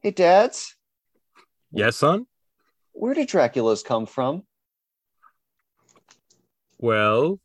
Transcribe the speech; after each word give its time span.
Hey, 0.00 0.12
dads, 0.12 0.76
Yes, 1.72 1.96
son. 1.96 2.26
where 2.92 3.14
did 3.14 3.28
Draculas 3.28 3.84
come 3.84 4.06
from? 4.06 4.44
Well, 6.78 7.40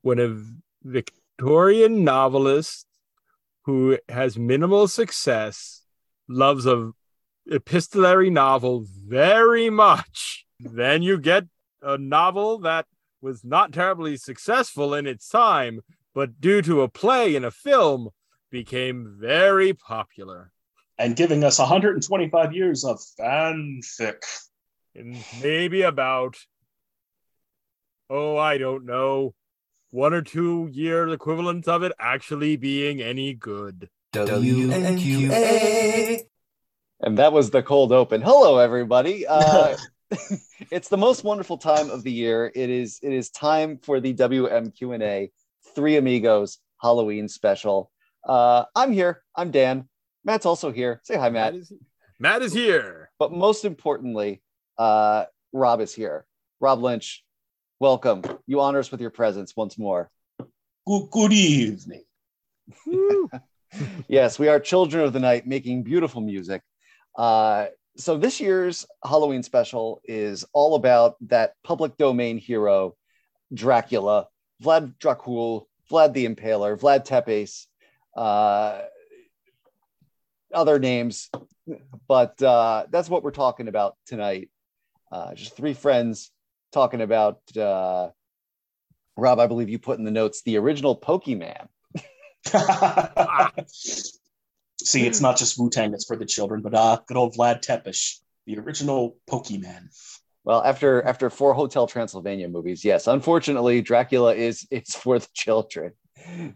when 0.00 0.18
a 0.18 0.42
Victorian 0.82 2.04
novelist 2.04 2.86
who 3.64 3.98
has 4.08 4.38
minimal 4.38 4.88
success 4.88 5.82
loves 6.28 6.66
a 6.66 6.92
epistolary 7.50 8.30
novel 8.30 8.84
very 9.06 9.68
much, 9.68 10.46
then 10.58 11.02
you 11.02 11.18
get 11.18 11.44
a 11.82 11.98
novel 11.98 12.58
that 12.60 12.86
was 13.20 13.44
not 13.44 13.72
terribly 13.72 14.16
successful 14.16 14.94
in 14.94 15.06
its 15.06 15.28
time, 15.28 15.80
but 16.14 16.40
due 16.40 16.62
to 16.62 16.80
a 16.80 16.88
play 16.88 17.36
and 17.36 17.44
a 17.44 17.50
film 17.50 18.08
became 18.50 19.16
very 19.20 19.72
popular. 19.74 20.52
And 20.98 21.16
giving 21.16 21.44
us 21.44 21.58
125 21.58 22.52
years 22.52 22.84
of 22.84 23.00
fanfic. 23.18 24.22
And 24.94 25.16
maybe 25.42 25.82
about 25.82 26.36
oh, 28.12 28.36
I 28.36 28.58
don't 28.58 28.84
know, 28.84 29.34
one 29.90 30.12
or 30.12 30.20
two 30.20 30.68
year 30.70 31.08
equivalent 31.08 31.66
of 31.66 31.82
it 31.82 31.92
actually 31.98 32.56
being 32.56 33.00
any 33.00 33.32
good. 33.32 33.88
WNQA. 34.12 36.20
And 37.00 37.18
that 37.18 37.32
was 37.32 37.50
the 37.50 37.62
cold 37.62 37.90
open. 37.90 38.20
Hello, 38.20 38.58
everybody. 38.58 39.26
Uh, 39.26 39.76
it's 40.70 40.88
the 40.88 40.98
most 40.98 41.24
wonderful 41.24 41.56
time 41.56 41.90
of 41.90 42.02
the 42.02 42.12
year. 42.12 42.52
It 42.54 42.70
is 42.70 43.00
it 43.02 43.12
is 43.12 43.30
time 43.30 43.78
for 43.78 43.98
the 43.98 44.14
WMQ&A 44.14 45.32
Three 45.74 45.96
Amigos 45.96 46.58
Halloween 46.80 47.28
special. 47.28 47.90
Uh, 48.24 48.64
I'm 48.76 48.92
here. 48.92 49.22
I'm 49.34 49.50
Dan. 49.50 49.88
Matt's 50.24 50.46
also 50.46 50.72
here. 50.72 51.00
Say 51.04 51.16
hi, 51.16 51.30
Matt. 51.30 51.54
is, 51.54 51.72
Matt 52.18 52.42
is 52.42 52.52
here. 52.52 53.10
But 53.18 53.32
most 53.32 53.64
importantly, 53.64 54.42
uh, 54.78 55.24
Rob 55.52 55.80
is 55.80 55.94
here. 55.94 56.26
Rob 56.60 56.82
Lynch, 56.82 57.24
welcome. 57.80 58.22
You 58.46 58.60
honor 58.60 58.78
us 58.78 58.90
with 58.90 59.00
your 59.00 59.10
presence 59.10 59.54
once 59.56 59.78
more. 59.78 60.10
Good, 60.86 61.10
good 61.10 61.32
evening. 61.32 62.04
Yes, 64.08 64.38
we 64.38 64.48
are 64.48 64.60
children 64.60 65.04
of 65.04 65.12
the 65.12 65.20
night 65.20 65.46
making 65.46 65.82
beautiful 65.82 66.20
music. 66.20 66.62
Uh, 67.16 67.66
so 67.96 68.16
this 68.16 68.40
year's 68.40 68.86
Halloween 69.04 69.42
special 69.42 70.00
is 70.04 70.44
all 70.52 70.74
about 70.74 71.16
that 71.28 71.54
public 71.64 71.96
domain 71.96 72.38
hero, 72.38 72.96
Dracula, 73.52 74.28
Vlad 74.62 74.94
Dracul, 74.98 75.66
Vlad 75.90 76.12
the 76.12 76.26
Impaler, 76.26 76.78
Vlad 76.78 77.04
Tepes, 77.06 77.66
uh, 78.16 78.82
other 80.52 80.78
names, 80.78 81.30
but 82.08 82.40
uh, 82.42 82.86
that's 82.90 83.08
what 83.08 83.22
we're 83.22 83.30
talking 83.30 83.68
about 83.68 83.96
tonight. 84.06 84.50
Uh, 85.10 85.34
just 85.34 85.56
three 85.56 85.74
friends 85.74 86.30
talking 86.72 87.00
about. 87.00 87.40
Uh, 87.56 88.10
Rob, 89.16 89.38
I 89.38 89.46
believe 89.46 89.68
you 89.68 89.78
put 89.78 89.98
in 89.98 90.04
the 90.04 90.10
notes 90.10 90.42
the 90.42 90.56
original 90.56 90.98
Pokemon. 90.98 91.68
See, 94.82 95.06
it's 95.06 95.20
not 95.20 95.36
just 95.36 95.58
Wu 95.58 95.70
Tang 95.70 95.90
that's 95.90 96.06
for 96.06 96.16
the 96.16 96.24
children, 96.24 96.62
but 96.62 96.74
uh, 96.74 96.98
good 97.06 97.16
old 97.16 97.34
Vlad 97.34 97.60
Tepes, 97.60 98.20
the 98.46 98.58
original 98.58 99.16
Pokemon. 99.30 99.88
Well, 100.44 100.62
after 100.64 101.02
after 101.02 101.30
four 101.30 101.54
Hotel 101.54 101.86
Transylvania 101.86 102.48
movies, 102.48 102.84
yes, 102.84 103.06
unfortunately, 103.06 103.80
Dracula 103.80 104.34
is 104.34 104.66
it's 104.70 104.96
for 104.96 105.18
the 105.18 105.28
children, 105.34 105.92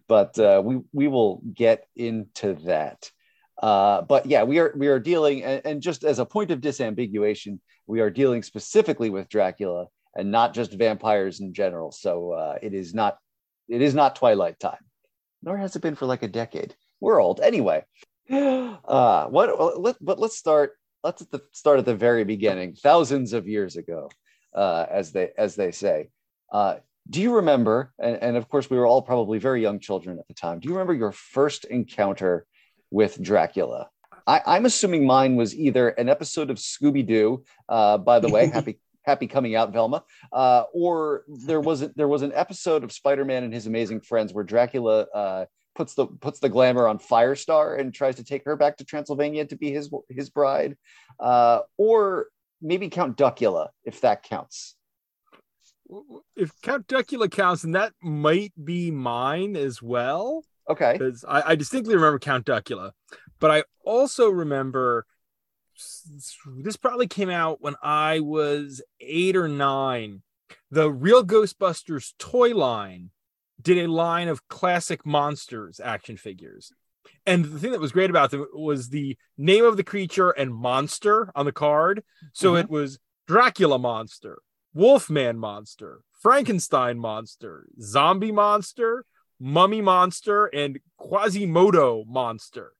but 0.08 0.36
uh, 0.38 0.60
we 0.64 0.80
we 0.92 1.06
will 1.06 1.40
get 1.54 1.86
into 1.94 2.54
that. 2.64 3.10
Uh, 3.62 4.02
but 4.02 4.26
yeah, 4.26 4.42
we 4.42 4.58
are 4.58 4.72
we 4.76 4.88
are 4.88 4.98
dealing, 4.98 5.42
and, 5.42 5.62
and 5.64 5.82
just 5.82 6.04
as 6.04 6.18
a 6.18 6.26
point 6.26 6.50
of 6.50 6.60
disambiguation, 6.60 7.58
we 7.86 8.00
are 8.00 8.10
dealing 8.10 8.42
specifically 8.42 9.10
with 9.10 9.28
Dracula 9.28 9.86
and 10.14 10.30
not 10.30 10.54
just 10.54 10.72
vampires 10.72 11.40
in 11.40 11.54
general. 11.54 11.92
So 11.92 12.32
uh, 12.32 12.58
it 12.62 12.74
is 12.74 12.94
not 12.94 13.18
it 13.68 13.82
is 13.82 13.94
not 13.94 14.16
Twilight 14.16 14.60
time, 14.60 14.84
nor 15.42 15.56
has 15.56 15.74
it 15.76 15.82
been 15.82 15.94
for 15.94 16.06
like 16.06 16.22
a 16.22 16.28
decade. 16.28 16.74
We're 17.00 17.20
old 17.20 17.40
anyway. 17.40 17.84
Uh, 18.86 19.26
what? 19.26 19.80
Let, 19.80 19.96
but 20.00 20.18
let's 20.18 20.36
start 20.36 20.74
let's 21.02 21.22
at 21.22 21.30
the 21.30 21.40
start 21.52 21.78
at 21.78 21.84
the 21.84 21.94
very 21.94 22.24
beginning, 22.24 22.74
thousands 22.74 23.32
of 23.32 23.48
years 23.48 23.76
ago, 23.76 24.10
uh, 24.54 24.86
as 24.90 25.12
they 25.12 25.30
as 25.36 25.54
they 25.54 25.70
say. 25.70 26.08
Uh, 26.52 26.76
do 27.08 27.20
you 27.20 27.36
remember? 27.36 27.92
And, 27.98 28.16
and 28.22 28.36
of 28.36 28.48
course, 28.48 28.68
we 28.68 28.76
were 28.76 28.86
all 28.86 29.02
probably 29.02 29.38
very 29.38 29.62
young 29.62 29.78
children 29.78 30.18
at 30.18 30.26
the 30.28 30.34
time. 30.34 30.58
Do 30.60 30.68
you 30.68 30.74
remember 30.74 30.94
your 30.94 31.12
first 31.12 31.64
encounter 31.64 32.46
with 32.90 33.20
Dracula? 33.20 33.88
I, 34.26 34.42
I'm 34.46 34.66
assuming 34.66 35.06
mine 35.06 35.36
was 35.36 35.54
either 35.54 35.90
an 35.90 36.08
episode 36.08 36.50
of 36.50 36.56
Scooby 36.56 37.06
Doo. 37.06 37.44
Uh, 37.68 37.98
by 37.98 38.18
the 38.18 38.28
way, 38.28 38.46
happy 38.52 38.78
happy 39.02 39.26
coming 39.26 39.54
out, 39.54 39.72
Velma. 39.72 40.04
Uh, 40.32 40.64
or 40.74 41.24
there 41.28 41.60
was 41.60 41.82
a, 41.82 41.88
there 41.96 42.08
was 42.08 42.22
an 42.22 42.32
episode 42.34 42.84
of 42.84 42.92
Spider 42.92 43.24
Man 43.24 43.44
and 43.44 43.54
His 43.54 43.66
Amazing 43.66 44.00
Friends 44.00 44.32
where 44.32 44.44
Dracula 44.44 45.06
uh, 45.14 45.44
puts 45.76 45.94
the 45.94 46.06
puts 46.06 46.40
the 46.40 46.48
glamour 46.48 46.88
on 46.88 46.98
Firestar 46.98 47.78
and 47.78 47.94
tries 47.94 48.16
to 48.16 48.24
take 48.24 48.44
her 48.44 48.56
back 48.56 48.76
to 48.78 48.84
Transylvania 48.84 49.44
to 49.46 49.56
be 49.56 49.70
his 49.70 49.90
his 50.08 50.30
bride, 50.30 50.76
uh, 51.20 51.60
or 51.78 52.26
maybe 52.60 52.88
Count 52.88 53.16
Duckula 53.16 53.68
if 53.84 54.00
that 54.00 54.22
counts. 54.22 54.74
If 56.34 56.50
Count 56.62 56.88
Dracula 56.88 57.28
counts, 57.28 57.62
then 57.62 57.72
that 57.72 57.92
might 58.02 58.52
be 58.62 58.90
mine 58.90 59.56
as 59.56 59.80
well. 59.80 60.42
Okay, 60.68 60.92
because 60.92 61.24
I, 61.26 61.52
I 61.52 61.54
distinctly 61.54 61.94
remember 61.94 62.18
Count 62.18 62.46
Duckula, 62.46 62.92
but 63.38 63.50
I 63.50 63.64
also 63.84 64.28
remember 64.30 65.06
this 66.56 66.76
probably 66.76 67.06
came 67.06 67.30
out 67.30 67.60
when 67.60 67.74
I 67.82 68.20
was 68.20 68.82
eight 69.00 69.36
or 69.36 69.48
nine. 69.48 70.22
The 70.70 70.90
Real 70.90 71.24
Ghostbusters 71.24 72.14
toy 72.18 72.54
line 72.54 73.10
did 73.60 73.78
a 73.78 73.90
line 73.90 74.28
of 74.28 74.48
classic 74.48 75.04
monsters 75.04 75.80
action 75.80 76.16
figures. 76.16 76.72
And 77.24 77.44
the 77.44 77.58
thing 77.58 77.72
that 77.72 77.80
was 77.80 77.92
great 77.92 78.10
about 78.10 78.30
them 78.30 78.46
was 78.54 78.88
the 78.88 79.16
name 79.36 79.64
of 79.64 79.76
the 79.76 79.84
creature 79.84 80.30
and 80.30 80.54
monster 80.54 81.30
on 81.34 81.44
the 81.46 81.52
card. 81.52 82.02
So 82.32 82.54
Mhm. 82.54 82.60
it 82.60 82.70
was 82.70 82.98
Dracula 83.26 83.78
monster, 83.78 84.38
Wolfman 84.72 85.38
monster, 85.38 86.02
Frankenstein 86.20 86.98
monster, 86.98 87.66
zombie 87.80 88.32
monster, 88.32 89.04
mummy 89.38 89.80
monster, 89.80 90.46
and 90.46 90.78
Quasimodo 90.98 92.04
monster. 92.06 92.72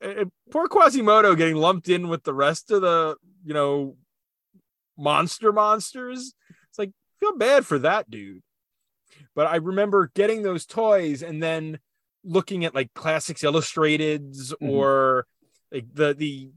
And- 0.00 0.30
poor 0.50 0.68
Quasimodo 0.68 1.34
getting 1.34 1.56
lumped 1.56 1.88
in 1.88 2.08
with 2.08 2.22
the 2.24 2.34
rest 2.34 2.70
of 2.70 2.82
the, 2.82 3.16
you 3.44 3.54
know, 3.54 3.96
monster 4.96 5.52
monsters. 5.52 6.34
It's 6.68 6.78
like, 6.78 6.92
feel 7.20 7.36
bad 7.36 7.66
for 7.66 7.78
that 7.80 8.10
dude. 8.10 8.42
But 9.34 9.46
I 9.46 9.56
remember 9.56 10.10
getting 10.14 10.42
those 10.42 10.66
toys 10.66 11.22
and 11.22 11.42
then 11.42 11.78
looking 12.24 12.64
at 12.64 12.74
like 12.74 12.92
classics 12.94 13.42
illustrateds 13.42 14.52
Mhm. 14.60 14.68
or 14.68 15.26
like 15.70 15.86
the 15.92 16.12
the 16.14 16.50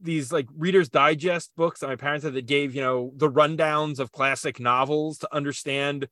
these 0.00 0.32
like 0.32 0.48
readers 0.56 0.88
digest 0.88 1.52
books 1.54 1.80
that 1.80 1.86
my 1.86 1.96
parents 1.96 2.24
had 2.24 2.32
that 2.34 2.46
gave 2.46 2.74
you 2.74 2.80
know 2.80 3.12
the 3.16 3.30
rundowns 3.30 3.98
of 4.00 4.10
classic 4.10 4.58
novels 4.58 5.18
to 5.18 5.32
understand 5.34 6.08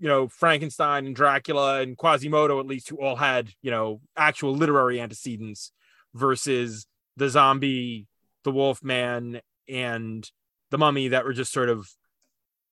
you 0.00 0.08
know 0.08 0.28
frankenstein 0.28 1.06
and 1.06 1.16
dracula 1.16 1.80
and 1.80 1.96
quasimodo 1.96 2.60
at 2.60 2.66
least 2.66 2.88
who 2.88 2.96
all 2.96 3.16
had 3.16 3.50
you 3.62 3.70
know 3.70 4.00
actual 4.16 4.54
literary 4.54 5.00
antecedents 5.00 5.72
versus 6.14 6.86
the 7.16 7.28
zombie 7.28 8.06
the 8.44 8.50
wolf 8.50 8.82
man 8.82 9.40
and 9.68 10.30
the 10.70 10.78
mummy 10.78 11.08
that 11.08 11.24
were 11.24 11.32
just 11.32 11.52
sort 11.52 11.68
of 11.68 11.88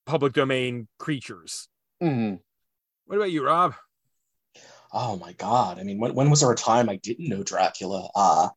public 0.07 0.33
domain 0.33 0.89
creatures 0.99 1.69
Mhm. 2.03 2.41
what 3.07 3.17
about 3.17 3.31
you 3.31 3.45
rob 3.45 3.75
Oh 4.93 5.17
my 5.17 5.33
god! 5.33 5.79
I 5.79 5.83
mean, 5.83 5.99
when, 5.99 6.15
when 6.15 6.31
was 6.31 6.41
there 6.41 6.53
a 6.53 6.57
time 6.57 6.89
I 6.89 6.97
didn't 6.97 7.29
know 7.29 7.43
Dracula? 7.43 8.09
Uh, 8.15 8.49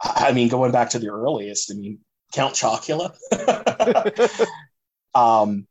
I 0.00 0.28
I 0.28 0.32
mean, 0.32 0.48
going 0.48 0.70
back 0.70 0.90
to 0.90 0.98
the 0.98 1.08
earliest, 1.08 1.72
I 1.72 1.74
mean, 1.74 1.98
Count 2.32 2.54
Chocula. 2.54 3.16
um, 5.14 5.66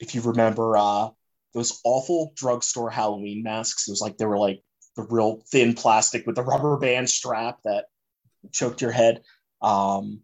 if 0.00 0.14
you 0.14 0.20
remember 0.22 0.76
uh, 0.76 1.10
those 1.54 1.80
awful 1.84 2.32
drugstore 2.34 2.90
Halloween 2.90 3.42
masks, 3.42 3.88
it 3.88 3.92
was 3.92 4.00
like 4.00 4.16
they 4.16 4.26
were 4.26 4.38
like 4.38 4.62
the 4.96 5.02
real 5.02 5.42
thin 5.50 5.74
plastic 5.74 6.26
with 6.26 6.36
the 6.36 6.42
rubber 6.42 6.76
band 6.78 7.08
strap 7.08 7.58
that 7.64 7.86
choked 8.52 8.80
your 8.80 8.90
head. 8.90 9.22
Um, 9.60 10.20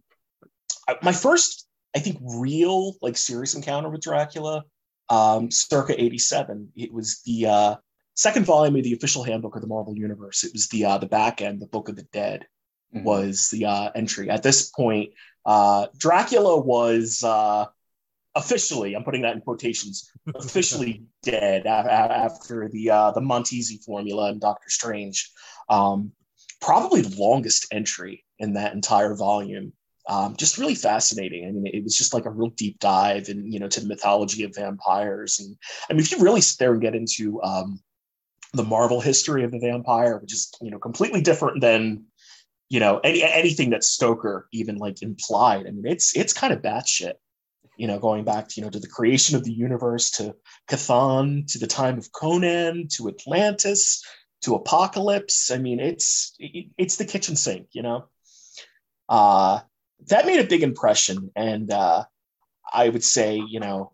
I, 0.88 0.96
my 1.02 1.12
first, 1.12 1.66
I 1.94 2.00
think, 2.00 2.18
real 2.22 2.94
like 3.00 3.16
serious 3.16 3.54
encounter 3.54 3.88
with 3.88 4.02
Dracula, 4.02 4.64
um, 5.08 5.50
circa 5.50 6.00
'87. 6.00 6.72
It 6.76 6.92
was 6.92 7.20
the 7.24 7.46
uh, 7.46 7.76
second 8.14 8.44
volume 8.46 8.76
of 8.76 8.84
the 8.84 8.94
official 8.94 9.22
handbook 9.22 9.54
of 9.56 9.62
the 9.62 9.68
Marvel 9.68 9.96
Universe. 9.96 10.44
It 10.44 10.52
was 10.52 10.68
the 10.68 10.84
uh, 10.84 10.98
the 10.98 11.06
back 11.06 11.40
end, 11.40 11.60
the 11.60 11.66
Book 11.66 11.88
of 11.88 11.96
the 11.96 12.06
Dead 12.12 12.46
Mhm. 12.94 13.04
was 13.04 13.50
the 13.52 13.66
uh, 13.66 13.90
entry. 13.94 14.30
At 14.30 14.42
this 14.42 14.70
point, 14.70 15.12
uh, 15.44 15.88
Dracula 15.98 16.56
was 16.58 17.22
uh, 17.22 17.66
officially, 18.34 18.94
I'm 18.94 19.04
putting 19.04 19.22
that 19.22 19.34
in 19.34 19.40
quotations, 19.40 20.10
officially 20.34 21.04
dead 21.22 21.66
after 21.66 22.68
the 22.68 22.90
uh, 22.90 23.10
the 23.12 23.20
Montesi 23.20 23.82
formula 23.84 24.30
and 24.30 24.40
Doctor 24.40 24.70
Strange. 24.70 25.30
Um, 25.68 26.12
probably 26.60 27.02
the 27.02 27.20
longest 27.20 27.66
entry 27.72 28.24
in 28.38 28.54
that 28.54 28.74
entire 28.74 29.14
volume. 29.14 29.72
Um, 30.08 30.36
just 30.36 30.56
really 30.56 30.74
fascinating. 30.74 31.46
I 31.46 31.50
mean, 31.50 31.66
it 31.66 31.84
was 31.84 31.96
just 31.96 32.14
like 32.14 32.24
a 32.24 32.30
real 32.30 32.48
deep 32.50 32.78
dive 32.80 33.28
and 33.28 33.52
you 33.52 33.60
know 33.60 33.68
to 33.68 33.80
the 33.80 33.88
mythology 33.88 34.42
of 34.44 34.54
vampires. 34.54 35.38
And 35.38 35.56
I 35.88 35.92
mean, 35.92 36.00
if 36.00 36.12
you 36.12 36.18
really 36.18 36.40
sit 36.40 36.58
there 36.58 36.72
and 36.72 36.80
get 36.80 36.94
into 36.94 37.42
um, 37.42 37.80
the 38.54 38.64
Marvel 38.64 39.00
history 39.00 39.44
of 39.44 39.50
the 39.50 39.58
vampire, 39.58 40.18
which 40.18 40.32
is 40.32 40.50
you 40.62 40.70
know 40.70 40.78
completely 40.78 41.20
different 41.20 41.60
than 41.60 42.04
you 42.70 42.80
know 42.80 42.98
any 43.04 43.22
anything 43.22 43.70
that 43.70 43.84
Stoker 43.84 44.48
even 44.52 44.76
like 44.76 45.02
implied. 45.02 45.66
I 45.66 45.70
mean, 45.70 45.86
it's 45.86 46.16
it's 46.16 46.32
kind 46.32 46.52
of 46.52 46.62
batshit. 46.62 47.14
You 47.78 47.86
know, 47.86 47.98
going 47.98 48.24
back 48.24 48.48
to 48.48 48.60
you 48.60 48.64
know 48.64 48.70
to 48.70 48.80
the 48.80 48.88
creation 48.88 49.36
of 49.36 49.44
the 49.44 49.52
universe, 49.52 50.10
to 50.12 50.34
Chthon, 50.68 51.50
to 51.52 51.58
the 51.58 51.66
time 51.66 51.96
of 51.96 52.12
Conan, 52.12 52.88
to 52.96 53.08
Atlantis, 53.08 54.04
to 54.42 54.54
Apocalypse. 54.54 55.50
I 55.50 55.58
mean, 55.58 55.80
it's 55.80 56.34
it, 56.38 56.66
it's 56.76 56.96
the 56.96 57.06
kitchen 57.06 57.36
sink. 57.36 57.68
You 57.72 57.82
know, 57.82 58.08
uh, 59.08 59.60
that 60.08 60.26
made 60.26 60.40
a 60.40 60.48
big 60.48 60.62
impression, 60.62 61.30
and 61.34 61.70
uh, 61.70 62.04
I 62.70 62.88
would 62.88 63.04
say 63.04 63.36
you 63.36 63.60
know 63.60 63.92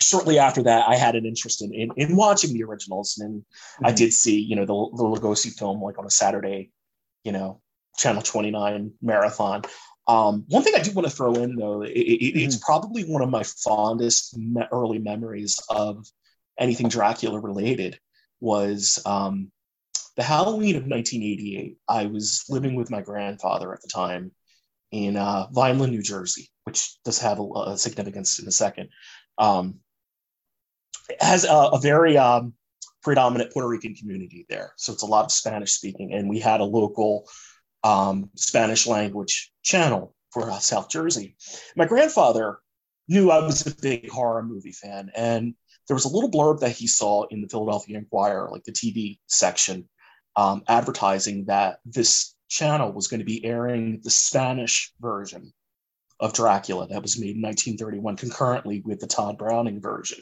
shortly 0.00 0.38
after 0.38 0.62
that, 0.64 0.88
I 0.88 0.96
had 0.96 1.14
an 1.14 1.26
interest 1.26 1.62
in 1.62 1.72
in, 1.72 1.90
in 1.96 2.16
watching 2.16 2.52
the 2.52 2.64
originals, 2.64 3.18
and 3.18 3.40
mm-hmm. 3.40 3.86
I 3.86 3.92
did 3.92 4.12
see 4.12 4.40
you 4.40 4.56
know 4.56 4.64
the 4.64 4.96
the 4.96 5.04
Lugosi 5.04 5.52
film 5.56 5.82
like 5.82 5.98
on 5.98 6.06
a 6.06 6.10
Saturday, 6.10 6.70
you 7.24 7.32
know, 7.32 7.60
Channel 7.98 8.22
Twenty 8.22 8.50
Nine 8.50 8.92
marathon. 9.02 9.62
Um, 10.08 10.44
one 10.48 10.62
thing 10.62 10.74
I 10.76 10.82
do 10.82 10.92
want 10.92 11.08
to 11.08 11.14
throw 11.14 11.34
in 11.34 11.56
though, 11.56 11.82
it, 11.82 11.90
it, 11.90 12.34
mm-hmm. 12.34 12.38
it's 12.38 12.56
probably 12.56 13.02
one 13.02 13.22
of 13.22 13.30
my 13.30 13.42
fondest 13.42 14.36
me- 14.36 14.62
early 14.70 14.98
memories 14.98 15.60
of 15.68 16.06
anything 16.58 16.88
Dracula 16.88 17.40
related 17.40 17.98
was 18.40 19.02
um, 19.04 19.50
the 20.16 20.22
Halloween 20.22 20.76
of 20.76 20.86
1988. 20.86 21.78
I 21.88 22.06
was 22.06 22.44
living 22.48 22.74
with 22.74 22.90
my 22.90 23.02
grandfather 23.02 23.72
at 23.72 23.82
the 23.82 23.88
time 23.88 24.32
in 24.92 25.16
uh, 25.16 25.48
Vineland, 25.50 25.92
New 25.92 26.02
Jersey, 26.02 26.50
which 26.64 26.96
does 27.04 27.18
have 27.18 27.40
a, 27.40 27.42
a 27.66 27.78
significance 27.78 28.38
in 28.38 28.46
a 28.46 28.52
second. 28.52 28.88
Um, 29.38 29.80
has 31.20 31.44
a, 31.44 31.54
a 31.72 31.80
very 31.80 32.16
um, 32.16 32.54
predominant 33.02 33.52
Puerto 33.52 33.68
Rican 33.68 33.94
community 33.94 34.46
there. 34.48 34.72
So 34.76 34.92
it's 34.92 35.02
a 35.02 35.06
lot 35.06 35.24
of 35.24 35.32
Spanish 35.32 35.72
speaking. 35.72 36.12
And 36.12 36.28
we 36.28 36.40
had 36.40 36.60
a 36.60 36.64
local 36.64 37.28
um, 37.86 38.30
Spanish 38.34 38.86
language 38.86 39.52
channel 39.62 40.14
for 40.32 40.50
South 40.60 40.90
Jersey. 40.90 41.36
My 41.76 41.86
grandfather 41.86 42.58
knew 43.08 43.30
I 43.30 43.38
was 43.38 43.64
a 43.64 43.74
big 43.74 44.10
horror 44.10 44.42
movie 44.42 44.72
fan. 44.72 45.10
And 45.14 45.54
there 45.86 45.94
was 45.94 46.04
a 46.04 46.08
little 46.08 46.30
blurb 46.30 46.60
that 46.60 46.72
he 46.72 46.88
saw 46.88 47.26
in 47.30 47.40
the 47.40 47.48
Philadelphia 47.48 47.98
Inquirer, 47.98 48.50
like 48.50 48.64
the 48.64 48.72
TV 48.72 49.18
section, 49.28 49.88
um, 50.34 50.64
advertising 50.66 51.44
that 51.44 51.78
this 51.84 52.34
channel 52.48 52.92
was 52.92 53.06
going 53.06 53.20
to 53.20 53.24
be 53.24 53.44
airing 53.44 54.00
the 54.02 54.10
Spanish 54.10 54.92
version 55.00 55.52
of 56.20 56.32
Dracula 56.32 56.86
that 56.88 57.02
was 57.02 57.18
made 57.18 57.36
in 57.36 57.42
1931 57.42 58.16
concurrently 58.16 58.82
with 58.84 59.00
the 59.00 59.06
Tod 59.06 59.36
Browning 59.36 59.80
version. 59.80 60.18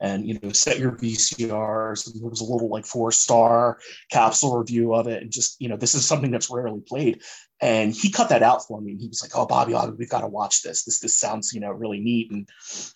And 0.00 0.26
you 0.26 0.38
know, 0.42 0.52
set 0.52 0.78
your 0.78 0.92
VCRs. 0.92 2.12
There 2.12 2.28
was 2.28 2.40
a 2.40 2.44
little 2.44 2.68
like 2.68 2.86
four 2.86 3.10
star 3.10 3.78
capsule 4.10 4.58
review 4.58 4.94
of 4.94 5.08
it, 5.08 5.22
and 5.22 5.32
just 5.32 5.60
you 5.60 5.68
know, 5.68 5.76
this 5.76 5.94
is 5.94 6.06
something 6.06 6.30
that's 6.30 6.50
rarely 6.50 6.80
played. 6.80 7.22
And 7.60 7.92
he 7.92 8.10
cut 8.10 8.28
that 8.28 8.44
out 8.44 8.64
for 8.64 8.80
me, 8.80 8.92
and 8.92 9.00
he 9.00 9.08
was 9.08 9.20
like, 9.20 9.32
"Oh, 9.34 9.44
Bobby, 9.44 9.74
we've 9.98 10.08
got 10.08 10.20
to 10.20 10.28
watch 10.28 10.62
this. 10.62 10.84
This 10.84 11.00
this 11.00 11.18
sounds 11.18 11.52
you 11.52 11.58
know 11.58 11.72
really 11.72 11.98
neat." 11.98 12.30
And 12.30 12.48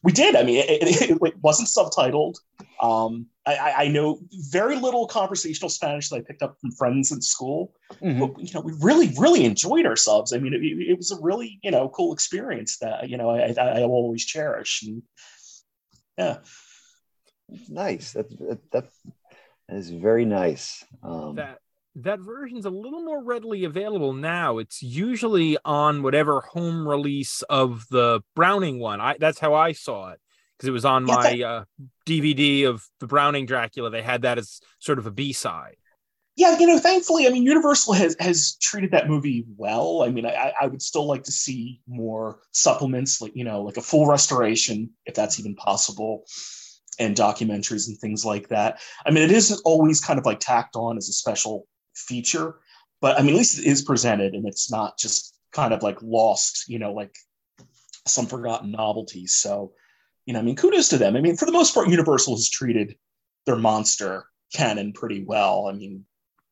we 0.04 0.12
did. 0.12 0.36
I 0.36 0.44
mean, 0.44 0.58
it, 0.58 0.70
it, 0.70 1.20
it 1.20 1.42
wasn't 1.42 1.68
subtitled. 1.68 2.36
Um, 2.80 3.26
I, 3.44 3.74
I, 3.76 3.88
know 3.88 4.20
very 4.50 4.76
little 4.76 5.08
conversational 5.08 5.68
Spanish 5.68 6.08
that 6.08 6.16
I 6.16 6.20
picked 6.20 6.42
up 6.42 6.56
from 6.60 6.70
friends 6.72 7.10
in 7.10 7.20
school, 7.20 7.72
mm-hmm. 7.94 8.20
but 8.20 8.38
you 8.40 8.52
know, 8.54 8.60
we 8.60 8.72
really, 8.80 9.12
really 9.18 9.44
enjoyed 9.44 9.84
ourselves. 9.84 10.32
I 10.32 10.38
mean, 10.38 10.54
it, 10.54 10.62
it, 10.62 10.96
was 10.96 11.10
a 11.10 11.20
really, 11.20 11.58
you 11.62 11.72
know, 11.72 11.88
cool 11.88 12.12
experience 12.12 12.78
that 12.78 13.08
you 13.08 13.16
know 13.16 13.30
I, 13.30 13.52
I, 13.58 13.80
I 13.80 13.82
always 13.82 14.24
cherish. 14.24 14.84
And 14.84 15.02
yeah, 16.16 16.38
nice. 17.68 18.12
That 18.12 18.30
that, 18.38 18.70
that 18.70 18.88
is 19.68 19.90
very 19.90 20.24
nice. 20.24 20.84
Um, 21.02 21.34
that 21.36 21.58
that 21.96 22.20
version's 22.20 22.64
a 22.64 22.70
little 22.70 23.02
more 23.02 23.22
readily 23.22 23.64
available 23.64 24.12
now. 24.12 24.58
It's 24.58 24.82
usually 24.82 25.58
on 25.64 26.02
whatever 26.02 26.40
home 26.40 26.86
release 26.86 27.42
of 27.42 27.86
the 27.90 28.22
Browning 28.34 28.78
one. 28.78 29.00
I 29.00 29.16
that's 29.18 29.38
how 29.38 29.54
I 29.54 29.72
saw 29.72 30.10
it 30.10 30.20
because 30.56 30.68
it 30.68 30.72
was 30.72 30.84
on 30.84 31.04
my 31.04 31.42
uh, 31.42 31.64
DVD 32.06 32.66
of 32.68 32.86
the 33.00 33.06
Browning 33.06 33.46
Dracula. 33.46 33.90
They 33.90 34.02
had 34.02 34.22
that 34.22 34.38
as 34.38 34.60
sort 34.78 34.98
of 34.98 35.06
a 35.06 35.10
B 35.10 35.32
side. 35.32 35.76
Yeah, 36.34 36.58
you 36.58 36.66
know, 36.66 36.78
thankfully, 36.78 37.26
I 37.26 37.30
mean, 37.30 37.42
Universal 37.42 37.92
has 37.92 38.16
has 38.18 38.56
treated 38.62 38.92
that 38.92 39.08
movie 39.08 39.44
well. 39.56 40.02
I 40.02 40.08
mean, 40.08 40.24
I, 40.24 40.54
I 40.58 40.66
would 40.66 40.80
still 40.80 41.06
like 41.06 41.24
to 41.24 41.32
see 41.32 41.82
more 41.86 42.40
supplements, 42.52 43.20
like 43.20 43.32
you 43.34 43.44
know, 43.44 43.62
like 43.62 43.76
a 43.76 43.82
full 43.82 44.06
restoration, 44.06 44.90
if 45.04 45.14
that's 45.14 45.38
even 45.38 45.54
possible, 45.56 46.24
and 46.98 47.14
documentaries 47.14 47.86
and 47.86 47.98
things 47.98 48.24
like 48.24 48.48
that. 48.48 48.80
I 49.04 49.10
mean, 49.10 49.24
it 49.24 49.30
is 49.30 49.60
always 49.66 50.00
kind 50.00 50.18
of 50.18 50.24
like 50.24 50.40
tacked 50.40 50.74
on 50.74 50.96
as 50.96 51.10
a 51.10 51.12
special 51.12 51.66
feature, 51.94 52.56
but 53.00 53.18
I 53.18 53.22
mean, 53.22 53.34
at 53.34 53.38
least 53.38 53.58
it 53.58 53.66
is 53.66 53.82
presented, 53.82 54.34
and 54.34 54.46
it's 54.46 54.70
not 54.70 54.98
just 54.98 55.34
kind 55.52 55.74
of 55.74 55.82
like 55.82 55.98
lost, 56.02 56.68
you 56.68 56.78
know, 56.78 56.92
like 56.92 57.14
some 58.06 58.26
forgotten 58.26 58.70
novelty. 58.70 59.26
So 59.26 59.72
you 60.26 60.34
know, 60.34 60.38
I 60.38 60.42
mean, 60.42 60.56
kudos 60.56 60.88
to 60.90 60.98
them. 60.98 61.16
I 61.16 61.20
mean, 61.20 61.36
for 61.36 61.46
the 61.46 61.52
most 61.52 61.74
part, 61.74 61.88
Universal 61.88 62.36
has 62.36 62.48
treated 62.48 62.96
their 63.46 63.56
monster 63.56 64.26
canon 64.54 64.92
pretty 64.92 65.24
well. 65.24 65.68
I 65.68 65.72
mean, 65.72 66.04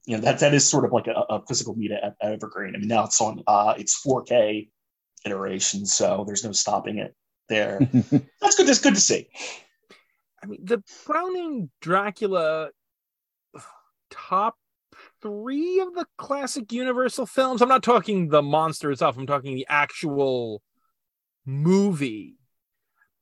you 0.06 0.16
know, 0.16 0.22
that 0.22 0.40
that 0.40 0.54
is 0.54 0.68
sort 0.68 0.84
of 0.84 0.92
like 0.92 1.06
a, 1.06 1.12
a 1.12 1.42
physical 1.46 1.74
media 1.76 2.00
at, 2.02 2.16
at 2.20 2.32
Evergreen. 2.32 2.74
I 2.74 2.78
mean, 2.78 2.88
now 2.88 3.04
it's 3.04 3.20
on 3.20 3.42
uh, 3.46 3.74
it's 3.78 4.02
4K 4.04 4.68
iteration, 5.24 5.86
so 5.86 6.24
there's 6.26 6.44
no 6.44 6.52
stopping 6.52 6.98
it 6.98 7.14
there. 7.48 7.78
That's 8.40 8.56
good. 8.56 8.66
That's 8.66 8.80
good 8.80 8.94
to 8.94 9.00
see. 9.00 9.28
I 10.42 10.46
mean, 10.46 10.64
the 10.64 10.82
Browning 11.06 11.70
Dracula 11.80 12.70
top 14.10 14.56
three 15.22 15.80
of 15.80 15.94
the 15.94 16.06
classic 16.16 16.72
Universal 16.72 17.26
films. 17.26 17.62
I'm 17.62 17.68
not 17.68 17.82
talking 17.82 18.28
the 18.28 18.42
monster 18.42 18.90
itself. 18.90 19.16
I'm 19.16 19.26
talking 19.26 19.54
the 19.54 19.66
actual 19.68 20.62
movie 21.44 22.36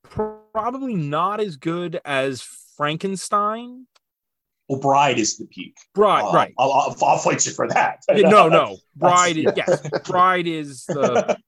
probably 0.03 0.95
not 0.95 1.39
as 1.39 1.57
good 1.57 1.99
as 2.05 2.41
Frankenstein. 2.77 3.85
Well, 4.67 4.79
Bride 4.79 5.17
is 5.17 5.37
the 5.37 5.45
peak. 5.47 5.75
Bride, 5.95 6.25
uh, 6.25 6.31
right? 6.31 6.53
I'll, 6.57 6.71
I'll, 6.71 6.95
I'll, 7.01 7.17
fight 7.17 7.45
you 7.45 7.53
for 7.53 7.67
that. 7.69 7.99
no, 8.09 8.47
no, 8.47 8.77
Bride. 8.95 9.37
is, 9.37 9.51
yes, 9.55 9.81
Bride 10.05 10.47
is 10.47 10.85
the. 10.85 11.37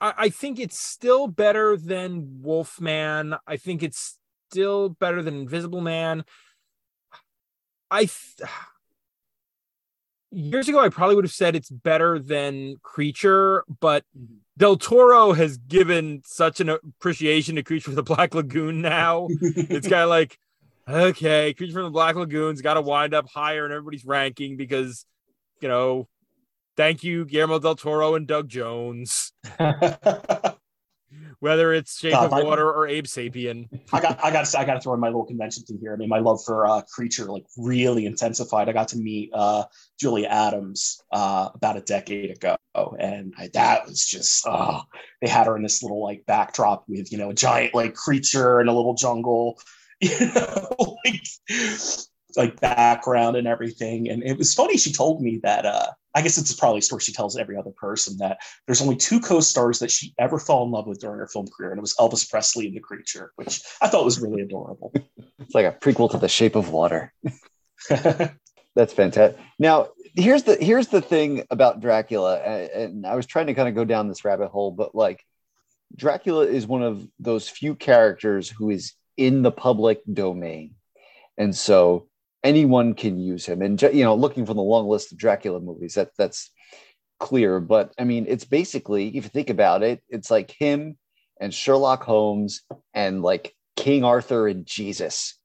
I, 0.00 0.14
I 0.16 0.28
think 0.30 0.58
it's 0.58 0.78
still 0.78 1.28
better 1.28 1.76
than 1.76 2.40
Wolfman. 2.42 3.36
I 3.46 3.56
think 3.56 3.82
it's 3.82 4.18
still 4.50 4.88
better 4.88 5.22
than 5.22 5.34
Invisible 5.34 5.80
Man. 5.80 6.24
I 7.90 8.00
th- 8.00 8.50
years 10.30 10.68
ago 10.68 10.80
I 10.80 10.88
probably 10.88 11.16
would 11.16 11.24
have 11.24 11.32
said 11.32 11.56
it's 11.56 11.70
better 11.70 12.18
than 12.18 12.76
Creature, 12.82 13.64
but 13.80 14.04
mm-hmm. 14.16 14.36
Del 14.56 14.76
Toro 14.76 15.32
has 15.32 15.56
given 15.56 16.22
such 16.24 16.60
an 16.60 16.68
appreciation 16.68 17.54
to 17.56 17.62
Creature 17.62 17.84
from 17.84 17.94
the 17.94 18.02
Black 18.02 18.34
Lagoon 18.34 18.82
now. 18.82 19.28
it's 19.40 19.86
kind 19.86 20.02
of 20.02 20.08
like, 20.08 20.36
okay, 20.88 21.54
Creature 21.54 21.74
from 21.74 21.84
the 21.84 21.90
Black 21.90 22.16
Lagoon's 22.16 22.60
got 22.60 22.74
to 22.74 22.80
wind 22.80 23.14
up 23.14 23.28
higher 23.28 23.66
in 23.66 23.72
everybody's 23.72 24.04
ranking 24.04 24.56
because, 24.56 25.06
you 25.60 25.68
know, 25.68 26.08
thank 26.76 27.04
you, 27.04 27.24
Guillermo 27.24 27.60
del 27.60 27.76
Toro 27.76 28.16
and 28.16 28.26
Doug 28.26 28.48
Jones. 28.48 29.32
whether 31.40 31.72
it's 31.72 31.98
Shape 31.98 32.12
God, 32.12 32.32
of 32.32 32.44
Water 32.44 32.70
or 32.70 32.86
Abe 32.86 33.04
Sapien. 33.04 33.68
I 33.92 34.00
got, 34.00 34.24
I 34.24 34.30
got, 34.30 34.54
I 34.54 34.64
got 34.64 34.74
to 34.74 34.80
throw 34.80 34.94
in 34.94 35.00
my 35.00 35.08
little 35.08 35.24
convention 35.24 35.64
thing 35.64 35.78
here. 35.80 35.92
I 35.92 35.96
mean, 35.96 36.08
my 36.08 36.18
love 36.18 36.40
for 36.44 36.66
uh, 36.66 36.82
Creature 36.92 37.26
like 37.26 37.44
really 37.56 38.06
intensified. 38.06 38.68
I 38.68 38.72
got 38.72 38.88
to 38.88 38.98
meet 38.98 39.30
uh, 39.32 39.64
Julia 40.00 40.28
Adams 40.28 41.00
uh, 41.12 41.50
about 41.54 41.76
a 41.76 41.80
decade 41.80 42.30
ago, 42.30 42.56
and 42.98 43.34
I, 43.38 43.50
that 43.54 43.86
was 43.86 44.04
just, 44.04 44.46
oh, 44.46 44.82
they 45.22 45.28
had 45.28 45.46
her 45.46 45.56
in 45.56 45.62
this 45.62 45.82
little 45.82 46.02
like 46.02 46.24
backdrop 46.26 46.84
with 46.88 47.12
you 47.12 47.18
know 47.18 47.30
a 47.30 47.34
giant 47.34 47.74
like 47.74 47.94
creature 47.94 48.60
in 48.60 48.68
a 48.68 48.74
little 48.74 48.94
jungle. 48.94 49.60
You 50.00 50.32
know, 50.32 50.96
like 51.04 51.26
like 52.36 52.60
background 52.60 53.36
and 53.36 53.48
everything. 53.48 54.08
And 54.08 54.22
it 54.22 54.38
was 54.38 54.54
funny. 54.54 54.76
She 54.76 54.92
told 54.92 55.20
me 55.20 55.40
that 55.42 55.66
uh, 55.66 55.88
I 56.18 56.20
guess 56.20 56.36
it's 56.36 56.52
probably 56.52 56.80
a 56.80 56.82
story 56.82 57.00
she 57.00 57.12
tells 57.12 57.36
every 57.36 57.56
other 57.56 57.70
person 57.70 58.18
that 58.18 58.38
there's 58.66 58.82
only 58.82 58.96
two 58.96 59.20
co-stars 59.20 59.78
that 59.78 59.92
she 59.92 60.14
ever 60.18 60.40
fell 60.40 60.64
in 60.64 60.72
love 60.72 60.88
with 60.88 60.98
during 60.98 61.20
her 61.20 61.28
film 61.28 61.46
career, 61.46 61.70
and 61.70 61.78
it 61.78 61.80
was 61.80 61.94
Elvis 61.94 62.28
Presley 62.28 62.66
and 62.66 62.74
The 62.74 62.80
Creature, 62.80 63.30
which 63.36 63.62
I 63.80 63.86
thought 63.86 64.04
was 64.04 64.18
really 64.18 64.42
adorable. 64.42 64.92
it's 65.38 65.54
like 65.54 65.64
a 65.64 65.70
prequel 65.70 66.10
to 66.10 66.18
The 66.18 66.28
Shape 66.28 66.56
of 66.56 66.70
Water. 66.70 67.14
That's 67.88 68.92
fantastic. 68.92 69.38
Now, 69.60 69.90
here's 70.16 70.42
the 70.42 70.56
here's 70.56 70.88
the 70.88 71.00
thing 71.00 71.44
about 71.52 71.80
Dracula, 71.80 72.38
and 72.40 73.06
I 73.06 73.14
was 73.14 73.26
trying 73.26 73.46
to 73.46 73.54
kind 73.54 73.68
of 73.68 73.76
go 73.76 73.84
down 73.84 74.08
this 74.08 74.24
rabbit 74.24 74.48
hole, 74.48 74.72
but 74.72 74.96
like 74.96 75.24
Dracula 75.94 76.46
is 76.46 76.66
one 76.66 76.82
of 76.82 77.06
those 77.20 77.48
few 77.48 77.76
characters 77.76 78.50
who 78.50 78.70
is 78.70 78.94
in 79.16 79.42
the 79.42 79.52
public 79.52 80.00
domain, 80.12 80.74
and 81.36 81.54
so 81.54 82.07
anyone 82.42 82.94
can 82.94 83.18
use 83.18 83.46
him. 83.46 83.62
And 83.62 83.80
you 83.80 84.04
know, 84.04 84.14
looking 84.14 84.46
from 84.46 84.56
the 84.56 84.62
long 84.62 84.88
list 84.88 85.12
of 85.12 85.18
Dracula 85.18 85.60
movies, 85.60 85.94
that 85.94 86.10
that's 86.16 86.50
clear. 87.18 87.60
But 87.60 87.92
I 87.98 88.04
mean, 88.04 88.26
it's 88.28 88.44
basically, 88.44 89.08
if 89.08 89.24
you 89.24 89.30
think 89.30 89.50
about 89.50 89.82
it, 89.82 90.02
it's 90.08 90.30
like 90.30 90.54
him 90.58 90.96
and 91.40 91.52
Sherlock 91.52 92.02
Holmes 92.02 92.62
and 92.94 93.22
like 93.22 93.54
King 93.76 94.04
Arthur 94.04 94.48
and 94.48 94.66
Jesus. 94.66 95.38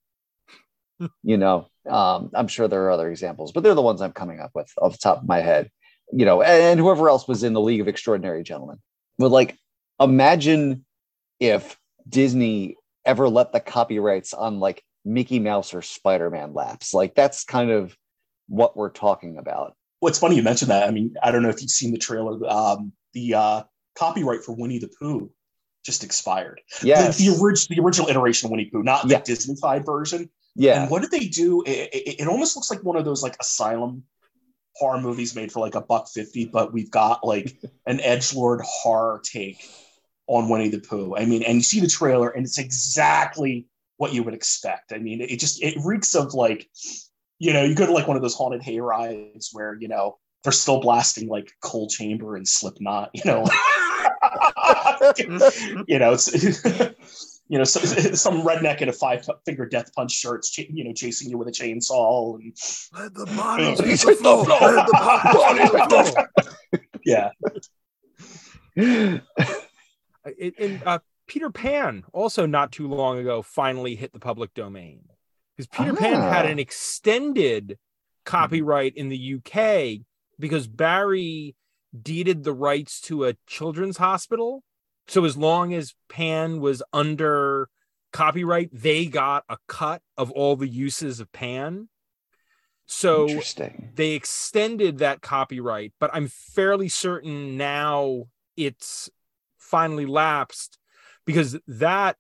you 1.24 1.38
know, 1.38 1.68
um, 1.90 2.32
I'm 2.34 2.48
sure 2.48 2.68
there 2.68 2.86
are 2.86 2.92
other 2.92 3.10
examples, 3.10 3.52
but 3.52 3.64
they're 3.64 3.74
the 3.74 3.82
ones 3.82 4.02
I'm 4.02 4.14
coming 4.14 4.40
up 4.40 4.52
with 4.54 4.72
off 4.82 4.94
the 4.94 4.98
top 4.98 5.22
of 5.22 5.28
my 5.28 5.42
head. 5.42 5.70
You 6.12 6.26
know, 6.26 6.42
and, 6.42 6.62
and 6.62 6.80
whoever 6.80 7.10
else 7.10 7.28
was 7.28 7.44
in 7.44 7.54
the 7.54 7.62
League 7.62 7.82
of 7.82 7.88
Extraordinary 7.88 8.44
Gentlemen. 8.44 8.78
But 9.18 9.32
like, 9.32 9.58
imagine 10.00 10.86
if 11.40 11.78
Disney 12.08 12.76
ever 13.06 13.30
let 13.30 13.52
the 13.52 13.60
copyrights 13.60 14.34
on 14.34 14.60
like 14.60 14.84
Mickey 15.06 15.40
Mouse 15.40 15.74
or 15.74 15.82
Spider 15.82 16.30
Man 16.30 16.54
laps. 16.54 16.94
Like, 16.94 17.16
that's 17.16 17.44
kind 17.44 17.72
of 17.72 17.96
what 18.48 18.78
we're 18.78 18.92
talking 18.92 19.38
about. 19.38 19.76
Well, 20.02 20.10
it's 20.10 20.20
funny 20.20 20.36
you 20.36 20.44
mentioned 20.44 20.72
that. 20.72 20.88
I 20.88 20.92
mean, 20.92 21.16
I 21.24 21.32
don't 21.32 21.44
know 21.44 21.50
if 21.50 21.62
you've 21.62 21.72
seen 21.72 21.92
the 21.92 21.98
trailer. 21.98 22.38
Um, 22.50 22.92
the 23.14 23.36
uh, 23.36 23.64
copyright 23.96 24.44
for 24.44 24.54
Winnie 24.54 24.80
the 24.80 24.90
Pooh 25.00 25.32
just 25.86 26.04
expired. 26.04 26.62
Yeah, 26.82 27.10
the, 27.10 27.30
the, 27.32 27.40
orig- 27.40 27.68
the 27.70 27.80
original 27.80 28.10
iteration 28.10 28.48
of 28.48 28.52
Winnie 28.52 28.70
Pooh, 28.72 28.84
not 28.84 29.04
the 29.08 29.14
yeah. 29.14 29.22
Disneyfied 29.22 29.86
version. 29.86 30.30
Yeah. 30.56 30.84
And 30.84 30.92
what 30.92 31.02
did 31.02 31.12
they 31.12 31.28
do? 31.28 31.64
It, 31.66 31.90
it, 31.94 32.22
it, 32.22 32.28
almost 32.28 32.56
looks 32.56 32.70
like 32.70 32.84
one 32.84 32.96
of 32.96 33.06
those 33.06 33.24
like 33.24 33.36
asylum 33.40 34.04
horror 34.76 35.02
movies 35.02 35.36
made 35.36 35.52
for 35.52 35.60
like 35.60 35.76
a 35.76 35.82
buck 35.82 36.08
fifty, 36.10 36.46
but 36.46 36.74
we've 36.74 36.92
got 36.92 37.26
like 37.26 37.56
an 37.86 38.00
edge 38.02 38.34
lord 38.34 38.62
horror 38.64 39.22
take 39.24 39.68
on 40.28 40.50
Winnie 40.50 40.70
the 40.70 40.80
Pooh. 40.80 41.16
I 41.16 41.26
mean, 41.26 41.44
and 41.44 41.56
you 41.56 41.64
see 41.64 41.80
the 41.80 41.88
trailer, 41.88 42.30
and 42.30 42.46
it's 42.46 42.60
exactly 42.60 43.68
what 44.04 44.14
you 44.14 44.22
would 44.24 44.34
expect. 44.34 44.92
I 44.92 44.98
mean, 44.98 45.22
it 45.22 45.40
just 45.40 45.64
it 45.64 45.76
reeks 45.86 46.14
of 46.14 46.34
like, 46.34 46.70
you 47.40 47.54
know, 47.54 47.64
you 47.64 47.74
go 47.74 47.86
to 47.86 47.94
like 47.94 48.06
one 48.06 48.18
of 48.18 48.22
those 48.22 48.36
haunted 48.36 48.62
hay 48.62 48.82
rides 48.82 49.52
where 49.54 49.78
you 49.80 49.88
know 49.88 50.18
they're 50.44 50.52
still 50.52 50.82
blasting 50.82 51.30
like 51.30 51.50
Coal 51.62 51.88
Chamber 51.88 52.36
and 52.36 52.46
Slipknot, 52.46 53.12
you 53.14 53.22
know. 53.26 53.46
You 55.88 56.00
know, 56.00 56.14
it's 56.14 56.34
you 57.50 57.58
know, 57.58 57.64
some, 57.64 57.84
some 58.16 58.42
redneck 58.42 58.82
in 58.82 58.90
a 58.90 58.94
five 58.94 59.26
finger 59.46 59.66
death 59.66 59.94
punch 59.94 60.12
shirt, 60.12 60.46
you 60.58 60.84
know, 60.84 60.94
chasing 60.94 61.30
you 61.30 61.38
with 61.38 61.48
a 61.48 61.52
chainsaw. 61.52 62.36
And, 62.36 62.54
Let 62.94 63.14
the 63.14 63.26
bodies 63.26 63.80
hit 64.04 64.18
the 64.20 64.24
floor. 64.24 64.46
Let 64.46 64.88
the 64.88 66.28
bodies 66.74 66.84
Yeah. 67.06 67.32
and 68.76 69.22
uh, 70.86 71.00
Peter 71.34 71.50
Pan 71.50 72.04
also 72.14 72.46
not 72.46 72.72
too 72.72 72.88
long 72.88 73.18
ago 73.18 73.42
finally 73.42 73.96
hit 73.96 74.14
the 74.14 74.20
public 74.20 74.54
domain 74.54 75.02
because 75.58 75.66
Peter 75.66 75.94
ah. 75.94 75.96
Pan 75.96 76.22
had 76.22 76.46
an 76.46 76.60
extended 76.60 77.80
copyright 78.24 78.96
in 78.96 79.10
the 79.10 79.36
UK 79.36 80.06
because 80.38 80.68
Barry 80.68 81.56
deeded 82.00 82.44
the 82.44 82.54
rights 82.54 83.02
to 83.02 83.26
a 83.26 83.34
children's 83.48 83.98
hospital 83.98 84.64
so 85.08 85.26
as 85.26 85.36
long 85.36 85.74
as 85.74 85.96
Pan 86.08 86.60
was 86.60 86.84
under 86.94 87.68
copyright, 88.12 88.70
they 88.72 89.08
got 89.08 89.44
a 89.50 89.58
cut 89.68 90.04
of 90.16 90.30
all 90.32 90.56
the 90.56 90.68
uses 90.68 91.20
of 91.20 91.32
Pan. 91.32 91.90
So 92.86 93.42
they 93.96 94.12
extended 94.12 95.00
that 95.00 95.22
copyright, 95.22 95.94
but 96.00 96.12
I'm 96.14 96.28
fairly 96.28 96.90
certain 96.90 97.58
now 97.58 98.26
it's 98.56 99.10
finally 99.58 100.06
lapsed 100.06 100.78
because 101.26 101.58
that 101.68 102.18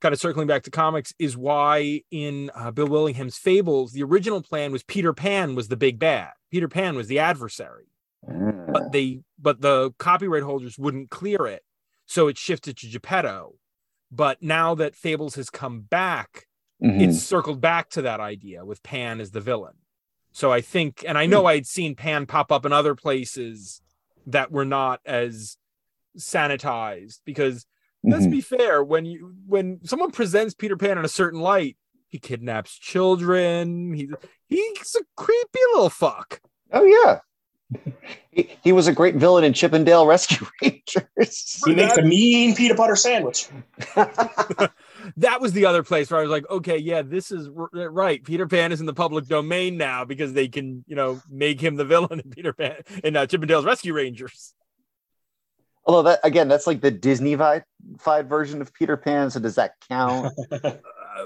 kind 0.00 0.12
of 0.12 0.20
circling 0.20 0.46
back 0.46 0.64
to 0.64 0.70
comics 0.70 1.14
is 1.18 1.36
why 1.36 2.02
in 2.10 2.50
uh, 2.54 2.70
Bill 2.70 2.86
Willingham's 2.86 3.38
Fables, 3.38 3.92
the 3.92 4.02
original 4.02 4.42
plan 4.42 4.72
was 4.72 4.82
Peter 4.82 5.12
Pan 5.12 5.54
was 5.54 5.68
the 5.68 5.76
big 5.76 5.98
bad. 5.98 6.32
Peter 6.50 6.68
Pan 6.68 6.96
was 6.96 7.08
the 7.08 7.18
adversary 7.18 7.86
but 8.26 8.82
ah. 8.82 8.88
they 8.92 9.20
but 9.38 9.60
the 9.60 9.92
copyright 9.98 10.42
holders 10.42 10.78
wouldn't 10.78 11.10
clear 11.10 11.46
it 11.46 11.62
so 12.06 12.28
it 12.28 12.38
shifted 12.38 12.76
to 12.76 12.88
geppetto 12.88 13.54
but 14.10 14.42
now 14.42 14.74
that 14.74 14.96
fables 14.96 15.34
has 15.34 15.50
come 15.50 15.80
back 15.80 16.46
mm-hmm. 16.82 17.00
it's 17.00 17.22
circled 17.22 17.60
back 17.60 17.90
to 17.90 18.02
that 18.02 18.20
idea 18.20 18.64
with 18.64 18.82
pan 18.82 19.20
as 19.20 19.30
the 19.30 19.40
villain 19.40 19.74
so 20.32 20.52
i 20.52 20.60
think 20.60 21.04
and 21.06 21.18
i 21.18 21.26
know 21.26 21.42
hmm. 21.42 21.48
i'd 21.48 21.66
seen 21.66 21.94
pan 21.94 22.26
pop 22.26 22.50
up 22.50 22.64
in 22.64 22.72
other 22.72 22.94
places 22.94 23.80
that 24.26 24.50
were 24.50 24.64
not 24.64 25.00
as 25.04 25.56
sanitized 26.16 27.20
because 27.24 27.66
let's 28.04 28.24
mm-hmm. 28.24 28.32
be 28.32 28.40
fair 28.40 28.82
when 28.82 29.04
you 29.04 29.34
when 29.46 29.80
someone 29.84 30.10
presents 30.10 30.54
peter 30.54 30.76
pan 30.76 30.98
in 30.98 31.04
a 31.04 31.08
certain 31.08 31.40
light 31.40 31.76
he 32.08 32.18
kidnaps 32.18 32.78
children 32.78 33.92
he's 33.92 34.10
he's 34.46 34.96
a 34.98 35.04
creepy 35.16 35.60
little 35.72 35.90
fuck 35.90 36.40
oh 36.72 36.84
yeah 36.84 37.18
he, 38.30 38.50
he 38.62 38.72
was 38.72 38.86
a 38.86 38.92
great 38.92 39.16
villain 39.16 39.44
in 39.44 39.52
Chip 39.52 39.72
'n 39.72 39.84
Dale 39.84 40.06
Rescue 40.06 40.46
Rangers. 40.62 41.62
He 41.64 41.74
makes 41.74 41.96
a 41.96 42.02
mean 42.02 42.54
peanut 42.54 42.76
butter 42.76 42.96
sandwich. 42.96 43.48
that 45.16 45.40
was 45.40 45.52
the 45.52 45.66
other 45.66 45.82
place 45.82 46.10
where 46.10 46.20
I 46.20 46.22
was 46.22 46.30
like, 46.30 46.48
okay, 46.50 46.78
yeah, 46.78 47.02
this 47.02 47.30
is 47.30 47.48
r- 47.48 47.70
right. 47.90 48.22
Peter 48.22 48.46
Pan 48.46 48.72
is 48.72 48.80
in 48.80 48.86
the 48.86 48.94
public 48.94 49.26
domain 49.26 49.76
now 49.76 50.04
because 50.04 50.32
they 50.32 50.48
can, 50.48 50.84
you 50.86 50.96
know, 50.96 51.20
make 51.30 51.60
him 51.60 51.76
the 51.76 51.84
villain 51.84 52.20
in 52.20 52.30
Peter 52.30 52.52
Pan 52.52 52.76
in 53.02 53.16
uh, 53.16 53.26
Chip 53.26 53.42
'n 53.42 53.48
Dale's 53.48 53.64
Rescue 53.64 53.94
Rangers. 53.94 54.54
Although 55.86 56.02
that 56.02 56.20
again, 56.24 56.48
that's 56.48 56.66
like 56.66 56.80
the 56.80 56.90
Disney-fied 56.90 57.64
version 58.28 58.62
of 58.62 58.72
Peter 58.72 58.96
Pan. 58.96 59.30
So 59.30 59.40
does 59.40 59.56
that 59.56 59.74
count? 59.88 60.32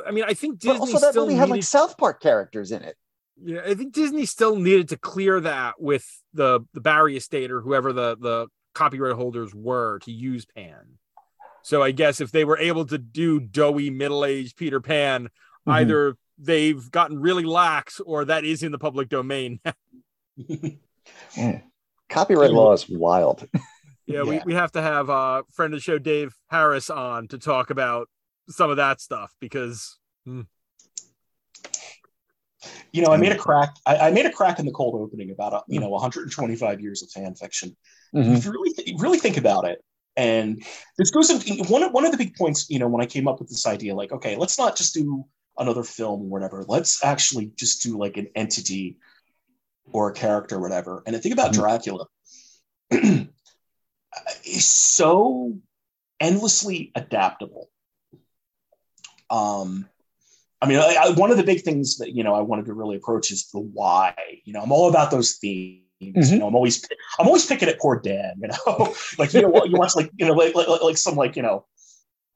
I 0.07 0.11
mean, 0.11 0.25
I 0.25 0.35
think 0.35 0.59
Disney 0.59 0.79
but 0.79 0.81
also 0.81 0.99
that 0.99 1.15
movie 1.15 1.35
had 1.35 1.49
like 1.49 1.63
South 1.63 1.97
Park 1.97 2.21
characters 2.21 2.73
in 2.73 2.83
it. 2.83 2.97
Yeah, 3.43 3.61
I 3.65 3.75
think 3.75 3.93
Disney 3.93 4.27
still 4.27 4.57
needed 4.57 4.89
to 4.89 4.99
clear 4.99 5.41
that 5.41 5.81
with 5.81 6.05
the 6.35 6.61
the 6.75 6.81
Barry 6.81 7.17
estate 7.17 7.51
or 7.51 7.61
whoever 7.61 7.93
the 7.93 8.17
the 8.19 8.49
copyright 8.75 9.15
holders 9.15 9.55
were 9.55 10.01
to 10.01 10.13
use 10.13 10.45
Pan. 10.45 10.99
So 11.63 11.83
I 11.83 11.91
guess 11.91 12.21
if 12.21 12.31
they 12.31 12.45
were 12.45 12.59
able 12.59 12.87
to 12.87 12.99
do 12.99 13.41
doughy 13.41 13.91
middle-aged 13.91 14.57
Peter 14.57 14.81
Pan, 14.81 15.25
mm-hmm. 15.25 15.71
either 15.71 16.17
they've 16.39 16.91
gotten 16.91 17.19
really 17.19 17.45
lax 17.45 18.01
or 18.01 18.25
that 18.25 18.45
is 18.45 18.63
in 18.63 18.73
the 18.73 18.79
public 18.79 19.09
domain. 19.09 19.61
yeah. 20.37 21.61
Copyright 22.09 22.53
law 22.53 22.73
is 22.73 22.89
wild. 22.89 23.47
yeah, 24.09 24.19
yeah, 24.19 24.23
We, 24.23 24.41
we 24.47 24.55
have 24.55 24.73
to 24.73 24.83
have 24.83 25.11
uh 25.11 25.43
friend 25.53 25.75
of 25.75 25.79
the 25.79 25.83
show 25.83 25.99
Dave 25.99 26.35
Harris 26.49 26.91
on 26.91 27.29
to 27.29 27.39
talk 27.39 27.71
about 27.71 28.09
some 28.49 28.71
of 28.71 28.79
that 28.79 29.01
stuff 29.01 29.35
because 29.41 29.99
hmm. 30.25 30.43
You 32.93 33.03
know, 33.03 33.13
I 33.13 33.17
made 33.17 33.31
a 33.31 33.39
crack. 33.39 33.71
I, 33.87 33.97
I, 33.97 34.11
made 34.11 34.27
a 34.27 34.33
crack 34.33 34.59
in 34.59 34.67
the 34.67 34.73
cold 34.73 35.01
opening 35.01 35.31
about 35.31 35.53
uh, 35.53 35.63
you 35.69 35.79
know 35.79 35.91
125 35.91 36.81
years 36.81 37.03
of 37.03 37.11
fan 37.11 37.35
fiction. 37.35 37.77
Mm-hmm. 38.15 38.33
If 38.33 38.45
you 38.45 38.51
really 38.51 38.75
th- 38.75 38.97
really 38.99 39.19
think 39.19 39.37
about 39.37 39.65
it, 39.65 39.85
and 40.17 40.61
this 40.97 41.11
goes 41.11 41.31
into 41.31 41.63
one 41.71 41.83
one 41.93 42.05
of 42.05 42.11
the 42.11 42.19
big 42.19 42.35
points. 42.35 42.69
You 42.69 42.81
know, 42.81 42.89
when 42.89 43.01
I 43.01 43.07
came 43.07 43.29
up 43.29 43.39
with 43.39 43.49
this 43.49 43.67
idea, 43.67 43.95
like, 43.95 44.11
okay, 44.11 44.35
let's 44.37 44.59
not 44.59 44.77
just 44.77 44.95
do 44.95 45.25
another 45.59 45.85
film 45.85 46.23
or 46.23 46.29
whatever. 46.29 46.65
Let's 46.67 47.05
actually 47.05 47.53
just 47.57 47.83
do 47.83 47.97
like 47.97 48.17
an 48.17 48.29
entity 48.35 48.97
or 49.93 50.11
a 50.11 50.13
character 50.13 50.57
or 50.57 50.61
whatever. 50.61 51.03
And 51.07 51.15
I 51.15 51.19
think 51.19 51.35
about 51.35 51.53
mm-hmm. 51.53 51.61
Dracula 51.61 52.07
is 54.45 54.69
so 54.69 55.57
endlessly 56.21 56.93
adaptable. 56.95 57.71
Um, 59.31 59.89
I 60.61 60.67
mean, 60.67 60.79
I, 60.79 60.97
I, 61.01 61.11
one 61.11 61.31
of 61.31 61.37
the 61.37 61.45
big 61.45 61.63
things 61.63 61.99
that 61.99 62.15
you 62.15 62.25
know 62.25 62.35
I 62.35 62.41
wanted 62.41 62.67
to 62.67 62.75
really 62.75 62.97
approach 62.97 63.31
is 63.31 63.49
the 63.53 63.61
why. 63.61 64.15
You 64.45 64.53
know, 64.53 64.61
I'm 64.61 64.73
all 64.73 64.89
about 64.89 65.11
those 65.11 65.37
themes. 65.37 65.83
Mm-hmm. 66.03 66.33
You 66.33 66.39
know, 66.41 66.49
I'm 66.49 66.55
always 66.55 66.85
I'm 67.19 67.27
always 67.27 67.47
picking 67.47 67.69
at 67.69 67.79
poor 67.79 68.01
Dan. 68.01 68.35
You 68.41 68.49
know, 68.49 68.95
like 69.19 69.35
you 69.35 69.43
know 69.43 69.65
you 69.65 69.77
watch 69.77 69.95
like 69.95 70.11
you 70.17 70.27
know 70.27 70.35
like, 70.35 70.55
like, 70.55 70.69
like 70.69 70.99
some 70.99 71.15
like 71.15 71.37
you 71.37 71.43
know 71.43 71.67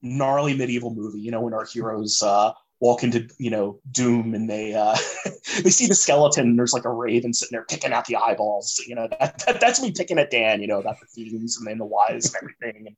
gnarly 0.02 0.54
medieval 0.54 0.94
movie. 0.94 1.20
You 1.20 1.30
know, 1.30 1.40
when 1.40 1.54
our 1.54 1.64
heroes 1.64 2.22
uh, 2.22 2.52
walk 2.82 3.04
into 3.04 3.28
you 3.38 3.48
know 3.48 3.78
doom 3.92 4.34
and 4.34 4.50
they 4.50 4.74
uh, 4.74 4.96
they 5.62 5.70
see 5.70 5.86
the 5.86 5.94
skeleton 5.94 6.48
and 6.48 6.58
there's 6.58 6.72
like 6.72 6.84
a 6.84 6.92
raven 6.92 7.32
sitting 7.32 7.54
there 7.54 7.64
picking 7.64 7.92
out 7.92 8.04
the 8.06 8.16
eyeballs. 8.16 8.82
You 8.86 8.96
know, 8.96 9.06
that, 9.08 9.38
that, 9.46 9.60
that's 9.60 9.80
me 9.80 9.92
picking 9.92 10.18
at 10.18 10.32
Dan. 10.32 10.60
You 10.60 10.66
know 10.66 10.80
about 10.80 10.96
the 11.00 11.06
themes 11.06 11.56
and 11.56 11.66
then 11.66 11.78
the 11.78 11.86
whys 11.86 12.26
and 12.26 12.36
everything. 12.42 12.88
And 12.88 12.96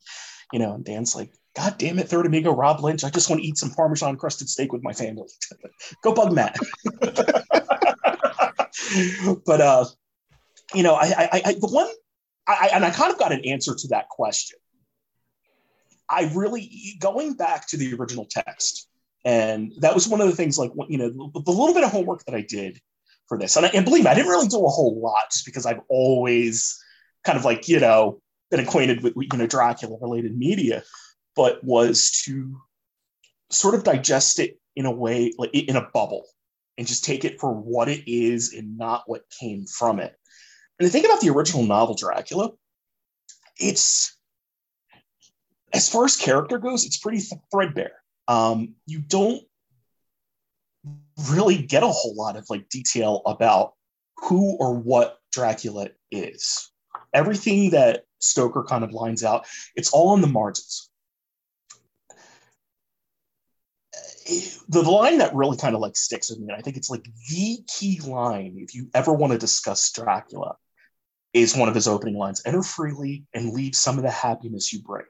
you 0.52 0.58
know, 0.58 0.72
and 0.74 0.84
Dan's 0.84 1.14
like, 1.14 1.30
God 1.54 1.76
damn 1.76 1.98
it, 1.98 2.08
third 2.08 2.24
amigo 2.24 2.50
Rob 2.52 2.82
Lynch. 2.82 3.04
I 3.04 3.10
just 3.10 3.28
want 3.28 3.42
to 3.42 3.46
eat 3.46 3.58
some 3.58 3.70
Parmesan 3.70 4.16
crusted 4.16 4.48
steak 4.48 4.72
with 4.72 4.82
my 4.82 4.94
family. 4.94 5.28
Go 6.02 6.14
bug 6.14 6.32
Matt. 6.32 6.56
but 9.44 9.60
uh, 9.60 9.84
you 10.74 10.82
know, 10.82 10.94
I, 10.94 11.28
I, 11.32 11.42
I 11.44 11.52
the 11.60 11.68
one, 11.68 11.88
I, 12.48 12.70
and 12.72 12.86
I 12.86 12.90
kind 12.90 13.12
of 13.12 13.18
got 13.18 13.32
an 13.32 13.44
answer 13.44 13.74
to 13.74 13.88
that 13.88 14.08
question. 14.08 14.58
I 16.08 16.30
really 16.34 16.96
going 17.00 17.34
back 17.34 17.68
to 17.68 17.76
the 17.76 17.92
original 17.94 18.24
text, 18.24 18.88
and 19.24 19.72
that 19.78 19.94
was 19.94 20.08
one 20.08 20.20
of 20.20 20.28
the 20.28 20.36
things. 20.36 20.58
Like 20.58 20.72
you 20.88 20.98
know, 20.98 21.08
the, 21.08 21.50
little 21.50 21.74
bit 21.74 21.84
of 21.84 21.90
homework 21.90 22.24
that 22.24 22.34
I 22.34 22.42
did 22.42 22.80
for 23.28 23.38
this, 23.38 23.56
and, 23.56 23.66
I, 23.66 23.70
and 23.70 23.84
believe 23.84 24.04
me, 24.04 24.10
I 24.10 24.14
didn't 24.14 24.30
really 24.30 24.48
do 24.48 24.64
a 24.64 24.68
whole 24.68 25.00
lot, 25.00 25.30
just 25.32 25.46
because 25.46 25.66
I've 25.66 25.80
always 25.88 26.78
kind 27.24 27.38
of 27.38 27.44
like 27.44 27.68
you 27.68 27.80
know 27.80 28.20
been 28.50 28.60
acquainted 28.60 29.02
with 29.02 29.14
you 29.16 29.38
know 29.38 29.46
Dracula 29.46 29.98
related 30.00 30.36
media 30.36 30.82
but 31.36 31.62
was 31.64 32.22
to 32.24 32.60
sort 33.50 33.74
of 33.74 33.84
digest 33.84 34.38
it 34.38 34.58
in 34.76 34.86
a 34.86 34.90
way 34.90 35.32
like 35.38 35.50
in 35.52 35.76
a 35.76 35.88
bubble 35.92 36.26
and 36.76 36.86
just 36.86 37.04
take 37.04 37.24
it 37.24 37.40
for 37.40 37.52
what 37.52 37.88
it 37.88 38.10
is 38.10 38.52
and 38.52 38.76
not 38.76 39.04
what 39.06 39.22
came 39.40 39.64
from 39.66 40.00
it. 40.00 40.14
And 40.78 40.86
the 40.86 40.90
thing 40.90 41.04
about 41.04 41.20
the 41.20 41.30
original 41.30 41.64
novel 41.64 41.94
Dracula, 41.94 42.50
it's 43.56 44.16
as 45.72 45.88
far 45.88 46.04
as 46.04 46.16
character 46.16 46.58
goes, 46.58 46.84
it's 46.84 46.98
pretty 46.98 47.22
threadbare. 47.52 48.02
Um, 48.28 48.74
you 48.86 49.00
don't 49.00 49.42
really 51.30 51.58
get 51.58 51.82
a 51.82 51.88
whole 51.88 52.14
lot 52.14 52.36
of 52.36 52.46
like 52.50 52.68
detail 52.68 53.22
about 53.26 53.74
who 54.16 54.56
or 54.56 54.74
what 54.74 55.18
Dracula 55.32 55.88
is. 56.10 56.70
Everything 57.12 57.70
that 57.70 58.04
Stoker 58.18 58.64
kind 58.64 58.84
of 58.84 58.92
lines 58.92 59.24
out, 59.24 59.46
it's 59.76 59.92
all 59.92 60.10
on 60.10 60.20
the 60.20 60.26
margins. 60.26 60.90
the 64.68 64.82
line 64.82 65.18
that 65.18 65.34
really 65.34 65.56
kind 65.56 65.74
of 65.74 65.80
like 65.80 65.96
sticks 65.96 66.30
with 66.30 66.38
me, 66.38 66.46
and 66.48 66.56
I 66.56 66.60
think 66.60 66.76
it's 66.76 66.90
like 66.90 67.04
the 67.28 67.58
key 67.78 68.00
line 68.00 68.56
if 68.56 68.74
you 68.74 68.88
ever 68.94 69.12
want 69.12 69.32
to 69.32 69.38
discuss 69.38 69.92
Dracula, 69.92 70.56
is 71.32 71.56
one 71.56 71.68
of 71.68 71.74
his 71.74 71.88
opening 71.88 72.16
lines 72.16 72.42
enter 72.46 72.62
freely 72.62 73.24
and 73.34 73.52
leave 73.52 73.74
some 73.74 73.98
of 73.98 74.04
the 74.04 74.10
happiness 74.10 74.72
you 74.72 74.82
bring. 74.82 75.04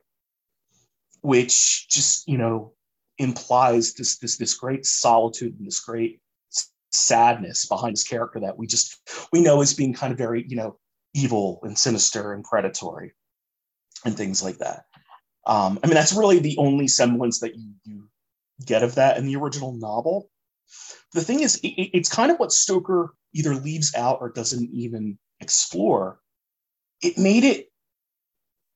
Which 1.21 1.89
just, 1.89 2.29
you 2.29 2.39
know, 2.39 2.73
implies 3.19 3.95
this 3.95 4.19
this 4.19 4.37
this 4.37 4.55
great 4.55 4.85
solitude 4.85 5.57
and 5.59 5.67
this 5.67 5.81
great 5.81 6.21
sadness 6.95 7.67
behind 7.67 7.93
his 7.93 8.05
character 8.05 8.41
that 8.41 8.57
we 8.57 8.67
just 8.67 8.99
we 9.33 9.43
know 9.43 9.61
as 9.61 9.75
being 9.75 9.93
kind 9.93 10.13
of 10.13 10.19
very, 10.19 10.45
you 10.49 10.57
know, 10.57 10.79
evil 11.15 11.61
and 11.63 11.79
sinister 11.79 12.33
and 12.33 12.45
predatory 12.45 13.13
and 14.05 14.17
things 14.17 14.43
like 14.43 14.59
that. 14.59 14.85
Um, 15.47 15.79
I 15.83 15.87
mean, 15.87 15.95
that's 15.95 16.13
really 16.13 16.39
the 16.39 16.57
only 16.59 16.89
semblance 16.89 17.41
that 17.41 17.55
you, 17.57 17.73
you 17.85 18.09
get 18.65 18.83
of 18.83 18.95
that 18.95 19.19
in 19.19 19.27
the 19.27 19.37
original 19.37 19.73
novel. 19.73 20.31
The 21.13 21.21
thing 21.21 21.41
is, 21.41 21.57
it, 21.57 21.69
it's 21.69 22.09
kind 22.09 22.31
of 22.31 22.39
what 22.39 22.53
Stoker 22.53 23.15
either 23.35 23.55
leaves 23.55 23.95
out 23.95 24.19
or 24.21 24.31
doesn't 24.31 24.71
even 24.73 25.19
explore. 25.41 26.19
It 27.03 27.19
made 27.19 27.45
it 27.45 27.67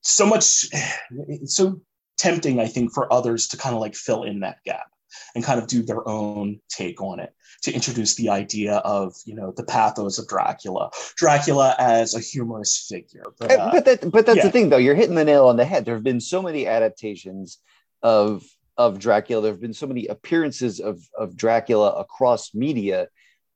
so 0.02 0.26
much, 0.26 0.66
so 1.46 1.80
tempting, 2.18 2.60
I 2.60 2.66
think, 2.66 2.92
for 2.92 3.12
others 3.12 3.48
to 3.48 3.56
kind 3.56 3.74
of 3.74 3.80
like 3.80 3.94
fill 3.94 4.24
in 4.24 4.40
that 4.40 4.62
gap 4.64 4.90
and 5.34 5.42
kind 5.42 5.60
of 5.60 5.66
do 5.66 5.82
their 5.82 6.06
own 6.06 6.60
take 6.68 7.00
on 7.00 7.20
it 7.20 7.32
to 7.62 7.72
introduce 7.72 8.14
the 8.14 8.28
idea 8.28 8.76
of 8.76 9.14
you 9.24 9.34
know 9.34 9.52
the 9.56 9.64
pathos 9.64 10.18
of 10.18 10.28
Dracula, 10.28 10.90
Dracula 11.16 11.74
as 11.78 12.14
a 12.14 12.20
humorous 12.20 12.86
figure. 12.88 13.24
But, 13.38 13.52
uh, 13.52 13.70
but, 13.72 13.84
that, 13.84 14.10
but 14.10 14.26
that's 14.26 14.38
yeah. 14.38 14.44
the 14.44 14.50
thing, 14.50 14.68
though. 14.68 14.76
You're 14.76 14.94
hitting 14.94 15.14
the 15.14 15.24
nail 15.24 15.46
on 15.46 15.56
the 15.56 15.64
head. 15.64 15.84
There 15.84 15.94
have 15.94 16.04
been 16.04 16.20
so 16.20 16.42
many 16.42 16.66
adaptations 16.66 17.58
of 18.02 18.44
of 18.76 18.98
Dracula. 18.98 19.42
There 19.42 19.52
have 19.52 19.60
been 19.60 19.74
so 19.74 19.86
many 19.86 20.06
appearances 20.06 20.80
of 20.80 21.00
of 21.16 21.36
Dracula 21.36 21.92
across 21.92 22.54
media 22.54 23.08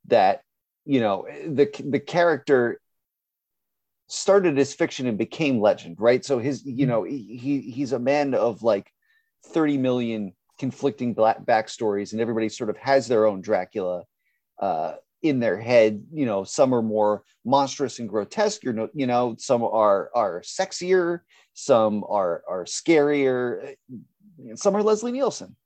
that 0.07 0.42
you 0.85 1.00
know 1.00 1.26
the 1.47 1.71
the 1.85 2.00
character 2.00 2.81
started 4.12 4.59
as 4.59 4.75
fiction 4.75 5.07
and 5.07 5.19
became 5.19 5.61
legend, 5.61 5.97
right? 5.99 6.25
So 6.25 6.38
his 6.38 6.64
you 6.64 6.87
know 6.87 7.02
he 7.02 7.61
he's 7.61 7.92
a 7.92 7.99
man 7.99 8.35
of 8.35 8.62
like 8.62 8.90
30 9.47 9.78
million 9.78 10.33
conflicting 10.59 11.14
black 11.14 11.45
backstories, 11.45 12.12
and 12.12 12.21
everybody 12.21 12.49
sort 12.49 12.71
of 12.71 12.76
has 12.78 13.09
their 13.09 13.26
own 13.26 13.40
Dracula. 13.40 14.04
Uh, 14.59 14.95
in 15.23 15.38
their 15.38 15.57
head, 15.57 16.02
you 16.12 16.26
know, 16.26 16.42
some 16.42 16.75
are 16.75 16.83
more 16.83 17.23
monstrous 17.45 18.00
and 18.00 18.09
grotesque. 18.09 18.64
You 18.64 18.73
know, 18.73 18.88
you 18.92 19.07
know, 19.07 19.37
some 19.38 19.62
are 19.62 20.11
are 20.16 20.40
sexier, 20.40 21.21
some 21.54 22.02
are 22.09 22.42
are 22.49 22.64
scarier 22.64 23.76
some 24.54 24.76
are 24.76 24.83
Leslie 24.83 25.12
Nielsen. 25.12 25.57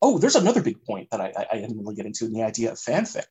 Oh, 0.00 0.18
there's 0.18 0.36
another 0.36 0.62
big 0.62 0.82
point 0.84 1.10
that 1.10 1.20
I, 1.20 1.32
I, 1.36 1.46
I 1.52 1.60
didn't 1.60 1.78
really 1.78 1.96
get 1.96 2.06
into 2.06 2.26
in 2.26 2.32
the 2.32 2.42
idea 2.42 2.72
of 2.72 2.78
fanfic. 2.78 3.24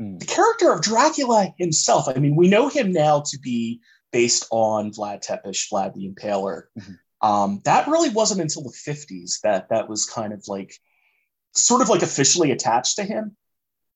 Mm. 0.00 0.20
The 0.20 0.26
character 0.26 0.72
of 0.72 0.82
Dracula 0.82 1.54
himself, 1.58 2.08
I 2.08 2.14
mean, 2.14 2.36
we 2.36 2.48
know 2.48 2.68
him 2.68 2.92
now 2.92 3.22
to 3.26 3.38
be 3.38 3.80
based 4.12 4.46
on 4.50 4.92
Vlad 4.92 5.20
Tepes, 5.20 5.68
Vlad 5.70 5.94
the 5.94 6.08
Impaler. 6.08 6.64
Mm-hmm. 6.78 7.26
Um, 7.26 7.60
that 7.64 7.88
really 7.88 8.10
wasn't 8.10 8.42
until 8.42 8.62
the 8.62 8.76
50s 8.86 9.40
that 9.42 9.70
that 9.70 9.88
was 9.88 10.04
kind 10.04 10.32
of 10.32 10.44
like 10.46 10.74
sort 11.54 11.80
of 11.80 11.88
like 11.88 12.02
officially 12.02 12.50
attached 12.50 12.96
to 12.96 13.04
him. 13.04 13.36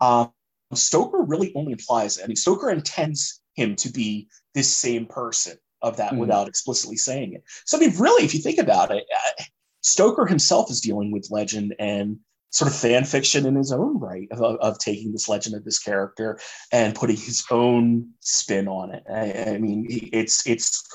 Um, 0.01 0.33
Stoker 0.75 1.23
really 1.23 1.53
only 1.55 1.73
implies, 1.73 2.21
I 2.23 2.27
mean, 2.27 2.37
Stoker 2.37 2.71
intends 2.71 3.41
him 3.55 3.77
to 3.77 3.91
be 3.91 4.29
this 4.55 4.75
same 4.75 5.07
person 5.07 5.57
of 5.81 5.99
that 5.99 6.13
mm 6.13 6.19
without 6.19 6.49
explicitly 6.49 6.97
saying 6.97 7.35
it. 7.35 7.45
So, 7.65 7.77
I 7.77 7.81
mean, 7.81 7.97
really, 7.97 8.25
if 8.25 8.35
you 8.35 8.41
think 8.41 8.59
about 8.59 8.91
it, 8.91 9.05
uh, 9.15 9.45
Stoker 9.81 10.27
himself 10.27 10.71
is 10.71 10.81
dealing 10.81 11.13
with 11.13 11.31
legend 11.31 11.75
and 11.79 12.19
sort 12.51 12.71
of 12.71 12.77
fan 12.77 13.05
fiction 13.05 13.47
in 13.47 13.55
his 13.55 13.73
own 13.73 13.99
right 13.99 14.29
of, 14.31 14.41
of 14.41 14.79
taking 14.79 15.13
this 15.13 15.29
legend 15.29 15.55
of 15.55 15.65
this 15.65 15.79
character 15.79 16.39
and 16.73 16.95
putting 16.95 17.17
his 17.17 17.45
own 17.51 18.11
spin 18.21 18.69
on 18.69 18.95
it. 18.95 19.03
I, 19.11 19.55
I 19.55 19.59
mean, 19.59 19.87
it's 19.89 20.47
it's 20.47 20.87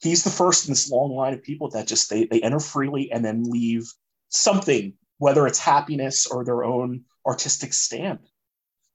he's 0.00 0.24
the 0.24 0.30
first 0.30 0.66
in 0.66 0.72
this 0.72 0.90
long 0.90 1.12
line 1.12 1.34
of 1.34 1.42
people 1.42 1.70
that 1.70 1.86
just 1.86 2.10
they 2.10 2.26
they 2.26 2.40
enter 2.40 2.60
freely 2.60 3.10
and 3.12 3.24
then 3.24 3.44
leave 3.44 3.90
something, 4.28 4.94
whether 5.18 5.46
it's 5.46 5.58
happiness 5.58 6.26
or 6.26 6.44
their 6.44 6.64
own 6.64 7.04
artistic 7.26 7.72
stamp, 7.72 8.22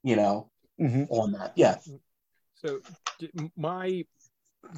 you 0.02 0.16
know, 0.16 0.50
mm-hmm. 0.80 1.04
on 1.10 1.32
that. 1.32 1.52
Yeah. 1.56 1.76
So 2.54 2.80
my 3.56 4.04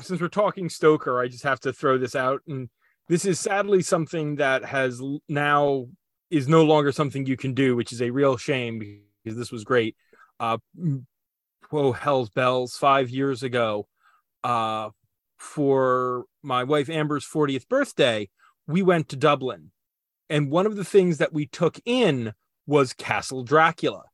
since 0.03 0.21
we're 0.21 0.29
talking 0.29 0.69
Stoker, 0.69 1.21
I 1.21 1.29
just 1.29 1.45
have 1.45 1.61
to 1.61 1.73
throw 1.73 1.99
this 1.99 2.15
out 2.15 2.43
and 2.47 2.69
this 3.09 3.25
is 3.25 3.41
sadly 3.41 3.83
something 3.83 4.37
that 4.37 4.65
has 4.67 5.01
now 5.29 5.87
is 6.31 6.49
no 6.49 6.65
longer 6.65 6.93
something 6.93 7.27
you 7.27 7.37
can 7.37 7.55
do, 7.55 7.77
which 7.77 7.93
is 7.93 8.03
a 8.03 8.11
real 8.11 8.37
shame 8.37 8.79
because 9.25 9.39
this 9.39 9.53
was 9.53 9.65
great. 9.65 9.97
Uh, 10.41 10.59
whoa, 11.71 11.93
hell's 11.93 12.31
bells! 12.31 12.77
Five 12.77 13.11
years 13.11 13.43
ago, 13.43 13.87
uh, 14.45 14.91
for 15.39 16.25
my 16.43 16.65
wife 16.65 16.89
Amber's 16.89 17.27
40th 17.27 17.69
birthday, 17.69 18.29
we 18.67 18.83
went 18.83 19.09
to 19.09 19.17
Dublin, 19.17 19.71
and 20.29 20.51
one 20.51 20.67
of 20.67 20.77
the 20.77 20.85
things 20.85 21.19
that 21.19 21.33
we 21.33 21.47
took 21.47 21.81
in 21.85 22.35
was 22.67 22.93
Castle 22.93 23.43
Dracula. 23.43 24.05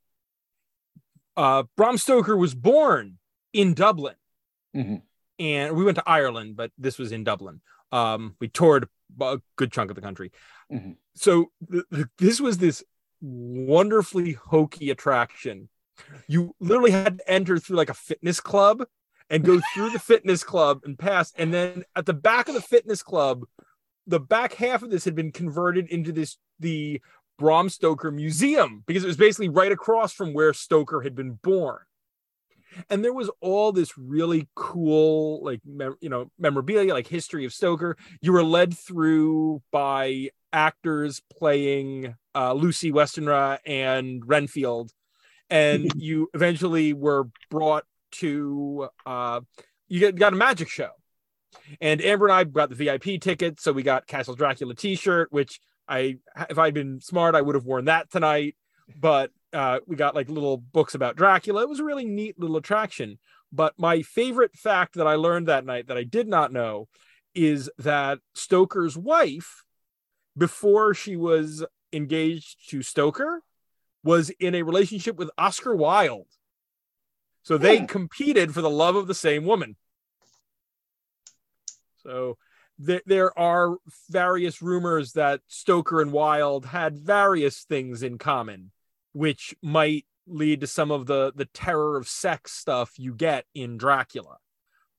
Uh, 1.36 1.64
Bram 1.76 1.98
Stoker 1.98 2.36
was 2.36 2.54
born 2.54 3.18
in 3.52 3.74
Dublin, 3.74 4.14
mm-hmm. 4.74 4.96
and 5.38 5.76
we 5.76 5.84
went 5.84 5.96
to 5.96 6.08
Ireland, 6.08 6.56
but 6.56 6.70
this 6.78 6.98
was 6.98 7.10
in 7.10 7.24
Dublin. 7.24 7.60
Um, 7.90 8.36
we 8.40 8.48
toured 8.48 8.88
a 9.20 9.40
good 9.56 9.72
chunk 9.72 9.90
of 9.90 9.96
the 9.96 10.02
country. 10.02 10.32
Mm-hmm. 10.74 10.92
So 11.14 11.50
th- 11.70 11.84
th- 11.92 12.06
this 12.18 12.40
was 12.40 12.58
this 12.58 12.82
wonderfully 13.20 14.32
hokey 14.32 14.90
attraction. 14.90 15.68
You 16.26 16.54
literally 16.60 16.90
had 16.90 17.18
to 17.18 17.30
enter 17.30 17.58
through 17.58 17.76
like 17.76 17.90
a 17.90 17.94
fitness 17.94 18.40
club 18.40 18.84
and 19.30 19.44
go 19.44 19.60
through 19.74 19.90
the 19.90 19.98
fitness 20.00 20.42
club 20.42 20.80
and 20.84 20.98
pass. 20.98 21.32
And 21.36 21.54
then 21.54 21.84
at 21.94 22.06
the 22.06 22.14
back 22.14 22.48
of 22.48 22.54
the 22.54 22.60
fitness 22.60 23.02
club, 23.02 23.44
the 24.06 24.20
back 24.20 24.54
half 24.54 24.82
of 24.82 24.90
this 24.90 25.04
had 25.04 25.14
been 25.14 25.32
converted 25.32 25.88
into 25.88 26.12
this 26.12 26.36
the 26.60 27.00
Bram 27.38 27.68
Stoker 27.68 28.10
Museum 28.10 28.84
because 28.86 29.02
it 29.02 29.08
was 29.08 29.16
basically 29.16 29.48
right 29.48 29.72
across 29.72 30.12
from 30.12 30.34
where 30.34 30.52
Stoker 30.52 31.00
had 31.00 31.14
been 31.14 31.32
born 31.42 31.80
and 32.90 33.04
there 33.04 33.12
was 33.12 33.30
all 33.40 33.72
this 33.72 33.96
really 33.96 34.48
cool 34.54 35.42
like 35.44 35.60
mem- 35.64 35.96
you 36.00 36.08
know 36.08 36.30
memorabilia 36.38 36.92
like 36.92 37.06
history 37.06 37.44
of 37.44 37.52
stoker 37.52 37.96
you 38.20 38.32
were 38.32 38.42
led 38.42 38.76
through 38.76 39.62
by 39.70 40.28
actors 40.54 41.20
playing 41.36 42.14
uh, 42.34 42.52
lucy 42.52 42.90
westenra 42.90 43.58
and 43.66 44.22
renfield 44.26 44.92
and 45.50 45.92
you 45.96 46.28
eventually 46.32 46.92
were 46.92 47.28
brought 47.50 47.84
to 48.12 48.88
uh, 49.04 49.40
you 49.88 50.12
got 50.12 50.32
a 50.32 50.36
magic 50.36 50.68
show 50.68 50.90
and 51.80 52.00
amber 52.02 52.26
and 52.26 52.34
i 52.34 52.44
got 52.44 52.70
the 52.70 52.74
vip 52.74 53.20
ticket 53.20 53.60
so 53.60 53.72
we 53.72 53.82
got 53.82 54.06
castle 54.06 54.34
dracula 54.34 54.74
t-shirt 54.74 55.28
which 55.30 55.60
i 55.88 56.16
if 56.48 56.58
i'd 56.58 56.74
been 56.74 57.00
smart 57.00 57.34
i 57.34 57.40
would 57.40 57.54
have 57.54 57.64
worn 57.64 57.84
that 57.84 58.10
tonight 58.10 58.56
but 59.00 59.30
uh, 59.52 59.80
we 59.86 59.96
got 59.96 60.14
like 60.14 60.28
little 60.28 60.58
books 60.58 60.94
about 60.94 61.16
Dracula. 61.16 61.62
It 61.62 61.68
was 61.68 61.80
a 61.80 61.84
really 61.84 62.04
neat 62.04 62.38
little 62.38 62.56
attraction. 62.56 63.18
But 63.52 63.74
my 63.78 64.02
favorite 64.02 64.56
fact 64.56 64.94
that 64.94 65.06
I 65.06 65.14
learned 65.14 65.46
that 65.46 65.64
night 65.64 65.86
that 65.86 65.96
I 65.96 66.02
did 66.02 66.26
not 66.26 66.52
know 66.52 66.88
is 67.34 67.70
that 67.78 68.18
Stoker's 68.34 68.96
wife, 68.96 69.62
before 70.36 70.94
she 70.94 71.16
was 71.16 71.64
engaged 71.92 72.70
to 72.70 72.82
Stoker, 72.82 73.42
was 74.02 74.30
in 74.30 74.54
a 74.54 74.62
relationship 74.62 75.16
with 75.16 75.30
Oscar 75.38 75.74
Wilde. 75.74 76.26
So 77.42 77.58
they 77.58 77.78
hmm. 77.80 77.86
competed 77.86 78.54
for 78.54 78.62
the 78.62 78.70
love 78.70 78.96
of 78.96 79.06
the 79.06 79.14
same 79.14 79.44
woman. 79.44 79.76
So 82.02 82.36
th- 82.84 83.02
there 83.06 83.36
are 83.38 83.76
various 84.10 84.60
rumors 84.60 85.12
that 85.12 85.40
Stoker 85.46 86.00
and 86.00 86.12
Wilde 86.12 86.66
had 86.66 86.98
various 86.98 87.64
things 87.64 88.02
in 88.02 88.18
common 88.18 88.70
which 89.14 89.54
might 89.62 90.04
lead 90.26 90.60
to 90.60 90.66
some 90.66 90.90
of 90.90 91.06
the 91.06 91.32
the 91.34 91.46
terror 91.46 91.96
of 91.96 92.08
sex 92.08 92.52
stuff 92.52 92.98
you 92.98 93.14
get 93.14 93.46
in 93.54 93.78
Dracula. 93.78 94.36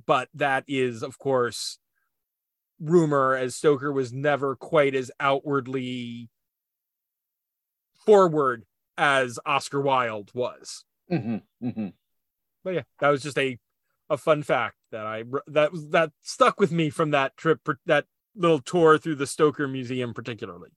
But 0.07 0.29
that 0.35 0.63
is, 0.67 1.03
of 1.03 1.19
course, 1.19 1.79
rumor, 2.79 3.35
as 3.35 3.55
Stoker 3.55 3.91
was 3.91 4.11
never 4.13 4.55
quite 4.55 4.95
as 4.95 5.11
outwardly 5.19 6.29
forward 8.05 8.65
as 8.97 9.39
Oscar 9.45 9.81
Wilde 9.81 10.31
was. 10.33 10.83
Mhm, 11.11 11.41
mhm. 11.61 11.93
But 12.63 12.73
yeah, 12.73 12.83
that 12.99 13.09
was 13.09 13.21
just 13.21 13.37
a 13.37 13.57
a 14.09 14.17
fun 14.17 14.43
fact 14.43 14.75
that 14.91 15.05
I 15.05 15.23
that 15.47 15.71
was 15.71 15.89
that 15.89 16.11
stuck 16.21 16.59
with 16.59 16.71
me 16.71 16.89
from 16.89 17.11
that 17.11 17.35
trip 17.37 17.59
that 17.85 18.05
little 18.35 18.59
tour 18.59 18.97
through 18.97 19.15
the 19.15 19.27
Stoker 19.27 19.67
Museum 19.67 20.13
particularly. 20.13 20.69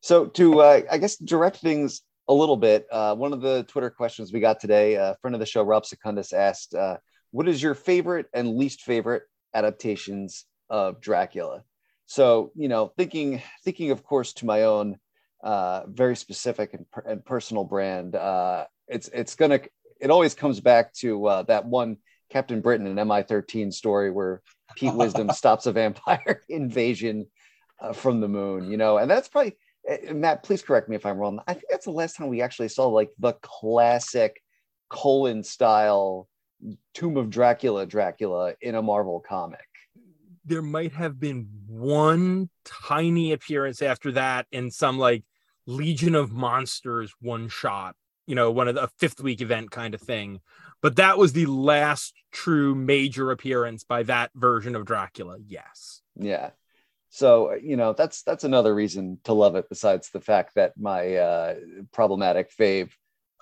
So 0.00 0.26
to 0.26 0.60
uh, 0.60 0.82
I 0.90 0.98
guess 0.98 1.16
direct 1.16 1.58
things 1.58 2.02
a 2.28 2.34
little 2.34 2.56
bit, 2.56 2.86
uh, 2.90 3.14
one 3.14 3.32
of 3.32 3.42
the 3.42 3.64
Twitter 3.64 3.90
questions 3.90 4.32
we 4.32 4.40
got 4.40 4.60
today, 4.60 4.94
a 4.94 5.16
friend 5.20 5.34
of 5.34 5.40
the 5.40 5.46
show, 5.46 5.62
Rob 5.62 5.84
Secundus, 5.84 6.32
asked, 6.32 6.74
uh, 6.74 6.98
"What 7.30 7.48
is 7.48 7.62
your 7.62 7.74
favorite 7.74 8.26
and 8.32 8.56
least 8.56 8.82
favorite 8.82 9.24
adaptations 9.54 10.46
of 10.68 11.00
Dracula?" 11.00 11.64
So 12.06 12.52
you 12.54 12.68
know, 12.68 12.92
thinking 12.96 13.42
thinking 13.64 13.90
of 13.90 14.04
course 14.04 14.32
to 14.34 14.46
my 14.46 14.62
own 14.62 14.98
uh, 15.42 15.82
very 15.86 16.16
specific 16.16 16.74
and, 16.74 16.90
per- 16.90 17.04
and 17.06 17.24
personal 17.24 17.64
brand, 17.64 18.14
uh, 18.16 18.66
it's 18.88 19.08
it's 19.08 19.34
gonna 19.34 19.60
it 20.00 20.10
always 20.10 20.34
comes 20.34 20.60
back 20.60 20.92
to 20.94 21.26
uh, 21.26 21.42
that 21.44 21.66
one 21.66 21.98
Captain 22.30 22.60
Britain 22.60 22.86
and 22.86 22.98
MI13 22.98 23.72
story 23.72 24.10
where 24.10 24.42
Pete 24.76 24.94
Wisdom 24.94 25.30
stops 25.34 25.66
a 25.66 25.72
vampire 25.72 26.42
invasion 26.48 27.26
uh, 27.80 27.92
from 27.92 28.20
the 28.20 28.28
moon, 28.28 28.70
you 28.70 28.76
know, 28.76 28.98
and 28.98 29.10
that's 29.10 29.28
probably 29.28 29.56
uh, 29.90 30.12
Matt. 30.14 30.42
Please 30.42 30.62
correct 30.62 30.88
me 30.88 30.96
if 30.96 31.06
I'm 31.06 31.18
wrong. 31.18 31.40
I 31.46 31.54
think 31.54 31.66
that's 31.70 31.86
the 31.86 31.92
last 31.92 32.16
time 32.16 32.28
we 32.28 32.42
actually 32.42 32.68
saw 32.68 32.88
like 32.88 33.10
the 33.18 33.34
classic 33.42 34.42
Colan 34.88 35.42
style 35.42 36.28
Tomb 36.94 37.16
of 37.16 37.30
Dracula, 37.30 37.86
Dracula 37.86 38.54
in 38.60 38.74
a 38.74 38.82
Marvel 38.82 39.20
comic. 39.26 39.60
There 40.44 40.62
might 40.62 40.92
have 40.92 41.18
been 41.18 41.48
one 41.66 42.50
tiny 42.64 43.32
appearance 43.32 43.82
after 43.82 44.12
that 44.12 44.46
in 44.52 44.70
some 44.70 44.98
like 44.98 45.24
Legion 45.66 46.14
of 46.14 46.32
Monsters 46.32 47.12
one 47.20 47.48
shot, 47.48 47.96
you 48.26 48.34
know, 48.34 48.50
one 48.50 48.68
of 48.68 48.74
the 48.74 48.88
fifth 48.98 49.20
week 49.20 49.40
event 49.40 49.70
kind 49.70 49.94
of 49.94 50.00
thing. 50.00 50.40
But 50.82 50.96
that 50.96 51.16
was 51.16 51.32
the 51.32 51.46
last 51.46 52.12
true 52.30 52.74
major 52.74 53.30
appearance 53.30 53.84
by 53.84 54.02
that 54.02 54.30
version 54.34 54.76
of 54.76 54.84
Dracula. 54.84 55.38
Yes. 55.46 56.02
Yeah. 56.16 56.50
So 57.14 57.54
you 57.54 57.76
know 57.76 57.92
that's 57.92 58.22
that's 58.24 58.42
another 58.42 58.74
reason 58.74 59.20
to 59.22 59.34
love 59.34 59.54
it. 59.54 59.68
Besides 59.68 60.10
the 60.10 60.20
fact 60.20 60.56
that 60.56 60.72
my 60.76 61.14
uh, 61.14 61.54
problematic 61.92 62.50
fave, 62.50 62.90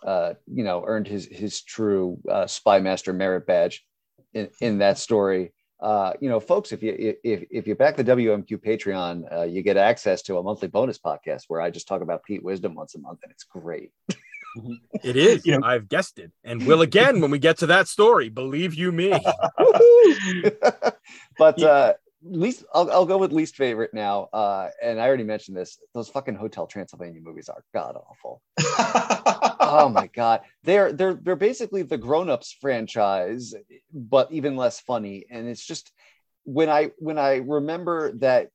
uh, 0.04 0.34
you 0.46 0.62
know, 0.62 0.84
earned 0.86 1.08
his 1.08 1.24
his 1.24 1.62
true 1.62 2.18
uh, 2.30 2.46
spy 2.46 2.80
master 2.80 3.14
merit 3.14 3.46
badge 3.46 3.82
in 4.34 4.50
in 4.60 4.78
that 4.78 4.98
story. 4.98 5.54
Uh, 5.82 6.12
you 6.20 6.28
know, 6.28 6.38
folks, 6.38 6.70
if 6.70 6.80
you 6.80 7.16
if 7.24 7.44
if 7.50 7.66
you 7.66 7.74
back 7.74 7.96
the 7.96 8.04
WMQ 8.04 8.62
Patreon, 8.64 9.24
uh, 9.36 9.42
you 9.42 9.62
get 9.62 9.76
access 9.76 10.22
to 10.22 10.38
a 10.38 10.42
monthly 10.42 10.68
bonus 10.68 10.96
podcast 10.96 11.46
where 11.48 11.60
I 11.60 11.70
just 11.70 11.88
talk 11.88 12.02
about 12.02 12.22
Pete 12.22 12.44
Wisdom 12.44 12.76
once 12.76 12.94
a 12.94 13.00
month, 13.00 13.18
and 13.24 13.32
it's 13.32 13.44
great. 13.44 13.90
It 15.02 15.16
is. 15.16 15.46
You 15.46 15.58
know- 15.58 15.66
I've 15.66 15.88
guessed 15.88 16.18
it, 16.18 16.30
and 16.44 16.66
will 16.66 16.82
again 16.82 17.22
when 17.22 17.30
we 17.30 17.38
get 17.38 17.56
to 17.60 17.66
that 17.68 17.88
story. 17.88 18.28
Believe 18.28 18.74
you 18.74 18.92
me. 18.92 19.10
but 21.38 21.62
uh, 21.62 21.94
least 22.24 22.64
I'll, 22.74 22.90
I'll 22.90 23.06
go 23.06 23.18
with 23.18 23.32
least 23.32 23.56
favorite 23.56 23.92
now. 23.92 24.24
Uh, 24.32 24.68
and 24.82 25.00
I 25.00 25.06
already 25.06 25.24
mentioned 25.24 25.56
this. 25.56 25.78
Those 25.94 26.08
fucking 26.08 26.34
Hotel 26.34 26.66
Transylvania 26.66 27.20
movies 27.20 27.48
are 27.48 27.64
god 27.74 27.96
awful. 27.96 28.42
oh 29.60 29.88
my 29.92 30.08
god, 30.08 30.42
they're 30.64 30.92
they're 30.92 31.14
they're 31.14 31.36
basically 31.36 31.82
the 31.82 31.98
Grown 31.98 32.30
Ups 32.30 32.56
franchise, 32.60 33.54
but 33.92 34.30
even 34.32 34.56
less 34.56 34.80
funny. 34.80 35.26
And 35.30 35.48
it's 35.48 35.64
just 35.64 35.92
when 36.44 36.68
I 36.68 36.90
when 36.98 37.18
I 37.18 37.36
remember 37.36 38.12
that 38.18 38.50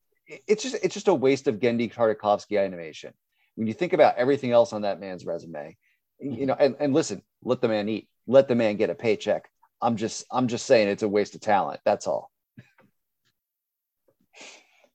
it's 0.47 0.63
just 0.63 0.75
it's 0.84 0.93
just 0.93 1.08
a 1.08 1.13
waste 1.13 1.47
of 1.47 1.60
Genndy 1.60 1.93
Tartakovsky 1.93 2.63
animation. 2.63 3.13
When 3.56 3.67
you 3.67 3.73
think 3.73 3.93
about 3.93 4.17
everything 4.17 4.51
else 4.51 4.71
on 4.71 4.84
that 4.84 4.99
man's 4.99 5.25
resume, 5.25 5.75
you 6.19 6.45
know, 6.45 6.53
and, 6.53 6.75
and 6.80 6.93
listen, 6.93 7.23
let 7.43 7.60
the 7.62 7.67
man 7.67 7.89
eat, 7.89 8.08
let 8.27 8.47
the 8.47 8.56
man 8.56 8.77
get 8.77 8.89
a 8.89 8.95
paycheck. 8.95 9.49
I'm 9.82 9.95
just 9.95 10.25
I'm 10.32 10.47
just 10.47 10.65
saying 10.65 10.88
it's 10.88 11.03
a 11.03 11.08
waste 11.08 11.36
of 11.36 11.41
talent. 11.41 11.80
That's 11.86 12.08
all. 12.08 12.32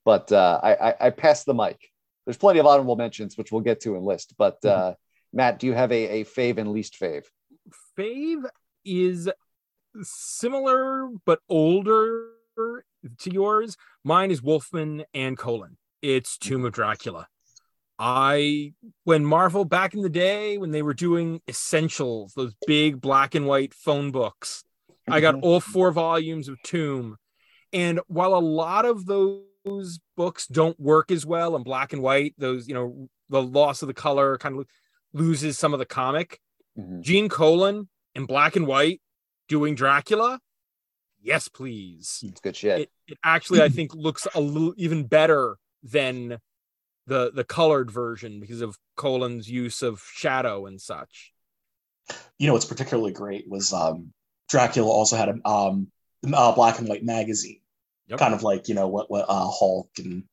But 0.05 0.33
uh, 0.33 0.61
I, 0.62 0.75
I 0.75 0.95
I 1.01 1.11
pass 1.11 1.45
the 1.45 1.55
mic. 1.55 1.79
There's 2.25 2.37
plenty 2.37 2.61
of 2.61 2.67
honorable 2.67 2.97
mentions, 2.97 3.37
which 3.37 3.53
we'll 3.53 3.62
get 3.62 3.81
to 3.83 3.97
in 3.97 4.03
list. 4.03 4.35
But 4.37 4.65
uh, 4.65 4.95
Matt, 5.33 5.59
do 5.59 5.67
you 5.67 5.75
have 5.75 5.93
a, 5.93 6.21
a 6.21 6.25
fave 6.25 6.59
and 6.59 6.73
least 6.73 6.99
fave? 7.01 7.25
Fave 7.99 8.45
is 8.85 9.29
similar 10.03 11.09
but 11.25 11.41
older 11.49 12.29
to 12.57 13.33
yours. 13.33 13.77
Mine 14.05 14.31
is 14.31 14.43
Wolfman 14.43 15.05
and 15.15 15.37
Colan. 15.38 15.77
It's 16.01 16.37
Tomb 16.38 16.65
of 16.65 16.73
Dracula. 16.73 17.29
I 17.99 18.73
when 19.05 19.25
Marvel 19.25 19.65
back 19.65 19.95
in 19.95 20.03
the 20.03 20.09
day 20.09 20.59
when 20.59 20.73
they 20.73 20.83
were 20.83 20.95
doing 20.95 21.41
essentials, 21.49 22.33
those 22.35 22.55
big 22.67 23.01
black 23.01 23.35
and 23.35 23.47
white 23.47 23.75
phone 23.75 24.11
books, 24.11 24.65
I 25.09 25.21
got 25.21 25.37
all 25.43 25.61
four 25.61 25.93
volumes 25.93 26.49
of 26.49 26.61
Tomb. 26.62 27.17
And 27.73 28.01
while 28.09 28.35
a 28.35 28.41
lot 28.41 28.85
of 28.87 29.07
those 29.07 29.43
books 30.16 30.46
don't 30.46 30.79
work 30.79 31.11
as 31.11 31.25
well 31.27 31.57
in 31.57 31.62
black 31.62 31.92
and 31.92 32.03
white, 32.03 32.35
those, 32.38 32.68
you 32.68 32.75
know, 32.75 33.09
the 33.29 33.42
loss 33.42 33.83
of 33.83 33.88
the 33.88 33.94
color 33.94 34.38
kind 34.38 34.59
of 34.59 34.66
loses 35.12 35.59
some 35.59 35.72
of 35.72 35.79
the 35.79 35.87
comic. 35.87 36.40
Mhm. 36.79 37.01
Gene 37.03 37.29
Colan 37.29 37.88
in 38.14 38.27
black 38.27 38.57
and 38.57 38.66
white 38.66 39.01
doing 39.48 39.75
Dracula. 39.75 40.40
Yes, 41.20 41.48
please. 41.48 42.20
It's 42.22 42.40
good 42.40 42.57
shit. 42.57 42.81
It, 42.83 42.90
it 43.09 43.18
actually, 43.25 43.62
I 43.62 43.68
think, 43.77 43.94
looks 43.94 44.27
a 44.35 44.40
little 44.40 44.75
even 44.77 45.05
better 45.07 45.57
than 45.83 46.38
the 47.07 47.33
the 47.33 47.44
colored 47.44 47.90
version 47.90 48.38
because 48.40 48.61
of 48.61 48.77
Colan's 48.96 49.51
use 49.51 49.83
of 49.83 50.01
shadow 50.14 50.66
and 50.66 50.81
such. 50.81 51.33
you 52.38 52.46
know 52.46 52.53
what's 52.53 52.64
particularly 52.64 53.12
great 53.12 53.48
was 53.48 53.72
um, 53.72 54.12
Dracula 54.48 54.88
also 54.88 55.16
had 55.16 55.29
a 55.29 55.48
um, 55.48 55.88
uh, 56.33 56.53
black 56.53 56.79
and 56.79 56.88
white 56.88 57.05
magazine, 57.05 57.61
Yep. 58.12 58.18
kind 58.20 58.35
of 58.35 58.42
like 58.42 58.68
you 58.68 58.75
know 58.75 58.88
what 58.88 59.11
what 59.11 59.27
uh, 59.29 59.48
Hulk 59.51 59.90
and 59.98 60.25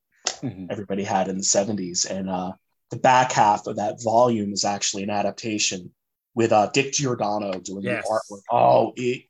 Mhm. 0.42 0.66
everybody 0.70 1.02
had 1.02 1.28
in 1.28 1.36
the 1.38 1.42
'70s, 1.42 2.08
and 2.10 2.28
uh, 2.30 2.52
the 2.90 2.96
back 2.98 3.32
half 3.32 3.66
of 3.66 3.76
that 3.76 4.02
volume 4.02 4.52
is 4.52 4.64
actually 4.64 5.02
an 5.02 5.10
adaptation 5.10 5.92
with 6.34 6.52
uh, 6.52 6.68
Dick 6.72 6.92
Giordano 6.92 7.58
doing 7.60 7.84
Yes. 7.84 8.06
the 8.06 8.10
artwork. 8.34 8.40
Oh, 8.50 8.92
it, 8.96 9.24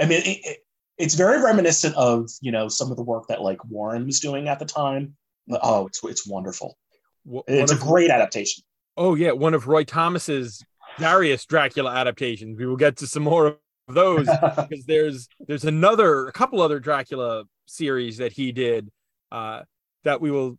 I 0.00 0.06
mean, 0.06 0.20
it, 0.22 0.38
it, 0.44 0.58
it's 0.98 1.14
very 1.14 1.42
reminiscent 1.42 1.94
of 1.96 2.28
you 2.40 2.52
know 2.52 2.68
some 2.68 2.90
of 2.90 2.96
the 2.96 3.02
work 3.02 3.24
that 3.28 3.42
like 3.42 3.62
Warren 3.66 4.06
was 4.06 4.20
doing 4.20 4.48
at 4.48 4.58
the 4.58 4.64
time. 4.66 5.16
Oh, 5.50 5.86
it's 5.86 6.02
it's 6.04 6.26
wonderful. 6.26 6.76
It's 7.46 7.70
a 7.72 7.74
of- 7.74 7.80
great 7.80 8.10
adaptation. 8.10 8.64
oh 8.96 9.14
yeah, 9.14 9.32
one 9.32 9.52
of 9.54 9.66
Roy 9.68 9.84
Thomas's 9.84 10.62
various 10.98 11.44
Dracula 11.44 11.90
adaptations. 11.92 12.58
We 12.58 12.66
will 12.66 12.76
get 12.76 12.96
to 12.98 13.06
some 13.06 13.22
more 13.24 13.58
of 13.90 13.94
those 13.94 14.26
because 14.68 14.84
there's 14.86 15.28
there's 15.46 15.64
another 15.64 16.26
a 16.28 16.32
couple 16.32 16.60
other 16.60 16.80
Dracula 16.80 17.44
series 17.66 18.18
that 18.18 18.32
he 18.32 18.52
did 18.52 18.90
uh, 19.30 19.62
that 20.04 20.20
we 20.20 20.30
will 20.30 20.58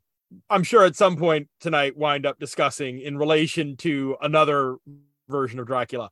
I'm 0.49 0.63
sure 0.63 0.85
at 0.85 0.95
some 0.95 1.17
point 1.17 1.49
tonight 1.59 1.97
wind 1.97 2.25
up 2.25 2.39
discussing 2.39 2.99
in 2.99 3.17
relation 3.17 3.75
to 3.77 4.15
another 4.21 4.77
version 5.27 5.59
of 5.59 5.67
Dracula. 5.67 6.09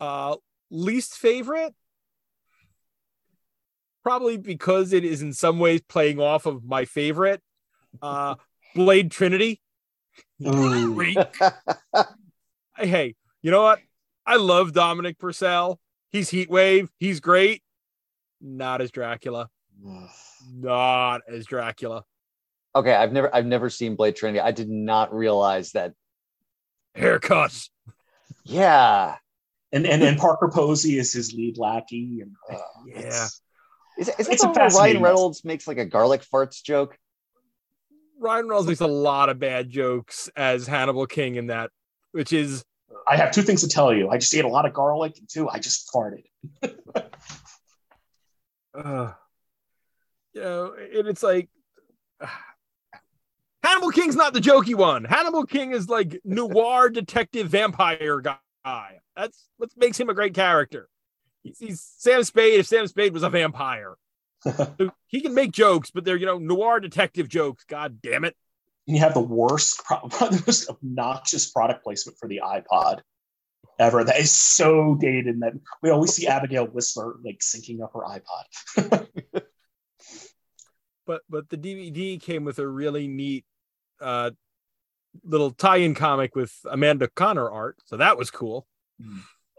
Uh, 0.00 0.36
least 0.70 1.14
favorite 1.14 1.74
probably 4.02 4.36
because 4.36 4.92
it 4.92 5.04
is 5.04 5.22
in 5.22 5.32
some 5.32 5.58
ways 5.58 5.80
playing 5.88 6.18
off 6.18 6.44
of 6.46 6.64
my 6.64 6.84
favorite 6.84 7.40
uh 8.00 8.34
Blade 8.74 9.10
Trinity. 9.10 9.60
Great. 10.42 11.18
hey, 12.78 13.14
you 13.42 13.50
know 13.50 13.62
what? 13.62 13.80
I 14.26 14.36
love 14.36 14.72
Dominic 14.72 15.18
Purcell. 15.18 15.78
He's 16.12 16.28
Heat 16.28 16.50
Wave. 16.50 16.90
He's 16.98 17.20
great. 17.20 17.62
Not 18.40 18.80
as 18.80 18.90
Dracula. 18.90 19.48
Not 20.54 21.22
as 21.28 21.46
Dracula. 21.46 22.04
okay, 22.74 22.94
I've 22.94 23.12
never 23.12 23.34
I've 23.34 23.46
never 23.46 23.70
seen 23.70 23.96
Blade 23.96 24.16
Trinity. 24.16 24.40
I 24.40 24.50
did 24.52 24.68
not 24.68 25.14
realize 25.14 25.72
that. 25.72 25.92
Haircuts. 26.96 27.70
Yeah. 28.44 29.16
and 29.72 29.86
and 29.86 30.02
and 30.02 30.18
Parker 30.18 30.50
Posey 30.52 30.98
is 30.98 31.12
his 31.12 31.32
lead 31.32 31.56
lackey. 31.58 32.20
And 32.22 32.32
uh, 32.52 32.58
Yeah. 32.86 33.26
Is, 33.98 34.08
is 34.08 34.28
It's 34.28 34.42
that 34.42 34.50
a 34.50 34.52
the 34.54 34.60
one 34.60 34.70
where 34.72 34.78
Ryan 34.78 35.02
Reynolds 35.02 35.44
makes 35.44 35.66
like 35.66 35.78
a 35.78 35.84
garlic 35.86 36.22
farts 36.22 36.62
joke? 36.62 36.98
Ryan 38.18 38.46
Reynolds 38.48 38.68
makes 38.68 38.80
a 38.80 38.86
lot 38.86 39.28
of 39.30 39.38
bad 39.38 39.70
jokes 39.70 40.28
as 40.36 40.66
Hannibal 40.66 41.06
King 41.06 41.36
in 41.36 41.46
that, 41.48 41.70
which 42.12 42.32
is 42.32 42.64
I 43.08 43.16
have 43.16 43.32
two 43.32 43.42
things 43.42 43.62
to 43.62 43.68
tell 43.68 43.92
you. 43.92 44.08
I 44.08 44.18
just 44.18 44.34
ate 44.34 44.44
a 44.44 44.48
lot 44.48 44.66
of 44.66 44.72
garlic, 44.72 45.18
and 45.18 45.28
two, 45.28 45.48
I 45.48 45.58
just 45.58 45.90
farted. 45.92 46.24
uh, 48.74 49.12
you 50.34 50.40
know, 50.40 50.74
and 50.74 51.08
it's 51.08 51.22
like 51.22 51.48
Hannibal 53.62 53.90
King's 53.90 54.16
not 54.16 54.34
the 54.34 54.40
jokey 54.40 54.74
one. 54.74 55.04
Hannibal 55.04 55.44
King 55.44 55.72
is 55.72 55.88
like 55.88 56.20
noir 56.24 56.88
detective 56.90 57.48
vampire 57.48 58.20
guy. 58.20 59.00
That's 59.16 59.48
what 59.56 59.70
makes 59.76 59.98
him 59.98 60.08
a 60.08 60.14
great 60.14 60.34
character. 60.34 60.88
He's, 61.42 61.58
he's 61.58 61.80
Sam 61.80 62.24
Spade 62.24 62.60
if 62.60 62.66
Sam 62.66 62.86
Spade 62.86 63.12
was 63.12 63.22
a 63.22 63.30
vampire. 63.30 63.96
So 64.44 64.92
he 65.06 65.20
can 65.20 65.34
make 65.34 65.52
jokes, 65.52 65.90
but 65.90 66.04
they're 66.04 66.16
you 66.16 66.26
know 66.26 66.38
noir 66.38 66.80
detective 66.80 67.28
jokes. 67.28 67.64
God 67.64 68.00
damn 68.02 68.24
it! 68.24 68.36
And 68.86 68.96
you 68.96 69.02
have 69.02 69.14
the 69.14 69.20
worst, 69.20 69.82
pro- 69.84 70.08
the 70.08 70.42
most 70.46 70.68
obnoxious 70.68 71.50
product 71.50 71.84
placement 71.84 72.18
for 72.18 72.28
the 72.28 72.40
iPod. 72.44 73.00
ever. 73.78 74.04
That 74.04 74.18
is 74.18 74.30
so 74.30 74.96
dated. 75.00 75.26
And 75.26 75.42
that 75.42 75.52
we 75.82 75.90
always 75.90 76.14
see 76.14 76.26
Abigail 76.26 76.66
Whistler 76.66 77.14
like 77.24 77.40
syncing 77.40 77.82
up 77.82 77.92
her 77.94 78.00
iPod. 78.00 79.06
but 81.06 81.22
but 81.28 81.48
the 81.48 81.56
DVD 81.58 82.20
came 82.20 82.44
with 82.44 82.58
a 82.58 82.66
really 82.66 83.08
neat 83.08 83.44
uh, 84.00 84.30
little 85.24 85.50
tie-in 85.50 85.94
comic 85.94 86.34
with 86.34 86.54
Amanda 86.68 87.08
Conner 87.08 87.48
art, 87.48 87.76
so 87.84 87.96
that 87.96 88.16
was 88.18 88.30
cool. 88.30 88.66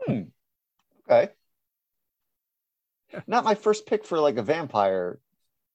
Hmm. 0.05 0.23
Okay. 1.09 1.31
Not 3.27 3.43
my 3.43 3.55
first 3.55 3.85
pick 3.85 4.05
for 4.05 4.19
like 4.19 4.37
a 4.37 4.41
vampire 4.41 5.19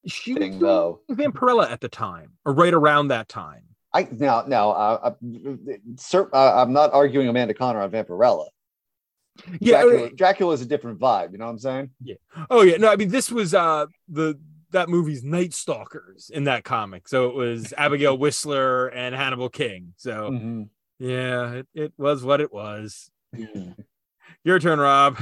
She 0.07 0.33
thing 0.35 0.53
was 0.53 0.61
though. 0.61 1.01
Vampirella 1.11 1.69
at 1.71 1.81
the 1.81 1.89
time, 1.89 2.33
or 2.45 2.53
right 2.53 2.73
around 2.73 3.09
that 3.09 3.27
time. 3.27 3.63
I 3.93 4.07
now 4.11 4.43
now 4.47 4.69
uh, 4.71 4.99
uh, 5.03 5.73
sir, 5.97 6.29
uh, 6.31 6.61
I'm 6.61 6.73
not 6.73 6.93
arguing 6.93 7.27
Amanda 7.27 7.53
Conner 7.53 7.81
on 7.81 7.91
Vampirella. 7.91 8.47
Yeah. 9.59 9.81
Dracula, 9.83 10.09
Dracula 10.11 10.53
is 10.53 10.61
a 10.61 10.65
different 10.65 10.99
vibe. 10.99 11.31
You 11.31 11.37
know 11.37 11.45
what 11.45 11.51
I'm 11.51 11.59
saying? 11.59 11.89
Yeah. 12.03 12.15
Oh 12.49 12.61
yeah. 12.61 12.77
No, 12.77 12.89
I 12.91 12.95
mean 12.97 13.09
this 13.09 13.31
was 13.31 13.53
uh 13.53 13.85
the 14.07 14.39
that 14.71 14.89
movie's 14.89 15.23
Night 15.23 15.53
Stalkers 15.53 16.29
in 16.31 16.43
that 16.43 16.63
comic. 16.63 17.07
So 17.07 17.29
it 17.29 17.35
was 17.35 17.73
Abigail 17.77 18.17
Whistler 18.17 18.87
and 18.87 19.15
Hannibal 19.15 19.49
King. 19.49 19.93
So 19.97 20.29
Mm-hmm. 20.31 20.63
yeah, 20.99 21.51
it, 21.53 21.67
it 21.73 21.93
was 21.97 22.23
what 22.23 22.41
it 22.41 22.53
was. 22.53 23.09
Your 24.43 24.59
turn, 24.59 24.79
Rob. 24.79 25.17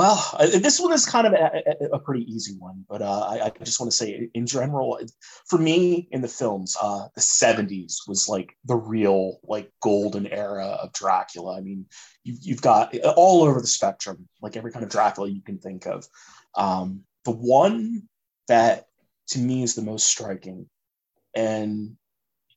Well, 0.00 0.30
uh, 0.32 0.46
this 0.46 0.80
one 0.80 0.94
is 0.94 1.04
kind 1.04 1.26
of 1.26 1.34
a, 1.34 1.62
a- 1.92 1.98
pretty 1.98 2.24
easy 2.24 2.54
one, 2.58 2.86
but 2.88 3.02
uh, 3.02 3.20
I, 3.20 3.44
I 3.44 3.64
just 3.64 3.78
want 3.78 3.92
to 3.92 3.96
say, 3.98 4.30
in 4.32 4.46
general, 4.46 4.98
for 5.46 5.58
me 5.58 6.08
in 6.10 6.22
the 6.22 6.26
films, 6.26 6.74
uh, 6.80 7.08
the 7.14 7.20
'70s 7.20 8.08
was 8.08 8.26
like 8.26 8.56
the 8.64 8.76
real 8.76 9.40
like 9.44 9.70
golden 9.82 10.26
era 10.26 10.68
of 10.68 10.94
Dracula. 10.94 11.58
I 11.58 11.60
mean, 11.60 11.84
you've, 12.24 12.38
you've 12.40 12.62
got 12.62 12.96
all 13.14 13.42
over 13.42 13.60
the 13.60 13.66
spectrum, 13.66 14.26
like 14.40 14.56
every 14.56 14.72
kind 14.72 14.86
of 14.86 14.90
Dracula 14.90 15.28
you 15.28 15.42
can 15.42 15.58
think 15.58 15.84
of. 15.84 16.06
Um, 16.54 17.02
the 17.26 17.32
one 17.32 18.08
that 18.48 18.86
to 19.28 19.38
me 19.38 19.62
is 19.62 19.74
the 19.74 19.82
most 19.82 20.06
striking, 20.06 20.64
and 21.36 21.94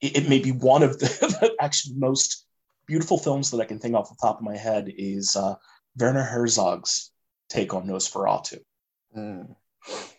it, 0.02 0.16
it 0.16 0.30
may 0.30 0.40
be 0.40 0.54
one 0.54 0.82
of 0.82 0.98
the, 0.98 1.08
the 1.42 1.56
actually 1.60 1.96
most 1.98 2.48
beautiful 2.88 3.18
films 3.18 3.52
that 3.52 3.60
I 3.60 3.66
can 3.66 3.80
think 3.80 3.96
off 3.96 4.08
the 4.08 4.16
top 4.22 4.38
of 4.38 4.44
my 4.44 4.56
head 4.56 4.94
is 4.98 5.36
uh, 5.36 5.56
Werner 5.98 6.24
Herzog's 6.24 7.10
take 7.54 7.74
on 7.74 7.88
Nosferatu, 7.88 8.60
Mm. 9.16 9.56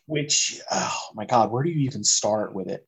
which, 0.07 0.61
oh 0.70 1.01
my 1.14 1.27
God, 1.27 1.51
where 1.51 1.64
do 1.64 1.70
you 1.70 1.81
even 1.81 2.05
start 2.05 2.55
with 2.55 2.68
it? 2.68 2.87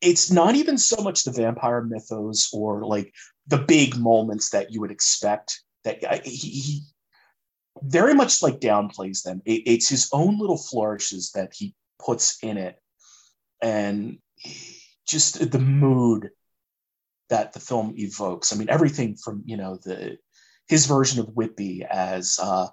It's 0.00 0.30
not 0.30 0.56
even 0.56 0.76
so 0.78 1.02
much 1.02 1.22
the 1.22 1.30
vampire 1.30 1.82
mythos 1.82 2.50
or 2.52 2.84
like 2.84 3.14
the 3.46 3.58
big 3.58 3.96
moments 3.96 4.50
that 4.50 4.72
you 4.72 4.80
would 4.80 4.90
expect 4.90 5.62
that 5.84 5.96
I- 6.04 6.22
he, 6.24 6.48
he 6.66 6.82
very 7.82 8.14
much 8.14 8.42
like 8.42 8.60
downplays 8.60 9.22
them. 9.22 9.40
It- 9.44 9.66
it's 9.66 9.88
his 9.88 10.08
own 10.12 10.38
little 10.38 10.58
flourishes 10.58 11.30
that 11.32 11.52
he 11.54 11.74
puts 11.98 12.38
in 12.42 12.56
it. 12.56 12.76
And 13.62 14.18
just 15.06 15.50
the 15.50 15.58
mood 15.58 16.30
that 17.28 17.52
the 17.52 17.60
film 17.60 17.94
evokes. 17.96 18.52
I 18.52 18.56
mean, 18.56 18.70
everything 18.70 19.16
from, 19.16 19.42
you 19.46 19.56
know, 19.56 19.76
the 19.76 20.18
his 20.66 20.86
version 20.86 21.20
of 21.20 21.34
Whitby 21.36 21.84
as 21.84 22.38
uh, 22.40 22.68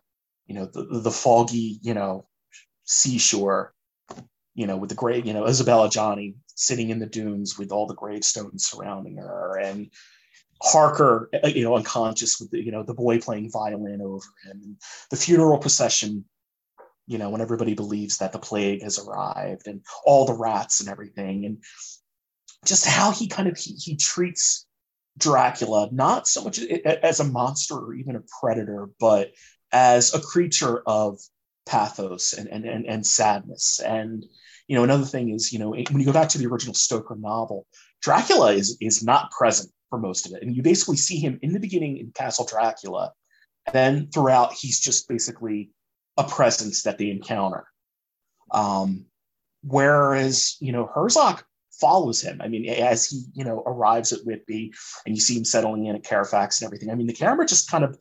you 0.48 0.56
know, 0.56 0.66
the 0.66 1.02
the 1.02 1.12
foggy, 1.12 1.80
you 1.82 1.94
know, 1.94 2.26
seashore, 2.86 3.74
you 4.56 4.66
know, 4.68 4.78
with 4.78 4.90
the 4.90 4.96
great, 4.96 5.26
you 5.26 5.34
know, 5.34 5.48
Isabelle 5.48 5.88
Adjani 5.88 6.36
sitting 6.56 6.90
in 6.90 7.00
the 7.00 7.06
dunes 7.06 7.58
with 7.58 7.72
all 7.72 7.86
the 7.86 7.94
gravestones 7.94 8.66
surrounding 8.66 9.18
her, 9.18 9.58
and 9.58 9.92
Harker, 10.64 11.30
uh, 11.44 11.48
you 11.48 11.64
know, 11.64 11.76
unconscious 11.76 12.40
with 12.40 12.50
the, 12.52 12.64
you 12.64 12.72
know, 12.72 12.84
the 12.84 12.94
boy 12.94 13.20
playing 13.20 13.52
violin 13.52 14.02
over 14.02 14.26
him, 14.46 14.62
and 14.64 14.76
the 15.12 15.18
funeral 15.18 15.60
procession, 15.60 16.26
you 17.06 17.18
know, 17.18 17.30
when 17.30 17.42
everybody 17.42 17.76
believes 17.76 18.18
that 18.18 18.32
the 18.32 18.40
plague 18.40 18.82
has 18.82 18.98
arrived, 19.00 19.68
and 19.68 19.82
all 20.06 20.26
the 20.26 20.34
rats 20.34 20.80
and 20.80 20.90
everything, 20.90 21.46
and 21.46 21.64
just 22.66 22.86
how 22.86 23.12
he 23.12 23.28
kind 23.28 23.48
of 23.48 23.58
he, 23.58 23.74
he 23.74 23.96
treats 23.98 24.66
Dracula 25.18 25.90
not 25.92 26.28
so 26.28 26.44
much 26.44 26.60
as 26.60 27.20
a 27.20 27.24
monster 27.24 27.76
or 27.76 27.94
even 27.94 28.16
a 28.16 28.24
predator, 28.40 28.90
but 29.00 29.32
as 29.72 30.14
a 30.14 30.22
creature 30.22 30.82
of 30.86 31.20
pathos 31.66 32.34
and, 32.34 32.48
and, 32.48 32.66
and, 32.66 32.86
and 32.86 33.06
sadness. 33.06 33.80
And, 33.86 34.26
you 34.68 34.76
know, 34.76 34.84
another 34.84 35.06
thing 35.06 35.30
is, 35.30 35.52
you 35.52 35.60
know, 35.60 35.72
when 35.72 36.00
you 36.00 36.06
go 36.06 36.14
back 36.14 36.30
to 36.30 36.38
the 36.38 36.48
original 36.48 36.74
Stoker 36.74 37.16
novel, 37.16 37.68
Dracula 38.02 38.54
is, 38.54 38.78
is 38.82 39.04
not 39.04 39.32
present 39.32 39.72
for 39.90 40.00
most 40.00 40.26
of 40.26 40.34
it. 40.34 40.44
And 40.44 40.56
you 40.56 40.62
basically 40.62 40.98
see 40.98 41.18
him 41.18 41.40
in 41.42 41.54
the 41.54 41.60
beginning 41.60 41.98
in 41.98 42.12
Castle 42.12 42.46
Dracula. 42.46 43.12
And 43.66 43.76
then 43.76 44.10
throughout, 44.14 44.54
he's 44.54 44.80
just 44.80 45.08
basically 45.08 45.72
a 46.16 46.24
presence 46.24 46.84
that 46.84 46.98
they 46.98 47.10
encounter. 47.10 47.68
Um, 48.52 49.06
whereas, 49.64 50.58
you 50.60 50.72
know, 50.72 50.90
Herzog 50.94 51.44
follows 51.80 52.22
him. 52.22 52.42
I 52.42 52.48
mean, 52.48 52.68
as 52.70 53.10
he, 53.10 53.26
you 53.34 53.44
know, 53.44 53.62
arrives 53.66 54.14
at 54.14 54.26
Whitby 54.26 54.74
and 55.06 55.16
you 55.16 55.22
see 55.22 55.38
him 55.38 55.46
settling 55.46 55.86
in 55.86 55.96
at 55.96 56.08
Carfax 56.08 56.62
and 56.62 56.68
everything. 56.68 56.90
I 56.90 56.96
mean, 56.96 57.08
the 57.08 57.14
camera 57.14 57.46
just 57.46 57.70
kind 57.70 57.84
of 57.84 57.98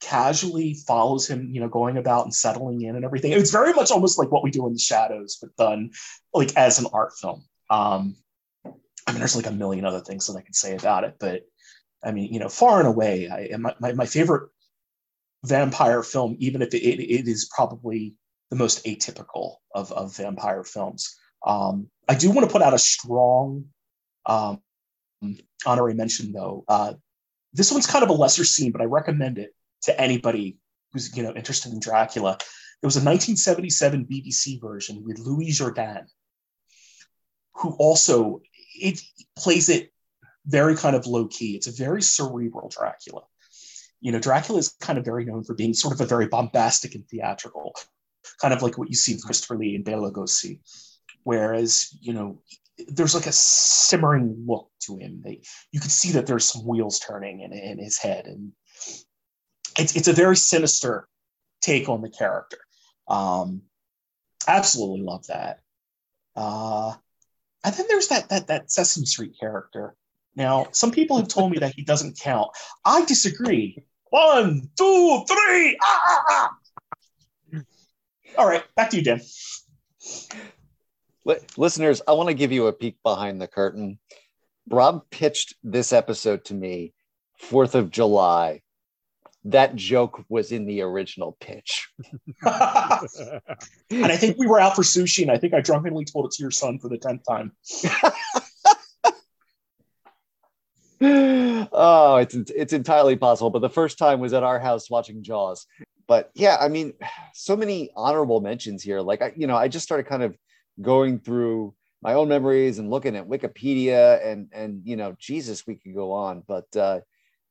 casually 0.00 0.74
follows 0.86 1.28
him, 1.28 1.50
you 1.52 1.60
know, 1.60 1.68
going 1.68 1.96
about 1.96 2.24
and 2.24 2.34
settling 2.34 2.82
in 2.82 2.96
and 2.96 3.04
everything. 3.04 3.32
It's 3.32 3.50
very 3.50 3.72
much 3.72 3.90
almost 3.90 4.18
like 4.18 4.30
what 4.30 4.42
we 4.42 4.50
do 4.50 4.66
in 4.66 4.72
the 4.72 4.78
shadows, 4.78 5.38
but 5.40 5.54
done 5.56 5.90
like 6.32 6.56
as 6.56 6.78
an 6.78 6.86
art 6.92 7.12
film. 7.20 7.44
Um, 7.68 8.16
I 8.64 9.12
mean, 9.12 9.18
there's 9.18 9.36
like 9.36 9.46
a 9.46 9.52
million 9.52 9.84
other 9.84 10.00
things 10.00 10.26
that 10.26 10.36
I 10.36 10.42
could 10.42 10.56
say 10.56 10.76
about 10.76 11.04
it, 11.04 11.16
but 11.20 11.42
I 12.02 12.12
mean, 12.12 12.32
you 12.32 12.40
know, 12.40 12.48
far 12.48 12.78
and 12.78 12.88
away, 12.88 13.28
I 13.28 13.56
my, 13.56 13.74
my, 13.78 13.92
my 13.92 14.06
favorite 14.06 14.50
vampire 15.44 16.02
film, 16.02 16.36
even 16.38 16.62
if 16.62 16.74
it, 16.74 16.82
it, 16.82 17.00
it 17.00 17.28
is 17.28 17.50
probably 17.54 18.14
the 18.50 18.56
most 18.56 18.84
atypical 18.84 19.56
of, 19.74 19.92
of 19.92 20.16
vampire 20.16 20.64
films. 20.64 21.16
Um, 21.46 21.88
I 22.08 22.14
do 22.14 22.30
want 22.30 22.46
to 22.46 22.52
put 22.52 22.62
out 22.62 22.74
a 22.74 22.78
strong 22.78 23.66
um, 24.26 24.60
honorary 25.64 25.94
mention, 25.94 26.32
though. 26.32 26.64
Uh, 26.68 26.94
this 27.52 27.72
one's 27.72 27.86
kind 27.86 28.04
of 28.04 28.10
a 28.10 28.14
lesser 28.14 28.44
scene, 28.44 28.72
but 28.72 28.80
I 28.80 28.84
recommend 28.84 29.38
it 29.38 29.54
to 29.82 30.00
anybody 30.00 30.58
who's 30.92 31.16
you 31.16 31.22
know 31.22 31.34
interested 31.34 31.72
in 31.72 31.80
Dracula. 31.80 32.38
There 32.80 32.88
was 32.88 32.96
a 32.96 33.04
1977 33.04 34.06
BBC 34.06 34.60
version 34.60 35.04
with 35.04 35.18
Louis 35.18 35.50
Jourdan, 35.50 36.06
who 37.54 37.70
also 37.78 38.40
it 38.74 39.00
plays 39.36 39.68
it 39.68 39.92
very 40.46 40.76
kind 40.76 40.96
of 40.96 41.06
low 41.06 41.26
key. 41.26 41.54
It's 41.54 41.66
a 41.66 41.72
very 41.72 42.02
cerebral 42.02 42.68
Dracula. 42.68 43.22
You 44.00 44.12
know, 44.12 44.18
Dracula 44.18 44.58
is 44.58 44.74
kind 44.80 44.98
of 44.98 45.04
very 45.04 45.24
known 45.26 45.44
for 45.44 45.54
being 45.54 45.74
sort 45.74 45.94
of 45.94 46.00
a 46.00 46.06
very 46.06 46.26
bombastic 46.26 46.94
and 46.94 47.06
theatrical, 47.08 47.74
kind 48.40 48.54
of 48.54 48.62
like 48.62 48.78
what 48.78 48.88
you 48.88 48.94
see 48.94 49.14
with 49.14 49.24
Christopher 49.24 49.58
Lee 49.58 49.74
in 49.74 49.82
Bela 49.82 50.10
Lugosi. 50.10 50.60
Whereas, 51.24 51.94
you 52.00 52.14
know, 52.14 52.40
there's 52.88 53.14
like 53.14 53.26
a 53.26 53.32
simmering 53.32 54.44
look 54.46 54.70
to 54.80 54.96
him. 54.96 55.20
They, 55.22 55.42
you 55.70 55.80
can 55.80 55.90
see 55.90 56.12
that 56.12 56.26
there's 56.26 56.46
some 56.46 56.66
wheels 56.66 56.98
turning 56.98 57.40
in, 57.40 57.52
in 57.52 57.78
his 57.78 57.98
head, 57.98 58.26
and 58.26 58.52
it's 59.80 59.96
it's 59.96 60.08
a 60.08 60.12
very 60.12 60.36
sinister 60.36 61.08
take 61.60 61.88
on 61.88 62.02
the 62.02 62.10
character. 62.10 62.58
Um, 63.08 63.62
absolutely 64.46 65.02
love 65.02 65.26
that. 65.26 65.60
Uh, 66.36 66.94
and 67.64 67.74
then 67.74 67.86
there's 67.88 68.08
that 68.08 68.28
that 68.28 68.46
that 68.48 68.70
Sesame 68.70 69.06
Street 69.06 69.36
character. 69.38 69.94
Now, 70.36 70.68
some 70.72 70.92
people 70.92 71.16
have 71.16 71.28
told 71.28 71.50
me 71.50 71.58
that 71.58 71.74
he 71.74 71.82
doesn't 71.82 72.18
count. 72.18 72.50
I 72.84 73.04
disagree. 73.04 73.84
One, 74.10 74.70
two, 74.76 75.24
three. 75.28 75.78
Ah, 75.82 76.02
ah, 76.06 76.24
ah. 76.28 76.50
All 78.38 78.46
right, 78.46 78.62
back 78.76 78.90
to 78.90 78.96
you, 78.96 79.02
Dan. 79.02 79.20
Listeners, 81.56 82.00
I 82.06 82.12
want 82.12 82.28
to 82.28 82.34
give 82.34 82.52
you 82.52 82.68
a 82.68 82.72
peek 82.72 82.96
behind 83.02 83.40
the 83.40 83.48
curtain. 83.48 83.98
Rob 84.68 85.02
pitched 85.10 85.54
this 85.62 85.92
episode 85.92 86.44
to 86.46 86.54
me 86.54 86.94
4th 87.42 87.74
of 87.74 87.90
July. 87.90 88.62
That 89.44 89.74
joke 89.74 90.22
was 90.28 90.52
in 90.52 90.66
the 90.66 90.82
original 90.82 91.36
pitch. 91.40 91.88
and 92.42 93.00
I 94.04 94.16
think 94.16 94.36
we 94.38 94.46
were 94.46 94.60
out 94.60 94.76
for 94.76 94.82
sushi, 94.82 95.22
and 95.22 95.30
I 95.30 95.38
think 95.38 95.54
I 95.54 95.60
drunkenly 95.60 96.04
told 96.04 96.26
it 96.26 96.32
to 96.32 96.42
your 96.42 96.50
son 96.50 96.78
for 96.78 96.88
the 96.88 96.98
tenth 96.98 97.22
time. 97.26 97.52
oh, 101.72 102.16
it's 102.16 102.34
it's 102.34 102.72
entirely 102.72 103.16
possible. 103.16 103.50
But 103.50 103.60
the 103.60 103.70
first 103.70 103.96
time 103.96 104.20
was 104.20 104.32
at 104.32 104.42
our 104.42 104.58
house 104.58 104.90
watching 104.90 105.22
Jaws. 105.22 105.66
But 106.06 106.30
yeah, 106.34 106.56
I 106.60 106.68
mean, 106.68 106.92
so 107.34 107.56
many 107.56 107.90
honorable 107.96 108.40
mentions 108.40 108.82
here. 108.82 109.00
Like 109.00 109.22
I, 109.22 109.32
you 109.36 109.46
know, 109.46 109.56
I 109.56 109.68
just 109.68 109.84
started 109.84 110.06
kind 110.06 110.22
of 110.22 110.36
going 110.80 111.20
through 111.20 111.74
my 112.02 112.14
own 112.14 112.28
memories 112.28 112.78
and 112.78 112.90
looking 112.90 113.16
at 113.16 113.28
Wikipedia 113.28 114.24
and 114.26 114.48
and 114.52 114.82
you 114.84 114.96
know, 114.96 115.16
Jesus, 115.18 115.66
we 115.66 115.76
could 115.76 115.94
go 115.94 116.12
on. 116.12 116.42
But 116.46 116.76
uh, 116.76 117.00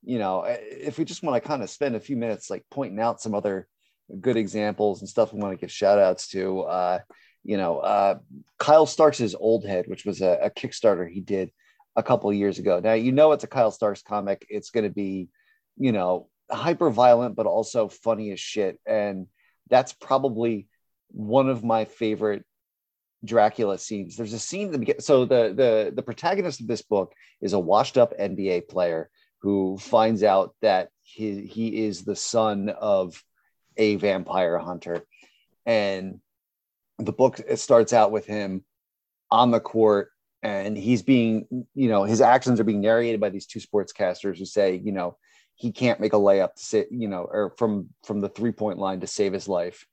you 0.02 0.18
know, 0.18 0.44
if 0.46 0.98
we 0.98 1.04
just 1.04 1.22
want 1.22 1.42
to 1.42 1.46
kind 1.46 1.62
of 1.62 1.70
spend 1.70 1.94
a 1.94 2.00
few 2.00 2.16
minutes 2.16 2.50
like 2.50 2.64
pointing 2.70 3.00
out 3.00 3.20
some 3.20 3.34
other 3.34 3.68
good 4.20 4.36
examples 4.36 5.00
and 5.00 5.08
stuff 5.08 5.32
we 5.32 5.40
want 5.40 5.52
to 5.52 5.60
give 5.60 5.70
shout 5.70 5.98
outs 5.98 6.28
to, 6.28 6.60
uh, 6.62 6.98
you 7.44 7.56
know, 7.56 7.78
uh, 7.78 8.18
Kyle 8.58 8.86
Starks' 8.86 9.34
Old 9.38 9.64
Head, 9.64 9.86
which 9.86 10.04
was 10.04 10.20
a, 10.20 10.38
a 10.42 10.50
Kickstarter 10.50 11.08
he 11.10 11.20
did 11.20 11.50
a 11.96 12.02
couple 12.02 12.30
of 12.30 12.36
years 12.36 12.58
ago. 12.58 12.80
Now, 12.80 12.94
you 12.94 13.12
know, 13.12 13.32
it's 13.32 13.44
a 13.44 13.48
Kyle 13.48 13.70
Starks 13.70 14.02
comic. 14.02 14.46
It's 14.48 14.70
going 14.70 14.84
to 14.84 14.90
be, 14.90 15.28
you 15.76 15.92
know, 15.92 16.28
hyper 16.50 16.90
violent, 16.90 17.36
but 17.36 17.46
also 17.46 17.88
funny 17.88 18.30
as 18.32 18.40
shit. 18.40 18.78
And 18.86 19.26
that's 19.68 19.92
probably 19.92 20.66
one 21.08 21.48
of 21.48 21.64
my 21.64 21.84
favorite 21.84 22.44
Dracula 23.24 23.78
scenes. 23.78 24.16
There's 24.16 24.32
a 24.32 24.38
scene 24.38 24.70
that 24.72 25.02
so 25.02 25.24
the 25.24 25.52
the 25.54 25.92
the 25.94 26.02
protagonist 26.02 26.60
of 26.60 26.66
this 26.66 26.82
book 26.82 27.12
is 27.42 27.52
a 27.52 27.58
washed 27.58 27.98
up 27.98 28.18
NBA 28.18 28.68
player 28.68 29.10
who 29.40 29.78
finds 29.78 30.22
out 30.22 30.54
that 30.62 30.90
he 31.02 31.46
he 31.46 31.84
is 31.84 32.04
the 32.04 32.16
son 32.16 32.68
of 32.68 33.22
a 33.76 33.96
vampire 33.96 34.58
hunter, 34.58 35.04
and 35.66 36.20
the 36.98 37.12
book 37.12 37.40
it 37.46 37.58
starts 37.58 37.92
out 37.92 38.12
with 38.12 38.26
him 38.26 38.64
on 39.30 39.50
the 39.50 39.60
court 39.60 40.10
and 40.42 40.76
he's 40.76 41.02
being 41.02 41.46
you 41.74 41.88
know 41.88 42.04
his 42.04 42.20
actions 42.20 42.60
are 42.60 42.64
being 42.64 42.80
narrated 42.80 43.20
by 43.20 43.28
these 43.30 43.46
two 43.46 43.60
sportscasters 43.60 44.38
who 44.38 44.44
say 44.44 44.80
you 44.82 44.92
know 44.92 45.16
he 45.54 45.72
can't 45.72 46.00
make 46.00 46.14
a 46.14 46.16
layup 46.16 46.54
to 46.54 46.62
sit 46.62 46.88
you 46.90 47.08
know 47.08 47.22
or 47.30 47.52
from 47.58 47.88
from 48.04 48.20
the 48.20 48.28
three 48.28 48.52
point 48.52 48.78
line 48.78 49.00
to 49.00 49.06
save 49.06 49.32
his 49.32 49.48
life. 49.48 49.86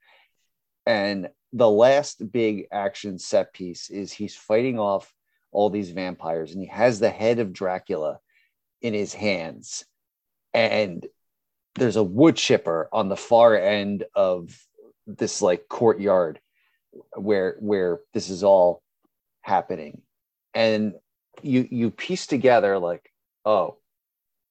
And 0.86 1.28
the 1.52 1.70
last 1.70 2.32
big 2.32 2.66
action 2.72 3.18
set 3.18 3.52
piece 3.52 3.90
is 3.90 4.12
he's 4.12 4.34
fighting 4.34 4.78
off 4.78 5.12
all 5.52 5.68
these 5.68 5.90
vampires 5.90 6.52
and 6.52 6.62
he 6.62 6.68
has 6.68 6.98
the 6.98 7.10
head 7.10 7.38
of 7.38 7.52
Dracula 7.52 8.18
in 8.82 8.94
his 8.94 9.14
hands. 9.14 9.84
And 10.54 11.06
there's 11.74 11.96
a 11.96 12.02
wood 12.02 12.36
chipper 12.36 12.88
on 12.92 13.08
the 13.08 13.16
far 13.16 13.56
end 13.56 14.04
of 14.14 14.58
this 15.06 15.40
like 15.40 15.68
courtyard 15.68 16.40
where 17.16 17.56
where 17.60 18.00
this 18.14 18.30
is 18.30 18.42
all 18.42 18.82
happening. 19.42 20.02
And 20.54 20.94
you 21.42 21.66
you 21.70 21.90
piece 21.90 22.26
together 22.26 22.78
like, 22.78 23.10
oh, 23.44 23.76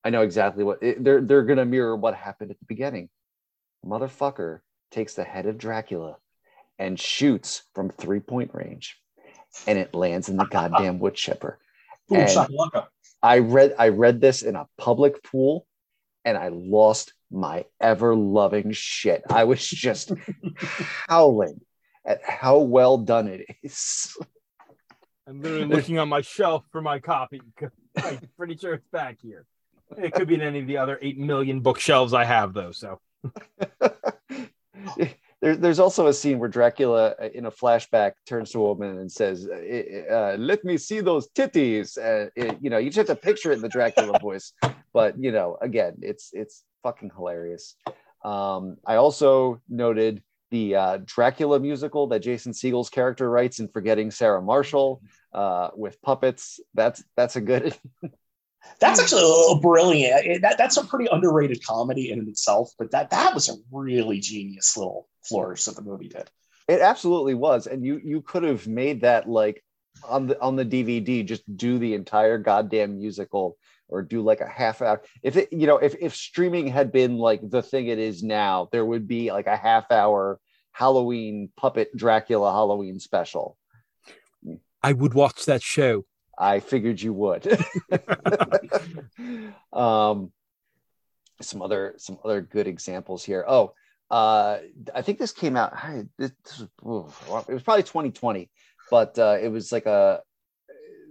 I 0.04 0.10
know 0.10 0.22
exactly 0.22 0.64
what 0.64 0.82
it, 0.82 1.02
they're 1.02 1.20
they're 1.20 1.44
gonna 1.44 1.64
mirror 1.64 1.96
what 1.96 2.14
happened 2.14 2.50
at 2.50 2.58
the 2.58 2.66
beginning. 2.66 3.08
Motherfucker 3.84 4.60
takes 4.90 5.14
the 5.14 5.24
head 5.24 5.46
of 5.46 5.58
Dracula 5.58 6.16
and 6.78 6.98
shoots 6.98 7.62
from 7.74 7.90
three 7.90 8.20
point 8.20 8.52
range, 8.54 8.98
and 9.66 9.78
it 9.78 9.94
lands 9.94 10.28
in 10.28 10.36
the 10.36 10.46
goddamn 10.46 10.98
wood 10.98 11.14
chipper. 11.14 11.58
Shakalaka. 12.16 12.86
I 13.22 13.38
read 13.38 13.74
I 13.78 13.88
read 13.88 14.20
this 14.20 14.42
in 14.42 14.56
a 14.56 14.66
public 14.76 15.22
pool, 15.22 15.66
and 16.24 16.36
I 16.36 16.48
lost 16.48 17.12
my 17.30 17.64
ever 17.80 18.14
loving 18.14 18.72
shit. 18.72 19.22
I 19.28 19.44
was 19.44 19.66
just 19.66 20.12
howling 21.08 21.60
at 22.04 22.22
how 22.24 22.58
well 22.58 22.98
done 22.98 23.28
it 23.28 23.46
is. 23.62 24.16
I'm 25.26 25.42
literally 25.42 25.66
looking 25.66 25.98
on 25.98 26.08
my 26.08 26.22
shelf 26.22 26.64
for 26.72 26.80
my 26.80 26.98
copy. 27.00 27.42
I'm 28.02 28.20
pretty 28.36 28.56
sure 28.56 28.74
it's 28.74 28.88
back 28.88 29.18
here. 29.20 29.44
It 29.96 30.14
could 30.14 30.28
be 30.28 30.34
in 30.34 30.40
any 30.40 30.60
of 30.60 30.66
the 30.66 30.78
other 30.78 30.98
eight 31.02 31.18
million 31.18 31.60
bookshelves 31.60 32.14
I 32.14 32.24
have, 32.24 32.54
though. 32.54 32.72
So 32.72 32.98
there, 35.40 35.56
there's 35.56 35.78
also 35.78 36.08
a 36.08 36.12
scene 36.12 36.38
where 36.38 36.48
Dracula, 36.48 37.14
uh, 37.20 37.28
in 37.32 37.46
a 37.46 37.50
flashback, 37.50 38.12
turns 38.26 38.50
to 38.50 38.60
a 38.60 38.74
woman 38.74 38.98
and 38.98 39.10
says, 39.10 39.46
uh, 39.46 40.12
uh 40.12 40.36
"Let 40.38 40.64
me 40.64 40.76
see 40.76 41.00
those 41.00 41.28
titties." 41.30 41.96
Uh, 41.96 42.30
it, 42.34 42.58
you 42.60 42.70
know, 42.70 42.78
you 42.78 42.90
just 42.90 43.08
have 43.08 43.16
to 43.16 43.22
picture 43.22 43.52
it 43.52 43.56
in 43.56 43.62
the 43.62 43.68
Dracula 43.68 44.18
voice, 44.22 44.52
but 44.92 45.14
you 45.18 45.32
know, 45.32 45.56
again, 45.60 45.96
it's 46.02 46.30
it's 46.32 46.64
fucking 46.82 47.10
hilarious. 47.14 47.76
Um, 48.24 48.78
I 48.84 48.96
also 48.96 49.60
noted 49.68 50.22
the 50.50 50.74
uh, 50.74 50.98
Dracula 51.04 51.60
musical 51.60 52.06
that 52.08 52.20
Jason 52.20 52.52
Segel's 52.52 52.90
character 52.90 53.30
writes 53.30 53.60
in 53.60 53.68
Forgetting 53.68 54.10
Sarah 54.10 54.42
Marshall 54.42 55.02
uh, 55.32 55.68
with 55.76 56.00
puppets. 56.02 56.60
That's 56.74 57.02
that's 57.16 57.36
a 57.36 57.40
good. 57.40 57.76
That's 58.80 58.98
hmm. 58.98 59.04
actually 59.04 59.52
a 59.52 59.60
brilliant. 59.60 60.42
That, 60.42 60.58
that's 60.58 60.76
a 60.76 60.84
pretty 60.84 61.08
underrated 61.10 61.64
comedy 61.64 62.10
in 62.10 62.28
itself, 62.28 62.72
but 62.78 62.90
that 62.92 63.10
that 63.10 63.34
was 63.34 63.48
a 63.48 63.54
really 63.72 64.20
genius 64.20 64.76
little 64.76 65.08
flourish 65.22 65.64
that 65.64 65.76
the 65.76 65.82
movie 65.82 66.08
did. 66.08 66.30
It 66.68 66.80
absolutely 66.80 67.34
was, 67.34 67.66
and 67.66 67.84
you 67.84 68.00
you 68.04 68.20
could 68.22 68.42
have 68.42 68.66
made 68.66 69.00
that 69.02 69.28
like 69.28 69.62
on 70.04 70.26
the 70.26 70.40
on 70.40 70.56
the 70.56 70.64
DVD, 70.64 71.24
just 71.24 71.42
do 71.56 71.78
the 71.78 71.94
entire 71.94 72.38
goddamn 72.38 72.98
musical 72.98 73.56
or 73.88 74.02
do 74.02 74.20
like 74.22 74.40
a 74.40 74.48
half 74.48 74.82
hour. 74.82 75.02
If 75.22 75.36
it 75.36 75.52
you 75.52 75.66
know 75.66 75.78
if 75.78 75.94
if 76.00 76.14
streaming 76.14 76.68
had 76.68 76.92
been 76.92 77.16
like 77.16 77.40
the 77.42 77.62
thing 77.62 77.86
it 77.88 77.98
is 77.98 78.22
now, 78.22 78.68
there 78.70 78.84
would 78.84 79.08
be 79.08 79.32
like 79.32 79.46
a 79.46 79.56
half 79.56 79.90
hour 79.90 80.38
Halloween 80.72 81.50
puppet 81.56 81.96
Dracula 81.96 82.52
Halloween 82.52 83.00
special. 83.00 83.56
I 84.82 84.92
would 84.92 85.14
watch 85.14 85.46
that 85.46 85.62
show. 85.62 86.04
I 86.38 86.60
figured 86.60 87.00
you 87.00 87.12
would. 87.14 87.46
um, 89.72 90.32
some 91.40 91.62
other 91.62 91.94
some 91.98 92.18
other 92.24 92.40
good 92.40 92.66
examples 92.66 93.24
here. 93.24 93.44
Oh, 93.46 93.74
uh, 94.10 94.58
I 94.94 95.02
think 95.02 95.18
this 95.18 95.32
came 95.32 95.56
out. 95.56 95.76
This, 96.16 96.32
this 96.44 96.64
was, 96.82 97.12
it 97.48 97.52
was 97.52 97.62
probably 97.62 97.82
2020, 97.82 98.50
but 98.90 99.18
uh, 99.18 99.36
it 99.40 99.48
was 99.48 99.72
like 99.72 99.86
a 99.86 100.22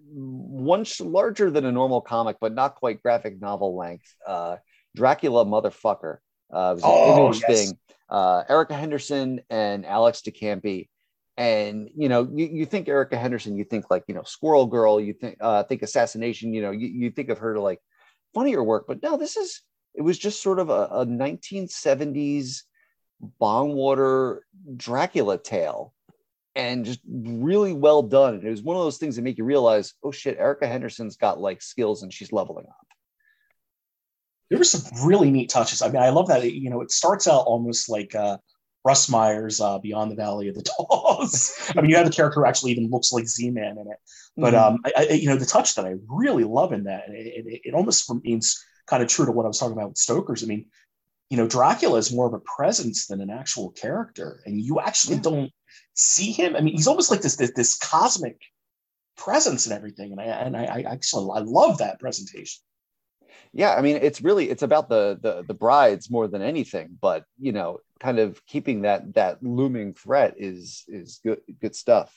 one 0.10 0.86
larger 1.02 1.52
than 1.52 1.66
a 1.66 1.72
normal 1.72 2.02
comic, 2.02 2.38
but 2.40 2.54
not 2.54 2.76
quite 2.76 3.02
graphic 3.02 3.40
novel 3.42 3.76
length. 3.76 4.16
Uh, 4.26 4.58
Dracula 4.96 5.46
motherfucker. 5.46 6.18
Uh, 6.52 6.72
it 6.72 6.76
was 6.76 6.84
an 6.84 6.90
oh, 6.92 7.26
image 7.26 7.44
yes. 7.48 7.66
thing. 7.66 7.78
Uh, 8.10 8.44
Erica 8.48 8.74
Henderson 8.74 9.42
and 9.50 9.86
Alex 9.86 10.22
de 10.22 10.32
Campi. 10.32 10.90
And 11.38 11.90
you 11.96 12.10
know, 12.10 12.28
you, 12.34 12.48
you 12.48 12.66
think 12.66 12.88
Erica 12.88 13.18
Henderson, 13.18 13.56
you 13.56 13.64
think 13.64 13.92
like 13.92 14.04
you 14.08 14.16
know 14.16 14.24
Squirrel 14.24 14.66
Girl, 14.66 15.00
you 15.00 15.14
think 15.14 15.38
uh, 15.40 15.64
think 15.64 15.84
assassination, 15.84 16.54
you 16.54 16.62
know, 16.62 16.72
you, 16.72 16.88
you 16.88 17.12
think 17.12 17.30
of 17.30 17.38
her 17.40 17.60
like 17.60 17.80
funnier 18.34 18.64
work, 18.64 18.86
but 18.88 19.04
no, 19.04 19.18
this 19.18 19.38
is 19.38 19.62
it 19.94 20.02
was 20.02 20.18
just 20.18 20.42
sort 20.42 20.60
of 20.60 20.70
a, 20.70 20.88
a 20.92 21.06
1970s 21.06 22.64
Bongwater 23.42 24.40
Dracula 24.76 25.38
tale 25.38 25.94
and 26.56 26.86
just 26.86 27.00
really 27.08 27.74
well 27.74 28.02
done. 28.02 28.36
And 28.36 28.44
it 28.44 28.50
was 28.50 28.64
one 28.64 28.76
of 28.76 28.84
those 28.84 28.98
things 28.98 29.16
that 29.16 29.22
make 29.22 29.38
you 29.38 29.44
realize, 29.44 29.94
oh 30.04 30.12
shit, 30.12 30.38
Erica 30.38 30.68
Henderson's 30.68 31.18
got 31.18 31.40
like 31.40 31.62
skills 31.62 32.04
and 32.04 32.12
she's 32.12 32.32
leveling 32.32 32.66
up. 32.68 32.88
There 34.50 34.58
were 34.58 34.64
some 34.64 35.08
really 35.08 35.30
neat 35.30 35.50
touches. 35.50 35.82
I 35.82 35.90
mean, 35.90 36.02
I 36.02 36.10
love 36.10 36.28
that. 36.30 36.52
You 36.52 36.70
know, 36.70 36.82
it 36.82 36.92
starts 36.92 37.28
out 37.28 37.46
almost 37.46 37.90
like 37.90 38.16
uh, 38.16 38.38
Russ 38.88 39.10
Meyer's 39.10 39.60
uh, 39.60 39.80
Beyond 39.80 40.12
the 40.12 40.16
Valley 40.16 40.48
of 40.48 40.56
the 40.56 40.62
Dolls. 40.78 41.72
I 41.76 41.82
mean, 41.82 41.90
you 41.90 41.98
have 41.98 42.06
the 42.06 42.12
character 42.12 42.40
who 42.40 42.48
actually 42.48 42.72
even 42.72 42.90
looks 42.90 43.12
like 43.12 43.28
Z-Man 43.28 43.78
in 43.78 43.92
it. 43.92 43.98
But 44.38 44.54
mm-hmm. 44.54 44.76
um, 44.76 44.80
I, 44.86 44.92
I, 44.98 45.14
you 45.14 45.28
know, 45.28 45.36
the 45.36 45.46
touch 45.46 45.76
that 45.76 45.86
I 45.86 45.96
really 46.08 46.46
love 46.46 46.72
in 46.72 46.86
that, 46.86 47.10
it, 47.10 47.46
it, 47.46 47.62
it 47.66 47.74
almost 47.74 48.10
means 48.24 48.64
kind 48.86 49.04
of 49.04 49.10
true 49.10 49.26
to 49.26 49.32
what 49.34 49.44
I 49.44 49.50
was 49.50 49.60
talking 49.60 49.78
about 49.78 49.90
with 49.90 49.98
Stoker's. 49.98 50.42
I 50.42 50.48
mean, 50.48 50.68
you 51.30 51.36
know, 51.36 51.48
Dracula 51.48 51.98
is 51.98 52.14
more 52.14 52.28
of 52.28 52.34
a 52.34 52.40
presence 52.40 53.08
than 53.08 53.20
an 53.20 53.30
actual 53.30 53.72
character, 53.72 54.42
and 54.46 54.62
you 54.62 54.80
actually 54.80 55.18
yeah. 55.18 55.24
don't 55.24 55.52
see 55.94 56.32
him. 56.32 56.56
I 56.56 56.62
mean, 56.62 56.74
he's 56.74 56.88
almost 56.88 57.12
like 57.12 57.22
this 57.22 57.36
this, 57.36 57.52
this 57.52 57.78
cosmic 57.78 58.40
presence 59.18 59.66
and 59.66 59.76
everything, 59.76 60.14
and 60.14 60.22
I 60.22 60.26
and 60.26 60.56
I, 60.56 60.64
I 60.64 60.80
actually 60.94 61.30
I 61.36 61.40
love 61.40 61.80
that 61.80 62.00
presentation. 62.00 62.62
Yeah, 63.58 63.74
I 63.74 63.82
mean, 63.82 63.96
it's 63.96 64.22
really 64.22 64.52
it's 64.52 64.62
about 64.62 64.88
the 64.88 65.18
the 65.20 65.44
the 65.48 65.56
brides 65.56 66.12
more 66.12 66.28
than 66.28 66.44
anything, 66.44 66.96
but 67.02 67.24
you 67.40 67.52
know, 67.52 67.80
kind 68.00 68.20
of 68.20 68.46
keeping 68.46 68.84
that 68.84 69.16
that 69.16 69.42
looming 69.42 69.96
threat 69.96 70.36
is 70.38 70.86
is 70.88 71.20
good 71.24 71.42
good 71.60 71.76
stuff. 71.76 72.14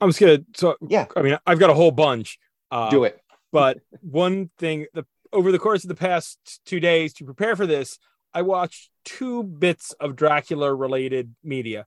I'm 0.00 0.10
just 0.10 0.20
gonna 0.20 0.38
so 0.54 0.76
yeah. 0.88 1.06
I 1.16 1.22
mean, 1.22 1.36
I've 1.44 1.58
got 1.58 1.70
a 1.70 1.74
whole 1.74 1.90
bunch. 1.90 2.38
Uh, 2.70 2.90
Do 2.90 3.02
it. 3.02 3.20
but 3.52 3.80
one 4.02 4.50
thing 4.56 4.86
the 4.94 5.04
over 5.32 5.50
the 5.50 5.58
course 5.58 5.82
of 5.82 5.88
the 5.88 5.96
past 5.96 6.60
two 6.64 6.78
days 6.78 7.12
to 7.14 7.24
prepare 7.24 7.56
for 7.56 7.66
this, 7.66 7.98
I 8.32 8.42
watched 8.42 8.90
two 9.04 9.42
bits 9.42 9.92
of 9.98 10.14
Dracula 10.14 10.72
related 10.72 11.34
media. 11.42 11.86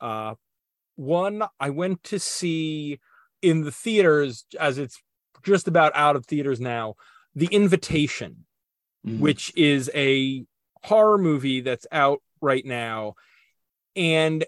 Uh, 0.00 0.36
one, 0.96 1.42
I 1.60 1.68
went 1.68 2.04
to 2.04 2.18
see 2.18 3.00
in 3.42 3.64
the 3.64 3.70
theaters 3.70 4.46
as 4.58 4.78
it's 4.78 4.98
just 5.44 5.68
about 5.68 5.92
out 5.94 6.16
of 6.16 6.24
theaters 6.24 6.58
now, 6.58 6.94
The 7.34 7.46
Invitation, 7.46 8.44
mm-hmm. 9.06 9.20
which 9.20 9.52
is 9.56 9.90
a 9.94 10.44
horror 10.82 11.18
movie 11.18 11.60
that's 11.60 11.86
out 11.92 12.22
right 12.40 12.64
now. 12.64 13.14
And 13.96 14.44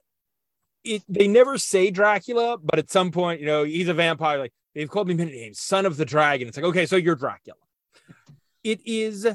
it 0.84 1.02
they 1.08 1.28
never 1.28 1.58
say 1.58 1.90
Dracula, 1.90 2.58
but 2.58 2.78
at 2.78 2.90
some 2.90 3.10
point, 3.10 3.40
you 3.40 3.46
know, 3.46 3.64
he's 3.64 3.88
a 3.88 3.94
vampire. 3.94 4.38
Like 4.38 4.52
they've 4.74 4.90
called 4.90 5.08
me 5.08 5.14
many 5.14 5.32
names, 5.32 5.60
son 5.60 5.86
of 5.86 5.96
the 5.96 6.04
dragon. 6.04 6.48
It's 6.48 6.56
like, 6.56 6.66
okay, 6.66 6.86
so 6.86 6.96
you're 6.96 7.14
Dracula. 7.14 7.58
It 8.64 8.80
is 8.86 9.26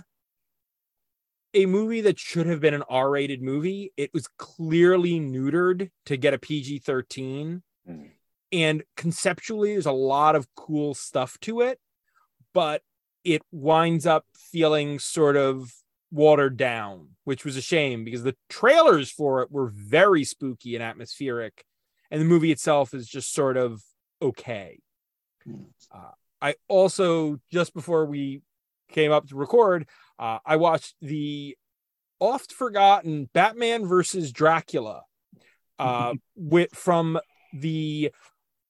a 1.54 1.66
movie 1.66 2.02
that 2.02 2.20
should 2.20 2.48
have 2.48 2.60
been 2.60 2.74
an 2.74 2.84
R-rated 2.90 3.42
movie. 3.42 3.92
It 3.98 4.14
was 4.14 4.28
clearly 4.38 5.20
neutered 5.20 5.90
to 6.06 6.18
get 6.18 6.34
a 6.34 6.38
PG-13. 6.38 7.62
Mm. 7.90 8.10
And 8.52 8.84
conceptually, 8.96 9.74
there's 9.74 9.86
a 9.86 9.92
lot 9.92 10.36
of 10.36 10.48
cool 10.56 10.94
stuff 10.94 11.38
to 11.42 11.62
it, 11.62 11.80
but 12.54 12.82
it 13.28 13.42
winds 13.52 14.06
up 14.06 14.26
feeling 14.34 15.00
sort 15.00 15.36
of 15.36 15.74
watered 16.12 16.56
down, 16.56 17.10
which 17.26 17.44
was 17.44 17.58
a 17.58 17.62
shame 17.62 18.06
because 18.06 18.24
the 18.24 18.38
trailers 18.50 19.12
for 19.12 19.42
it 19.42 19.52
were 19.52 19.68
very 19.68 20.24
spooky 20.24 20.76
and 20.76 20.84
atmospheric, 20.84 21.66
and 22.10 22.22
the 22.22 22.26
movie 22.26 22.54
itself 22.54 22.94
is 22.94 23.06
just 23.06 23.34
sort 23.34 23.58
of 23.58 23.84
okay. 24.22 24.80
Hmm. 25.44 25.64
Uh, 25.94 26.12
I 26.42 26.56
also 26.70 27.38
just 27.52 27.74
before 27.74 28.06
we 28.06 28.44
came 28.90 29.12
up 29.12 29.28
to 29.28 29.36
record, 29.36 29.90
uh, 30.18 30.40
I 30.46 30.56
watched 30.56 30.96
the 31.02 31.58
oft 32.22 32.54
forgotten 32.54 33.30
Batman 33.34 33.86
versus 33.86 34.32
Dracula, 34.32 35.02
uh, 35.80 36.14
with 36.38 36.74
from 36.74 37.20
the 37.52 38.14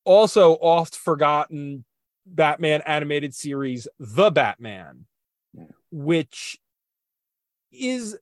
also 0.03 0.53
oft 0.53 0.95
forgotten 0.95 1.85
Batman 2.27 2.81
animated 2.85 3.33
series, 3.33 3.87
The 3.99 4.29
Batman, 4.29 5.05
which 5.91 6.57
is 7.71 8.17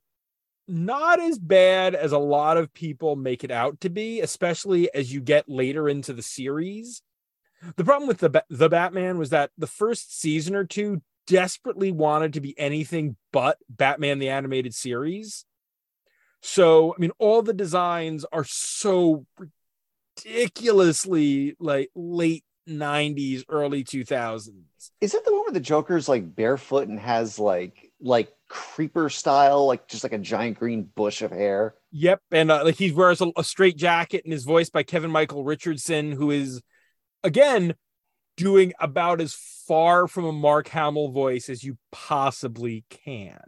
not 0.68 1.20
as 1.20 1.38
bad 1.38 1.94
as 1.94 2.12
a 2.12 2.18
lot 2.18 2.56
of 2.56 2.72
people 2.72 3.16
make 3.16 3.44
it 3.44 3.50
out 3.50 3.80
to 3.80 3.88
be, 3.88 4.20
especially 4.20 4.92
as 4.94 5.12
you 5.12 5.20
get 5.20 5.48
later 5.48 5.88
into 5.88 6.12
the 6.12 6.22
series. 6.22 7.02
The 7.76 7.84
problem 7.84 8.08
with 8.08 8.18
the 8.18 8.44
the 8.50 8.68
Batman 8.68 9.18
was 9.18 9.30
that 9.30 9.50
the 9.56 9.66
first 9.66 10.18
season 10.20 10.54
or 10.54 10.64
two 10.64 11.02
desperately 11.26 11.90
wanted 11.90 12.32
to 12.34 12.40
be 12.40 12.58
anything 12.58 13.16
but 13.32 13.58
Batman 13.68 14.18
the 14.18 14.28
animated 14.28 14.74
series. 14.74 15.44
So, 16.42 16.94
I 16.94 17.00
mean, 17.00 17.12
all 17.18 17.42
the 17.42 17.52
designs 17.52 18.24
are 18.30 18.44
so 18.44 19.26
ridiculously 20.24 21.56
like 21.58 21.90
late 21.94 22.44
90s, 22.68 23.44
early 23.48 23.84
2000s. 23.84 24.50
Is 25.00 25.12
that 25.12 25.24
the 25.24 25.32
one 25.32 25.42
where 25.42 25.52
the 25.52 25.60
Joker's 25.60 26.08
like 26.08 26.34
barefoot 26.34 26.88
and 26.88 26.98
has 27.00 27.38
like 27.38 27.92
like 28.00 28.32
creeper 28.48 29.08
style, 29.08 29.66
like 29.66 29.88
just 29.88 30.04
like 30.04 30.12
a 30.12 30.18
giant 30.18 30.58
green 30.58 30.88
bush 30.94 31.22
of 31.22 31.30
hair? 31.30 31.74
Yep, 31.92 32.20
and 32.30 32.50
uh, 32.50 32.64
like 32.64 32.76
he 32.76 32.92
wears 32.92 33.20
a, 33.20 33.30
a 33.36 33.44
straight 33.44 33.76
jacket 33.76 34.24
and 34.24 34.32
is 34.32 34.44
voiced 34.44 34.72
by 34.72 34.82
Kevin 34.82 35.10
Michael 35.10 35.44
Richardson, 35.44 36.12
who 36.12 36.30
is 36.30 36.62
again 37.24 37.74
doing 38.36 38.72
about 38.80 39.20
as 39.20 39.34
far 39.66 40.06
from 40.06 40.24
a 40.24 40.32
Mark 40.32 40.68
Hamill 40.68 41.10
voice 41.10 41.48
as 41.48 41.64
you 41.64 41.78
possibly 41.90 42.84
can. 42.90 43.40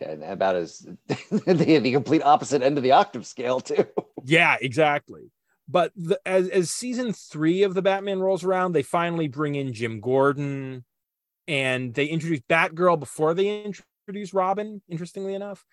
Yeah, 0.00 0.12
about 0.30 0.56
as 0.56 0.86
the, 1.06 1.54
the 1.80 1.92
complete 1.92 2.22
opposite 2.22 2.62
end 2.62 2.76
of 2.76 2.84
the 2.84 2.92
octave 2.92 3.26
scale 3.26 3.60
too. 3.60 3.86
yeah, 4.24 4.56
exactly. 4.60 5.30
But 5.68 5.92
the, 5.96 6.20
as 6.24 6.48
as 6.48 6.70
season 6.70 7.12
three 7.12 7.62
of 7.62 7.74
the 7.74 7.82
Batman 7.82 8.20
rolls 8.20 8.44
around, 8.44 8.72
they 8.72 8.82
finally 8.82 9.28
bring 9.28 9.56
in 9.56 9.72
Jim 9.72 10.00
Gordon, 10.00 10.84
and 11.48 11.94
they 11.94 12.06
introduce 12.06 12.40
Batgirl 12.48 13.00
before 13.00 13.34
they 13.34 13.64
introduce 13.64 14.32
Robin. 14.32 14.80
Interestingly 14.88 15.34
enough, 15.34 15.64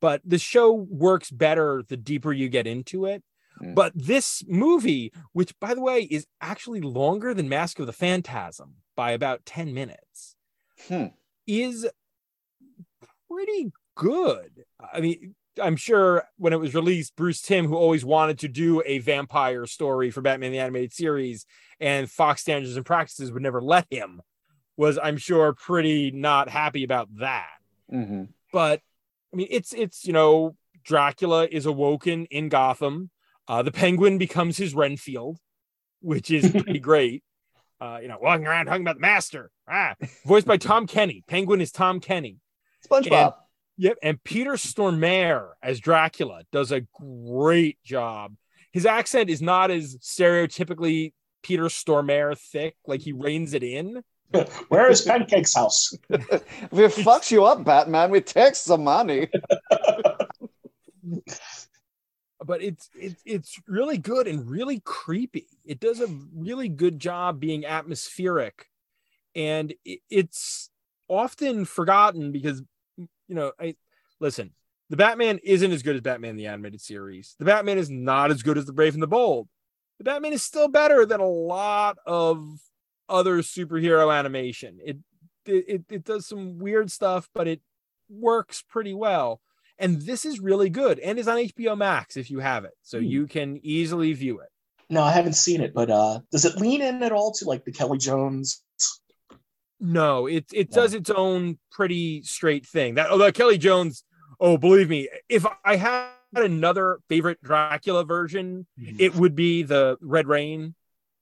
but 0.00 0.22
the 0.24 0.38
show 0.38 0.72
works 0.72 1.30
better 1.30 1.82
the 1.86 1.98
deeper 1.98 2.32
you 2.32 2.48
get 2.48 2.66
into 2.66 3.04
it. 3.04 3.22
Mm. 3.62 3.74
But 3.74 3.92
this 3.94 4.42
movie, 4.48 5.12
which 5.32 5.58
by 5.60 5.74
the 5.74 5.82
way 5.82 6.00
is 6.00 6.26
actually 6.40 6.80
longer 6.80 7.34
than 7.34 7.48
Mask 7.48 7.78
of 7.78 7.86
the 7.86 7.92
Phantasm 7.92 8.76
by 8.96 9.10
about 9.10 9.44
ten 9.44 9.74
minutes, 9.74 10.34
hmm. 10.88 11.06
is 11.46 11.86
pretty 13.30 13.72
good. 13.94 14.64
I 14.92 15.00
mean, 15.00 15.34
I'm 15.60 15.76
sure 15.76 16.24
when 16.36 16.52
it 16.52 16.60
was 16.60 16.74
released, 16.74 17.16
Bruce 17.16 17.42
Timm, 17.42 17.66
who 17.66 17.76
always 17.76 18.04
wanted 18.04 18.38
to 18.40 18.48
do 18.48 18.82
a 18.86 18.98
vampire 18.98 19.66
story 19.66 20.10
for 20.10 20.20
Batman 20.20 20.52
the 20.52 20.58
Animated 20.58 20.92
Series, 20.92 21.46
and 21.80 22.10
Fox 22.10 22.40
standards 22.40 22.76
and 22.76 22.86
practices 22.86 23.32
would 23.32 23.42
never 23.42 23.60
let 23.60 23.86
him, 23.90 24.22
was 24.76 24.98
I'm 25.02 25.16
sure 25.16 25.52
pretty 25.52 26.10
not 26.10 26.48
happy 26.48 26.84
about 26.84 27.08
that. 27.18 27.50
Mm-hmm. 27.92 28.24
But 28.52 28.80
I 29.32 29.36
mean, 29.36 29.48
it's 29.50 29.72
it's 29.72 30.06
you 30.06 30.12
know 30.12 30.56
Dracula 30.84 31.46
is 31.50 31.66
awoken 31.66 32.26
in 32.26 32.48
Gotham. 32.48 33.10
Uh, 33.48 33.62
the 33.62 33.72
Penguin 33.72 34.18
becomes 34.18 34.56
his 34.56 34.74
Renfield, 34.74 35.38
which 36.00 36.30
is 36.30 36.50
pretty 36.50 36.78
great. 36.80 37.22
Uh, 37.80 37.98
you 38.00 38.08
know, 38.08 38.18
walking 38.20 38.46
around 38.46 38.66
talking 38.66 38.82
about 38.82 38.96
the 38.96 39.00
Master. 39.00 39.50
Ah, 39.68 39.94
voiced 40.24 40.46
by 40.46 40.56
Tom 40.58 40.86
Kenny. 40.86 41.24
Penguin 41.26 41.60
is 41.60 41.72
Tom 41.72 42.00
Kenny. 42.00 42.38
SpongeBob. 42.88 43.34
And, 43.76 43.84
Yep, 43.84 43.98
and 44.02 44.22
Peter 44.24 44.52
Stormare 44.52 45.50
as 45.62 45.80
Dracula 45.80 46.42
does 46.52 46.72
a 46.72 46.82
great 46.94 47.82
job. 47.82 48.34
His 48.72 48.86
accent 48.86 49.30
is 49.30 49.42
not 49.42 49.70
as 49.70 49.96
stereotypically 49.98 51.12
Peter 51.42 51.64
Stormare 51.64 52.38
thick, 52.38 52.76
like 52.86 53.00
he 53.00 53.12
reins 53.12 53.54
it 53.54 53.62
in. 53.62 54.02
Where 54.68 54.90
is 54.90 55.02
Pancake's 55.02 55.54
house? 55.54 55.92
if 56.08 56.22
it 56.72 56.92
fucks 56.92 57.30
you 57.30 57.44
up, 57.44 57.64
Batman, 57.64 58.10
we 58.10 58.20
take 58.20 58.54
some 58.54 58.84
money. 58.84 59.28
but 62.44 62.62
it's 62.62 62.88
it's 62.94 63.22
it's 63.26 63.60
really 63.68 63.98
good 63.98 64.26
and 64.26 64.48
really 64.48 64.80
creepy. 64.80 65.46
It 65.64 65.80
does 65.80 66.00
a 66.00 66.06
really 66.34 66.68
good 66.68 66.98
job 66.98 67.40
being 67.40 67.66
atmospheric, 67.66 68.68
and 69.34 69.74
it, 69.84 70.00
it's 70.08 70.70
often 71.08 71.66
forgotten 71.66 72.32
because 72.32 72.62
you 73.28 73.34
know, 73.34 73.52
I 73.58 73.76
listen, 74.20 74.52
the 74.90 74.96
Batman 74.96 75.40
isn't 75.42 75.72
as 75.72 75.82
good 75.82 75.96
as 75.96 76.02
Batman 76.02 76.36
the 76.36 76.46
animated 76.46 76.80
series. 76.80 77.34
The 77.38 77.44
Batman 77.44 77.78
is 77.78 77.90
not 77.90 78.30
as 78.30 78.42
good 78.42 78.58
as 78.58 78.66
the 78.66 78.72
Brave 78.72 78.94
and 78.94 79.02
the 79.02 79.06
Bold. 79.06 79.48
The 79.98 80.04
Batman 80.04 80.32
is 80.32 80.42
still 80.42 80.68
better 80.68 81.06
than 81.06 81.20
a 81.20 81.28
lot 81.28 81.96
of 82.06 82.60
other 83.08 83.38
superhero 83.38 84.14
animation. 84.16 84.78
It 84.84 84.98
it 85.46 85.84
it 85.88 86.04
does 86.04 86.26
some 86.26 86.58
weird 86.58 86.90
stuff, 86.90 87.28
but 87.34 87.48
it 87.48 87.60
works 88.08 88.62
pretty 88.62 88.94
well. 88.94 89.40
And 89.78 90.02
this 90.02 90.24
is 90.24 90.40
really 90.40 90.70
good 90.70 90.98
and 90.98 91.18
is 91.18 91.28
on 91.28 91.38
HBO 91.38 91.76
Max 91.76 92.16
if 92.16 92.30
you 92.30 92.40
have 92.40 92.64
it. 92.64 92.74
So 92.82 92.98
hmm. 92.98 93.04
you 93.04 93.26
can 93.26 93.58
easily 93.62 94.12
view 94.12 94.40
it. 94.40 94.48
No, 94.90 95.02
I 95.02 95.12
haven't 95.12 95.34
seen 95.34 95.60
it, 95.60 95.72
but 95.72 95.90
uh 95.90 96.20
does 96.30 96.44
it 96.44 96.56
lean 96.56 96.82
in 96.82 97.02
at 97.02 97.12
all 97.12 97.32
to 97.32 97.46
like 97.46 97.64
the 97.64 97.72
Kelly 97.72 97.98
Jones 97.98 98.62
no, 99.82 100.26
it 100.26 100.46
it 100.52 100.70
no. 100.70 100.82
does 100.82 100.94
its 100.94 101.10
own 101.10 101.58
pretty 101.72 102.22
straight 102.22 102.64
thing. 102.64 102.94
That 102.94 103.10
although 103.10 103.32
Kelly 103.32 103.58
Jones, 103.58 104.04
oh 104.38 104.56
believe 104.56 104.88
me, 104.88 105.08
if 105.28 105.44
I 105.64 105.74
had 105.74 106.10
another 106.34 107.00
favorite 107.08 107.42
Dracula 107.42 108.04
version, 108.04 108.66
mm-hmm. 108.80 108.96
it 109.00 109.16
would 109.16 109.34
be 109.34 109.64
the 109.64 109.98
Red 110.00 110.28
Rain, 110.28 110.76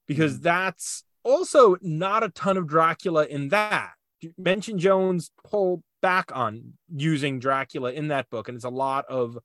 because 0.07 0.35
mm-hmm. 0.35 0.43
that's 0.43 1.03
also 1.23 1.75
not 1.81 2.23
a 2.23 2.29
ton 2.29 2.55
of 2.55 2.67
Dracula 2.67 3.25
in 3.25 3.49
that. 3.49 3.93
Mention 4.37 4.77
Jones 4.77 5.31
pull 5.43 5.81
back 6.03 6.31
on 6.35 6.73
using 6.95 7.39
Dracula 7.39 7.91
in 7.91 8.09
that 8.09 8.29
book, 8.29 8.47
and 8.47 8.55
it's 8.55 8.63
a 8.63 8.69
lot 8.69 9.05
of 9.09 9.39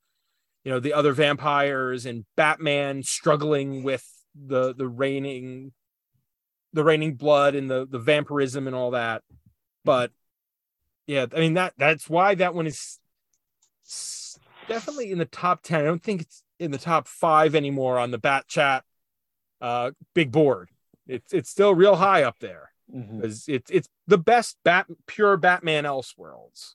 you 0.63 0.71
know 0.71 0.79
the 0.79 0.93
other 0.93 1.13
vampires 1.13 2.05
and 2.05 2.27
Batman 2.37 3.03
struggling 3.03 3.83
with 3.83 4.07
the 4.35 4.75
the 4.75 4.87
reigning 4.87 5.73
the 6.77 6.85
raining 6.85 7.15
blood 7.15 7.55
and 7.55 7.71
the 7.71 7.87
the 7.87 7.99
vampirism 7.99 8.67
and 8.67 8.77
all 8.77 8.93
that. 8.93 9.23
But 9.85 10.13
yeah, 11.07 11.27
I 11.35 11.41
mean 11.41 11.55
that 11.55 11.73
that's 11.79 12.09
why 12.09 12.35
that 12.37 12.55
one 12.55 12.67
is 12.67 12.99
definitely 14.69 15.11
in 15.11 15.19
the 15.19 15.25
top 15.25 15.63
10. 15.63 15.81
I 15.81 15.85
don't 15.85 16.03
think 16.03 16.21
it's 16.21 16.43
in 16.59 16.71
the 16.71 16.79
top 16.79 17.09
5 17.09 17.55
anymore 17.55 17.99
on 17.99 18.11
the 18.11 18.19
Bat 18.19 18.47
Chat 18.47 18.85
uh 19.61 19.93
big 20.15 20.31
board. 20.31 20.71
It's 21.09 21.33
it's 21.33 21.51
still 21.51 21.75
real 21.75 21.97
high 21.97 22.23
up 22.23 22.39
there. 22.41 22.71
Because 22.93 23.43
mm-hmm. 23.43 23.55
it's 23.55 23.71
it's 23.71 23.89
the 24.07 24.19
best 24.19 24.59
bat 24.63 24.87
pure 25.07 25.37
Batman 25.37 25.85
Elseworlds. 25.85 26.75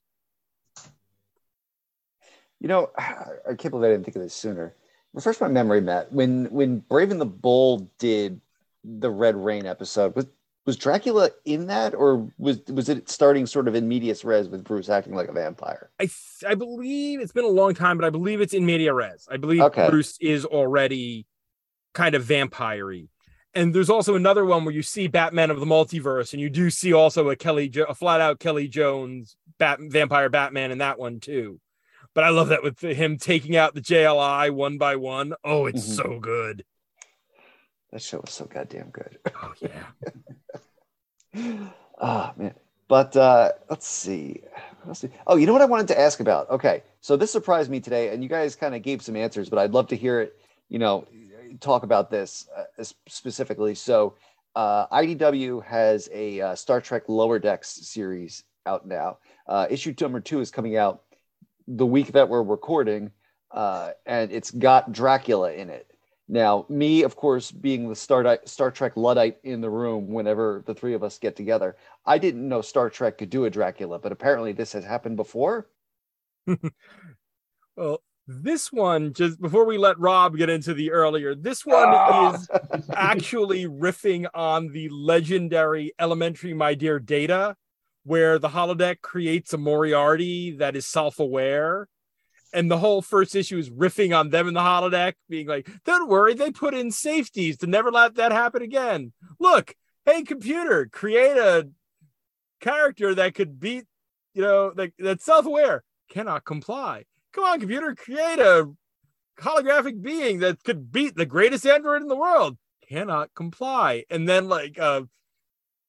You 2.60 2.68
know, 2.68 2.90
I 2.98 3.54
can't 3.56 3.72
believe 3.72 3.90
I 3.90 3.94
didn't 3.94 4.06
think 4.06 4.16
of 4.16 4.24
this 4.24 4.34
sooner. 4.34 4.76
Refresh 5.14 5.40
my 5.42 5.48
memory, 5.48 5.82
Matt. 5.82 6.12
When 6.12 6.46
when 6.46 6.80
Brave 6.80 7.12
and 7.12 7.22
the 7.22 7.26
Bold 7.26 7.96
did 7.98 8.42
the 8.84 9.10
Red 9.10 9.36
Rain 9.36 9.66
episode. 9.66 10.16
Was 10.16 10.28
was 10.66 10.78
Dracula 10.78 11.32
in 11.46 11.68
that, 11.68 11.96
or 11.96 12.30
was 12.38 12.62
was 12.72 12.90
it 12.90 13.10
starting 13.10 13.46
sort 13.46 13.68
of 13.68 13.76
in 13.76 13.88
medias 13.88 14.24
res 14.24 14.48
with 14.48 14.64
Bruce 14.64 14.90
acting 14.90 15.16
like 15.16 15.28
a 15.28 15.34
vampire? 15.34 15.90
I 16.00 16.10
I 16.48 16.56
believe 16.56 17.20
it's 17.20 17.32
been 17.32 17.46
a 17.46 17.50
long 17.50 17.74
time, 17.74 17.98
but 17.98 18.06
I 18.06 18.10
believe 18.10 18.42
it's 18.42 18.54
in 18.54 18.66
media 18.66 18.94
res. 18.94 19.28
I 19.30 19.38
believe 19.38 19.62
okay. 19.62 19.90
Bruce 19.90 20.18
is 20.20 20.46
already 20.46 21.26
kind 21.94 22.16
of 22.16 22.24
vampire 22.24 22.92
And 23.54 23.74
there's 23.76 23.90
also 23.90 24.16
another 24.16 24.46
one 24.46 24.64
where 24.64 24.74
you 24.74 24.84
see 24.84 25.08
Batman 25.08 25.52
of 25.52 25.60
the 25.60 25.66
multiverse, 25.66 26.34
and 26.34 26.42
you 26.42 26.50
do 26.50 26.70
see 26.70 26.94
also 26.94 27.30
a 27.30 27.36
Kelly, 27.36 27.68
jo- 27.68 27.84
a 27.84 27.96
flat 27.96 28.22
out 28.22 28.40
Kelly 28.40 28.68
Jones 28.68 29.36
Bat- 29.58 29.80
vampire 29.82 30.30
Batman 30.30 30.72
in 30.72 30.78
that 30.78 31.00
one 31.00 31.20
too. 31.20 31.60
But 32.14 32.24
I 32.24 32.30
love 32.30 32.50
that 32.50 32.64
with 32.64 32.80
him 32.82 33.18
taking 33.18 33.56
out 33.56 33.74
the 33.74 33.82
JLI 33.82 34.52
one 34.52 34.78
by 34.78 34.98
one. 34.98 35.34
Oh, 35.44 35.66
it's 35.66 35.86
mm-hmm. 35.86 36.14
so 36.14 36.20
good. 36.20 36.66
That 37.92 38.02
show 38.02 38.20
was 38.20 38.32
so 38.32 38.46
goddamn 38.46 38.90
good. 38.90 39.18
Oh 39.36 39.54
yeah. 39.60 39.84
oh 42.00 42.32
man. 42.38 42.56
But 42.88 43.16
uh, 43.16 43.52
let's 43.70 43.88
see. 43.88 44.42
let's 44.86 45.00
see. 45.00 45.10
Oh, 45.26 45.38
you 45.38 45.46
know 45.46 45.54
what 45.54 45.62
I 45.62 45.66
wanted 45.66 45.88
to 45.90 46.00
ask 46.00 46.20
about? 46.20 46.50
Okay, 46.50 46.84
so 47.00 47.16
this 47.16 47.32
surprised 47.32 47.72
me 47.72 47.80
today, 47.80 48.10
and 48.10 48.22
you 48.22 48.28
guys 48.28 48.56
kind 48.56 48.76
of 48.76 48.82
gave 48.82 49.02
some 49.02 49.16
answers, 49.16 49.50
but 49.50 49.60
I'd 49.60 49.72
love 49.72 49.88
to 49.88 49.96
hear 49.96 50.20
it. 50.20 50.38
You 50.68 50.80
know, 50.80 51.08
talk 51.60 51.84
about 51.84 52.10
this 52.10 52.50
uh, 52.58 52.84
specifically. 53.08 53.76
So, 53.76 54.16
uh, 54.56 54.88
IDW 54.88 55.64
has 55.64 56.10
a 56.12 56.42
uh, 56.42 56.56
Star 56.56 56.82
Trek 56.82 57.04
Lower 57.08 57.40
Decks 57.40 57.70
series 57.70 58.44
out 58.66 58.86
now. 58.86 59.20
Uh, 59.48 59.68
issue 59.70 59.94
number 60.02 60.20
two 60.20 60.40
is 60.40 60.52
coming 60.52 60.76
out 60.76 61.04
the 61.68 61.86
week 61.86 62.12
that 62.12 62.28
we're 62.28 62.44
recording, 62.44 63.12
uh, 63.52 63.92
and 64.06 64.32
it's 64.32 64.52
got 64.52 64.92
Dracula 64.92 65.54
in 65.54 65.70
it. 65.70 65.91
Now, 66.32 66.66
me, 66.70 67.04
of 67.04 67.18
course, 67.18 67.52
being 67.52 67.90
the 67.90 67.96
Star, 67.96 68.40
Star 68.46 68.72
Trek 68.72 68.96
Luddite 68.96 69.38
in 69.44 69.60
the 69.60 69.70
room 69.70 70.08
whenever 70.08 70.64
the 70.66 70.74
three 70.74 70.94
of 70.94 71.04
us 71.04 71.20
get 71.20 71.36
together, 71.36 71.76
I 72.06 72.18
didn't 72.18 72.48
know 72.48 72.62
Star 72.62 72.90
Trek 72.90 73.18
could 73.18 73.30
do 73.30 73.44
a 73.44 73.50
Dracula, 73.50 74.00
but 74.00 74.14
apparently 74.14 74.54
this 74.54 74.72
has 74.72 74.86
happened 74.86 75.18
before. 75.18 75.68
Well, 77.78 78.04
this 78.28 78.72
one, 78.72 79.14
just 79.14 79.42
before 79.42 79.66
we 79.66 79.78
let 79.78 79.98
Rob 79.98 80.38
get 80.38 80.50
into 80.50 80.74
the 80.74 80.92
earlier, 80.92 81.34
this 81.34 81.66
one 81.66 81.88
Ah. 81.88 82.36
is 82.36 82.50
actually 82.94 83.66
riffing 83.66 84.28
on 84.34 84.68
the 84.68 84.90
legendary 84.90 85.94
Elementary 85.98 86.54
My 86.54 86.76
Dear 86.76 87.00
Data, 87.00 87.56
where 88.04 88.38
the 88.40 88.50
holodeck 88.50 89.02
creates 89.02 89.54
a 89.54 89.58
Moriarty 89.58 90.52
that 90.58 90.76
is 90.76 90.86
self-aware. 90.86 91.88
And 92.54 92.70
the 92.70 92.78
whole 92.78 93.02
first 93.02 93.36
issue 93.36 93.58
is 93.58 93.70
riffing 93.70 94.18
on 94.18 94.30
them 94.30 94.48
in 94.48 94.54
the 94.54 94.60
holodeck, 94.60 95.14
being 95.30 95.48
like, 95.48 95.70
don't 95.86 96.10
worry, 96.10 96.34
they 96.34 96.52
put 96.52 96.74
in 96.74 96.92
safeties 96.92 97.58
to 97.58 97.68
never 97.68 97.92
let 97.92 98.16
that 98.16 98.32
happen 98.32 98.62
again. 98.62 99.14
Look, 99.40 99.76
hey, 100.06 100.24
computer, 100.24 100.88
create 100.92 101.38
a 101.38 101.70
character 102.60 103.16
that 103.16 103.36
could 103.36 103.60
beat, 103.60 103.86
you 104.34 104.42
know, 104.42 104.72
that, 104.76 104.92
that's 105.00 105.24
self-aware, 105.26 105.84
cannot 106.10 106.44
comply. 106.44 107.06
Come 107.34 107.46
on, 107.46 107.60
computer, 107.60 107.96
create 107.96 108.40
a 108.40 108.70
holographic 109.40 110.02
being 110.02 110.40
that 110.40 110.64
could 110.64 110.92
beat 110.92 111.16
the 111.16 111.26
greatest 111.26 111.66
android 111.66 112.02
in 112.02 112.08
the 112.08 112.16
world. 112.16 112.58
Cannot 112.88 113.34
comply. 113.34 114.04
And 114.10 114.28
then 114.28 114.50
like 114.50 114.78
uh 114.78 115.04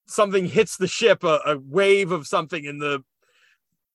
something 0.06 0.46
hits 0.46 0.76
the 0.76 0.86
ship, 0.86 1.24
a, 1.24 1.40
a 1.44 1.58
wave 1.58 2.12
of 2.12 2.26
something 2.26 2.64
in 2.64 2.78
the 2.78 3.02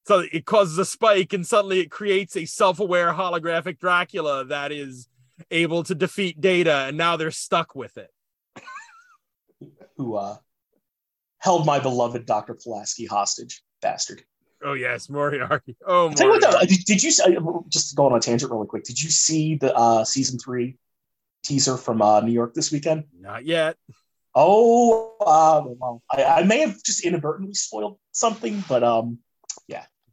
so 0.08 0.24
it 0.32 0.46
causes 0.46 0.78
a 0.78 0.86
spike, 0.86 1.34
and 1.34 1.46
suddenly 1.46 1.82
it 1.82 1.92
creates 1.92 2.38
a 2.38 2.46
self-aware 2.46 3.12
holographic 3.12 3.78
Dracula 3.78 4.46
that 4.46 4.72
is 4.72 5.10
able 5.52 5.84
to 5.84 5.94
defeat 5.94 6.40
data, 6.40 6.86
and 6.88 6.96
now 6.96 7.18
they're 7.18 7.30
stuck 7.30 7.76
with 7.76 7.98
it. 7.98 8.10
Who 9.98 10.16
uh, 10.16 10.38
held 11.40 11.66
my 11.66 11.80
beloved 11.80 12.26
Dr. 12.26 12.54
Pulaski 12.54 13.06
hostage? 13.06 13.62
Bastard. 13.82 14.24
Oh 14.64 14.74
yes, 14.74 15.10
Moriarty. 15.10 15.76
Oh 15.86 16.10
Tell 16.12 16.28
you 16.28 16.32
what, 16.32 16.42
though, 16.42 16.60
did, 16.62 16.86
did 16.86 17.04
you 17.04 17.12
uh, 17.26 17.60
just 17.68 17.96
go 17.96 18.06
on 18.06 18.16
a 18.16 18.22
tangent 18.22 18.50
really 18.50 18.66
quick? 18.66 18.86
Did 18.86 19.02
you 19.02 19.10
see 19.10 19.56
the 19.56 19.76
uh, 19.76 20.06
season 20.06 20.40
three 20.40 20.78
teaser 21.44 21.76
from 21.76 22.02
uh, 22.02 22.22
New 22.22 22.32
York 22.32 22.54
this 22.54 22.72
weekend? 22.72 23.04
Not 23.20 23.46
yet. 23.46 23.76
Oh, 24.34 25.16
uh, 25.20 25.64
well, 25.66 26.02
I, 26.10 26.24
I 26.24 26.44
may 26.44 26.62
have 26.62 26.82
just 26.82 27.04
inadvertently 27.04 27.56
spoiled 27.56 28.00
something, 28.14 28.64
but 28.70 28.84
um, 28.84 29.20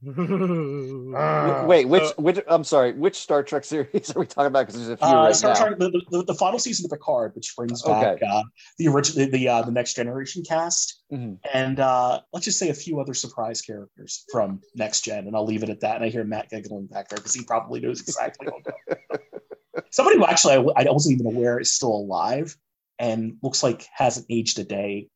W- 0.04 1.64
Wait, 1.66 1.86
which 1.86 2.02
Uh, 2.02 2.12
which 2.18 2.38
I'm 2.46 2.64
sorry, 2.64 2.92
which 2.92 3.16
Star 3.16 3.42
Trek 3.42 3.64
series 3.72 4.14
are 4.14 4.20
we 4.20 4.26
talking 4.26 4.46
about? 4.46 4.66
Because 4.66 4.74
there's 4.86 4.88
a 4.90 4.96
few 4.96 5.06
uh, 5.06 5.24
right 5.26 5.34
Star 5.36 5.52
now. 5.54 5.58
Trek, 5.66 5.78
the, 5.78 6.02
the, 6.10 6.24
the 6.24 6.34
final 6.34 6.58
season 6.58 6.84
of 6.86 6.90
Picard, 6.90 7.34
which 7.34 7.54
brings 7.56 7.82
back 7.82 8.16
Okay. 8.16 8.26
uh, 8.26 8.42
the 8.78 8.88
original, 8.88 9.28
the 9.30 9.48
uh, 9.48 9.62
the 9.62 9.70
Next 9.72 9.94
Generation 9.94 10.42
cast, 10.46 11.02
Mhm. 11.12 11.38
and 11.52 11.80
uh, 11.80 12.20
let's 12.32 12.44
just 12.44 12.58
say 12.58 12.68
a 12.70 12.74
few 12.74 13.00
other 13.00 13.14
surprise 13.14 13.60
characters 13.62 14.24
from 14.30 14.60
Next 14.74 15.02
Gen, 15.02 15.26
and 15.26 15.34
I'll 15.36 15.46
leave 15.46 15.62
it 15.62 15.70
at 15.70 15.80
that. 15.80 15.96
And 15.96 16.04
I 16.04 16.08
hear 16.08 16.24
Matt 16.24 16.50
giggling 16.50 16.86
back 16.86 17.08
there 17.08 17.16
because 17.18 17.34
he 17.34 17.44
probably 17.44 17.80
knows 17.80 18.00
exactly 18.00 18.48
what 18.48 19.20
Somebody 19.90 20.18
who 20.18 20.26
actually 20.26 20.54
I, 20.76 20.82
I 20.82 20.90
wasn't 20.90 21.20
even 21.20 21.34
aware 21.34 21.58
is 21.58 21.72
still 21.72 21.92
alive 21.92 22.56
and 22.98 23.38
looks 23.42 23.62
like 23.62 23.86
hasn't 23.92 24.26
aged 24.30 24.58
a 24.58 24.64
day 24.64 25.08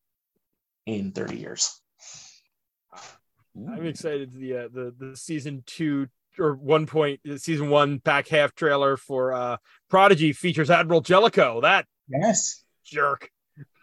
in 0.86 1.12
30 1.12 1.36
years. 1.36 1.80
I'm 3.71 3.87
excited 3.87 4.33
to 4.33 4.39
the 4.39 4.57
uh, 4.57 4.69
the 4.73 4.95
the 4.99 5.17
season 5.17 5.63
two 5.67 6.09
or 6.39 6.55
one 6.55 6.87
point 6.87 7.21
the 7.25 7.39
season 7.39 7.69
one 7.71 7.99
back 7.99 8.29
half 8.29 8.55
trailer 8.55 8.97
for 8.97 9.33
uh 9.33 9.57
Prodigy 9.91 10.33
features 10.33 10.71
Admiral 10.71 11.01
Jellico. 11.01 11.61
That 11.63 11.87
Yes. 12.09 12.63
jerk. 12.85 13.31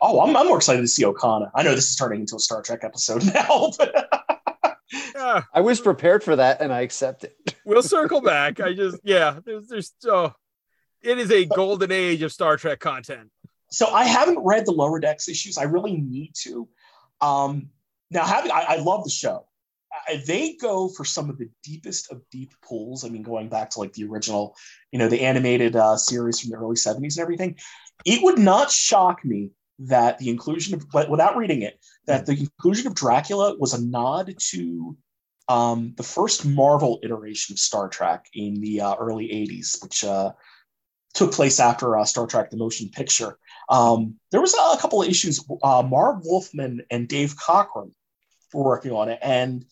Oh, 0.01 0.21
I'm, 0.21 0.36
I'm 0.38 0.47
more 0.47 0.57
excited 0.57 0.82
to 0.82 0.88
see 0.88 1.03
Okona. 1.03 1.49
I 1.53 1.63
know 1.63 1.76
this 1.76 1.89
is 1.89 1.95
turning 1.95 2.21
into 2.21 2.38
a 2.38 2.39
Star 2.39 2.61
Trek 2.61 2.84
episode 2.84 3.23
now, 3.34 3.71
but 3.78 4.09
Yeah, 5.15 5.43
I 5.53 5.61
was 5.61 5.82
prepared 5.82 6.23
for 6.23 6.36
that 6.36 6.61
and 6.61 6.71
I 6.71 6.82
accept 6.82 7.23
it. 7.23 7.36
we'll 7.65 7.82
circle 7.84 8.21
back. 8.21 8.59
I 8.59 8.73
just 8.73 8.99
yeah, 9.03 9.39
there's 9.43 9.67
there's 9.67 9.93
oh, 10.05 10.34
it 11.01 11.17
is 11.17 11.32
a 11.32 11.45
golden 11.45 11.91
age 11.91 12.21
of 12.21 12.32
Star 12.32 12.55
Trek 12.57 12.80
content. 12.80 13.30
so 13.69 13.88
I 13.88 14.05
haven't 14.05 14.39
read 14.39 14.65
the 14.65 14.71
lower 14.71 14.99
decks 14.99 15.28
issues. 15.28 15.57
I 15.57 15.63
really 15.63 15.97
need 15.97 16.34
to. 16.43 16.67
Um, 17.21 17.69
now, 18.11 18.23
having 18.26 18.51
I, 18.51 18.65
I 18.69 18.76
love 18.78 19.03
the 19.03 19.09
show. 19.09 19.47
They 20.25 20.53
go 20.53 20.89
for 20.89 21.05
some 21.05 21.29
of 21.29 21.37
the 21.37 21.49
deepest 21.63 22.11
of 22.11 22.21
deep 22.31 22.53
pools. 22.63 23.03
I 23.03 23.09
mean, 23.09 23.23
going 23.23 23.49
back 23.49 23.71
to 23.71 23.79
like 23.79 23.93
the 23.93 24.05
original, 24.05 24.55
you 24.91 24.99
know, 24.99 25.07
the 25.07 25.21
animated 25.21 25.75
uh, 25.75 25.97
series 25.97 26.39
from 26.39 26.51
the 26.51 26.57
early 26.57 26.75
'70s 26.75 27.17
and 27.17 27.19
everything. 27.19 27.57
It 28.05 28.23
would 28.23 28.37
not 28.37 28.71
shock 28.71 29.23
me 29.23 29.51
that 29.79 30.17
the 30.19 30.29
inclusion 30.29 30.75
of, 30.75 31.09
without 31.09 31.35
reading 31.35 31.61
it, 31.61 31.79
that 32.07 32.25
the 32.25 32.33
inclusion 32.39 32.87
of 32.87 32.95
Dracula 32.95 33.55
was 33.57 33.73
a 33.73 33.83
nod 33.83 34.33
to 34.51 34.97
um, 35.47 35.93
the 35.97 36.03
first 36.03 36.45
Marvel 36.45 36.99
iteration 37.03 37.53
of 37.53 37.59
Star 37.59 37.87
Trek 37.89 38.25
in 38.33 38.59
the 38.61 38.81
uh, 38.81 38.95
early 38.95 39.27
'80s, 39.27 39.81
which 39.83 40.03
uh, 40.03 40.31
took 41.13 41.31
place 41.31 41.59
after 41.59 41.97
uh, 41.97 42.05
Star 42.05 42.27
Trek: 42.27 42.49
The 42.49 42.57
Motion 42.57 42.89
Picture. 42.89 43.37
Um, 43.69 44.15
there 44.31 44.41
was 44.41 44.53
a 44.53 44.77
couple 44.77 45.01
of 45.01 45.09
issues. 45.09 45.43
Uh, 45.63 45.83
Marv 45.83 46.21
Wolfman 46.23 46.81
and 46.91 47.07
Dave 47.07 47.35
Cockrum 47.35 47.91
were 48.53 48.63
working 48.63 48.91
on 48.91 49.09
it, 49.09 49.19
and 49.21 49.65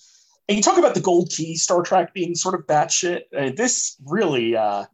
and 0.47 0.57
you 0.57 0.61
talk 0.63 0.77
about 0.77 0.93
the 0.93 1.01
Gold 1.01 1.29
Key 1.29 1.55
Star 1.55 1.81
Trek 1.81 2.13
being 2.13 2.35
sort 2.35 2.55
of 2.55 2.65
batshit. 2.67 3.21
Uh, 3.35 3.51
this 3.55 3.95
really 4.05 4.55
uh, 4.55 4.85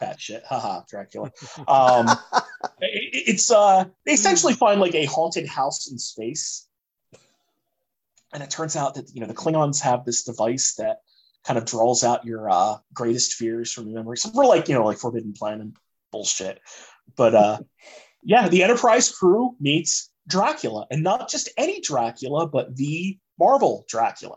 batshit, 0.00 0.42
haha, 0.44 0.82
Dracula. 0.88 1.30
Um, 1.68 2.08
it- 2.80 3.24
it's 3.28 3.50
uh, 3.50 3.84
they 4.04 4.12
essentially 4.12 4.54
find 4.54 4.80
like 4.80 4.94
a 4.94 5.04
haunted 5.04 5.46
house 5.46 5.90
in 5.90 5.98
space, 5.98 6.66
and 8.32 8.42
it 8.42 8.50
turns 8.50 8.76
out 8.76 8.94
that 8.94 9.10
you 9.14 9.20
know 9.20 9.26
the 9.26 9.34
Klingons 9.34 9.80
have 9.82 10.04
this 10.04 10.24
device 10.24 10.74
that 10.76 10.98
kind 11.44 11.58
of 11.58 11.64
draws 11.64 12.02
out 12.04 12.24
your 12.24 12.50
uh, 12.50 12.76
greatest 12.92 13.34
fears 13.34 13.72
from 13.72 13.86
your 13.88 13.98
memory. 13.98 14.16
So 14.16 14.30
we're 14.34 14.46
like 14.46 14.68
you 14.68 14.74
know 14.74 14.84
like 14.84 14.98
Forbidden 14.98 15.32
Planet 15.34 15.68
bullshit, 16.10 16.60
but 17.16 17.34
uh, 17.34 17.58
yeah, 18.22 18.48
the 18.48 18.62
Enterprise 18.62 19.10
crew 19.10 19.56
meets 19.60 20.10
Dracula, 20.26 20.86
and 20.90 21.02
not 21.02 21.28
just 21.28 21.50
any 21.58 21.80
Dracula, 21.80 22.46
but 22.48 22.74
the 22.76 23.18
Marvel 23.38 23.84
Dracula 23.88 24.36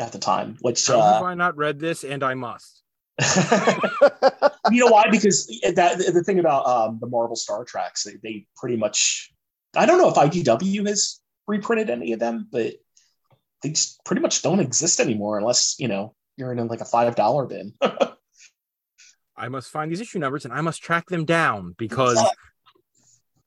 at 0.00 0.12
the 0.12 0.18
time, 0.18 0.56
which 0.60 0.86
How 0.86 1.00
have 1.00 1.22
uh, 1.22 1.26
I 1.26 1.34
not 1.34 1.56
read 1.56 1.78
this? 1.78 2.04
And 2.04 2.22
I 2.22 2.34
must. 2.34 2.82
you 4.70 4.84
know 4.84 4.90
why? 4.90 5.08
Because 5.10 5.46
that 5.74 5.98
the 5.98 6.24
thing 6.24 6.38
about 6.38 6.66
um, 6.66 6.98
the 7.00 7.06
Marvel 7.06 7.36
Star 7.36 7.64
Treks, 7.64 8.04
they, 8.04 8.14
they 8.22 8.46
pretty 8.56 8.76
much. 8.76 9.32
I 9.76 9.86
don't 9.86 9.98
know 9.98 10.08
if 10.08 10.14
IDW 10.14 10.86
has 10.88 11.20
reprinted 11.46 11.90
any 11.90 12.12
of 12.12 12.18
them, 12.18 12.48
but 12.50 12.74
they 13.62 13.70
just 13.70 14.02
pretty 14.04 14.22
much 14.22 14.42
don't 14.42 14.60
exist 14.60 15.00
anymore 15.00 15.38
unless 15.38 15.76
you 15.78 15.86
know 15.86 16.14
you're 16.36 16.52
in 16.52 16.66
like 16.66 16.80
a 16.80 16.86
five 16.86 17.14
dollar 17.14 17.46
bin. 17.46 17.74
I 19.36 19.48
must 19.48 19.70
find 19.70 19.90
these 19.90 20.00
issue 20.00 20.18
numbers 20.18 20.44
and 20.44 20.52
I 20.52 20.60
must 20.60 20.82
track 20.82 21.06
them 21.06 21.24
down 21.24 21.74
because 21.78 22.22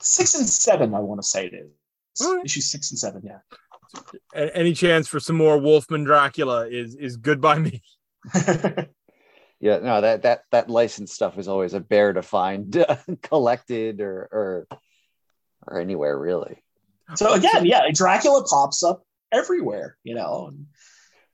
six 0.01 0.35
and 0.35 0.47
seven, 0.47 0.93
I 0.93 0.99
want 0.99 1.21
to 1.21 1.27
say 1.27 1.47
it 1.47 1.53
is 1.53 2.27
right. 2.27 2.45
issue 2.45 2.61
six 2.61 2.91
and 2.91 2.99
seven. 2.99 3.21
Yeah. 3.23 3.39
A- 4.33 4.55
any 4.55 4.73
chance 4.73 5.07
for 5.07 5.19
some 5.19 5.35
more 5.37 5.57
Wolfman 5.57 6.03
Dracula 6.03 6.67
is 6.67 6.95
is 6.95 7.17
good 7.17 7.41
by 7.41 7.57
me. 7.59 7.81
yeah, 8.35 9.79
no, 9.79 10.01
that 10.01 10.23
that 10.23 10.41
that 10.51 10.69
license 10.69 11.13
stuff 11.13 11.37
is 11.37 11.47
always 11.47 11.73
a 11.73 11.79
bear 11.79 12.13
to 12.13 12.21
find 12.21 12.85
collected 13.21 14.01
or 14.01 14.27
or 14.31 14.67
or 15.67 15.79
anywhere 15.79 16.17
really. 16.17 16.63
so 17.15 17.33
again, 17.33 17.65
yeah, 17.65 17.81
Dracula 17.93 18.43
pops 18.43 18.83
up 18.83 19.03
everywhere. 19.31 19.97
You 20.03 20.15
know, 20.15 20.47
and 20.49 20.67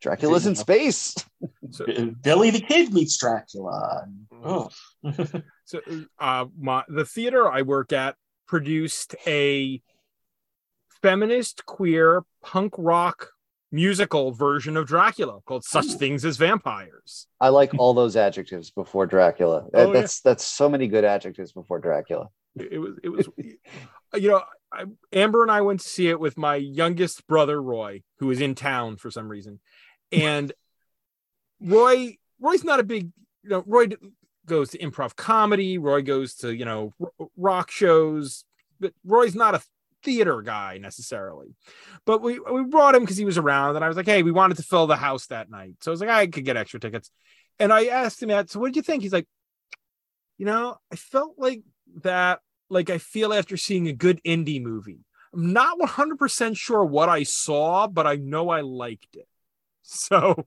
Dracula's 0.01 0.47
in 0.47 0.55
space. 0.55 1.15
So, 1.71 1.85
Billy 2.23 2.49
the 2.49 2.61
Kid 2.61 2.91
meets 2.91 3.15
Dracula. 3.19 4.05
and- 4.05 4.27
oh. 4.43 4.69
so 5.65 5.79
uh, 6.17 6.45
my 6.59 6.83
the 6.87 7.05
theater 7.05 7.47
I 7.49 7.61
work 7.61 7.93
at 7.93 8.15
produced 8.47 9.15
a 9.27 9.79
feminist 11.01 11.65
queer 11.65 12.23
punk 12.43 12.73
rock 12.77 13.29
musical 13.71 14.31
version 14.31 14.77
of 14.77 14.87
Dracula 14.87 15.39
called 15.45 15.63
Such 15.63 15.93
Things 15.93 16.25
as 16.25 16.37
Vampires. 16.37 17.27
I 17.39 17.49
like 17.49 17.71
all 17.77 17.93
those 17.93 18.15
adjectives 18.15 18.71
before 18.71 19.05
Dracula. 19.05 19.67
Oh, 19.73 19.87
yeah. 19.87 19.93
that's 19.93 20.21
that's 20.21 20.43
so 20.43 20.67
many 20.69 20.87
good 20.87 21.03
adjectives 21.03 21.51
before 21.51 21.79
Dracula. 21.79 22.29
It, 22.55 22.73
it 22.73 22.79
was 22.79 22.95
it 23.03 23.09
was 23.09 23.29
you 23.37 24.29
know 24.29 24.41
I, 24.73 24.85
Amber 25.13 25.41
and 25.41 25.51
I 25.51 25.61
went 25.61 25.81
to 25.81 25.87
see 25.87 26.09
it 26.09 26.19
with 26.19 26.37
my 26.37 26.55
youngest 26.55 27.27
brother 27.27 27.61
Roy, 27.61 28.01
who 28.17 28.27
was 28.27 28.41
in 28.41 28.55
town 28.55 28.97
for 28.97 29.11
some 29.11 29.27
reason, 29.27 29.59
and 30.11 30.51
Roy 31.61 32.17
Roy's 32.39 32.63
not 32.63 32.79
a 32.79 32.83
big 32.83 33.11
you 33.43 33.49
know 33.49 33.63
Roy 33.65 33.89
goes 34.45 34.71
to 34.71 34.79
improv 34.79 35.15
comedy. 35.15 35.77
Roy 35.77 36.01
goes 36.01 36.35
to 36.35 36.53
you 36.53 36.65
know 36.65 36.93
rock 37.37 37.71
shows, 37.71 38.43
but 38.79 38.93
Roy's 39.05 39.35
not 39.35 39.55
a 39.55 39.61
theater 40.03 40.41
guy 40.41 40.77
necessarily. 40.77 41.55
But 42.05 42.21
we 42.21 42.39
we 42.39 42.63
brought 42.63 42.95
him 42.95 43.01
because 43.01 43.17
he 43.17 43.25
was 43.25 43.37
around, 43.37 43.75
and 43.75 43.85
I 43.85 43.87
was 43.87 43.97
like, 43.97 44.05
hey, 44.05 44.23
we 44.23 44.31
wanted 44.31 44.57
to 44.57 44.63
fill 44.63 44.87
the 44.87 44.95
house 44.95 45.27
that 45.27 45.49
night, 45.49 45.75
so 45.81 45.91
I 45.91 45.93
was 45.93 46.01
like, 46.01 46.09
I 46.09 46.27
could 46.27 46.45
get 46.45 46.57
extra 46.57 46.79
tickets, 46.79 47.11
and 47.59 47.71
I 47.73 47.87
asked 47.87 48.21
him 48.21 48.29
that. 48.29 48.49
So 48.49 48.59
what 48.59 48.67
did 48.67 48.75
you 48.77 48.81
think? 48.81 49.03
He's 49.03 49.13
like, 49.13 49.27
you 50.37 50.45
know, 50.45 50.77
I 50.91 50.95
felt 50.95 51.35
like 51.37 51.61
that 52.03 52.39
like 52.69 52.89
I 52.89 52.97
feel 52.97 53.33
after 53.33 53.57
seeing 53.57 53.87
a 53.87 53.93
good 53.93 54.21
indie 54.23 54.61
movie. 54.61 54.99
I'm 55.33 55.53
not 55.53 55.77
100% 55.79 56.57
sure 56.57 56.83
what 56.83 57.09
I 57.09 57.23
saw, 57.23 57.87
but 57.87 58.07
I 58.07 58.15
know 58.15 58.49
I 58.49 58.61
liked 58.61 59.15
it. 59.15 59.27
So 59.83 60.45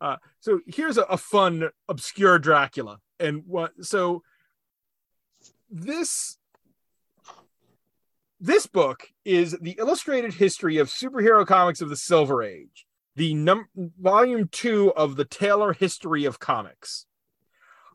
Uh, 0.00 0.16
so 0.40 0.60
here's 0.66 0.98
a, 0.98 1.02
a 1.02 1.16
fun, 1.16 1.68
obscure 1.88 2.38
Dracula, 2.38 2.98
and 3.20 3.44
what? 3.46 3.72
So 3.84 4.22
this 5.70 6.38
this 8.42 8.66
book 8.66 9.08
is 9.24 9.56
the 9.60 9.76
illustrated 9.78 10.34
history 10.34 10.78
of 10.78 10.88
superhero 10.88 11.46
comics 11.46 11.80
of 11.80 11.88
the 11.88 11.96
Silver 11.96 12.42
Age, 12.42 12.86
the 13.14 13.34
num- 13.34 13.68
volume 13.76 14.48
two 14.50 14.92
of 14.94 15.14
the 15.14 15.24
Taylor 15.24 15.72
History 15.72 16.24
of 16.24 16.40
Comics. 16.40 17.06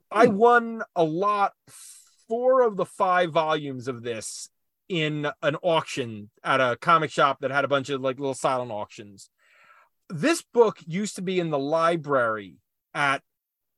I 0.09 0.27
hmm. 0.27 0.37
won 0.37 0.83
a 0.95 1.03
lot, 1.03 1.51
four 2.29 2.61
of 2.61 2.77
the 2.77 2.85
five 2.85 3.33
volumes 3.33 3.89
of 3.89 4.03
this 4.03 4.49
in 4.87 5.27
an 5.41 5.57
auction 5.57 6.29
at 6.45 6.61
a 6.61 6.77
comic 6.79 7.11
shop 7.11 7.39
that 7.41 7.51
had 7.51 7.65
a 7.65 7.67
bunch 7.67 7.89
of 7.89 7.99
like 7.99 8.17
little 8.17 8.33
silent 8.33 8.71
auctions. 8.71 9.29
This 10.09 10.41
book 10.53 10.79
used 10.87 11.17
to 11.17 11.21
be 11.21 11.41
in 11.41 11.49
the 11.49 11.59
library 11.59 12.55
at 12.93 13.21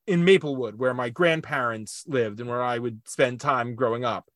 in 0.06 0.24
Maplewood, 0.24 0.76
where 0.76 0.94
my 0.94 1.10
grandparents 1.10 2.04
lived 2.08 2.40
and 2.40 2.48
where 2.48 2.62
I 2.62 2.78
would 2.78 3.02
spend 3.08 3.40
time 3.40 3.74
growing 3.74 4.06
up. 4.06 4.30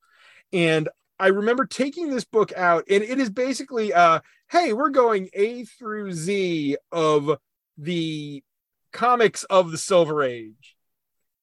And 0.52 0.88
I 1.24 1.28
remember 1.28 1.64
taking 1.64 2.10
this 2.10 2.26
book 2.26 2.52
out, 2.54 2.84
and 2.90 3.02
it 3.02 3.18
is 3.18 3.30
basically, 3.30 3.94
uh, 3.94 4.20
hey, 4.50 4.74
we're 4.74 4.90
going 4.90 5.30
A 5.32 5.64
through 5.64 6.12
Z 6.12 6.76
of 6.92 7.38
the 7.78 8.44
comics 8.92 9.44
of 9.44 9.70
the 9.70 9.78
Silver 9.78 10.22
Age, 10.22 10.76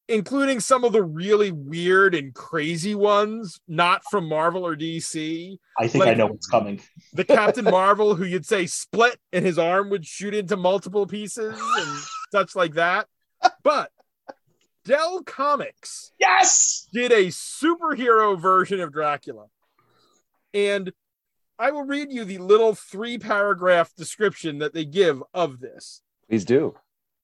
including 0.06 0.60
some 0.60 0.84
of 0.84 0.92
the 0.92 1.02
really 1.02 1.50
weird 1.50 2.14
and 2.14 2.32
crazy 2.32 2.94
ones, 2.94 3.58
not 3.66 4.02
from 4.08 4.28
Marvel 4.28 4.64
or 4.64 4.76
DC. 4.76 5.56
I 5.76 5.88
think 5.88 6.06
I 6.06 6.14
know 6.14 6.26
what's 6.26 6.46
coming. 6.46 6.80
The 7.14 7.24
Captain 7.24 7.64
Marvel, 7.64 8.14
who 8.14 8.24
you'd 8.24 8.46
say 8.46 8.66
split 8.66 9.18
and 9.32 9.44
his 9.44 9.58
arm 9.58 9.90
would 9.90 10.06
shoot 10.06 10.32
into 10.32 10.56
multiple 10.56 11.08
pieces 11.08 11.58
and 11.60 11.98
such 12.30 12.54
like 12.54 12.74
that. 12.74 13.08
But 13.64 13.90
Dell 14.84 15.24
Comics 15.24 16.12
Yes. 16.20 16.86
did 16.92 17.10
a 17.10 17.26
superhero 17.26 18.40
version 18.40 18.78
of 18.78 18.92
Dracula. 18.92 19.46
And 20.54 20.92
I 21.58 21.70
will 21.70 21.84
read 21.84 22.12
you 22.12 22.24
the 22.24 22.38
little 22.38 22.74
three 22.74 23.18
paragraph 23.18 23.94
description 23.94 24.58
that 24.58 24.74
they 24.74 24.84
give 24.84 25.22
of 25.32 25.60
this. 25.60 26.02
Please 26.28 26.44
do. 26.44 26.74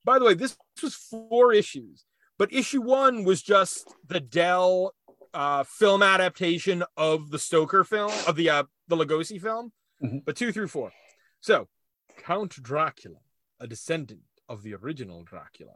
By 0.05 0.19
the 0.19 0.25
way, 0.25 0.35
this 0.35 0.57
was 0.83 0.95
four 0.95 1.53
issues, 1.53 2.05
but 2.39 2.53
issue 2.53 2.81
one 2.81 3.25
was 3.25 3.43
just 3.43 3.93
the 4.07 4.21
Dell 4.21 4.95
uh, 5.35 5.65
film 5.65 6.03
adaptation 6.03 6.83
of 6.97 7.31
the 7.31 7.39
Stoker 7.39 7.85
film, 7.85 8.13
of 8.27 8.37
the 8.37 8.49
uh, 8.51 8.65
the 8.87 8.97
Lugosi 8.97 9.41
film, 9.41 9.73
Mhm. 10.03 10.25
but 10.25 10.37
two 10.37 10.53
through 10.53 10.69
four. 10.69 10.93
So, 11.41 11.69
Count 12.17 12.63
Dracula, 12.63 13.19
a 13.61 13.67
descendant 13.67 14.23
of 14.49 14.63
the 14.63 14.75
original 14.75 15.25
Dracula, 15.25 15.75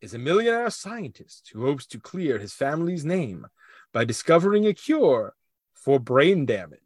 is 0.00 0.14
a 0.14 0.18
millionaire 0.18 0.70
scientist 0.70 1.50
who 1.52 1.66
hopes 1.66 1.86
to 1.86 1.98
clear 1.98 2.38
his 2.38 2.52
family's 2.52 3.04
name 3.04 3.46
by 3.92 4.04
discovering 4.04 4.66
a 4.66 4.74
cure 4.74 5.34
for 5.74 5.98
brain 5.98 6.46
damage. 6.46 6.78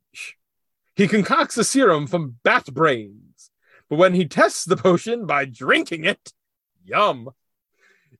He 0.94 1.08
concocts 1.08 1.58
a 1.58 1.64
serum 1.64 2.06
from 2.06 2.36
bat 2.42 2.72
brains, 2.72 3.50
but 3.88 3.98
when 3.98 4.14
he 4.14 4.26
tests 4.26 4.64
the 4.64 4.76
potion 4.76 5.26
by 5.26 5.44
drinking 5.44 6.04
it, 6.04 6.32
yum, 6.84 7.30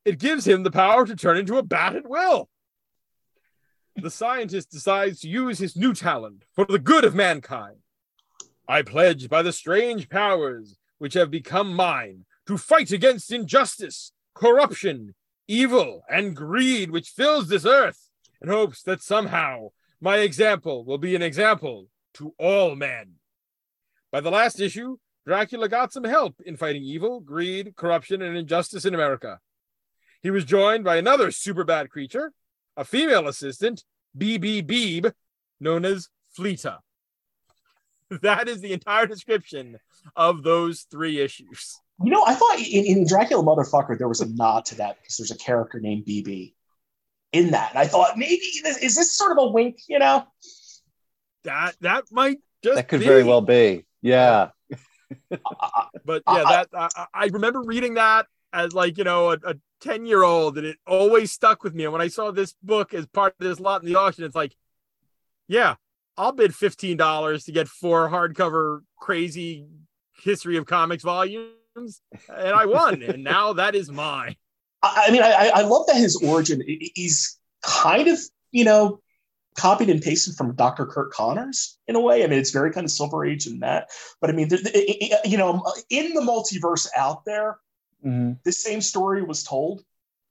it 0.05 0.19
gives 0.19 0.47
him 0.47 0.63
the 0.63 0.71
power 0.71 1.07
to 1.07 1.17
turn 1.17 1.37
into 1.37 1.57
a 1.57 1.63
bat 1.63 1.97
at 1.97 2.09
will. 2.09 2.49
The 3.97 4.11
scientist 4.11 4.71
decides 4.71 5.21
to 5.21 5.29
use 5.29 5.59
his 5.59 5.75
new 5.75 5.95
talent 5.95 6.45
for 6.55 6.67
the 6.67 6.79
good 6.79 7.05
of 7.05 7.15
mankind. 7.15 7.79
I 8.69 8.83
pledge 8.83 9.29
by 9.29 9.43
the 9.43 9.53
strange 9.53 10.09
powers 10.09 10.77
which 10.99 11.15
have 11.15 11.31
become 11.31 11.73
mine 11.73 12.27
to 12.47 12.59
fight 12.59 12.91
against 12.91 13.33
injustice, 13.33 14.13
corruption, 14.35 15.15
evil, 15.49 16.03
and 16.11 16.37
greed 16.37 16.91
which 16.91 17.09
fills 17.09 17.49
this 17.49 17.65
earth, 17.65 18.11
in 18.43 18.49
hopes 18.49 18.83
that 18.83 19.03
somehow 19.03 19.71
my 20.07 20.19
example 20.19 20.85
will 20.85 20.99
be 20.99 21.17
an 21.17 21.23
example 21.23 21.89
to 22.15 22.33
all 22.39 22.77
men. 22.77 23.15
By 24.13 24.21
the 24.21 24.31
last 24.31 24.61
issue, 24.61 24.99
Dracula 25.27 25.69
got 25.69 25.93
some 25.93 26.05
help 26.05 26.37
in 26.47 26.57
fighting 26.57 26.85
evil, 26.85 27.19
greed, 27.19 27.75
corruption, 27.75 28.23
and 28.23 28.37
injustice 28.37 28.85
in 28.85 28.95
America. 28.95 29.41
He 30.23 30.31
was 30.31 30.45
joined 30.45 30.85
by 30.85 30.99
another 30.99 31.33
super 31.33 31.65
bad 31.65 31.91
creature, 31.91 32.33
a 32.77 32.85
female 32.85 33.27
assistant, 33.27 33.83
BB 34.17 34.63
Beeb, 34.69 35.13
known 35.59 35.85
as 35.85 36.09
Fleeta. 36.39 36.79
That 38.23 38.49
is 38.49 38.61
the 38.61 38.75
entire 38.75 39.09
description 39.09 39.79
of 40.15 40.45
those 40.45 40.87
three 40.89 41.19
issues. 41.19 41.81
You 42.05 42.13
know, 42.13 42.23
I 42.25 42.37
thought 42.37 42.61
in, 42.61 42.85
in 42.87 43.07
Dracula 43.09 43.43
Motherfucker 43.43 43.99
there 43.99 44.07
was 44.07 44.21
a 44.21 44.33
nod 44.33 44.67
to 44.67 44.77
that 44.77 44.99
because 45.01 45.17
there's 45.17 45.33
a 45.33 45.39
character 45.39 45.81
named 45.81 46.07
BB 46.07 46.53
in 47.33 47.51
that, 47.51 47.71
and 47.71 47.79
I 47.79 47.87
thought 47.87 48.17
maybe 48.17 48.41
this, 48.63 48.79
is 48.79 48.95
this 48.95 49.13
sort 49.17 49.33
of 49.33 49.39
a 49.39 49.47
wink? 49.49 49.79
You 49.89 49.99
know, 49.99 50.27
That 51.45 51.77
that 51.81 52.05
might 52.11 52.39
just 52.63 52.77
That 52.77 52.89
could 52.89 53.01
be. 53.01 53.07
very 53.07 53.23
well 53.25 53.41
be. 53.43 53.85
Yeah. 54.03 54.51
I- 55.33 55.87
But 56.05 56.23
I- 56.27 56.37
yeah, 56.37 56.43
uh, 56.45 56.51
that 56.51 56.69
I, 56.75 56.89
I- 56.97 57.07
I 57.15 57.27
remember 57.27 57.63
reading 57.63 57.95
that 57.95 58.27
as 58.53 58.73
like 58.75 58.97
you 58.99 59.05
know 59.05 59.31
a, 59.33 59.39
a 59.45 59.55
ten 59.81 60.07
year 60.07 60.23
old, 60.23 60.57
and 60.59 60.67
it 60.67 60.79
always 60.87 61.33
stuck 61.33 61.63
with 61.63 61.75
me. 61.75 61.85
And 61.85 61.93
when 61.93 62.03
I 62.03 62.09
saw 62.09 62.31
this 62.31 62.55
book 62.63 62.95
as 62.95 63.07
part 63.07 63.35
of 63.41 63.47
this 63.47 63.61
lot 63.61 63.83
in 63.83 63.89
the 63.89 63.97
auction, 63.99 64.25
it's 64.25 64.35
like, 64.37 64.55
yeah, 65.49 65.75
I'll 66.17 66.33
bid 66.33 66.55
fifteen 66.55 66.97
dollars 66.97 67.45
to 67.45 67.53
get 67.53 67.69
four 67.69 68.09
hardcover 68.09 68.81
crazy 68.99 69.67
history 70.23 70.57
of 70.57 70.65
comics 70.67 71.03
volumes, 71.03 71.51
and 71.77 72.55
I 72.55 72.65
won, 72.67 73.03
and 73.03 73.23
now 73.23 73.53
that 73.55 73.75
is 73.75 73.91
mine. 73.91 74.37
I, 74.83 75.05
I 75.09 75.11
mean, 75.11 75.23
I, 75.23 75.51
I 75.55 75.61
love 75.63 75.87
that 75.89 75.97
his 75.97 76.17
origin 76.17 76.63
i- 76.69 76.91
is 76.97 77.37
kind 77.63 78.09
of 78.09 78.19
you 78.53 78.65
know 78.65 79.01
copied 79.57 79.89
and 79.89 80.03
pasted 80.03 80.35
from 80.35 80.55
Dr. 80.55 80.85
Curt 80.87 81.13
Connors 81.13 81.79
in 81.87 81.97
a 81.97 82.01
way. 82.01 82.23
I 82.23 82.27
mean, 82.27 82.39
it's 82.39 82.51
very 82.51 82.71
kind 82.73 82.85
of 82.85 82.91
Silver 82.91 83.25
Age 83.25 83.47
in 83.47 83.61
that, 83.61 83.89
but 84.21 84.29
I 84.31 84.35
mean, 84.35 84.49
the, 84.49 84.59
the- 84.59 85.19
you 85.29 85.39
know, 85.39 85.65
in 85.89 86.13
the 86.15 86.21
multiverse 86.21 86.87
out 86.97 87.25
there, 87.25 87.59
Mhm. 88.05 88.39
this 88.45 88.63
same 88.63 88.83
story 88.83 89.23
was 89.23 89.43
told, 89.45 89.83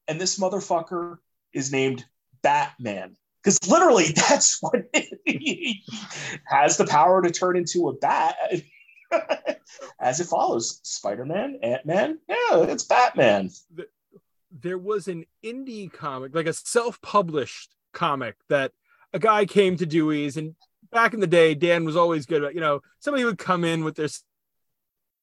and 0.08 0.22
this 0.22 0.38
motherfucker 0.38 1.18
is 1.54 1.72
named 1.72 2.06
Batman. 2.43 3.18
Because 3.43 3.68
literally, 3.68 4.06
that's 4.16 4.60
what 4.62 4.84
he 5.26 5.84
has 6.46 6.78
the 6.78 6.86
power 6.86 7.22
to 7.24 7.32
turn 7.32 7.58
into 7.58 7.89
a 7.89 7.93
bat. 7.93 8.36
As 10.00 10.20
it 10.20 10.26
follows, 10.28 10.80
Spider 10.84 11.26
Man, 11.26 11.60
Ant 11.64 11.86
Man, 11.86 12.20
yeah, 12.28 12.64
it's 12.64 12.84
Batman. 12.84 13.50
There 14.60 14.78
was 14.78 15.08
an 15.08 15.26
indie 15.43 15.91
comic, 15.91 16.34
like 16.34 16.47
a 16.47 16.53
self-published 16.53 17.76
comic 17.93 18.36
that 18.49 18.72
a 19.14 19.20
guy 19.20 19.45
came 19.45 19.78
to 19.78 19.86
Dewey's, 19.86 20.38
and 20.38 20.56
back 20.91 21.14
in 21.14 21.20
the 21.20 21.28
day, 21.28 21.56
Dan 21.56 21.86
was 21.86 21.95
always 21.95 22.26
good 22.26 22.41
about, 22.41 22.56
you 22.56 22.62
know, 22.62 22.82
somebody 22.99 23.26
would 23.26 23.38
come 23.38 23.64
in 23.64 23.84
with 23.84 23.95
their 23.95 24.10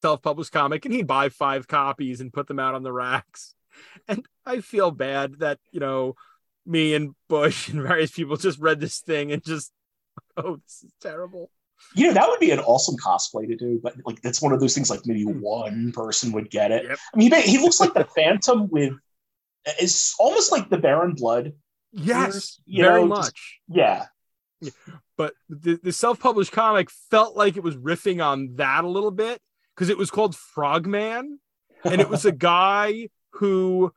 self-published 0.01 0.51
comic 0.51 0.85
and 0.85 0.93
he'd 0.93 1.07
buy 1.07 1.29
five 1.29 1.67
copies 1.67 2.21
and 2.21 2.33
put 2.33 2.47
them 2.47 2.59
out 2.59 2.75
on 2.75 2.83
the 2.83 2.93
racks. 2.93 3.55
And 4.07 4.23
I 4.45 4.61
feel 4.61 4.91
bad 4.91 5.39
that, 5.39 5.57
you 5.71 5.79
know, 5.79 6.15
me 6.63 6.93
and 6.93 7.15
Bush 7.27 7.69
and 7.73 7.81
various 7.81 8.11
people 8.11 8.37
just 8.37 8.59
read 8.59 8.79
this 8.79 8.99
thing 8.99 9.31
and 9.31 9.43
just, 9.43 9.71
oh, 10.37 10.57
this 10.57 10.83
is 10.83 10.91
terrible. 11.01 11.49
You 11.95 12.07
know, 12.07 12.13
that 12.13 12.27
would 12.29 12.39
be 12.39 12.51
an 12.51 12.59
awesome 12.59 12.95
cosplay 13.03 13.47
to 13.47 13.55
do, 13.55 13.79
but 13.81 13.95
like 14.05 14.21
that's 14.21 14.43
one 14.43 14.53
of 14.53 14.59
those 14.59 14.75
things 14.75 14.91
like 14.91 15.01
maybe 15.05 15.23
Hmm. 15.23 15.41
one 15.41 15.91
person 15.91 16.31
would 16.33 16.51
get 16.51 16.71
it. 16.71 16.85
Yep. 16.87 16.99
I 17.13 17.17
mean, 17.17 17.33
he, 17.33 17.41
he 17.41 17.57
looks 17.57 17.79
like 17.79 17.95
the 17.95 18.05
Phantom 18.05 18.69
with 18.69 18.93
it's 19.65 20.15
almost 20.19 20.51
like 20.51 20.69
the 20.69 20.77
Baron 20.77 21.13
Blood. 21.15 21.53
Yes, 21.91 22.59
You 22.65 22.83
very 22.83 23.01
know, 23.05 23.15
just- 23.15 23.21
much. 23.27 23.59
Yeah. 23.67 24.05
but 25.17 25.33
the, 25.49 25.79
the 25.83 25.91
self-published 25.91 26.51
comic 26.51 26.89
felt 27.11 27.35
like 27.35 27.57
it 27.57 27.63
was 27.63 27.75
riffing 27.75 28.23
on 28.25 28.55
that 28.55 28.83
a 28.83 28.87
little 28.87 29.11
bit 29.11 29.39
because 29.75 29.89
it 29.89 29.97
was 29.97 30.09
called 30.09 30.35
Frogman, 30.35 31.39
and 31.83 31.99
it 32.01 32.09
was 32.09 32.25
a 32.25 32.31
guy 32.53 33.09
who 33.33 33.91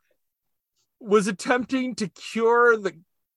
was 0.99 1.27
attempting 1.29 1.95
to 1.97 2.09
cure 2.09 2.77
the 2.77 2.93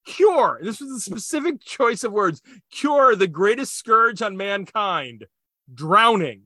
cure. 0.06 0.58
This 0.62 0.80
was 0.80 0.90
a 0.90 1.00
specific 1.00 1.60
choice 1.62 2.02
of 2.04 2.12
words. 2.12 2.42
Cure 2.72 3.14
the 3.14 3.28
greatest 3.28 3.76
scourge 3.76 4.22
on 4.22 4.36
mankind, 4.36 5.26
drowning. 5.72 6.42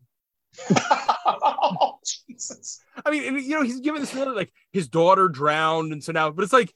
oh, 1.42 1.98
Jesus. 2.28 2.80
I 3.04 3.10
mean, 3.10 3.34
you 3.38 3.50
know, 3.50 3.62
he's 3.62 3.80
given 3.80 4.00
this 4.00 4.14
really 4.14 4.34
like 4.34 4.52
his 4.72 4.88
daughter 4.88 5.28
drowned, 5.28 5.92
and 5.92 6.02
so 6.02 6.12
now, 6.12 6.30
but 6.30 6.42
it's 6.42 6.52
like, 6.52 6.74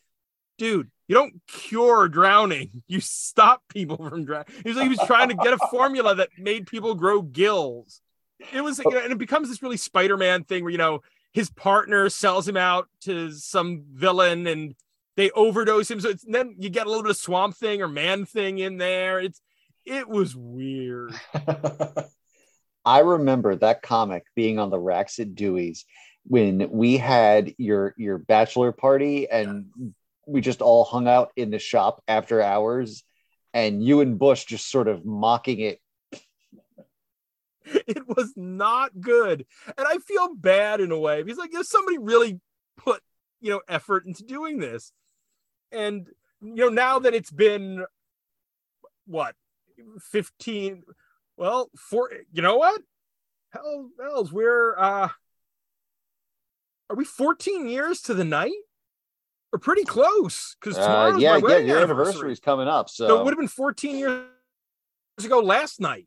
dude, 0.57 0.91
you 1.07 1.15
don't 1.15 1.41
cure 1.47 2.09
drowning. 2.09 2.83
You 2.89 3.01
stop 3.01 3.63
people 3.69 3.97
from 3.97 4.25
drowning. 4.25 4.47
He's 4.65 4.77
like 4.77 4.85
he 4.85 4.89
was 4.89 5.07
trying 5.07 5.29
to 5.29 5.35
get 5.35 5.53
a 5.53 5.59
formula 5.71 6.15
that 6.15 6.31
made 6.39 6.67
people 6.67 6.95
grow 6.95 7.21
gills. 7.21 8.01
It 8.53 8.63
was, 8.63 8.79
you 8.79 8.91
know, 8.91 8.99
and 8.99 9.13
it 9.13 9.19
becomes 9.19 9.49
this 9.49 9.63
really 9.63 9.77
Spider-Man 9.77 10.45
thing 10.45 10.63
where 10.63 10.71
you 10.73 10.79
know 10.79 11.03
his 11.33 11.51
partner 11.51 12.09
sells 12.09 12.49
him 12.49 12.57
out 12.57 12.89
to 13.03 13.33
some 13.33 13.85
villain, 13.93 14.47
and 14.47 14.75
they 15.17 15.31
overdose 15.33 15.91
him. 15.91 16.01
So 16.01 16.11
it's 16.11 16.25
then 16.25 16.57
you 16.59 16.71
get 16.71 16.87
a 16.87 16.89
little 16.89 17.03
bit 17.03 17.11
of 17.11 17.17
Swamp 17.17 17.57
Thing 17.57 17.83
or 17.83 17.89
Man 17.89 18.25
Thing 18.25 18.59
in 18.59 18.79
there. 18.79 19.21
It's 19.21 19.41
it 19.85 20.09
was 20.09 20.35
weird. 20.37 21.15
I 22.89 23.01
remember 23.01 23.55
that 23.55 23.83
comic 23.83 24.25
being 24.35 24.59
on 24.59 24.71
the 24.71 24.79
racks 24.79 25.19
at 25.19 25.35
Dewey's. 25.35 25.85
when 26.25 26.71
we 26.71 26.97
had 26.97 27.55
your 27.59 27.95
your 27.99 28.17
bachelor 28.17 28.73
party 28.73 29.29
and 29.29 29.67
we 30.27 30.41
just 30.41 30.63
all 30.63 30.85
hung 30.85 31.07
out 31.07 31.31
in 31.37 31.51
the 31.51 31.59
shop 31.59 32.03
after 32.09 32.41
hours 32.41 33.05
and 33.53 33.85
you 33.85 34.01
and 34.01 34.19
Bush 34.19 34.47
just 34.47 34.71
sort 34.71 34.89
of 34.89 35.05
mocking 35.05 35.61
it. 35.61 35.81
It 37.87 38.09
was 38.09 38.33
not 38.35 38.99
good. 38.99 39.45
And 39.77 39.87
I 39.87 39.99
feel 39.99 40.35
bad 40.35 40.81
in 40.81 40.91
a 40.91 40.99
way 40.99 41.23
because 41.23 41.37
like 41.37 41.53
if 41.53 41.67
somebody 41.67 41.99
really 41.99 42.41
put, 42.79 43.03
you 43.43 43.51
know, 43.51 43.61
effort 43.69 44.07
into 44.07 44.25
doing 44.25 44.59
this. 44.59 44.93
And 45.71 46.09
you 46.41 46.55
know, 46.65 46.71
now 46.71 46.99
that 47.01 47.15
it's 47.15 47.31
been 47.31 47.85
what 49.05 49.35
15 50.01 50.85
well, 51.39 51.71
for 51.77 52.11
you 52.33 52.43
know 52.43 52.57
what? 52.57 52.81
Hell 53.51 53.89
hells, 54.01 54.33
we're 54.33 54.77
uh 54.77 55.09
are 56.91 56.97
we 56.97 57.05
14 57.05 57.69
years 57.69 58.01
to 58.03 58.15
the 58.15 58.25
night? 58.25 58.53
We're 59.53 59.59
pretty 59.59 59.85
close 59.85 60.57
because 60.61 60.77
Uh, 60.77 61.17
yeah, 61.19 61.37
yeah, 61.37 61.57
your 61.59 61.79
anniversary 61.79 62.33
is 62.33 62.41
coming 62.41 62.69
up. 62.69 62.91
So, 62.91 63.07
So 63.07 63.21
it 63.21 63.25
would 63.25 63.33
have 63.33 63.39
been 63.39 63.49
14 63.49 63.97
years 63.97 64.27
ago 65.23 65.41
last 65.41 65.81
night. 65.81 66.07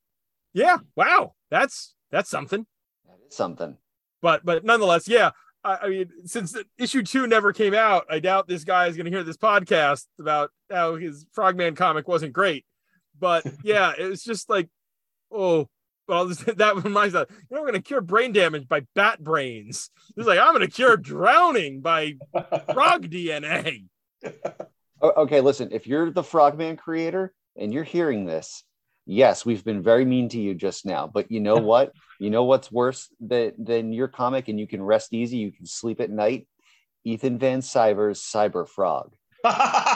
Yeah, 0.54 0.78
wow, 0.96 1.34
that's 1.50 1.96
that's 2.12 2.30
something. 2.30 2.68
that 3.08 3.18
is 3.28 3.36
something. 3.36 3.78
But 4.22 4.46
but 4.46 4.64
nonetheless, 4.64 5.08
yeah. 5.08 5.32
I, 5.64 5.78
I 5.84 5.90
mean, 5.90 6.10
since 6.26 6.58
issue 6.80 7.04
two 7.04 7.28
never 7.28 7.54
came 7.54 7.76
out, 7.76 8.06
I 8.10 8.20
doubt 8.20 8.48
this 8.48 8.64
guy 8.64 8.88
is 8.88 8.98
going 8.98 9.06
to 9.06 9.12
hear 9.12 9.24
this 9.24 9.38
podcast 9.38 10.06
about 10.20 10.50
how 10.72 10.96
his 10.96 11.26
Frogman 11.34 11.76
comic 11.76 12.08
wasn't 12.08 12.34
great. 12.34 12.66
But 13.20 13.46
yeah, 13.64 13.94
it 13.98 14.08
was 14.08 14.24
just 14.24 14.50
like, 14.50 14.70
oh, 15.32 15.68
well, 16.08 16.26
that 16.58 16.84
reminds 16.84 17.16
us, 17.16 17.28
You 17.30 17.56
know, 17.56 17.62
we're 17.62 17.72
going 17.72 17.82
to 17.82 17.88
cure 17.88 18.02
brain 18.02 18.34
damage 18.34 18.68
by 18.68 18.82
bat 18.96 19.24
brains. 19.24 19.90
It's 20.16 20.28
like 20.28 20.40
I'm 20.40 20.54
going 20.54 20.68
to 20.68 20.74
cure 20.74 20.98
drowning 20.98 21.82
by 21.82 22.16
frog 22.74 23.10
DNA. 23.10 23.86
Okay, 25.02 25.42
listen, 25.42 25.70
if 25.72 25.88
you're 25.88 26.12
the 26.12 26.24
Frogman 26.24 26.78
creator 26.78 27.34
and 27.58 27.74
you're 27.74 27.84
hearing 27.84 28.26
this, 28.26 28.64
yes, 29.06 29.46
we've 29.46 29.64
been 29.64 29.82
very 29.82 30.06
mean 30.06 30.30
to 30.30 30.40
you 30.40 30.54
just 30.54 30.86
now, 30.86 31.08
but 31.08 31.32
you 31.32 31.40
know 31.40 31.56
what? 31.58 31.94
You 32.20 32.30
know 32.30 32.44
what's 32.44 32.72
worse 32.72 33.08
than, 33.20 33.54
than 33.58 33.94
your 33.94 34.08
comic 34.08 34.48
and 34.48 34.60
you 34.60 34.68
can 34.68 34.84
rest 34.84 35.14
easy, 35.14 35.38
you 35.38 35.52
can 35.52 35.66
sleep 35.66 36.02
at 36.02 36.10
night? 36.10 36.48
Ethan 37.04 37.40
Van 37.40 37.62
Sciver's 37.62 38.22
Cyber 38.22 38.68
Frog. 38.68 39.16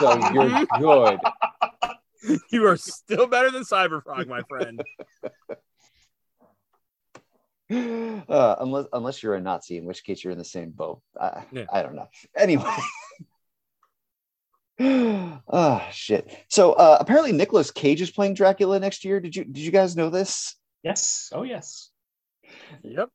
So 0.00 0.32
you're 0.32 0.66
good. 0.80 1.20
You 2.50 2.66
are 2.66 2.76
still 2.76 3.26
better 3.26 3.50
than 3.50 3.62
Cyberfrog, 3.62 4.26
my 4.28 4.42
friend. 4.42 4.82
Uh, 7.68 8.54
unless 8.60 8.86
unless 8.92 9.22
you're 9.24 9.34
a 9.34 9.40
Nazi, 9.40 9.76
in 9.76 9.86
which 9.86 10.04
case 10.04 10.22
you're 10.22 10.30
in 10.30 10.38
the 10.38 10.44
same 10.44 10.70
boat. 10.70 11.02
I, 11.20 11.44
Yeah. 11.50 11.64
I 11.72 11.82
don't 11.82 11.96
know. 11.96 12.06
Anyway. 12.36 12.76
oh 14.78 15.82
shit. 15.90 16.30
So 16.48 16.74
uh, 16.74 16.96
apparently 17.00 17.32
Nicolas 17.32 17.72
Cage 17.72 18.00
is 18.00 18.12
playing 18.12 18.34
Dracula 18.34 18.78
next 18.78 19.04
year. 19.04 19.18
Did 19.18 19.34
you 19.34 19.44
did 19.44 19.58
you 19.58 19.72
guys 19.72 19.96
know 19.96 20.10
this? 20.10 20.54
yes. 20.84 21.30
Oh 21.32 21.42
yes. 21.42 21.90
Yep. 22.84 23.08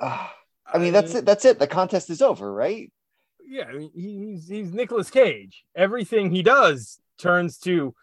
Uh, 0.00 0.28
I 0.64 0.78
mean 0.78 0.92
that's 0.92 1.16
it. 1.16 1.24
That's 1.24 1.44
it. 1.44 1.58
The 1.58 1.66
contest 1.66 2.08
is 2.08 2.22
over, 2.22 2.52
right? 2.52 2.92
yeah, 3.46 3.64
I 3.64 3.72
mean, 3.72 3.90
he's 3.94 4.48
he's 4.48 4.72
Nicolas 4.72 5.10
Cage. 5.10 5.64
Everything 5.74 6.30
he 6.30 6.42
does 6.42 7.00
turns 7.18 7.58
to 7.58 7.94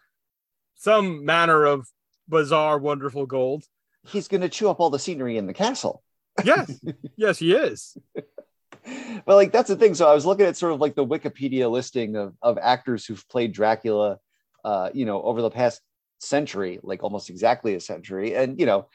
some 0.84 1.24
manner 1.24 1.64
of 1.64 1.88
bizarre, 2.28 2.78
wonderful 2.78 3.24
gold. 3.24 3.64
He's 4.06 4.28
gonna 4.28 4.50
chew 4.50 4.68
up 4.68 4.80
all 4.80 4.90
the 4.90 4.98
scenery 4.98 5.38
in 5.38 5.46
the 5.46 5.54
castle. 5.54 6.02
Yes, 6.44 6.78
yes, 7.16 7.38
he 7.38 7.54
is. 7.54 7.96
but 9.24 9.34
like 9.34 9.50
that's 9.50 9.68
the 9.68 9.76
thing. 9.76 9.94
So 9.94 10.06
I 10.06 10.14
was 10.14 10.26
looking 10.26 10.44
at 10.44 10.58
sort 10.58 10.74
of 10.74 10.80
like 10.80 10.94
the 10.94 11.06
Wikipedia 11.06 11.70
listing 11.70 12.16
of, 12.16 12.34
of 12.42 12.58
actors 12.60 13.06
who've 13.06 13.26
played 13.30 13.52
Dracula, 13.52 14.18
uh, 14.62 14.90
you 14.92 15.06
know, 15.06 15.22
over 15.22 15.40
the 15.40 15.50
past 15.50 15.80
century, 16.18 16.80
like 16.82 17.02
almost 17.02 17.30
exactly 17.30 17.74
a 17.74 17.80
century. 17.80 18.34
And 18.34 18.60
you 18.60 18.66
know, 18.66 18.88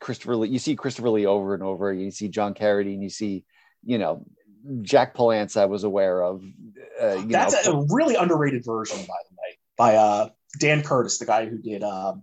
Christopher 0.00 0.36
Lee, 0.36 0.50
you 0.50 0.58
see 0.58 0.76
Christopher 0.76 1.08
Lee 1.08 1.24
over 1.24 1.54
and 1.54 1.62
over. 1.62 1.94
You 1.94 2.10
see 2.10 2.28
John 2.28 2.52
Carradine. 2.52 3.02
You 3.02 3.10
see, 3.10 3.44
you 3.82 3.96
know, 3.96 4.26
Jack 4.82 5.14
Palance. 5.14 5.56
I 5.58 5.64
was 5.64 5.84
aware 5.84 6.22
of. 6.22 6.42
Uh, 7.00 7.14
you 7.14 7.28
That's 7.28 7.66
know, 7.66 7.80
a 7.80 7.86
really 7.94 8.16
underrated 8.16 8.66
version, 8.66 8.98
by 8.98 9.14
the 9.30 9.34
way, 9.34 9.58
by 9.78 9.96
uh, 9.96 10.28
Dan 10.58 10.82
Curtis, 10.82 11.18
the 11.18 11.26
guy 11.26 11.46
who 11.46 11.58
did 11.58 11.82
uh, 11.82 12.14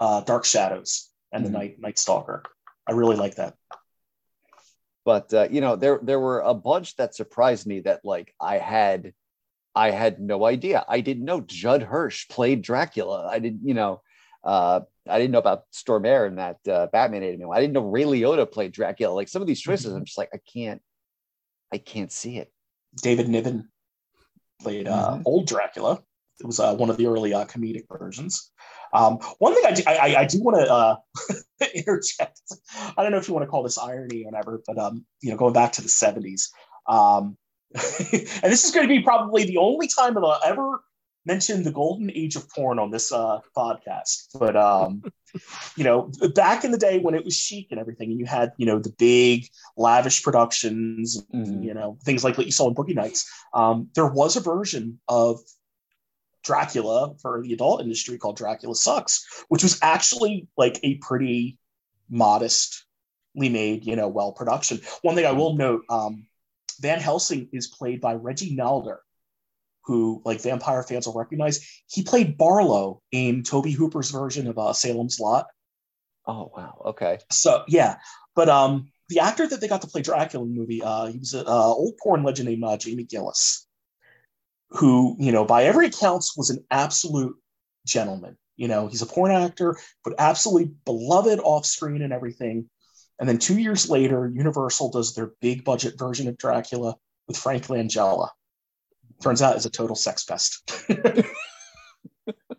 uh, 0.00 0.20
Dark 0.22 0.44
Shadows 0.44 1.10
and 1.32 1.44
Mhm. 1.44 1.46
the 1.52 1.58
Night 1.58 1.80
Night 1.80 1.98
Stalker. 1.98 2.42
I 2.86 2.92
really 2.92 3.16
like 3.16 3.36
that. 3.36 3.54
but 5.04 5.32
uh, 5.34 5.48
you 5.50 5.60
know 5.60 5.74
there 5.76 5.98
there 6.02 6.20
were 6.20 6.40
a 6.40 6.54
bunch 6.54 6.94
that 6.96 7.12
surprised 7.14 7.66
me 7.66 7.80
that 7.80 8.00
like 8.04 8.32
i 8.40 8.56
had 8.58 9.12
i 9.74 9.90
had 9.90 10.20
no 10.20 10.44
idea 10.44 10.84
i 10.88 11.00
didn't 11.00 11.24
know 11.24 11.40
judd 11.40 11.82
hirsch 11.82 12.28
played 12.28 12.62
dracula 12.62 13.26
i 13.26 13.40
didn't 13.40 13.66
you 13.66 13.74
know 13.74 14.00
uh 14.44 14.78
i 15.08 15.18
didn't 15.18 15.32
know 15.32 15.40
about 15.40 15.64
stormare 15.72 16.28
and 16.28 16.38
that 16.38 16.58
uh, 16.68 16.86
batman 16.92 17.22
animated 17.24 17.40
movie. 17.40 17.56
i 17.56 17.60
didn't 17.60 17.72
know 17.72 17.80
ray 17.90 18.04
liotta 18.04 18.46
played 18.48 18.70
dracula 18.70 19.12
like 19.12 19.26
some 19.28 19.42
of 19.42 19.48
these 19.48 19.60
choices 19.60 19.92
i'm 19.92 20.04
just 20.04 20.18
like 20.18 20.30
i 20.32 20.38
can't 20.52 20.80
i 21.72 21.78
can't 21.78 22.12
see 22.12 22.38
it 22.38 22.52
David 22.94 23.28
Niven 23.28 23.68
played 24.60 24.86
uh, 24.86 25.14
Mhm. 25.16 25.22
old 25.24 25.46
Dracula. 25.48 26.00
It 26.42 26.46
was 26.46 26.60
uh, 26.60 26.74
one 26.74 26.90
of 26.90 26.96
the 26.96 27.06
early 27.06 27.32
uh, 27.32 27.44
comedic 27.44 27.84
versions. 27.90 28.50
Um, 28.92 29.18
one 29.38 29.54
thing 29.54 29.64
I 29.66 29.72
do, 29.72 29.82
I, 29.86 29.96
I- 29.96 30.20
I 30.20 30.24
do 30.26 30.42
want 30.42 30.56
to 30.58 30.70
uh, 30.72 30.96
interject. 31.74 32.40
I 32.96 33.02
don't 33.02 33.12
know 33.12 33.18
if 33.18 33.28
you 33.28 33.34
want 33.34 33.44
to 33.46 33.50
call 33.50 33.62
this 33.62 33.78
irony 33.78 34.24
or 34.24 34.30
whatever, 34.30 34.62
but 34.66 34.78
um, 34.78 35.04
you 35.22 35.30
know, 35.30 35.36
going 35.36 35.54
back 35.54 35.72
to 35.72 35.82
the 35.82 35.88
'70s, 35.88 36.48
um, 36.88 37.36
and 37.74 38.50
this 38.52 38.64
is 38.64 38.70
going 38.72 38.86
to 38.86 38.94
be 38.94 39.02
probably 39.02 39.44
the 39.44 39.56
only 39.58 39.86
time 39.88 40.14
that 40.14 40.20
I'll 40.20 40.40
ever 40.44 40.82
mention 41.24 41.62
the 41.62 41.70
golden 41.70 42.10
age 42.10 42.34
of 42.34 42.50
porn 42.50 42.78
on 42.80 42.90
this 42.90 43.12
uh, 43.12 43.38
podcast. 43.56 44.26
But 44.38 44.56
um, 44.56 45.02
you 45.76 45.84
know, 45.84 46.10
back 46.34 46.64
in 46.64 46.70
the 46.72 46.78
day 46.78 46.98
when 46.98 47.14
it 47.14 47.24
was 47.24 47.34
chic 47.36 47.68
and 47.70 47.78
everything, 47.80 48.10
and 48.10 48.18
you 48.20 48.26
had 48.26 48.52
you 48.58 48.66
know 48.66 48.78
the 48.78 48.92
big 48.98 49.46
lavish 49.76 50.22
productions, 50.22 51.24
Mhm. 51.32 51.64
you 51.64 51.72
know 51.72 51.96
things 52.04 52.24
like 52.24 52.36
what 52.36 52.46
you 52.46 52.52
saw 52.52 52.68
in 52.68 52.74
Boogie 52.74 52.94
Nights. 52.94 53.30
Um, 53.54 53.88
there 53.94 54.06
was 54.08 54.36
a 54.36 54.40
version 54.40 55.00
of 55.08 55.40
Dracula 56.42 57.14
for 57.20 57.42
the 57.42 57.52
adult 57.52 57.80
industry 57.80 58.18
called 58.18 58.36
Dracula 58.36 58.74
Sucks, 58.74 59.44
which 59.48 59.62
was 59.62 59.78
actually 59.82 60.48
like 60.56 60.78
a 60.82 60.96
pretty 60.96 61.58
modestly 62.10 62.84
made, 63.34 63.86
you 63.86 63.96
know, 63.96 64.08
well 64.08 64.32
production. 64.32 64.80
One 65.02 65.14
thing 65.14 65.26
I 65.26 65.32
will 65.32 65.56
note, 65.56 65.84
um, 65.88 66.26
Van 66.80 67.00
Helsing 67.00 67.48
is 67.52 67.68
played 67.68 68.00
by 68.00 68.14
Reggie 68.14 68.56
Nalder, 68.56 68.98
who 69.84 70.22
like 70.24 70.40
vampire 70.40 70.82
fans 70.82 71.06
will 71.06 71.14
recognize. 71.18 71.66
He 71.86 72.02
played 72.02 72.36
Barlow 72.38 73.02
in 73.12 73.42
Tobe 73.42 73.66
Hooper's 73.66 74.10
version 74.10 74.46
of 74.48 74.58
uh, 74.58 74.72
Salem's 74.72 75.20
Lot. 75.20 75.46
oh 76.26 76.50
wow 76.56 76.82
okay 76.86 77.18
So 77.30 77.64
yeah, 77.68 77.96
but 78.34 78.48
um, 78.48 78.88
the 79.08 79.20
actor 79.20 79.46
that 79.46 79.60
they 79.60 79.68
got 79.68 79.82
to 79.82 79.88
play 79.88 80.02
Dracula 80.02 80.44
in 80.44 80.54
the 80.54 80.60
movie, 80.60 80.82
uh, 80.82 81.06
he 81.06 81.18
was 81.18 81.34
an 81.34 81.46
uh, 81.46 81.50
old 81.50 81.96
porn 82.02 82.22
legend 82.22 82.48
named 82.48 82.64
uh, 82.64 82.76
Jamie 82.76 83.04
Gillis, 83.04 83.66
who 84.74 85.16
you 85.18 85.32
know 85.32 85.44
by 85.44 85.64
every 85.64 85.86
accounts 85.86 86.36
was 86.36 86.50
an 86.50 86.64
absolute 86.70 87.36
gentleman. 87.86 88.36
You 88.56 88.68
know, 88.68 88.86
he's 88.86 89.02
a 89.02 89.06
porn 89.06 89.32
actor, 89.32 89.76
but 90.04 90.14
absolutely 90.18 90.74
beloved 90.84 91.40
off 91.42 91.66
screen 91.66 92.02
and 92.02 92.12
everything. 92.12 92.68
And 93.18 93.28
then 93.28 93.38
two 93.38 93.58
years 93.58 93.88
later, 93.88 94.30
Universal 94.32 94.90
does 94.90 95.14
their 95.14 95.32
big 95.40 95.64
budget 95.64 95.98
version 95.98 96.28
of 96.28 96.36
Dracula 96.36 96.96
with 97.28 97.36
Frank 97.36 97.66
Langella. 97.68 98.28
Turns 99.22 99.42
out 99.42 99.56
it's 99.56 99.64
a 99.64 99.70
total 99.70 99.96
sex 99.96 100.24
fest. 100.24 100.70
and 100.88 101.24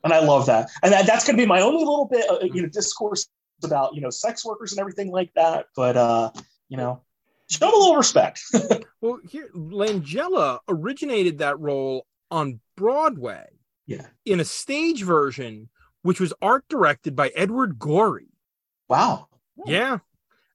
I 0.03 0.20
love 0.20 0.45
that. 0.47 0.70
And 0.82 0.93
that, 0.93 1.05
that's 1.05 1.26
going 1.26 1.38
to 1.38 1.41
be 1.41 1.47
my 1.47 1.61
only 1.61 1.80
little 1.80 2.07
bit, 2.09 2.30
of, 2.30 2.55
you 2.55 2.61
know, 2.61 2.70
discourse 2.70 3.28
about 3.64 3.95
you 3.95 4.01
know 4.01 4.09
sex 4.09 4.45
workers 4.45 4.72
and 4.72 4.80
everything 4.80 5.11
like 5.11 5.32
that. 5.36 5.68
But 5.76 5.97
uh, 5.97 6.32
you 6.70 6.78
know, 6.78 7.01
show 7.49 7.67
a 7.67 7.77
little 7.77 7.95
respect. 7.95 8.41
Well, 9.01 9.19
here 9.29 9.49
Langella 9.53 10.59
originated 10.69 11.39
that 11.39 11.59
role 11.59 12.07
on 12.31 12.61
Broadway 12.77 13.47
yeah. 13.85 14.05
in 14.23 14.39
a 14.39 14.45
stage 14.45 15.03
version, 15.03 15.67
which 16.03 16.21
was 16.21 16.33
art 16.41 16.63
directed 16.69 17.13
by 17.13 17.33
Edward 17.35 17.77
Gorey. 17.77 18.29
Wow. 18.87 19.27
Yeah. 19.65 19.97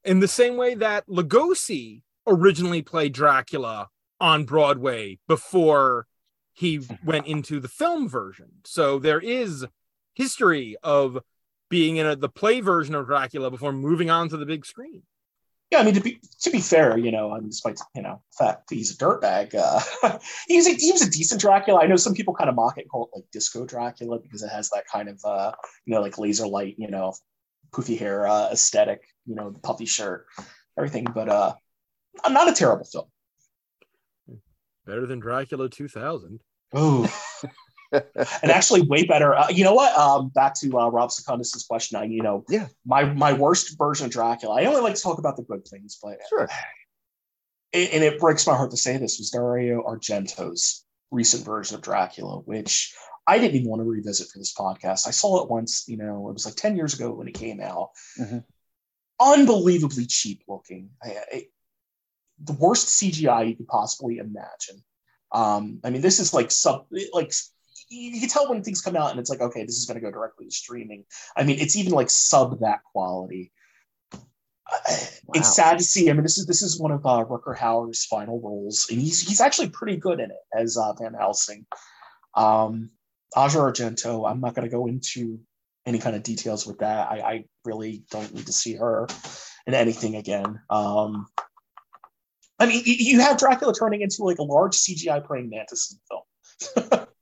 In 0.02 0.20
the 0.20 0.28
same 0.28 0.56
way 0.56 0.74
that 0.76 1.06
Lugosi 1.08 2.00
originally 2.26 2.80
played 2.80 3.12
Dracula 3.12 3.88
on 4.18 4.46
Broadway 4.46 5.18
before 5.28 6.06
he 6.54 6.80
went 7.04 7.26
into 7.26 7.60
the 7.60 7.68
film 7.68 8.08
version. 8.08 8.48
So 8.64 8.98
there 8.98 9.20
is 9.20 9.66
history 10.14 10.76
of 10.82 11.18
being 11.68 11.96
in 11.96 12.06
a, 12.06 12.16
the 12.16 12.28
play 12.28 12.60
version 12.60 12.94
of 12.94 13.06
Dracula 13.06 13.50
before 13.50 13.72
moving 13.72 14.10
on 14.10 14.28
to 14.30 14.36
the 14.36 14.46
big 14.46 14.64
screen. 14.64 15.02
Yeah, 15.70 15.80
I 15.80 15.82
mean 15.82 15.94
to 15.94 16.00
be 16.00 16.20
to 16.40 16.50
be 16.50 16.60
fair, 16.60 16.96
you 16.96 17.12
know, 17.12 17.32
I 17.32 17.40
mean, 17.40 17.50
despite 17.50 17.78
you 17.94 18.02
know 18.02 18.22
the 18.38 18.44
fact 18.44 18.68
that 18.68 18.74
he's 18.74 18.94
a 18.94 18.96
dirtbag, 18.96 19.54
uh, 19.54 20.18
he's 20.48 20.66
a, 20.66 20.70
he 20.70 20.92
was 20.92 21.02
a 21.02 21.10
decent 21.10 21.42
Dracula. 21.42 21.80
I 21.82 21.86
know 21.86 21.96
some 21.96 22.14
people 22.14 22.34
kind 22.34 22.48
of 22.48 22.56
mock 22.56 22.78
it, 22.78 22.82
and 22.82 22.90
call 22.90 23.04
it 23.04 23.16
like 23.16 23.30
Disco 23.32 23.66
Dracula 23.66 24.18
because 24.18 24.42
it 24.42 24.48
has 24.48 24.70
that 24.70 24.84
kind 24.90 25.10
of 25.10 25.20
uh, 25.24 25.52
you 25.84 25.94
know 25.94 26.00
like 26.00 26.16
laser 26.16 26.46
light, 26.46 26.76
you 26.78 26.90
know, 26.90 27.12
poofy 27.70 27.98
hair 27.98 28.26
uh, 28.26 28.48
aesthetic, 28.50 29.02
you 29.26 29.34
know, 29.34 29.50
the 29.50 29.58
puffy 29.58 29.84
shirt, 29.84 30.26
everything. 30.78 31.04
But 31.04 31.28
uh, 31.28 31.54
not 32.28 32.48
a 32.48 32.54
terrible 32.54 32.86
film. 32.86 33.06
Better 34.86 35.06
than 35.06 35.20
Dracula 35.20 35.68
2000. 35.68 36.40
Oh, 36.72 37.06
and 37.92 38.50
actually 38.50 38.82
way 38.82 39.04
better. 39.04 39.34
Uh, 39.34 39.48
you 39.48 39.64
know 39.64 39.74
what? 39.74 39.96
Um, 39.96 40.28
back 40.28 40.54
to 40.60 40.78
uh, 40.78 40.88
Rob 40.88 41.10
Secundus's 41.10 41.64
question. 41.68 41.98
I, 41.98 42.04
you 42.04 42.22
know, 42.22 42.44
Yeah. 42.48 42.68
my 42.84 43.04
my 43.04 43.32
worst 43.32 43.76
version 43.78 44.06
of 44.06 44.12
Dracula. 44.12 44.60
I 44.60 44.66
only 44.66 44.80
like 44.80 44.94
to 44.94 45.02
talk 45.02 45.18
about 45.18 45.36
the 45.36 45.42
good 45.44 45.66
things, 45.66 45.98
but 46.02 46.18
Sure. 46.28 46.48
it, 47.72 47.92
and 47.92 48.04
it 48.04 48.18
breaks 48.20 48.46
my 48.46 48.54
heart 48.56 48.70
to 48.72 48.76
say 48.76 48.96
this 48.96 49.18
was 49.18 49.30
Dario 49.30 49.82
Argento's 49.82 50.84
recent 51.10 51.44
version 51.44 51.76
of 51.76 51.82
Dracula, 51.82 52.40
which 52.40 52.94
I 53.26 53.38
didn't 53.38 53.56
even 53.56 53.68
want 53.70 53.80
to 53.80 53.84
revisit 53.84 54.28
for 54.28 54.38
this 54.38 54.54
podcast. 54.54 55.06
I 55.06 55.10
saw 55.10 55.42
it 55.42 55.50
once, 55.50 55.84
you 55.88 55.96
know, 55.96 56.28
it 56.28 56.32
was 56.32 56.46
like 56.46 56.54
10 56.56 56.76
years 56.76 56.94
ago 56.94 57.12
when 57.12 57.28
it 57.28 57.34
came 57.34 57.60
out. 57.60 57.90
Mhm. 58.18 58.44
Unbelievably 59.20 60.06
cheap 60.06 60.42
looking. 60.48 60.90
I, 61.02 61.16
I, 61.32 61.42
the 62.44 62.52
worst 62.52 62.88
CGI 62.88 63.48
you 63.48 63.56
could 63.56 63.66
possibly 63.66 64.18
imagine. 64.18 64.82
Um, 65.32 65.80
I 65.84 65.90
mean, 65.90 66.02
this 66.02 66.20
is 66.20 66.32
like 66.32 66.50
sub, 66.50 66.86
like 67.12 67.32
you 67.90 68.10
you 68.12 68.20
can 68.20 68.28
tell 68.28 68.48
when 68.48 68.62
things 68.62 68.80
come 68.80 68.96
out 68.96 69.10
and 69.10 69.20
it's 69.20 69.30
like, 69.30 69.40
okay, 69.40 69.64
this 69.64 69.76
is 69.76 69.86
going 69.86 69.96
to 69.96 70.04
go 70.04 70.10
directly 70.10 70.46
to 70.46 70.50
streaming. 70.50 71.04
I 71.36 71.44
mean, 71.44 71.58
it's 71.58 71.76
even 71.76 71.92
like 71.92 72.10
sub 72.10 72.60
that 72.60 72.82
quality. 72.84 73.52
Wow. 74.70 75.34
It's 75.34 75.54
sad 75.54 75.78
to 75.78 75.84
see. 75.84 76.10
I 76.10 76.12
mean, 76.12 76.22
this 76.22 76.38
is 76.38 76.46
this 76.46 76.62
is 76.62 76.78
one 76.78 76.90
of 76.90 77.04
uh, 77.06 77.24
Rutger 77.24 77.56
Hauer's 77.56 78.04
final 78.04 78.40
roles, 78.40 78.86
and 78.90 79.00
he's 79.00 79.26
he's 79.26 79.40
actually 79.40 79.70
pretty 79.70 79.96
good 79.96 80.20
in 80.20 80.30
it 80.30 80.36
as 80.54 80.76
uh, 80.76 80.92
Van 80.94 81.14
Helsing. 81.14 81.66
Um, 82.34 82.90
Asia 83.36 83.58
Argento. 83.58 84.30
I'm 84.30 84.40
not 84.40 84.54
going 84.54 84.68
to 84.68 84.74
go 84.74 84.86
into 84.86 85.40
any 85.86 85.98
kind 85.98 86.16
of 86.16 86.22
details 86.22 86.66
with 86.66 86.78
that. 86.78 87.10
I, 87.10 87.20
I 87.20 87.44
really 87.64 88.04
don't 88.10 88.34
need 88.34 88.46
to 88.46 88.52
see 88.52 88.74
her 88.74 89.06
in 89.66 89.74
anything 89.74 90.16
again. 90.16 90.60
Um, 90.68 91.26
I 92.58 92.66
mean, 92.66 92.82
you, 92.84 92.94
you 92.98 93.20
have 93.20 93.38
Dracula 93.38 93.72
turning 93.74 94.02
into 94.02 94.24
like 94.24 94.38
a 94.38 94.42
large 94.42 94.76
CGI 94.76 95.24
praying 95.24 95.50
mantis 95.50 95.92
in 95.92 95.98
the 96.74 96.82
film. 96.82 97.06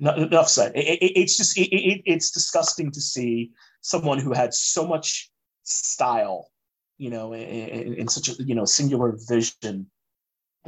No- 0.00 0.14
enough 0.14 0.48
said. 0.48 0.72
It- 0.74 1.02
it- 1.02 1.18
it's 1.20 1.36
just 1.36 1.56
it, 1.56 1.68
it, 1.72 2.02
it's 2.04 2.30
disgusting 2.30 2.90
to 2.92 3.00
see 3.00 3.52
someone 3.80 4.18
who 4.18 4.32
had 4.32 4.52
so 4.52 4.86
much 4.86 5.30
style, 5.62 6.50
you 6.98 7.10
know, 7.10 7.32
in, 7.32 7.42
in, 7.42 7.94
in 7.94 8.08
such 8.08 8.28
a 8.28 8.42
you 8.42 8.54
know 8.54 8.64
singular 8.64 9.16
vision, 9.28 9.90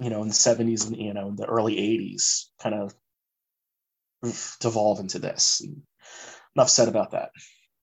you 0.01 0.11
know, 0.11 0.23
in 0.23 0.29
the 0.29 0.35
seventies 0.35 0.85
and 0.85 0.97
you 0.97 1.13
know 1.13 1.29
in 1.29 1.37
the 1.37 1.47
early 1.47 1.79
eighties, 1.79 2.51
kind 2.63 2.75
of 2.75 2.95
devolve 4.61 5.01
into 5.01 5.19
this. 5.19 5.63
Enough 6.55 6.71
said 6.71 6.89
about 6.89 7.11
that. 7.11 7.31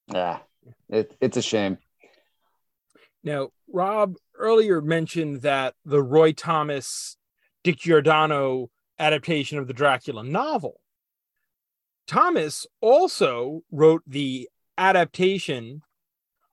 Yeah, 0.08 0.38
it, 0.88 1.16
it's 1.20 1.36
a 1.36 1.42
shame. 1.42 1.78
Now, 3.22 3.50
Rob 3.72 4.16
earlier 4.38 4.80
mentioned 4.80 5.42
that 5.42 5.74
the 5.84 6.02
Roy 6.02 6.32
Thomas, 6.32 7.16
Dick 7.62 7.78
Giordano 7.78 8.70
adaptation 8.98 9.58
of 9.58 9.66
the 9.66 9.72
Dracula 9.72 10.22
novel. 10.22 10.80
Thomas 12.06 12.66
also 12.80 13.62
wrote 13.70 14.02
the 14.06 14.48
adaptation 14.76 15.82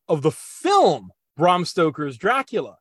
of 0.07 0.21
the 0.21 0.31
film 0.31 1.11
Bram 1.37 1.65
Stoker's 1.65 2.17
Dracula. 2.17 2.77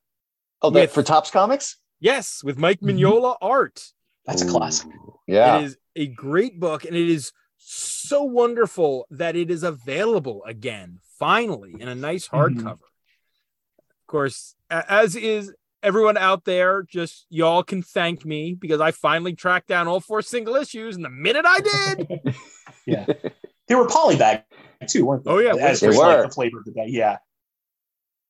Oh, 0.63 0.71
that 0.71 0.81
With- 0.81 0.93
for 0.93 1.03
Topps 1.03 1.31
Comics? 1.31 1.77
Yes, 2.01 2.43
with 2.43 2.59
Mike 2.59 2.81
Mhm. 2.81 2.99
Mignola 2.99 3.37
art. 3.41 3.93
That's 4.27 4.43
a 4.43 4.47
classic. 4.47 4.89
Yeah. 5.27 5.59
It 5.59 5.65
is 5.65 5.77
a 5.97 6.07
great 6.07 6.59
book, 6.61 6.85
and 6.85 6.95
it 6.97 7.09
is 7.09 7.33
so 7.57 8.23
wonderful 8.23 9.07
that 9.11 9.37
it 9.37 9.51
is 9.51 9.63
available 9.63 10.43
again, 10.45 11.01
finally, 11.19 11.75
in 11.79 11.89
a 11.89 11.95
nice 11.95 12.29
hardcover. 12.29 12.81
Of 12.81 14.07
course, 14.07 14.55
as 14.71 15.15
is 15.15 15.53
everyone 15.83 16.17
out 16.17 16.45
there, 16.45 16.83
just 16.83 17.27
y'all 17.31 17.63
can 17.63 17.83
thank 17.83 18.25
me 18.25 18.55
because 18.55 18.81
I 18.81 18.91
finally 18.93 19.35
tracked 19.35 19.69
down 19.69 19.89
all 19.89 20.01
four 20.01 20.23
single 20.23 20.57
issues, 20.57 20.97
and 20.97 21.05
the 21.05 21.11
minute 21.11 21.45
I 21.47 21.61
did, 21.61 22.35
yeah, 22.91 23.07
they 23.69 23.75
were 23.75 23.87
polybag 23.87 24.45
too, 24.89 25.05
weren't 25.07 25.25
they? 25.25 25.31
Oh, 25.31 25.39
yeah, 25.39 25.55
as 25.55 25.81
they 25.81 25.89
was, 25.89 25.97
like 25.99 26.19
were. 26.19 26.23
the 26.25 26.31
flavor 26.31 26.59
of 26.59 26.65
the 26.65 26.73
day. 26.73 26.87
Yeah. 26.89 27.19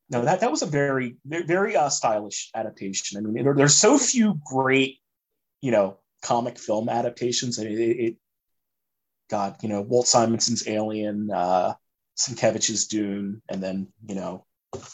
No, 0.08 0.22
that 0.22 0.40
that 0.40 0.50
was 0.50 0.62
a 0.62 0.66
very 0.66 1.16
very, 1.24 1.44
very 1.44 1.76
uh, 1.76 1.88
stylish 1.88 2.50
adaptation. 2.54 3.16
I 3.16 3.20
mean, 3.20 3.44
there, 3.44 3.54
there's 3.54 3.76
so 3.76 3.96
few 3.96 4.40
great, 4.44 4.98
you 5.62 5.70
know, 5.70 5.98
comic 6.22 6.58
film 6.58 6.88
adaptations. 6.88 7.58
I 7.58 7.64
mean, 7.64 7.78
it, 7.78 7.96
it 7.96 8.16
God, 9.28 9.56
you 9.62 9.68
know, 9.68 9.82
Walt 9.82 10.06
Simonson's 10.06 10.66
Alien, 10.66 11.30
uh, 11.30 11.74
Sienkiewicz's 12.18 12.88
Dune, 12.88 13.40
and 13.48 13.62
then 13.62 13.88
you 14.06 14.16
know, 14.16 14.44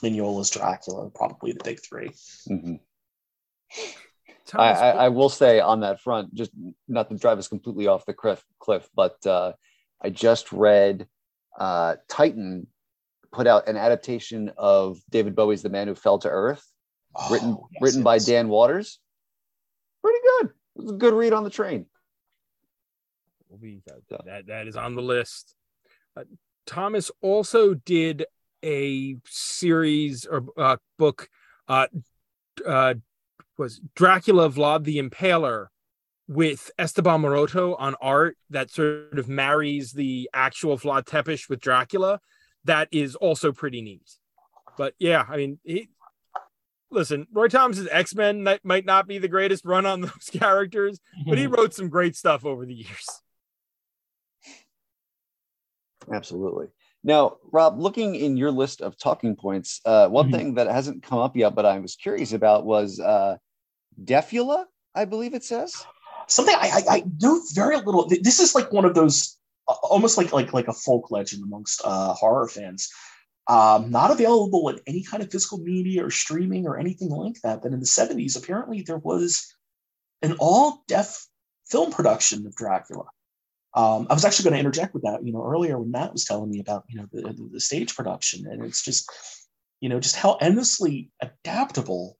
Mignola's 0.02 0.50
Dracula, 0.50 1.08
probably 1.10 1.52
the 1.52 1.64
big 1.64 1.80
three. 1.80 2.10
Mhm. 2.48 2.80
I, 4.54 4.70
I, 4.72 4.90
I 4.90 5.08
will 5.08 5.28
say 5.28 5.60
on 5.60 5.80
that 5.80 6.00
front, 6.00 6.34
just 6.34 6.52
not 6.88 7.08
to 7.08 7.16
drive 7.16 7.38
us 7.38 7.48
completely 7.48 7.86
off 7.86 8.06
the 8.06 8.14
cliff, 8.14 8.44
cliff 8.58 8.88
but 8.94 9.24
uh, 9.26 9.52
I 10.00 10.10
just 10.10 10.52
read 10.52 11.08
uh, 11.58 11.96
Titan 12.08 12.66
put 13.32 13.46
out 13.46 13.68
an 13.68 13.76
adaptation 13.76 14.52
of 14.56 14.98
David 15.10 15.34
Bowie's 15.34 15.62
"The 15.62 15.68
Man 15.68 15.88
Who 15.88 15.94
Fell 15.94 16.18
to 16.20 16.28
Earth," 16.28 16.64
written 17.30 17.56
Oh, 17.58 17.68
yes, 17.72 17.82
written 17.82 18.02
by. 18.02 18.18
Dan 18.18 18.48
Watters. 18.48 18.98
Pretty 20.02 20.20
good. 20.38 20.50
It 20.76 20.82
was 20.82 20.92
a 20.92 20.96
good 20.96 21.14
read 21.14 21.32
on 21.32 21.44
the 21.44 21.50
train. 21.50 21.86
that, 23.50 24.24
that 24.26 24.46
that 24.46 24.68
is 24.68 24.76
on 24.76 24.94
the 24.94 25.02
list. 25.02 25.54
Uh, 26.16 26.24
Thomas 26.66 27.10
also 27.20 27.74
did 27.74 28.26
a 28.64 29.16
series 29.26 30.26
or 30.26 30.44
uh, 30.56 30.76
book, 30.98 31.28
uh, 31.68 31.86
uh, 32.66 32.94
was 33.58 33.80
Dracula 33.94 34.48
Vlad 34.50 34.84
the 34.84 34.98
Impaler 34.98 35.66
with 36.28 36.70
Esteban 36.78 37.22
Maroto 37.22 37.76
on 37.78 37.94
art 38.00 38.36
that 38.50 38.70
sort 38.70 39.18
of 39.18 39.28
marries 39.28 39.92
the 39.92 40.28
actual 40.34 40.76
Vlad 40.76 41.04
Tepes 41.06 41.48
with 41.48 41.60
Dracula. 41.60 42.20
That 42.64 42.88
is 42.90 43.14
also 43.14 43.52
pretty 43.52 43.80
neat. 43.80 44.10
But 44.76 44.94
yeah, 44.98 45.24
I 45.28 45.36
mean, 45.36 45.58
he, 45.62 45.88
listen, 46.90 47.26
Roy 47.32 47.48
Thomas's 47.48 47.88
X 47.90 48.14
Men 48.14 48.42
might 48.64 48.84
not 48.84 49.06
be 49.06 49.18
the 49.18 49.28
greatest 49.28 49.64
run 49.64 49.86
on 49.86 50.00
those 50.02 50.30
characters, 50.32 50.98
but 51.26 51.38
he 51.38 51.46
wrote 51.46 51.74
some 51.74 51.88
great 51.88 52.16
stuff 52.16 52.44
over 52.44 52.66
the 52.66 52.74
years. 52.74 53.06
Absolutely. 56.12 56.66
Now, 57.02 57.36
Rob, 57.52 57.78
looking 57.78 58.14
in 58.16 58.36
your 58.36 58.50
list 58.50 58.80
of 58.80 58.98
talking 58.98 59.36
points, 59.36 59.80
uh, 59.84 60.08
one 60.08 60.28
Mhm. 60.28 60.32
thing 60.32 60.54
that 60.54 60.66
hasn't 60.68 61.02
come 61.02 61.18
up 61.18 61.36
yet, 61.36 61.54
but 61.54 61.64
I 61.64 61.78
was 61.78 61.94
curious 61.96 62.32
about 62.32 62.64
was 62.66 62.98
uh, 63.00 63.36
Deafula, 64.02 64.64
I 64.94 65.04
believe 65.04 65.34
it 65.34 65.44
says. 65.44 65.84
something 66.26 66.54
I, 66.54 66.82
I, 66.88 66.96
I 66.96 67.04
know 67.20 67.40
very 67.54 67.76
little. 67.76 68.08
This 68.08 68.40
is 68.40 68.54
like 68.54 68.72
one 68.72 68.84
of 68.84 68.94
those 68.94 69.38
uh, 69.68 69.74
almost 69.82 70.16
like 70.16 70.32
like 70.32 70.52
like 70.52 70.68
a 70.68 70.72
folk 70.72 71.10
legend 71.10 71.42
amongst 71.44 71.80
uh, 71.84 72.12
horror 72.14 72.48
fans. 72.48 72.90
Um, 73.48 73.90
not 73.90 74.10
available 74.10 74.68
in 74.70 74.80
any 74.88 75.04
kind 75.04 75.22
of 75.22 75.30
physical 75.30 75.58
media 75.58 76.04
or 76.04 76.10
streaming 76.10 76.66
or 76.66 76.78
anything 76.78 77.10
like 77.10 77.40
that. 77.42 77.62
But 77.62 77.72
in 77.72 77.80
the 77.80 77.86
seventies, 77.86 78.36
apparently 78.36 78.82
there 78.82 78.98
was 78.98 79.54
an 80.22 80.36
all 80.40 80.82
deaf 80.88 81.26
film 81.66 81.92
production 81.92 82.46
of 82.46 82.56
Dracula. 82.56 83.04
Um, 83.74 84.06
I 84.08 84.14
was 84.14 84.24
actually 84.24 84.44
going 84.44 84.54
to 84.54 84.60
interject 84.60 84.94
with 84.94 85.02
that, 85.02 85.24
you 85.24 85.32
know, 85.32 85.44
earlier 85.44 85.78
when 85.78 85.90
Matt 85.90 86.12
was 86.12 86.24
telling 86.24 86.50
me 86.50 86.60
about, 86.60 86.84
you 86.88 86.98
know, 86.98 87.06
the, 87.12 87.22
the, 87.22 87.48
the 87.52 87.60
stage 87.60 87.94
production, 87.94 88.46
and 88.46 88.64
it's 88.64 88.82
just, 88.82 89.10
you 89.80 89.90
know, 89.90 90.00
just 90.00 90.16
how 90.16 90.36
endlessly 90.40 91.10
adaptable 91.20 92.16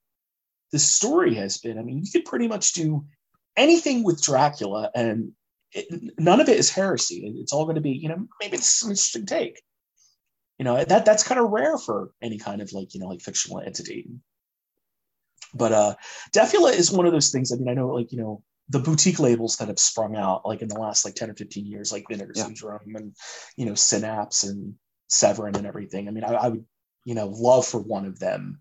this 0.73 0.91
story 0.91 1.35
has 1.35 1.59
been. 1.59 1.79
I 1.79 1.83
mean, 1.83 2.03
you 2.05 2.11
could 2.11 2.25
pretty 2.25 2.49
much 2.49 2.73
do 2.73 3.05
anything 3.57 4.03
with 4.03 4.23
Dracula, 4.23 4.91
and 4.95 5.33
it, 5.73 6.15
none 6.19 6.41
of 6.41 6.49
it 6.49 6.59
is 6.59 6.71
heresy. 6.71 7.35
It's 7.41 7.53
all 7.53 7.65
going 7.65 7.77
to 7.77 7.81
be, 7.81 7.93
you 7.93 8.09
know, 8.09 8.27
maybe 8.41 8.57
it's 8.57 8.83
an 8.83 8.91
interesting 8.91 9.27
take. 9.27 9.61
You 10.59 10.65
know, 10.65 10.83
that 10.83 11.05
that's 11.05 11.23
kind 11.23 11.39
of 11.39 11.51
rare 11.51 11.77
for 11.77 12.13
any 12.23 12.39
kind 12.39 12.63
of 12.63 12.73
like, 12.73 12.95
you 12.95 13.01
know, 13.01 13.09
like 13.09 13.21
fictional 13.21 13.61
entity. 13.61 14.09
But 15.55 15.73
uh 15.73 15.95
Deafula 16.35 16.73
is 16.73 16.91
one 16.91 17.07
of 17.07 17.13
those 17.13 17.31
things. 17.31 17.53
I 17.53 17.57
mean, 17.57 17.69
I 17.69 17.75
know 17.75 17.89
like, 17.89 18.11
you 18.11 18.19
know, 18.19 18.43
the 18.71 18.79
boutique 18.79 19.19
labels 19.21 19.57
that 19.57 19.69
have 19.69 19.79
sprung 19.79 20.17
out 20.17 20.47
like 20.47 20.63
in 20.63 20.69
the 20.69 20.81
last 20.81 21.05
like 21.05 21.15
10 21.15 21.31
or 21.31 21.35
15 21.35 21.67
years, 21.67 21.93
like 21.93 22.07
Vinegar 22.09 22.33
Yeah. 22.35 22.45
Syndrome 22.45 22.97
and 22.97 23.15
you 23.57 23.67
know, 23.67 23.75
Synapse 23.75 24.45
and 24.45 24.75
Severin 25.09 25.57
and 25.57 25.67
everything. 25.67 26.09
I 26.09 26.11
mean, 26.11 26.25
I, 26.25 26.33
I 26.33 26.49
would, 26.49 26.65
you 27.05 27.15
know, 27.15 27.29
love 27.29 27.67
for 27.67 27.79
one 27.79 28.07
of 28.07 28.19
them, 28.19 28.61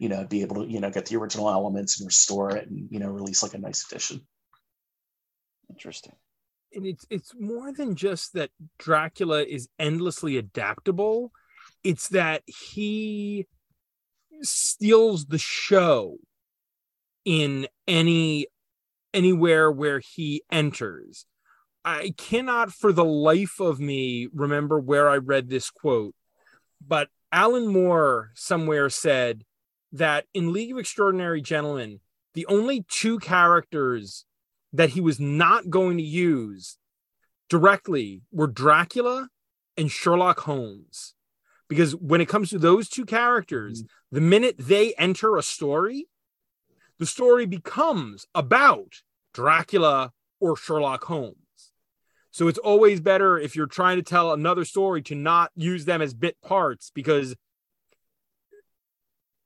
you 0.00 0.08
know, 0.08 0.24
be 0.26 0.40
able 0.42 0.64
to, 0.64 0.72
you 0.72 0.80
know, 0.80 0.90
get 0.90 1.06
the 1.06 1.16
original 1.16 1.50
elements 1.50 2.00
and 2.00 2.06
restore 2.08 2.56
it 2.56 2.68
and, 2.68 2.88
you 2.90 2.98
know, 2.98 3.10
release 3.10 3.42
like 3.44 3.54
a 3.54 3.58
nice 3.58 3.84
edition. 3.86 4.26
Interesting. 5.70 6.14
and 6.74 6.86
it's 6.86 7.06
it's 7.10 7.32
more 7.38 7.72
than 7.72 7.94
just 7.94 8.32
that 8.34 8.50
Dracula 8.78 9.42
is 9.42 9.68
endlessly 9.78 10.36
adaptable. 10.36 11.32
It's 11.84 12.08
that 12.08 12.42
he 12.46 13.46
steals 14.42 15.26
the 15.26 15.38
show 15.38 16.16
in 17.24 17.66
any 17.86 18.46
anywhere 19.12 19.70
where 19.70 20.00
he 20.00 20.42
enters. 20.50 21.26
I 21.84 22.14
cannot 22.16 22.72
for 22.72 22.92
the 22.92 23.04
life 23.04 23.60
of 23.60 23.80
me 23.80 24.28
remember 24.32 24.78
where 24.78 25.08
I 25.08 25.16
read 25.16 25.48
this 25.48 25.70
quote, 25.70 26.14
but 26.86 27.08
Alan 27.32 27.68
Moore 27.68 28.32
somewhere 28.34 28.90
said 28.90 29.44
that 29.92 30.26
in 30.34 30.52
League 30.52 30.72
of 30.72 30.78
Extraordinary 30.78 31.40
Gentlemen, 31.40 32.00
the 32.34 32.46
only 32.46 32.84
two 32.88 33.18
characters 33.18 34.24
that 34.72 34.90
he 34.90 35.00
was 35.00 35.18
not 35.18 35.68
going 35.68 35.96
to 35.96 36.02
use 36.02 36.78
directly 37.48 38.22
were 38.30 38.46
Dracula 38.46 39.28
and 39.76 39.90
Sherlock 39.90 40.40
Holmes. 40.40 41.14
Because 41.68 41.94
when 41.94 42.20
it 42.20 42.28
comes 42.28 42.50
to 42.50 42.58
those 42.58 42.88
two 42.88 43.04
characters, 43.04 43.82
mm-hmm. 43.82 44.16
the 44.16 44.20
minute 44.20 44.56
they 44.58 44.94
enter 44.94 45.36
a 45.36 45.42
story, 45.42 46.06
the 46.98 47.06
story 47.06 47.46
becomes 47.46 48.26
about 48.34 49.02
Dracula 49.32 50.12
or 50.40 50.56
Sherlock 50.56 51.04
Holmes. 51.04 51.36
So 52.30 52.46
it's 52.46 52.58
always 52.58 53.00
better 53.00 53.38
if 53.38 53.56
you're 53.56 53.66
trying 53.66 53.96
to 53.96 54.02
tell 54.02 54.32
another 54.32 54.64
story 54.64 55.02
to 55.02 55.14
not 55.14 55.50
use 55.56 55.84
them 55.84 56.00
as 56.00 56.14
bit 56.14 56.36
parts 56.42 56.92
because 56.94 57.34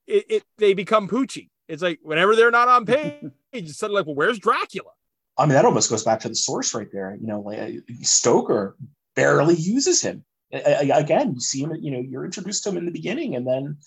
it, 0.07 0.25
it 0.29 0.43
they 0.57 0.73
become 0.73 1.07
Poochie. 1.07 1.49
It's 1.67 1.81
like 1.81 1.99
whenever 2.03 2.35
they're 2.35 2.51
not 2.51 2.67
on 2.67 2.85
page, 2.85 3.31
it's 3.51 3.77
suddenly 3.77 4.01
like, 4.01 4.07
well, 4.07 4.15
where's 4.15 4.39
Dracula? 4.39 4.91
I 5.37 5.45
mean, 5.45 5.53
that 5.53 5.65
almost 5.65 5.89
goes 5.89 6.03
back 6.03 6.21
to 6.21 6.29
the 6.29 6.35
source 6.35 6.73
right 6.73 6.87
there. 6.91 7.17
You 7.19 7.27
know, 7.27 7.41
like 7.41 7.59
uh, 7.59 7.71
Stoker 8.01 8.77
barely 9.15 9.55
uses 9.55 10.01
him. 10.01 10.23
Again, 10.51 11.33
you 11.33 11.39
see 11.39 11.61
him. 11.61 11.75
You 11.79 11.91
know, 11.91 11.99
you're 11.99 12.25
introduced 12.25 12.63
to 12.63 12.69
him 12.69 12.77
in 12.77 12.85
the 12.85 12.91
beginning, 12.91 13.35
and 13.35 13.45
then 13.45 13.77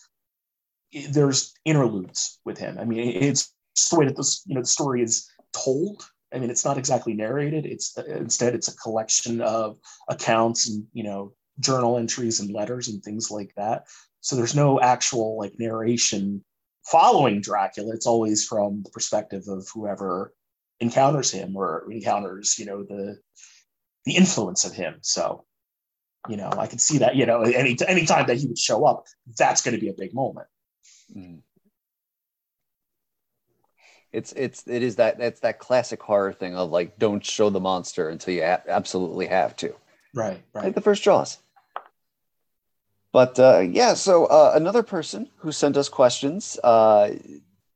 there's 1.11 1.53
interludes 1.65 2.41
with 2.45 2.59
him. 2.59 2.79
I 2.79 2.85
mean, 2.85 3.01
it's 3.01 3.55
the 3.91 3.99
way 3.99 4.07
that 4.07 4.17
this 4.17 4.43
you 4.47 4.55
know 4.55 4.63
the 4.63 4.67
story 4.67 5.03
is 5.03 5.31
told. 5.53 6.03
I 6.35 6.39
mean, 6.39 6.51
it's 6.51 6.65
not 6.65 6.77
exactly 6.77 7.15
narrated. 7.15 7.65
It's 7.65 7.97
uh, 7.97 8.05
instead 8.05 8.55
it's 8.55 8.69
a 8.69 8.77
collection 8.77 9.41
of 9.41 9.79
accounts 10.09 10.69
and 10.69 10.87
you 10.93 11.05
know 11.05 11.33
journal 11.61 11.97
entries 11.97 12.41
and 12.41 12.51
letters 12.51 12.89
and 12.89 13.03
things 13.03 13.31
like 13.31 13.53
that. 13.57 13.87
So 14.21 14.37
there's 14.37 14.57
no 14.57 14.81
actual 14.81 15.39
like 15.39 15.53
narration 15.59 16.45
following 16.85 17.41
Dracula. 17.41 17.95
It's 17.95 18.07
always 18.07 18.45
from 18.45 18.83
the 18.83 18.91
perspective 18.91 19.45
of 19.49 19.67
whoever 19.73 20.33
encounters 20.81 21.31
him 21.31 21.57
or 21.57 21.87
encounters, 21.91 22.59
you 22.59 22.67
know, 22.67 22.83
the 22.83 23.19
the 24.05 24.17
influence 24.17 24.65
of 24.65 24.73
him. 24.73 24.97
So, 25.03 25.45
you 26.29 26.37
know, 26.37 26.51
I 26.57 26.67
can 26.67 26.79
see 26.79 26.99
that, 26.99 27.17
you 27.17 27.27
know, 27.27 27.43
any 27.43 27.77
any 27.87 28.07
time 28.07 28.27
that 28.27 28.39
he 28.39 28.47
would 28.47 28.59
show 28.59 28.85
up, 28.85 29.05
that's 29.37 29.63
going 29.63 29.75
to 29.75 29.81
be 29.81 29.89
a 29.89 29.95
big 29.95 30.15
moment. 30.15 30.47
Mm. 31.15 31.41
It's 34.13 34.33
it's 34.33 34.67
it 34.67 34.83
is 34.83 34.97
that 34.97 35.21
it's 35.21 35.41
that 35.41 35.59
classic 35.59 36.03
horror 36.03 36.33
thing 36.33 36.57
of 36.57 36.71
like 36.71 36.99
don't 36.99 37.25
show 37.25 37.51
the 37.51 37.61
monster 37.61 38.09
until 38.09 38.35
you 38.35 38.43
a- 38.43 38.63
absolutely 38.69 39.27
have 39.27 39.55
to. 39.57 39.75
Right, 40.15 40.43
right. 40.55 40.65
Like 40.65 40.75
the 40.75 40.81
first 40.81 41.03
Jaws. 41.03 41.39
But 43.13 43.39
uh, 43.39 43.61
yeah, 43.61 43.95
so 43.95 44.27
uh, 44.27 44.53
another 44.55 44.83
person 44.83 45.29
who 45.37 45.51
sent 45.51 45.77
us 45.77 45.89
questions, 45.89 46.59
uh, 46.63 47.15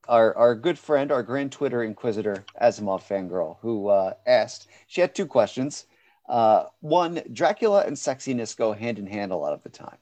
our 0.08 0.36
our 0.36 0.54
good 0.54 0.78
friend, 0.78 1.10
our 1.10 1.22
grand 1.22 1.52
Twitter 1.52 1.82
inquisitor, 1.82 2.44
Asimov 2.60 3.02
fangirl, 3.02 3.56
who 3.60 3.88
uh, 3.88 4.14
asked. 4.26 4.68
She 4.86 5.00
had 5.00 5.14
two 5.14 5.26
questions. 5.26 5.86
Uh, 6.28 6.64
one, 6.80 7.22
Dracula 7.32 7.84
and 7.86 7.96
sexiness 7.96 8.56
go 8.56 8.72
hand 8.72 8.98
in 8.98 9.06
hand 9.06 9.32
a 9.32 9.36
lot 9.36 9.52
of 9.52 9.62
the 9.62 9.68
time. 9.68 9.96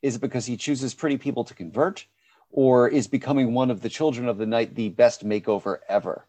Is 0.00 0.16
it 0.16 0.20
because 0.20 0.46
he 0.46 0.56
chooses 0.56 0.94
pretty 0.94 1.18
people 1.18 1.44
to 1.44 1.54
convert, 1.54 2.06
or 2.50 2.88
is 2.88 3.08
becoming 3.08 3.54
one 3.54 3.70
of 3.70 3.80
the 3.80 3.88
children 3.88 4.28
of 4.28 4.38
the 4.38 4.46
night 4.46 4.74
the 4.74 4.90
best 4.90 5.26
makeover 5.26 5.78
ever? 5.88 6.24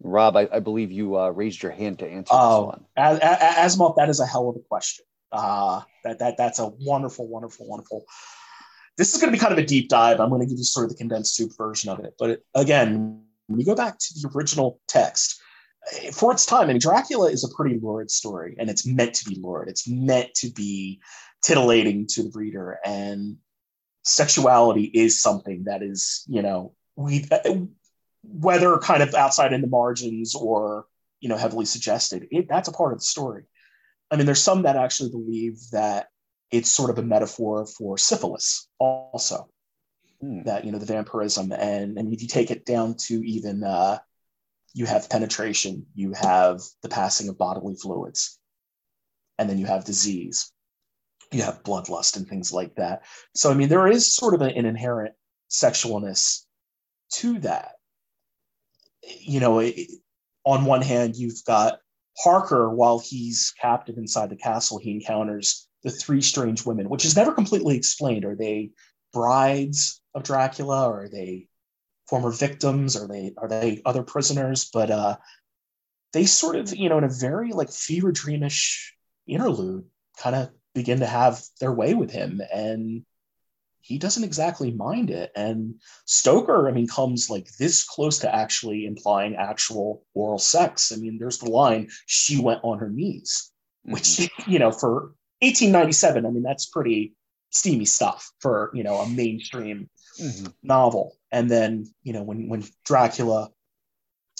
Rob, 0.00 0.36
I, 0.36 0.48
I 0.52 0.58
believe 0.58 0.90
you 0.90 1.16
uh, 1.16 1.28
raised 1.28 1.62
your 1.62 1.70
hand 1.70 2.00
to 2.00 2.08
answer 2.08 2.32
oh, 2.34 2.66
this 2.66 2.66
one. 2.66 2.84
Asimov, 2.98 3.96
that 3.96 4.08
is 4.08 4.18
a 4.18 4.26
hell 4.26 4.48
of 4.48 4.56
a 4.56 4.60
question. 4.60 5.04
Uh, 5.32 5.80
that 6.04 6.18
that 6.18 6.36
that's 6.36 6.58
a 6.58 6.68
wonderful, 6.80 7.26
wonderful, 7.26 7.66
wonderful. 7.66 8.04
This 8.98 9.14
is 9.14 9.20
going 9.20 9.32
to 9.32 9.36
be 9.36 9.40
kind 9.40 9.52
of 9.52 9.58
a 9.58 9.66
deep 9.66 9.88
dive. 9.88 10.20
I'm 10.20 10.28
going 10.28 10.42
to 10.42 10.46
give 10.46 10.58
you 10.58 10.64
sort 10.64 10.84
of 10.84 10.90
the 10.90 10.96
condensed 10.96 11.34
soup 11.34 11.52
version 11.56 11.90
of 11.90 12.00
it. 12.00 12.14
But 12.18 12.30
it, 12.30 12.46
again, 12.54 13.22
when 13.46 13.58
you 13.58 13.64
go 13.64 13.74
back 13.74 13.98
to 13.98 14.14
the 14.14 14.30
original 14.34 14.80
text, 14.86 15.40
eh, 15.92 16.10
for 16.10 16.32
its 16.32 16.44
time, 16.44 16.64
I 16.64 16.66
mean, 16.66 16.78
Dracula 16.78 17.30
is 17.30 17.44
a 17.44 17.54
pretty 17.54 17.78
lurid 17.82 18.10
story, 18.10 18.54
and 18.58 18.68
it's 18.68 18.86
meant 18.86 19.14
to 19.14 19.24
be 19.24 19.40
lurid. 19.40 19.70
It's 19.70 19.88
meant 19.88 20.34
to 20.34 20.50
be 20.50 21.00
titillating 21.42 22.06
to 22.08 22.24
the 22.24 22.32
reader, 22.34 22.78
and 22.84 23.38
sexuality 24.04 24.84
is 24.84 25.22
something 25.22 25.64
that 25.64 25.82
is, 25.82 26.24
you 26.28 26.42
know, 26.42 26.74
we 26.96 27.26
eh, 27.30 27.38
eh, 27.44 27.58
whether 28.24 28.76
kind 28.78 29.02
of 29.02 29.14
outside 29.14 29.52
in 29.52 29.62
the 29.62 29.66
margins 29.66 30.34
or 30.34 30.86
you 31.20 31.28
know 31.28 31.36
heavily 31.36 31.64
suggested, 31.64 32.28
it, 32.30 32.48
that's 32.48 32.68
a 32.68 32.72
part 32.72 32.92
of 32.92 32.98
the 32.98 33.04
story. 33.04 33.44
I 34.12 34.16
mean, 34.16 34.26
there's 34.26 34.42
some 34.42 34.62
that 34.62 34.76
actually 34.76 35.10
believe 35.10 35.58
that 35.72 36.08
it's 36.50 36.70
sort 36.70 36.90
of 36.90 36.98
a 36.98 37.02
metaphor 37.02 37.64
for 37.64 37.96
syphilis, 37.96 38.68
also. 38.78 39.48
Hmm. 40.20 40.42
That 40.42 40.64
you 40.64 40.70
know 40.70 40.78
the 40.78 40.86
vampirism, 40.86 41.50
and 41.50 41.98
and 41.98 42.12
if 42.12 42.20
you 42.20 42.28
take 42.28 42.50
it 42.50 42.66
down 42.66 42.94
to 43.06 43.26
even 43.26 43.64
uh, 43.64 43.98
you 44.74 44.84
have 44.84 45.10
penetration, 45.10 45.86
you 45.94 46.12
have 46.12 46.60
the 46.82 46.90
passing 46.90 47.28
of 47.28 47.38
bodily 47.38 47.74
fluids, 47.74 48.38
and 49.38 49.48
then 49.48 49.58
you 49.58 49.66
have 49.66 49.84
disease, 49.86 50.52
you 51.32 51.42
have 51.42 51.62
bloodlust 51.64 52.16
and 52.16 52.28
things 52.28 52.52
like 52.52 52.74
that. 52.76 53.02
So 53.34 53.50
I 53.50 53.54
mean, 53.54 53.70
there 53.70 53.88
is 53.88 54.14
sort 54.14 54.34
of 54.34 54.42
an 54.42 54.66
inherent 54.66 55.14
sexualness 55.50 56.44
to 57.14 57.40
that. 57.40 57.72
You 59.02 59.40
know, 59.40 59.58
it, 59.60 59.90
on 60.44 60.66
one 60.66 60.82
hand, 60.82 61.16
you've 61.16 61.42
got 61.46 61.78
Harker, 62.18 62.70
while 62.70 62.98
he's 62.98 63.52
captive 63.60 63.96
inside 63.96 64.30
the 64.30 64.36
castle, 64.36 64.78
he 64.78 64.92
encounters 64.92 65.68
the 65.82 65.90
three 65.90 66.20
strange 66.20 66.64
women, 66.64 66.88
which 66.88 67.04
is 67.04 67.16
never 67.16 67.32
completely 67.32 67.76
explained. 67.76 68.24
Are 68.24 68.36
they 68.36 68.70
brides 69.12 70.00
of 70.14 70.22
Dracula? 70.22 70.88
Or 70.88 71.04
are 71.04 71.08
they 71.08 71.48
former 72.08 72.30
victims? 72.30 72.96
Are 72.96 73.08
they 73.08 73.34
are 73.36 73.48
they 73.48 73.82
other 73.84 74.02
prisoners? 74.02 74.70
But 74.72 74.90
uh, 74.90 75.16
they 76.12 76.26
sort 76.26 76.56
of, 76.56 76.74
you 76.74 76.88
know, 76.88 76.98
in 76.98 77.04
a 77.04 77.08
very 77.08 77.52
like 77.52 77.70
fever 77.70 78.12
dreamish 78.12 78.92
interlude, 79.26 79.84
kind 80.18 80.36
of 80.36 80.50
begin 80.74 81.00
to 81.00 81.06
have 81.06 81.42
their 81.60 81.72
way 81.72 81.94
with 81.94 82.10
him. 82.10 82.40
And 82.52 83.04
he 83.82 83.98
doesn't 83.98 84.24
exactly 84.24 84.70
mind 84.70 85.10
it. 85.10 85.32
And 85.36 85.80
Stoker, 86.06 86.68
I 86.68 86.72
mean, 86.72 86.86
comes 86.86 87.28
like 87.28 87.48
this 87.58 87.84
close 87.84 88.20
to 88.20 88.34
actually 88.34 88.86
implying 88.86 89.34
actual 89.34 90.04
oral 90.14 90.38
sex. 90.38 90.92
I 90.92 90.96
mean, 90.96 91.18
there's 91.18 91.38
the 91.38 91.50
line, 91.50 91.88
she 92.06 92.40
went 92.40 92.60
on 92.62 92.78
her 92.78 92.88
knees, 92.88 93.50
which, 93.82 94.02
mm-hmm. 94.02 94.50
you 94.50 94.58
know, 94.60 94.70
for 94.70 95.14
1897, 95.40 96.24
I 96.24 96.30
mean, 96.30 96.42
that's 96.42 96.66
pretty 96.66 97.14
steamy 97.50 97.84
stuff 97.84 98.30
for, 98.38 98.70
you 98.72 98.84
know, 98.84 98.96
a 98.96 99.08
mainstream 99.08 99.90
mm-hmm. 100.20 100.46
novel. 100.62 101.16
And 101.32 101.50
then, 101.50 101.86
you 102.04 102.12
know, 102.12 102.22
when, 102.22 102.48
when 102.48 102.64
Dracula, 102.84 103.50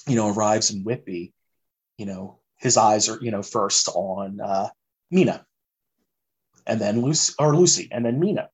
you 0.06 0.14
know, 0.14 0.32
arrives 0.32 0.70
in 0.70 0.84
Whitby, 0.84 1.34
you 1.98 2.06
know, 2.06 2.38
his 2.58 2.76
eyes 2.76 3.08
are, 3.08 3.18
you 3.20 3.32
know, 3.32 3.42
first 3.42 3.88
on 3.88 4.40
uh, 4.40 4.68
Mina 5.10 5.44
and 6.66 6.80
then 6.80 7.02
Lucy, 7.02 7.32
or 7.38 7.56
Lucy, 7.56 7.88
and 7.90 8.04
then 8.04 8.20
Mina 8.20 8.48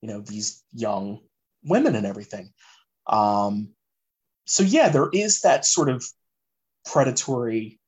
you 0.00 0.08
know 0.08 0.20
these 0.20 0.62
young 0.72 1.20
women 1.64 1.94
and 1.94 2.06
everything. 2.06 2.52
Um, 3.06 3.70
so 4.44 4.62
yeah 4.62 4.88
there 4.88 5.08
is 5.12 5.40
that 5.40 5.64
sort 5.64 5.88
of 5.88 6.04
predatory 6.84 7.78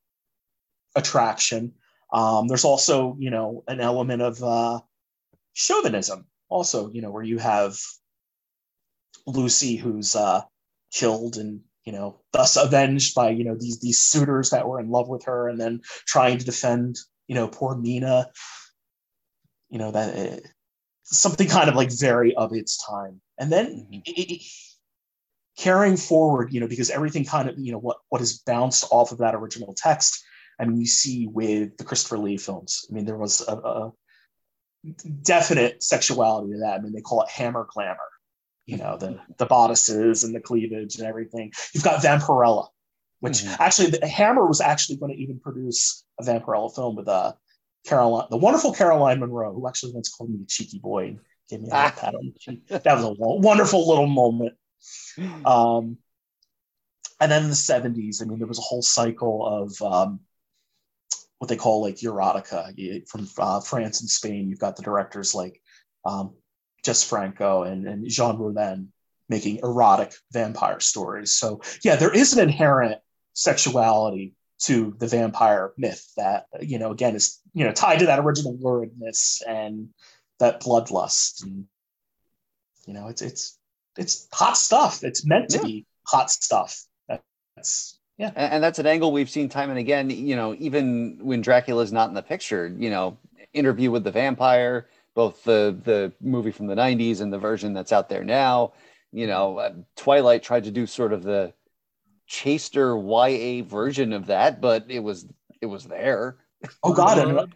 attraction. 0.95 1.73
Um, 2.11 2.47
there's 2.47 2.65
also 2.65 3.15
you 3.19 3.29
know 3.29 3.63
an 3.67 3.79
element 3.79 4.21
of 4.21 4.43
uh, 4.43 4.79
chauvinism 5.53 6.25
also 6.49 6.91
you 6.91 7.01
know 7.01 7.11
where 7.11 7.23
you 7.23 7.37
have 7.37 7.79
lucy 9.25 9.75
who's 9.75 10.15
uh, 10.15 10.41
killed 10.91 11.37
and 11.37 11.61
you 11.85 11.93
know 11.93 12.19
thus 12.33 12.57
avenged 12.57 13.15
by 13.15 13.29
you 13.29 13.43
know 13.43 13.55
these 13.55 13.79
these 13.79 14.01
suitors 14.01 14.49
that 14.49 14.67
were 14.67 14.79
in 14.79 14.89
love 14.89 15.07
with 15.07 15.23
her 15.25 15.47
and 15.47 15.59
then 15.59 15.81
trying 16.05 16.37
to 16.37 16.45
defend 16.45 16.97
you 17.27 17.35
know 17.35 17.47
poor 17.47 17.75
mina. 17.75 18.29
You 19.69 19.77
know 19.77 19.91
that 19.91 20.15
eh, 20.15 20.39
something 21.11 21.47
kind 21.47 21.69
of 21.69 21.75
like 21.75 21.91
very 21.91 22.35
of 22.35 22.53
its 22.53 22.83
time. 22.85 23.21
And 23.39 23.51
then 23.51 23.87
mm-hmm. 23.91 24.01
it, 24.05 24.31
it, 24.31 24.41
carrying 25.57 25.97
forward, 25.97 26.53
you 26.53 26.59
know, 26.59 26.67
because 26.67 26.89
everything 26.89 27.25
kind 27.25 27.49
of, 27.49 27.57
you 27.57 27.71
know, 27.71 27.79
what 27.79 27.97
what 28.09 28.21
is 28.21 28.39
bounced 28.39 28.85
off 28.91 29.11
of 29.11 29.19
that 29.19 29.35
original 29.35 29.73
text. 29.73 30.23
I 30.59 30.65
mean, 30.65 30.79
you 30.79 30.87
see 30.87 31.27
with 31.27 31.77
the 31.77 31.83
Christopher 31.83 32.17
Lee 32.17 32.37
films. 32.37 32.85
I 32.89 32.93
mean, 32.93 33.05
there 33.05 33.17
was 33.17 33.41
a, 33.47 33.53
a 33.53 33.93
definite 35.23 35.81
sexuality 35.83 36.53
to 36.53 36.59
that. 36.59 36.79
I 36.79 36.81
mean, 36.81 36.93
they 36.93 37.01
call 37.01 37.21
it 37.23 37.29
hammer 37.29 37.67
glamour. 37.69 37.97
You 38.65 38.77
know, 38.77 38.97
the 38.97 39.19
the 39.37 39.45
bodices 39.45 40.23
and 40.23 40.35
the 40.35 40.39
cleavage 40.39 40.97
and 40.97 41.07
everything. 41.07 41.51
You've 41.73 41.83
got 41.83 42.03
Vampirella, 42.03 42.67
which 43.19 43.39
mm-hmm. 43.39 43.61
actually 43.61 43.89
the 43.89 44.07
Hammer 44.07 44.45
was 44.45 44.61
actually 44.61 44.97
going 44.97 45.11
to 45.11 45.17
even 45.17 45.39
produce 45.39 46.05
a 46.19 46.23
Vampirella 46.23 46.73
film 46.73 46.95
with 46.95 47.07
uh, 47.07 47.33
Caroline, 47.85 48.27
the 48.29 48.37
wonderful 48.37 48.73
Caroline 48.73 49.19
Munro, 49.19 49.53
who 49.53 49.67
actually 49.67 49.93
once 49.93 50.09
called 50.09 50.29
me 50.29 50.39
a 50.43 50.45
cheeky 50.45 50.79
boy 50.79 51.07
and 51.07 51.19
gave 51.49 51.61
me 51.61 51.69
a 51.69 51.73
ah. 51.73 51.93
pat 51.95 52.15
on 52.15 52.33
the 52.33 52.39
cheek. 52.39 52.67
That 52.67 52.85
was 52.85 53.03
a 53.03 53.15
wonderful 53.19 53.87
little 53.87 54.07
moment. 54.07 54.53
Um, 55.45 55.97
and 57.19 57.29
then 57.29 57.43
in 57.43 57.49
the 57.49 57.55
70s, 57.55 58.21
I 58.21 58.25
mean, 58.25 58.39
there 58.39 58.47
was 58.47 58.59
a 58.59 58.61
whole 58.61 58.81
cycle 58.81 59.45
of 59.45 59.81
um, 59.81 60.21
what 61.39 61.49
they 61.49 61.57
call 61.57 61.81
like 61.81 61.95
erotica 61.97 63.07
from 63.09 63.27
uh, 63.37 63.59
France 63.59 63.99
and 63.99 64.09
Spain. 64.09 64.49
You've 64.49 64.59
got 64.59 64.77
the 64.77 64.83
directors 64.83 65.35
like 65.35 65.61
um, 66.05 66.35
Jess 66.85 67.03
Franco 67.03 67.63
and, 67.63 67.87
and 67.87 68.07
Jean 68.07 68.37
Rollin 68.37 68.87
making 69.27 69.59
erotic 69.63 70.13
vampire 70.31 70.79
stories. 70.79 71.33
So 71.33 71.61
yeah, 71.83 71.95
there 71.95 72.13
is 72.13 72.33
an 72.33 72.39
inherent 72.39 72.99
sexuality 73.33 74.33
to 74.59 74.95
the 74.99 75.07
vampire 75.07 75.73
myth 75.77 76.11
that 76.17 76.45
you 76.61 76.79
know 76.79 76.91
again 76.91 77.15
is 77.15 77.39
you 77.53 77.65
know 77.65 77.71
tied 77.71 77.99
to 77.99 78.07
that 78.07 78.19
original 78.19 78.57
luridness 78.57 79.41
and 79.47 79.89
that 80.39 80.61
bloodlust 80.61 81.43
and 81.43 81.65
you 82.85 82.93
know 82.93 83.07
it's 83.07 83.21
it's 83.21 83.59
it's 83.99 84.27
hot 84.31 84.57
stuff. 84.57 85.03
It's 85.03 85.25
meant 85.25 85.49
to 85.49 85.57
yeah. 85.57 85.63
be 85.63 85.85
hot 86.07 86.31
stuff. 86.31 86.83
That's 87.55 87.99
yeah. 88.17 88.31
And, 88.35 88.53
and, 88.53 88.63
that's 88.63 88.79
an 88.79 88.87
angle 88.87 89.11
we've 89.11 89.29
seen 89.29 89.47
time 89.47 89.69
and 89.69 89.79
again 89.79 90.09
you 90.09 90.35
know 90.35 90.55
even 90.59 91.19
when 91.21 91.41
dracula's 91.41 91.93
not 91.93 92.09
in 92.09 92.15
the 92.15 92.21
picture 92.21 92.73
you 92.77 92.89
know 92.89 93.17
interview 93.53 93.91
with 93.91 94.03
the 94.03 94.11
vampire 94.11 94.87
both 95.13 95.43
the 95.43 95.77
the 95.85 96.11
movie 96.21 96.51
from 96.51 96.67
the 96.67 96.75
90s 96.75 97.21
and 97.21 97.31
the 97.31 97.37
version 97.37 97.73
that's 97.73 97.93
out 97.93 98.09
there 98.09 98.25
now 98.25 98.73
you 99.13 99.25
know 99.25 99.57
uh, 99.57 99.73
twilight 99.95 100.43
tried 100.43 100.65
to 100.65 100.71
do 100.71 100.85
sort 100.85 101.13
of 101.13 101.23
the 101.23 101.53
chaster 102.29 102.95
YA 102.95 103.63
version 103.63 104.13
of 104.13 104.27
that, 104.27 104.61
but 104.61 104.85
it 104.87 104.99
was 104.99 105.27
it 105.59 105.65
was 105.65 105.83
there. 105.83 106.37
Oh 106.83 106.93
God, 106.93 107.17
and 107.17 107.53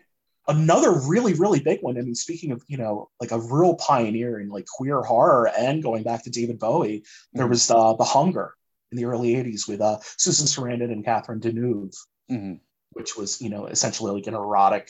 another 0.48 0.92
really 0.92 1.34
really 1.34 1.62
big 1.62 1.80
one. 1.82 1.98
I 1.98 2.02
mean, 2.02 2.16
speaking 2.16 2.52
of 2.52 2.62
you 2.68 2.78
know 2.78 3.10
like 3.22 3.32
a 3.32 3.40
real 3.40 3.76
pioneer 3.76 4.40
in 4.40 4.50
like 4.50 4.66
queer 4.66 5.02
horror 5.02 5.50
and 5.58 5.82
going 5.82 6.04
back 6.04 6.24
to 6.24 6.30
David 6.30 6.60
Bowie, 6.60 7.04
there 7.32 7.46
mm-hmm. 7.46 7.52
was 7.52 7.72
uh, 7.72 7.94
the 7.94 8.04
Hunger 8.04 8.56
in 8.92 8.98
the 8.98 9.06
early 9.06 9.36
'80s 9.36 9.68
with 9.68 9.80
uh, 9.80 10.00
Susan 10.18 10.48
Sarandon 10.48 10.92
and 10.92 11.06
Catherine 11.06 11.40
Deneuve, 11.40 11.96
mm-hmm. 12.30 12.56
which 12.92 13.16
was 13.16 13.42
you 13.42 13.50
know 13.50 13.68
essentially 13.68 14.12
like 14.12 14.28
an 14.28 14.34
erotic 14.34 14.90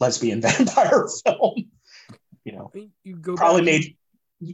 lesbian 0.00 0.40
vampire 0.40 1.06
film. 1.24 1.70
You 2.44 2.52
know, 2.52 2.72
you 3.04 3.16
go 3.16 3.36
probably 3.36 3.62
made 3.62 3.96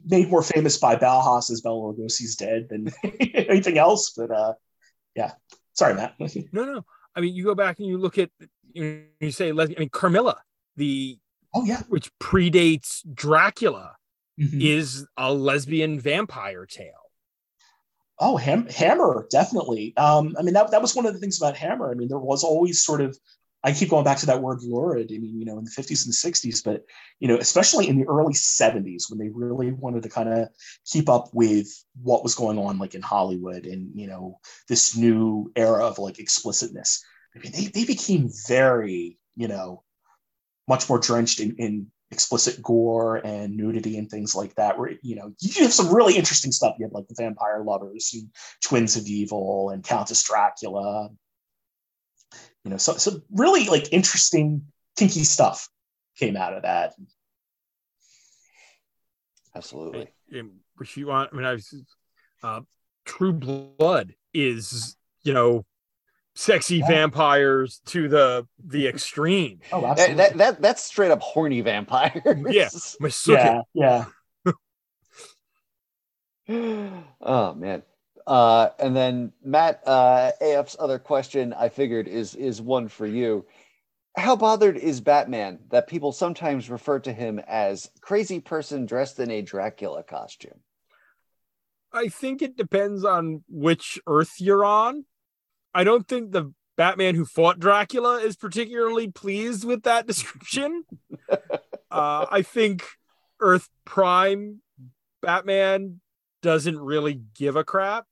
made 0.05 0.29
more 0.29 0.43
famous 0.43 0.79
by 0.79 0.97
Bauhaus 0.97 1.51
as 1.51 1.61
Bela 1.61 1.93
Lugosi's 1.93 2.37
dead 2.37 2.69
than 2.69 2.93
anything 3.35 3.79
else. 3.79 4.11
But 4.17 4.31
uh, 4.31 4.55
yeah, 5.15 5.33
sorry, 5.75 5.95
Matt. 5.95 6.15
no, 6.53 6.65
no. 6.65 6.85
I 7.15 7.21
mean, 7.21 7.35
you 7.35 7.45
go 7.45 7.55
back 7.55 7.79
and 7.79 7.89
you 7.89 7.99
look 7.99 8.19
at 8.19 8.31
you, 8.73 9.05
you 9.21 9.31
say, 9.31 9.51
I 9.51 9.53
mean, 9.53 9.89
Carmilla, 9.89 10.37
the 10.77 11.19
oh 11.55 11.65
yeah, 11.65 11.83
which 11.89 12.11
predates 12.19 13.03
Dracula, 13.13 13.97
mm-hmm. 14.39 14.61
is 14.61 15.07
a 15.17 15.33
lesbian 15.33 15.99
vampire 16.01 16.67
tale. 16.67 16.93
Oh, 18.19 18.37
Ham- 18.37 18.69
Hammer, 18.69 19.27
definitely. 19.31 19.95
Um, 19.97 20.35
I 20.39 20.43
mean, 20.43 20.55
that, 20.55 20.71
that 20.71 20.81
was 20.81 20.97
one 20.97 21.05
of 21.05 21.13
the 21.13 21.21
things 21.21 21.41
about 21.41 21.57
Hammer. 21.57 21.91
I 21.91 21.95
mean, 21.95 22.09
there 22.09 22.19
was 22.19 22.45
always 22.45 22.83
sort 22.83 23.03
of 23.03 23.19
I 23.67 23.73
keep 23.73 23.91
going 23.91 24.05
back 24.05 24.19
to 24.19 24.27
that 24.27 24.41
word 24.41 24.63
lurid. 24.63 25.11
I 25.13 25.19
mean, 25.19 25.41
you 25.41 25.45
know, 25.45 25.59
in 25.59 25.65
the 25.65 25.71
50s 25.73 26.05
and 26.05 26.13
the 26.13 26.49
60s, 26.49 26.63
but 26.65 26.85
you 27.19 27.27
know, 27.27 27.37
especially 27.37 27.89
in 27.89 27.99
the 27.99 28.07
early 28.07 28.33
70s 28.33 29.11
when 29.11 29.19
they 29.19 29.29
really 29.29 29.73
wanted 29.73 30.05
to 30.05 30.09
kind 30.09 30.29
of 30.29 30.49
keep 30.87 31.09
up 31.09 31.31
with 31.33 31.67
what 32.01 32.23
was 32.23 32.37
going 32.37 32.61
on 32.61 32.79
like 32.79 32.95
in 32.95 33.03
Hollywood 33.03 33.67
and 33.67 33.91
you 33.95 34.07
know, 34.07 34.39
this 34.69 34.97
new 34.97 35.51
era 35.57 35.85
of 35.85 35.99
like 35.99 36.21
explicitness. 36.21 37.05
I 37.35 37.41
mean, 37.41 37.51
they, 37.53 37.65
they 37.67 37.85
became 37.85 38.31
very, 38.47 39.19
you 39.35 39.49
know, 39.49 39.83
much 40.69 40.89
more 40.89 41.01
drenched 41.01 41.41
in, 41.41 41.57
in 41.57 41.87
explicit 42.13 42.63
gore 42.63 43.17
and 43.17 43.57
nudity 43.57 43.99
and 43.99 44.09
things 44.09 44.37
like 44.37 44.55
that. 44.55 44.79
Where 44.79 44.93
you 45.03 45.17
know 45.17 45.33
you 45.41 45.65
have 45.65 45.73
some 45.73 45.93
really 45.93 46.17
interesting 46.17 46.53
stuff. 46.53 46.77
You 46.79 46.87
have 46.87 46.93
like 46.93 47.09
the 47.09 47.17
Vampire 47.19 47.65
Lovers, 47.65 48.13
and 48.15 48.31
Twins 48.63 48.97
of 48.97 49.07
Evil, 49.07 49.71
and 49.71 49.83
Countess 49.83 50.23
Dracula, 50.23 51.11
you 52.67 52.71
know, 52.71 52.79
so, 52.79 52.95
so 52.95 53.23
really 53.31 53.69
like 53.69 53.93
interesting, 53.93 54.63
kinky 54.99 55.23
stuff 55.23 55.69
came 56.19 56.37
out 56.37 56.53
of 56.53 56.63
that. 56.65 56.95
Absolutely. 59.55 60.09
Which 60.75 60.97
you 60.97 61.07
want, 61.07 61.31
I 61.33 61.37
mean, 61.37 61.47
I 61.47 61.53
was, 61.53 61.73
uh, 62.43 62.63
True 63.05 63.33
Blood 63.33 64.15
is, 64.35 64.97
you 65.23 65.33
know, 65.33 65.65
sexy 66.35 66.79
yeah. 66.79 66.89
vampires 66.89 67.81
to 67.87 68.09
the 68.09 68.49
the 68.67 68.89
extreme. 68.89 69.61
Oh, 69.71 69.87
absolutely. 69.87 70.17
That, 70.17 70.31
that, 70.31 70.39
that 70.39 70.61
that's 70.61 70.83
straight 70.83 71.13
up 71.13 71.23
horny 71.23 71.61
vampires. 71.61 72.21
Yeah, 72.49 72.69
yeah, 73.29 73.61
yeah. 73.75 74.05
oh 77.21 77.55
man. 77.55 77.85
Uh, 78.27 78.71
and 78.79 78.97
then 78.97 79.33
Matt, 79.45 79.83
uh, 79.87 80.33
AF's 80.41 80.77
other 80.79 80.99
question 80.99 81.53
I 81.53 81.69
figured 81.69 82.09
is 82.09 82.35
is 82.35 82.61
one 82.61 82.89
for 82.89 83.07
you. 83.07 83.47
How 84.17 84.35
bothered 84.35 84.77
is 84.77 85.01
Batman 85.01 85.61
that 85.71 85.87
people 85.87 86.11
sometimes 86.11 86.71
refer 86.71 86.99
to 87.01 87.13
him 87.13 87.39
as 87.47 87.91
crazy 88.01 88.41
person 88.41 88.87
dressed 88.87 89.21
in 89.21 89.31
a 89.31 89.43
Dracula 89.43 90.03
costume? 90.03 90.61
I 91.93 92.09
think 92.09 92.43
it 92.43 92.57
depends 92.57 93.05
on 93.05 93.45
which 93.49 94.01
Earth 94.07 94.35
you're 94.39 94.65
on. 94.65 95.05
I 95.73 95.85
don't 95.85 96.09
think 96.09 96.33
the 96.33 96.53
Batman 96.77 97.15
who 97.15 97.25
fought 97.25 97.61
Dracula 97.61 98.19
is 98.19 98.37
particularly 98.37 99.09
pleased 99.09 99.65
with 99.65 99.85
that 99.85 100.07
description. 100.07 100.85
uh, 101.31 102.27
I 102.31 102.43
think 102.43 102.85
Earth 103.41 103.69
Prime 103.85 104.63
Batman 105.23 106.01
doesn't 106.43 106.79
really 106.79 107.21
give 107.35 107.57
a 107.57 107.65
crap 107.65 108.07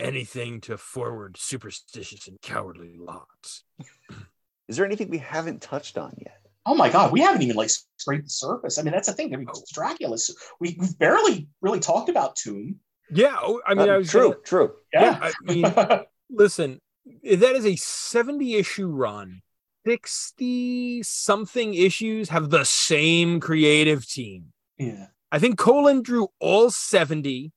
anything 0.00 0.60
to 0.62 0.76
forward 0.76 1.36
superstitious 1.36 2.28
and 2.28 2.40
cowardly 2.40 2.94
lots. 2.98 3.64
Is 4.68 4.76
there 4.76 4.86
anything 4.86 5.10
we 5.10 5.18
haven't 5.18 5.62
touched 5.62 5.96
on 5.96 6.14
yet? 6.18 6.40
Oh 6.64 6.74
my 6.74 6.90
god, 6.90 7.12
we 7.12 7.20
haven't 7.20 7.42
even 7.42 7.56
like 7.56 7.70
scraped 7.96 8.24
the 8.24 8.30
surface. 8.30 8.78
I 8.78 8.82
mean, 8.82 8.92
that's 8.92 9.06
the 9.06 9.14
thing. 9.14 9.32
I 9.32 9.36
mean, 9.36 9.46
oh. 9.54 9.62
Dracula. 9.72 10.16
We 10.58 10.76
we've 10.78 10.98
barely 10.98 11.48
really 11.60 11.78
talked 11.78 12.08
about 12.08 12.34
Tomb. 12.34 12.80
Yeah, 13.08 13.36
oh, 13.40 13.60
I 13.64 13.74
mean, 13.74 13.88
uh, 13.88 13.92
I 13.92 13.96
was 13.98 14.10
true, 14.10 14.30
gonna, 14.30 14.42
true. 14.44 14.72
Yeah, 14.92 15.02
yeah 15.02 15.18
I 15.22 15.52
mean, 15.52 16.04
listen, 16.30 16.80
that 17.22 17.54
is 17.54 17.64
a 17.64 17.76
seventy 17.76 18.56
issue 18.56 18.88
run. 18.88 19.42
60 19.86 21.04
something 21.04 21.74
issues 21.74 22.28
have 22.30 22.50
the 22.50 22.64
same 22.64 23.38
creative 23.38 24.04
team. 24.04 24.46
Yeah. 24.78 25.06
I 25.30 25.38
think 25.38 25.58
Colan 25.58 26.02
drew 26.02 26.26
all 26.40 26.70
70 26.70 27.52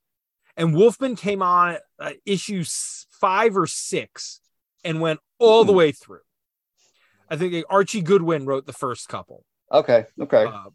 and 0.60 0.76
Wolfman 0.76 1.16
came 1.16 1.42
on 1.42 1.78
uh, 1.98 2.12
issue 2.26 2.64
five 3.10 3.58
or 3.58 3.66
six 3.66 4.42
and 4.84 5.00
went 5.00 5.22
all 5.40 5.64
the 5.64 5.72
hmm. 5.72 5.78
way 5.78 5.92
through. 5.94 6.20
I 7.30 7.38
think 7.38 7.66
Archie 7.70 8.02
Goodwin 8.02 8.46
wrote 8.46 8.66
the 8.66 8.74
first 8.74 9.08
couple. 9.08 9.46
Okay. 9.72 10.06
Okay. 10.20 10.46
Uh, 10.46 10.70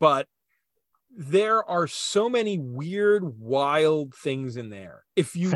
but 0.00 0.28
there 1.10 1.68
are 1.68 1.88
so 1.88 2.28
many 2.28 2.58
weird, 2.58 3.40
wild 3.40 4.14
things 4.14 4.56
in 4.56 4.70
there. 4.70 5.04
If 5.16 5.34
you 5.34 5.52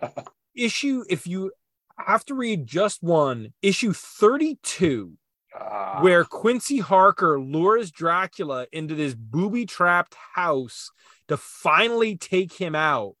issue, 0.54 1.02
if 1.10 1.26
you 1.26 1.50
have 1.98 2.24
to 2.26 2.34
read 2.34 2.66
just 2.66 3.02
one, 3.02 3.54
issue 3.60 3.92
32, 3.92 5.14
uh. 5.58 6.00
where 6.00 6.24
Quincy 6.24 6.78
Harker 6.78 7.40
lures 7.40 7.90
Dracula 7.90 8.66
into 8.70 8.94
this 8.94 9.14
booby 9.14 9.66
trapped 9.66 10.14
house 10.34 10.92
to 11.30 11.36
finally 11.36 12.16
take 12.16 12.52
him 12.52 12.74
out 12.74 13.14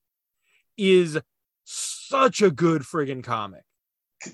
is 0.76 1.18
such 1.64 2.42
a 2.42 2.50
good 2.50 2.82
friggin' 2.82 3.22
comic. 3.22 3.62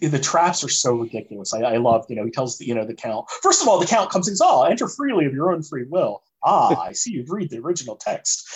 The 0.00 0.18
traps 0.18 0.64
are 0.64 0.68
so 0.68 0.94
ridiculous. 0.94 1.54
I, 1.54 1.60
I 1.60 1.76
love, 1.76 2.06
you 2.08 2.16
know, 2.16 2.24
he 2.24 2.30
tells 2.30 2.58
the, 2.58 2.66
you 2.66 2.74
know, 2.74 2.86
the 2.86 2.94
count. 2.94 3.26
First 3.42 3.62
of 3.62 3.68
all, 3.68 3.78
the 3.78 3.86
count 3.86 4.10
comes 4.10 4.26
and 4.26 4.36
says, 4.36 4.44
"Oh, 4.44 4.64
enter 4.64 4.88
freely 4.88 5.26
of 5.26 5.32
your 5.32 5.52
own 5.52 5.62
free 5.62 5.84
will." 5.88 6.22
Ah, 6.42 6.80
I 6.80 6.92
see 6.92 7.12
you've 7.12 7.30
read 7.30 7.50
the 7.50 7.58
original 7.58 7.96
text. 7.96 8.48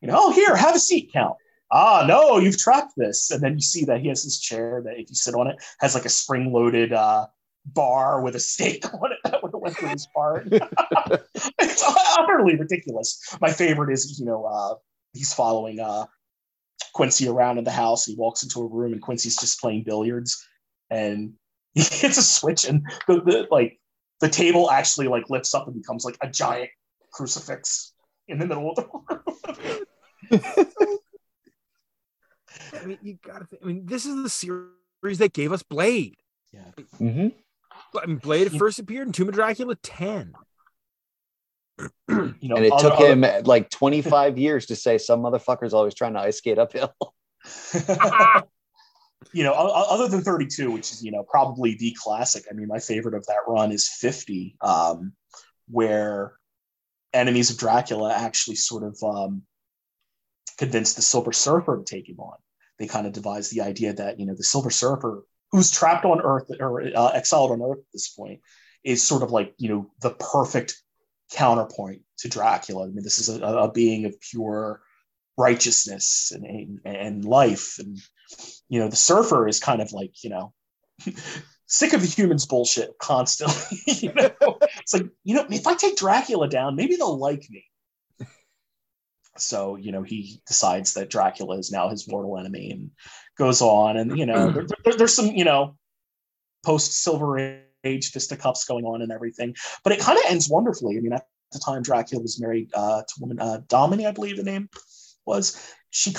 You 0.00 0.08
know, 0.08 0.14
oh, 0.16 0.32
here, 0.32 0.54
have 0.54 0.76
a 0.76 0.78
seat, 0.78 1.10
count. 1.12 1.36
Ah, 1.72 2.04
no, 2.06 2.38
you've 2.38 2.58
trapped 2.58 2.92
this. 2.96 3.30
And 3.30 3.42
then 3.42 3.54
you 3.54 3.62
see 3.62 3.86
that 3.86 4.00
he 4.00 4.08
has 4.08 4.22
this 4.22 4.38
chair 4.38 4.82
that, 4.84 5.00
if 5.00 5.08
you 5.08 5.16
sit 5.16 5.34
on 5.34 5.48
it, 5.48 5.56
has 5.80 5.94
like 5.94 6.04
a 6.04 6.10
spring-loaded 6.10 6.92
uh, 6.92 7.26
bar 7.64 8.20
with 8.20 8.36
a 8.36 8.40
stake 8.40 8.84
on 9.02 9.12
it 9.12 9.18
that 9.24 9.42
went 9.64 9.76
through 9.76 9.88
his 9.88 10.06
part. 10.14 10.46
it's 10.52 11.84
utterly 12.18 12.56
ridiculous. 12.56 13.36
My 13.40 13.50
favorite 13.50 13.92
is, 13.92 14.18
you 14.20 14.26
know, 14.26 14.44
uh, 14.44 14.74
he's 15.12 15.32
following 15.32 15.80
uh, 15.80 16.06
Quincy 16.92 17.26
around 17.28 17.58
in 17.58 17.64
the 17.64 17.70
house. 17.70 18.04
He 18.04 18.14
walks 18.16 18.42
into 18.42 18.60
a 18.60 18.66
room 18.66 18.92
and 18.92 19.02
Quincy's 19.02 19.36
just 19.36 19.60
playing 19.60 19.84
billiards, 19.84 20.46
and 20.90 21.32
he 21.74 21.80
hits 21.80 22.18
a 22.18 22.22
switch, 22.22 22.64
and 22.64 22.86
the, 23.08 23.20
the 23.20 23.48
like 23.50 23.80
the 24.20 24.28
table 24.28 24.70
actually 24.70 25.08
like 25.08 25.28
lifts 25.30 25.54
up 25.54 25.66
and 25.66 25.74
becomes 25.74 26.04
like 26.04 26.16
a 26.20 26.28
giant 26.28 26.70
crucifix 27.12 27.92
in 28.28 28.38
the 28.38 28.46
middle 28.46 28.70
of 28.70 28.76
the 28.76 28.86
room. 28.92 29.84
I 32.72 32.86
mean, 32.86 32.98
you 33.02 33.18
gotta. 33.26 33.46
Think, 33.46 33.62
I 33.62 33.66
mean, 33.66 33.86
this 33.86 34.06
is 34.06 34.22
the 34.22 34.28
series 34.28 35.18
that 35.18 35.32
gave 35.32 35.52
us 35.52 35.62
Blade. 35.62 36.16
Yeah. 36.52 36.60
Mm-hmm. 37.00 37.28
I 38.02 38.06
mean, 38.06 38.18
Blade 38.18 38.52
first 38.58 38.78
appeared 38.78 39.06
in 39.06 39.12
Tomb 39.12 39.28
of 39.28 39.34
Dracula 39.34 39.76
10. 39.76 40.34
you 42.08 42.34
know, 42.42 42.56
and 42.56 42.64
it 42.64 42.72
other, 42.72 42.90
took 42.90 42.98
him 42.98 43.24
other... 43.24 43.42
like 43.42 43.70
25 43.70 44.38
years 44.44 44.66
to 44.66 44.76
say 44.76 44.98
some 44.98 45.20
motherfucker's 45.20 45.74
always 45.74 45.94
trying 45.94 46.14
to 46.14 46.20
ice 46.20 46.38
skate 46.38 46.58
uphill. 46.58 46.94
you 49.32 49.42
know, 49.42 49.52
other 49.52 50.08
than 50.08 50.22
32, 50.22 50.70
which 50.70 50.92
is, 50.92 51.04
you 51.04 51.10
know, 51.10 51.24
probably 51.24 51.76
the 51.76 51.96
classic. 52.00 52.44
I 52.50 52.54
mean, 52.54 52.68
my 52.68 52.78
favorite 52.78 53.14
of 53.14 53.26
that 53.26 53.40
run 53.46 53.72
is 53.72 53.88
50, 53.88 54.56
um, 54.60 55.12
where 55.68 56.34
enemies 57.12 57.50
of 57.50 57.58
Dracula 57.58 58.12
actually 58.12 58.56
sort 58.56 58.82
of 58.82 58.98
um, 59.02 59.42
convince 60.58 60.94
the 60.94 61.02
Silver 61.02 61.32
Surfer 61.32 61.78
to 61.78 61.84
take 61.84 62.08
him 62.08 62.20
on. 62.20 62.36
They 62.78 62.86
kind 62.86 63.06
of 63.06 63.12
devised 63.12 63.52
the 63.52 63.62
idea 63.62 63.92
that 63.94 64.18
you 64.18 64.26
know 64.26 64.34
the 64.34 64.42
Silver 64.42 64.70
Surfer, 64.70 65.24
who's 65.54 65.70
trapped 65.70 66.04
on 66.04 66.20
Earth 66.20 66.50
or 66.58 66.82
uh, 66.82 67.10
exiled 67.10 67.52
on 67.52 67.62
Earth 67.62 67.78
at 67.78 67.92
this 67.92 68.08
point, 68.08 68.40
is 68.82 69.06
sort 69.06 69.22
of 69.22 69.30
like 69.30 69.54
you 69.56 69.68
know 69.68 69.90
the 70.00 70.10
perfect 70.10 70.82
counterpoint 71.32 72.02
to 72.18 72.28
Dracula. 72.28 72.84
I 72.84 72.90
mean, 72.90 73.04
this 73.04 73.20
is 73.20 73.28
a, 73.28 73.40
a 73.40 73.70
being 73.70 74.04
of 74.04 74.20
pure 74.20 74.82
righteousness 75.36 76.32
and, 76.34 76.44
and, 76.44 76.80
and 76.84 77.24
life, 77.24 77.78
and 77.78 77.98
you 78.68 78.80
know 78.80 78.88
the 78.88 78.96
Surfer 78.96 79.46
is 79.46 79.60
kind 79.60 79.80
of 79.80 79.92
like 79.92 80.24
you 80.24 80.30
know. 80.30 80.52
sick 81.66 81.94
of 81.94 82.02
the 82.02 82.06
humans 82.06 82.44
bullshit 82.44 82.90
constantly. 82.98 83.80
you 83.86 84.12
know, 84.12 84.30
it's 84.78 84.92
like 84.92 85.06
you 85.24 85.34
know, 85.34 85.46
if 85.50 85.66
I 85.66 85.74
take 85.74 85.96
Dracula 85.96 86.46
down, 86.46 86.76
maybe 86.76 86.96
they'll 86.96 87.18
like 87.18 87.46
me. 87.50 87.64
So 89.36 89.76
you 89.76 89.92
know, 89.92 90.02
he 90.02 90.40
decides 90.46 90.94
that 90.94 91.10
Dracula 91.10 91.58
is 91.58 91.70
now 91.70 91.88
his 91.88 92.08
mortal 92.08 92.38
enemy, 92.38 92.70
and 92.70 92.90
goes 93.36 93.62
on, 93.62 93.96
and 93.96 94.18
you 94.18 94.26
know, 94.26 94.50
there, 94.52 94.66
there, 94.84 94.94
there's 94.94 95.14
some 95.14 95.26
you 95.26 95.44
know, 95.44 95.76
post 96.64 97.02
Silver 97.02 97.60
Age 97.84 98.10
fisticuffs 98.10 98.64
going 98.64 98.84
on 98.84 99.02
and 99.02 99.12
everything, 99.12 99.54
but 99.82 99.92
it 99.92 100.00
kind 100.00 100.18
of 100.18 100.24
ends 100.28 100.48
wonderfully. 100.48 100.96
I 100.96 101.00
mean, 101.00 101.12
at 101.12 101.26
the 101.52 101.58
time 101.58 101.82
Dracula 101.82 102.22
was 102.22 102.40
married 102.40 102.70
uh, 102.74 103.02
to 103.02 103.14
a 103.18 103.20
woman, 103.20 103.40
uh, 103.40 103.60
Domini, 103.68 104.06
I 104.06 104.12
believe 104.12 104.36
the 104.36 104.42
name 104.42 104.68
was. 105.26 105.72
She 105.90 106.12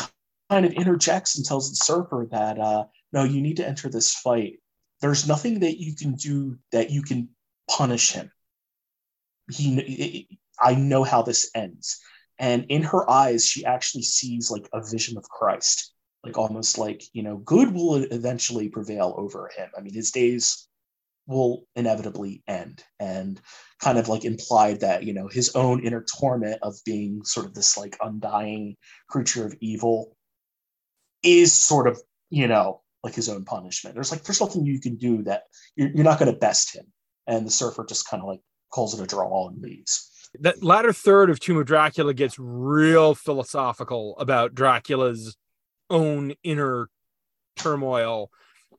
kind 0.50 0.66
of 0.66 0.72
interjects 0.72 1.36
and 1.36 1.46
tells 1.46 1.70
the 1.70 1.76
surfer 1.76 2.28
that 2.32 2.58
uh, 2.60 2.86
no, 3.12 3.24
you 3.24 3.42
need 3.42 3.58
to 3.58 3.68
enter 3.68 3.90
this 3.90 4.14
fight 4.14 4.60
there's 5.02 5.28
nothing 5.28 5.60
that 5.60 5.80
you 5.80 5.96
can 5.96 6.16
do 6.16 6.58
that 6.72 6.90
you 6.90 7.02
can 7.02 7.30
punish 7.70 8.12
him. 8.12 8.32
He, 9.52 10.40
I 10.60 10.76
know 10.76 11.04
how 11.04 11.22
this 11.22 11.52
ends. 11.54 12.00
And 12.38 12.66
in 12.70 12.84
her 12.84 13.10
eyes, 13.10 13.46
she 13.46 13.66
actually 13.66 14.04
sees 14.04 14.52
like 14.52 14.68
a 14.74 14.82
vision 14.82 15.18
of 15.18 15.24
Christ, 15.24 15.94
like 16.24 16.38
almost 16.38 16.78
like, 16.78 17.04
you 17.14 17.24
know, 17.24 17.38
good 17.38 17.74
will 17.74 17.96
eventually 17.96 18.70
prevail 18.70 19.16
over 19.18 19.50
him. 19.56 19.70
I 19.78 19.82
mean, 19.82 19.94
his 19.94 20.12
days 20.12 20.68
will 21.28 21.66
inevitably 21.76 22.44
end 22.48 22.84
and 23.00 23.42
kind 23.80 23.98
of 23.98 24.10
like 24.10 24.26
implied 24.26 24.82
that, 24.82 25.04
you 25.04 25.14
know, 25.14 25.28
his 25.28 25.56
own 25.56 25.84
inner 25.84 26.06
torment 26.18 26.60
of 26.62 26.76
being 26.86 27.24
sort 27.24 27.46
of 27.46 27.54
this 27.54 27.78
like 27.78 27.98
undying 28.02 28.76
creature 29.10 29.46
of 29.46 29.56
evil 29.60 30.16
is 31.24 31.52
sort 31.54 31.88
of, 31.88 32.00
you 32.30 32.48
know, 32.48 32.82
like 33.04 33.16
his 33.16 33.30
own 33.30 33.46
punishment. 33.46 33.96
There's 33.96 34.12
like 34.12 34.24
there's 34.24 34.42
nothing 34.42 34.66
you 34.66 34.80
can 34.80 34.98
do 34.98 35.24
that 35.24 35.44
you're, 35.76 35.90
you're 35.90 36.04
not 36.04 36.20
going 36.20 36.32
to 36.32 36.38
best 36.38 36.76
him. 36.76 36.86
And 37.28 37.46
the 37.46 37.52
surfer 37.52 37.86
just 37.86 38.08
kind 38.08 38.22
of 38.22 38.30
like 38.30 38.42
calls 38.72 39.00
it 39.00 39.04
a 39.04 39.08
draw 39.08 39.48
and 39.48 39.62
leaves. 39.62 40.12
That 40.40 40.64
latter 40.64 40.94
third 40.94 41.30
of 41.30 41.40
Tomb 41.40 41.58
of 41.58 41.66
Dracula 41.66 42.14
gets 42.14 42.38
real 42.40 43.16
philosophical 43.16 44.18
about 44.18 44.56
Dracula's 44.56 45.38
own 45.90 46.34
inner 46.44 46.90
turmoil, 47.56 48.32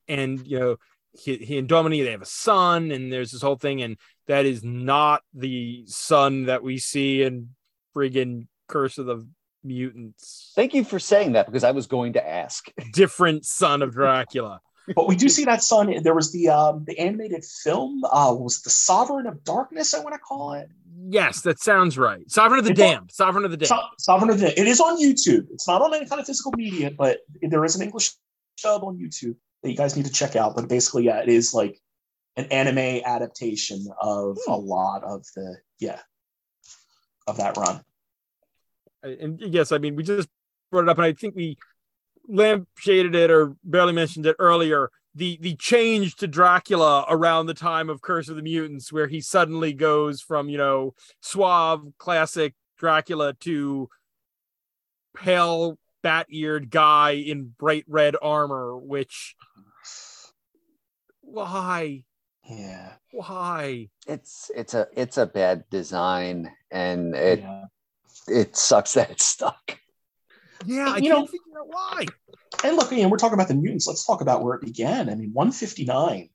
and 0.07 0.45
you 0.45 0.59
know 0.59 0.75
he, 1.13 1.37
he 1.37 1.57
and 1.57 1.67
Domini 1.67 2.01
they 2.01 2.11
have 2.11 2.21
a 2.21 2.25
son, 2.25 2.91
and 2.91 3.11
there's 3.11 3.31
this 3.31 3.41
whole 3.41 3.55
thing, 3.55 3.81
and 3.81 3.97
that 4.27 4.45
is 4.45 4.63
not 4.63 5.21
the 5.33 5.83
son 5.87 6.45
that 6.45 6.63
we 6.63 6.77
see 6.77 7.23
in 7.23 7.49
friggin' 7.95 8.47
Curse 8.67 8.97
of 8.97 9.05
the 9.05 9.27
mutants. 9.63 10.51
Thank 10.55 10.73
you 10.73 10.83
for 10.83 10.99
saying 10.99 11.33
that 11.33 11.45
because 11.45 11.63
I 11.63 11.71
was 11.71 11.87
going 11.87 12.13
to 12.13 12.27
ask. 12.27 12.67
Different 12.93 13.45
son 13.45 13.81
of 13.81 13.93
Dracula. 13.93 14.61
But 14.95 15.07
we 15.07 15.15
do 15.15 15.29
see 15.29 15.45
that 15.45 15.63
son. 15.63 16.01
There 16.01 16.15
was 16.15 16.31
the 16.31 16.49
um, 16.49 16.83
the 16.85 16.97
animated 16.99 17.43
film. 17.43 18.03
Uh, 18.05 18.33
was 18.37 18.61
the 18.61 18.69
Sovereign 18.69 19.27
of 19.27 19.43
Darkness? 19.43 19.93
I 19.93 19.99
want 19.99 20.13
to 20.13 20.19
call 20.19 20.53
it. 20.53 20.69
Yes, 21.09 21.41
that 21.41 21.59
sounds 21.59 21.97
right. 21.97 22.29
Sovereign 22.29 22.59
of 22.59 22.65
the 22.65 22.73
Damned. 22.73 23.11
Sovereign 23.11 23.45
of 23.45 23.51
the 23.51 23.57
Damned. 23.57 23.67
So- 23.67 23.81
Sovereign 23.97 24.29
of 24.29 24.39
the. 24.39 24.59
It 24.59 24.67
is 24.67 24.79
on 24.79 24.99
YouTube. 24.99 25.47
It's 25.51 25.67
not 25.67 25.81
on 25.81 25.93
any 25.93 26.05
kind 26.05 26.19
of 26.19 26.27
physical 26.27 26.51
media, 26.55 26.91
but 26.91 27.19
there 27.41 27.63
is 27.65 27.75
an 27.75 27.81
English 27.81 28.11
dub 28.61 28.83
on 28.83 28.97
YouTube 28.97 29.35
that 29.63 29.71
you 29.71 29.77
guys 29.77 29.95
need 29.95 30.05
to 30.05 30.11
check 30.11 30.35
out. 30.35 30.55
But 30.55 30.67
basically, 30.67 31.05
yeah, 31.05 31.21
it 31.21 31.29
is 31.29 31.53
like 31.53 31.79
an 32.35 32.45
anime 32.45 33.01
adaptation 33.05 33.87
of 34.01 34.37
hmm. 34.45 34.51
a 34.51 34.57
lot 34.57 35.03
of 35.03 35.25
the 35.35 35.57
yeah 35.79 35.99
of 37.27 37.37
that 37.37 37.57
run 37.57 37.83
and 39.03 39.39
yes, 39.41 39.71
I 39.71 39.77
mean 39.77 39.95
we 39.95 40.03
just 40.03 40.29
brought 40.71 40.83
it 40.83 40.89
up, 40.89 40.97
and 40.97 41.05
I 41.05 41.13
think 41.13 41.35
we 41.35 41.57
lampshaded 42.29 43.15
it 43.15 43.31
or 43.31 43.55
barely 43.63 43.93
mentioned 43.93 44.25
it 44.25 44.35
earlier. 44.39 44.91
The 45.15 45.37
the 45.41 45.55
change 45.55 46.15
to 46.17 46.27
Dracula 46.27 47.05
around 47.09 47.47
the 47.47 47.53
time 47.53 47.89
of 47.89 48.01
Curse 48.01 48.29
of 48.29 48.35
the 48.35 48.41
Mutants, 48.41 48.91
where 48.91 49.07
he 49.07 49.21
suddenly 49.21 49.73
goes 49.73 50.21
from 50.21 50.49
you 50.49 50.57
know 50.57 50.93
suave 51.21 51.81
classic 51.97 52.53
Dracula 52.77 53.33
to 53.41 53.89
pale 55.15 55.77
bat-eared 56.03 56.69
guy 56.69 57.11
in 57.11 57.53
bright 57.57 57.85
red 57.87 58.15
armor, 58.21 58.77
which 58.77 59.35
why 61.21 62.03
yeah 62.47 62.93
why 63.11 63.89
it's 64.07 64.51
it's 64.55 64.73
a 64.73 64.87
it's 64.93 65.17
a 65.17 65.25
bad 65.25 65.63
design 65.69 66.49
and 66.71 67.13
it 67.13 67.39
yeah 67.39 67.65
it 68.27 68.55
sucks 68.55 68.93
that 68.93 69.09
it's 69.09 69.25
stuck. 69.25 69.79
Yeah, 70.65 70.89
I 70.89 70.97
you 70.97 71.11
can't 71.11 71.19
know, 71.19 71.25
figure 71.25 71.59
out 71.59 71.67
why. 71.67 72.05
And 72.63 72.75
look, 72.75 72.91
you 72.91 73.03
know, 73.03 73.09
we're 73.09 73.17
talking 73.17 73.35
about 73.35 73.47
the 73.47 73.55
mutants. 73.55 73.87
Let's 73.87 74.05
talk 74.05 74.21
about 74.21 74.43
where 74.43 74.55
it 74.55 74.61
began. 74.61 75.09
I 75.09 75.15
mean, 75.15 75.31
159, 75.33 76.29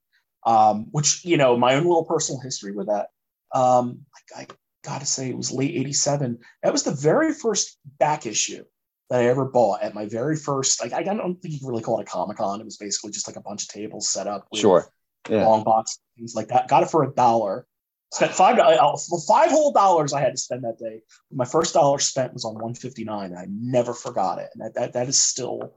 um, 0.47 0.87
which 0.91 1.25
you 1.25 1.37
know, 1.37 1.57
my 1.57 1.75
own 1.75 1.85
little 1.85 2.05
personal 2.05 2.41
history 2.41 2.73
with 2.73 2.89
that. 2.89 3.09
Um, 3.55 4.01
I, 4.35 4.43
I 4.43 4.47
gotta 4.85 5.07
say, 5.07 5.29
it 5.29 5.37
was 5.37 5.53
late 5.53 5.75
'87. 5.75 6.39
That 6.63 6.73
was 6.73 6.85
the 6.85 6.93
very 6.93 7.33
first 7.33 7.79
back 7.99 8.27
issue 8.27 8.65
that 9.11 9.21
I 9.21 9.27
ever 9.27 9.45
bought 9.45 9.83
at 9.83 9.95
my 9.95 10.07
very 10.07 10.37
first. 10.37 10.81
Like, 10.83 10.93
I 10.93 11.03
don't 11.03 11.41
think 11.41 11.55
you 11.55 11.61
can 11.61 11.69
really 11.69 11.83
call 11.83 11.99
it 12.01 12.03
a 12.03 12.11
Comic 12.11 12.39
Con. 12.39 12.61
It 12.61 12.65
was 12.65 12.79
basically 12.79 13.11
just 13.11 13.29
like 13.29 13.37
a 13.37 13.43
bunch 13.43 13.63
of 13.65 13.69
tables 13.69 14.09
set 14.09 14.27
up. 14.27 14.47
With 14.51 14.61
sure. 14.61 14.87
Yeah. 15.29 15.47
Long 15.47 15.63
box 15.65 15.99
things 16.17 16.35
like 16.35 16.49
that. 16.49 16.69
Got 16.69 16.83
it 16.83 16.91
for 16.91 17.05
a 17.05 17.13
dollar. 17.15 17.67
Spent 18.13 18.33
five 18.35 18.59
dollars. 18.59 19.09
Five 19.27 19.51
whole 19.51 19.73
dollars 19.73 20.13
I 20.13 20.21
had 20.21 20.33
to 20.33 20.39
spend 20.39 20.65
that 20.65 20.79
day. 20.79 21.01
My 21.33 21.47
first 21.47 21.73
dollar 21.73 21.99
spent 21.99 22.35
was 22.35 22.45
on 22.45 22.55
159. 22.55 23.35
I 23.35 23.47
never 23.49 23.95
forgot 23.95 24.39
it, 24.39 24.51
and 24.53 24.63
that 24.63 24.75
that, 24.75 24.93
that 24.93 25.09
is 25.09 25.19
still 25.19 25.73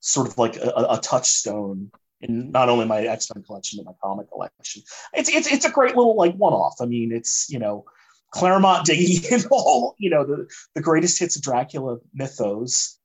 sort 0.00 0.26
of 0.26 0.36
like 0.36 0.56
a, 0.56 0.72
a 0.90 1.00
touchstone 1.00 1.92
in 2.20 2.50
not 2.50 2.68
only 2.68 2.86
my 2.86 3.02
X 3.02 3.28
Men 3.32 3.44
collection 3.44 3.78
but 3.78 3.92
my 3.92 3.96
comic 4.02 4.28
collection. 4.32 4.82
It's 5.14 5.28
it's 5.28 5.46
it's 5.46 5.64
a 5.64 5.70
great 5.70 5.94
little 5.94 6.16
like 6.16 6.34
one 6.34 6.52
off. 6.52 6.74
I 6.80 6.86
mean, 6.86 7.12
it's 7.12 7.46
you 7.48 7.60
know 7.60 7.84
Claremont 8.32 8.84
digging 8.84 9.22
in 9.30 9.44
all 9.52 9.94
you 9.98 10.10
know 10.10 10.24
the 10.24 10.48
the 10.74 10.82
greatest 10.82 11.20
hits 11.20 11.36
of 11.36 11.42
Dracula 11.42 11.98
mythos. 12.12 12.98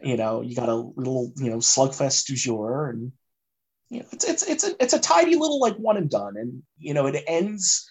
You 0.00 0.16
know, 0.16 0.40
you 0.40 0.56
got 0.56 0.70
a 0.70 0.74
little 0.74 1.32
you 1.36 1.50
know 1.50 1.58
slugfest 1.58 2.28
du 2.28 2.34
jour, 2.34 2.88
and 2.88 3.12
you 3.90 4.00
know 4.00 4.06
it's 4.10 4.24
it's 4.24 4.42
it's 4.42 4.64
a 4.64 4.82
it's 4.82 4.94
a 4.94 4.98
tidy 4.98 5.36
little 5.36 5.60
like 5.60 5.76
one 5.76 5.98
and 5.98 6.08
done, 6.08 6.38
and 6.38 6.62
you 6.78 6.94
know 6.94 7.04
it 7.06 7.22
ends 7.26 7.90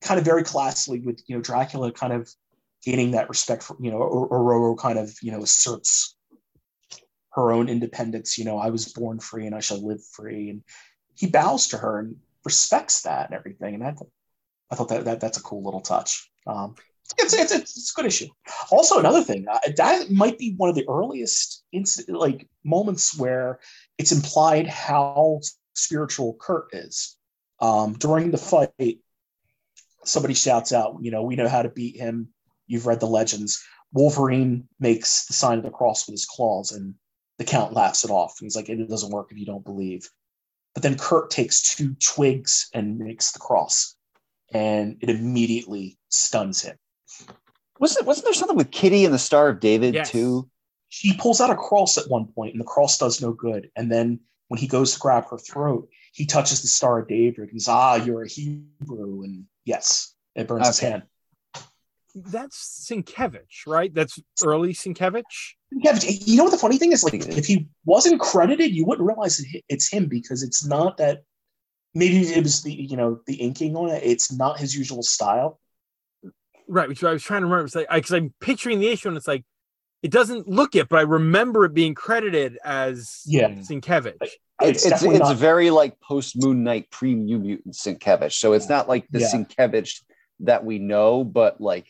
kind 0.00 0.18
of 0.18 0.24
very 0.24 0.42
classically 0.42 1.00
with 1.00 1.22
you 1.26 1.36
know 1.36 1.42
Dracula 1.42 1.92
kind 1.92 2.12
of 2.12 2.30
gaining 2.84 3.12
that 3.12 3.28
respect 3.28 3.62
for 3.62 3.76
you 3.80 3.90
know 3.90 3.98
Ororo 3.98 4.76
kind 4.78 4.98
of 4.98 5.12
you 5.22 5.32
know 5.32 5.42
asserts 5.42 6.16
her 7.32 7.52
own 7.52 7.68
independence. 7.68 8.38
You 8.38 8.44
know, 8.44 8.58
I 8.58 8.70
was 8.70 8.92
born 8.92 9.20
free 9.20 9.46
and 9.46 9.54
I 9.54 9.60
shall 9.60 9.84
live 9.84 10.04
free, 10.04 10.50
and 10.50 10.62
he 11.14 11.26
bows 11.26 11.68
to 11.68 11.78
her 11.78 11.98
and 11.98 12.16
respects 12.44 13.02
that 13.02 13.26
and 13.26 13.34
everything. 13.34 13.74
And 13.74 13.84
I, 13.84 13.90
th- 13.90 14.10
I 14.70 14.74
thought 14.74 14.88
that, 14.88 15.04
that 15.04 15.20
that's 15.20 15.38
a 15.38 15.42
cool 15.42 15.64
little 15.64 15.80
touch. 15.80 16.30
Um, 16.46 16.74
it's, 17.18 17.34
it's, 17.34 17.52
it's, 17.52 17.76
it's, 17.76 17.92
a 17.92 17.94
good 17.94 18.06
issue. 18.06 18.28
Also, 18.70 18.98
another 18.98 19.22
thing 19.22 19.46
uh, 19.50 19.58
that 19.76 20.10
might 20.10 20.38
be 20.38 20.54
one 20.56 20.68
of 20.68 20.76
the 20.76 20.88
earliest 20.88 21.64
inc- 21.74 22.08
like 22.08 22.48
moments 22.64 23.18
where 23.18 23.58
it's 23.98 24.12
implied 24.12 24.68
how 24.68 25.40
spiritual 25.74 26.36
Kurt 26.40 26.68
is. 26.72 27.16
Um, 27.60 27.94
during 27.94 28.30
the 28.30 28.38
fight, 28.38 29.00
somebody 30.04 30.34
shouts 30.34 30.72
out, 30.72 30.96
you 31.00 31.10
know, 31.10 31.22
we 31.22 31.36
know 31.36 31.48
how 31.48 31.62
to 31.62 31.68
beat 31.68 31.96
him. 31.96 32.28
You've 32.66 32.86
read 32.86 33.00
the 33.00 33.06
legends. 33.06 33.62
Wolverine 33.92 34.68
makes 34.78 35.26
the 35.26 35.32
sign 35.32 35.58
of 35.58 35.64
the 35.64 35.70
cross 35.70 36.06
with 36.06 36.14
his 36.14 36.26
claws, 36.26 36.72
and 36.72 36.94
the 37.38 37.44
Count 37.44 37.72
laughs 37.72 38.04
it 38.04 38.10
off. 38.10 38.36
He's 38.38 38.56
like, 38.56 38.68
it 38.68 38.88
doesn't 38.88 39.10
work 39.10 39.28
if 39.30 39.38
you 39.38 39.46
don't 39.46 39.64
believe. 39.64 40.08
But 40.74 40.82
then 40.82 40.96
Kurt 40.96 41.30
takes 41.30 41.74
two 41.74 41.94
twigs 41.94 42.68
and 42.72 42.98
makes 42.98 43.32
the 43.32 43.40
cross, 43.40 43.96
and 44.52 44.96
it 45.00 45.10
immediately 45.10 45.98
stuns 46.08 46.62
him. 46.62 46.76
Wasn't 47.80 48.06
wasn't 48.06 48.26
there 48.26 48.34
something 48.34 48.56
with 48.56 48.70
Kitty 48.70 49.04
and 49.04 49.12
the 49.12 49.18
Star 49.18 49.48
of 49.48 49.58
David 49.58 49.94
yes. 49.94 50.10
too? 50.10 50.48
She 50.90 51.16
pulls 51.16 51.40
out 51.40 51.50
a 51.50 51.56
cross 51.56 51.98
at 51.98 52.08
one 52.08 52.26
point, 52.26 52.52
and 52.52 52.60
the 52.60 52.66
cross 52.66 52.98
does 52.98 53.20
no 53.20 53.32
good. 53.32 53.70
And 53.74 53.90
then 53.90 54.20
when 54.48 54.60
he 54.60 54.66
goes 54.66 54.92
to 54.92 55.00
grab 55.00 55.28
her 55.30 55.38
throat, 55.38 55.88
he 56.12 56.26
touches 56.26 56.62
the 56.62 56.68
Star 56.68 57.00
of 57.00 57.08
David. 57.08 57.38
And 57.38 57.50
he's 57.50 57.68
ah, 57.68 57.96
you're 57.96 58.22
a 58.22 58.28
Hebrew, 58.28 59.22
and 59.22 59.46
Yes, 59.70 60.16
it 60.34 60.48
burns 60.48 60.62
okay. 60.62 60.68
his 60.68 60.78
hand. 60.80 61.02
That's 62.16 62.88
Sienkiewicz, 62.90 63.68
right? 63.68 63.94
That's 63.94 64.18
early 64.44 64.72
Sienkiewicz. 64.72 65.22
Sienkiewicz. 65.72 66.26
You 66.26 66.36
know 66.38 66.44
what 66.44 66.50
the 66.50 66.58
funny 66.58 66.76
thing 66.76 66.90
is? 66.90 67.04
Like, 67.04 67.14
if 67.14 67.46
he 67.46 67.68
wasn't 67.84 68.20
credited, 68.20 68.72
you 68.72 68.84
wouldn't 68.84 69.06
realize 69.06 69.44
it's 69.68 69.88
him 69.88 70.06
because 70.06 70.42
it's 70.42 70.66
not 70.66 70.96
that. 70.96 71.22
Maybe 71.94 72.18
it 72.18 72.42
was 72.42 72.62
the 72.62 72.72
you 72.72 72.96
know 72.96 73.20
the 73.28 73.34
inking 73.34 73.76
on 73.76 73.90
it. 73.90 74.02
It's 74.04 74.32
not 74.32 74.58
his 74.58 74.76
usual 74.76 75.04
style. 75.04 75.60
Right, 76.66 76.88
which 76.88 77.04
I 77.04 77.12
was 77.12 77.22
trying 77.22 77.42
to 77.42 77.46
remember. 77.46 77.66
It's 77.66 77.76
like 77.76 77.88
because 77.92 78.12
I'm 78.12 78.34
picturing 78.40 78.80
the 78.80 78.88
issue, 78.88 79.06
and 79.06 79.16
it's 79.16 79.28
like 79.28 79.44
it 80.02 80.10
doesn't 80.10 80.48
look 80.48 80.74
it, 80.74 80.88
but 80.88 80.98
I 80.98 81.02
remember 81.02 81.64
it 81.64 81.74
being 81.74 81.94
credited 81.94 82.58
as 82.64 83.22
Yeah. 83.24 83.50
Sienkiewicz. 83.50 84.16
It's 84.62 84.84
it's, 84.84 84.84
it's, 84.86 84.90
definitely 85.02 85.18
not- 85.20 85.36
very 85.36 85.70
like 85.70 85.98
post 86.00 86.40
Moon 86.40 86.62
Knight, 86.64 86.90
pre 86.90 87.14
New 87.14 87.38
Mutant 87.38 87.74
Sienkiewicz. 87.74 88.32
So 88.34 88.52
it's 88.52 88.68
not 88.68 88.88
like 88.88 89.06
the 89.10 89.20
Yeah. 89.20 89.28
Sienkiewicz 89.32 90.02
that 90.40 90.64
we 90.64 90.78
know, 90.78 91.24
but 91.24 91.60
like 91.60 91.86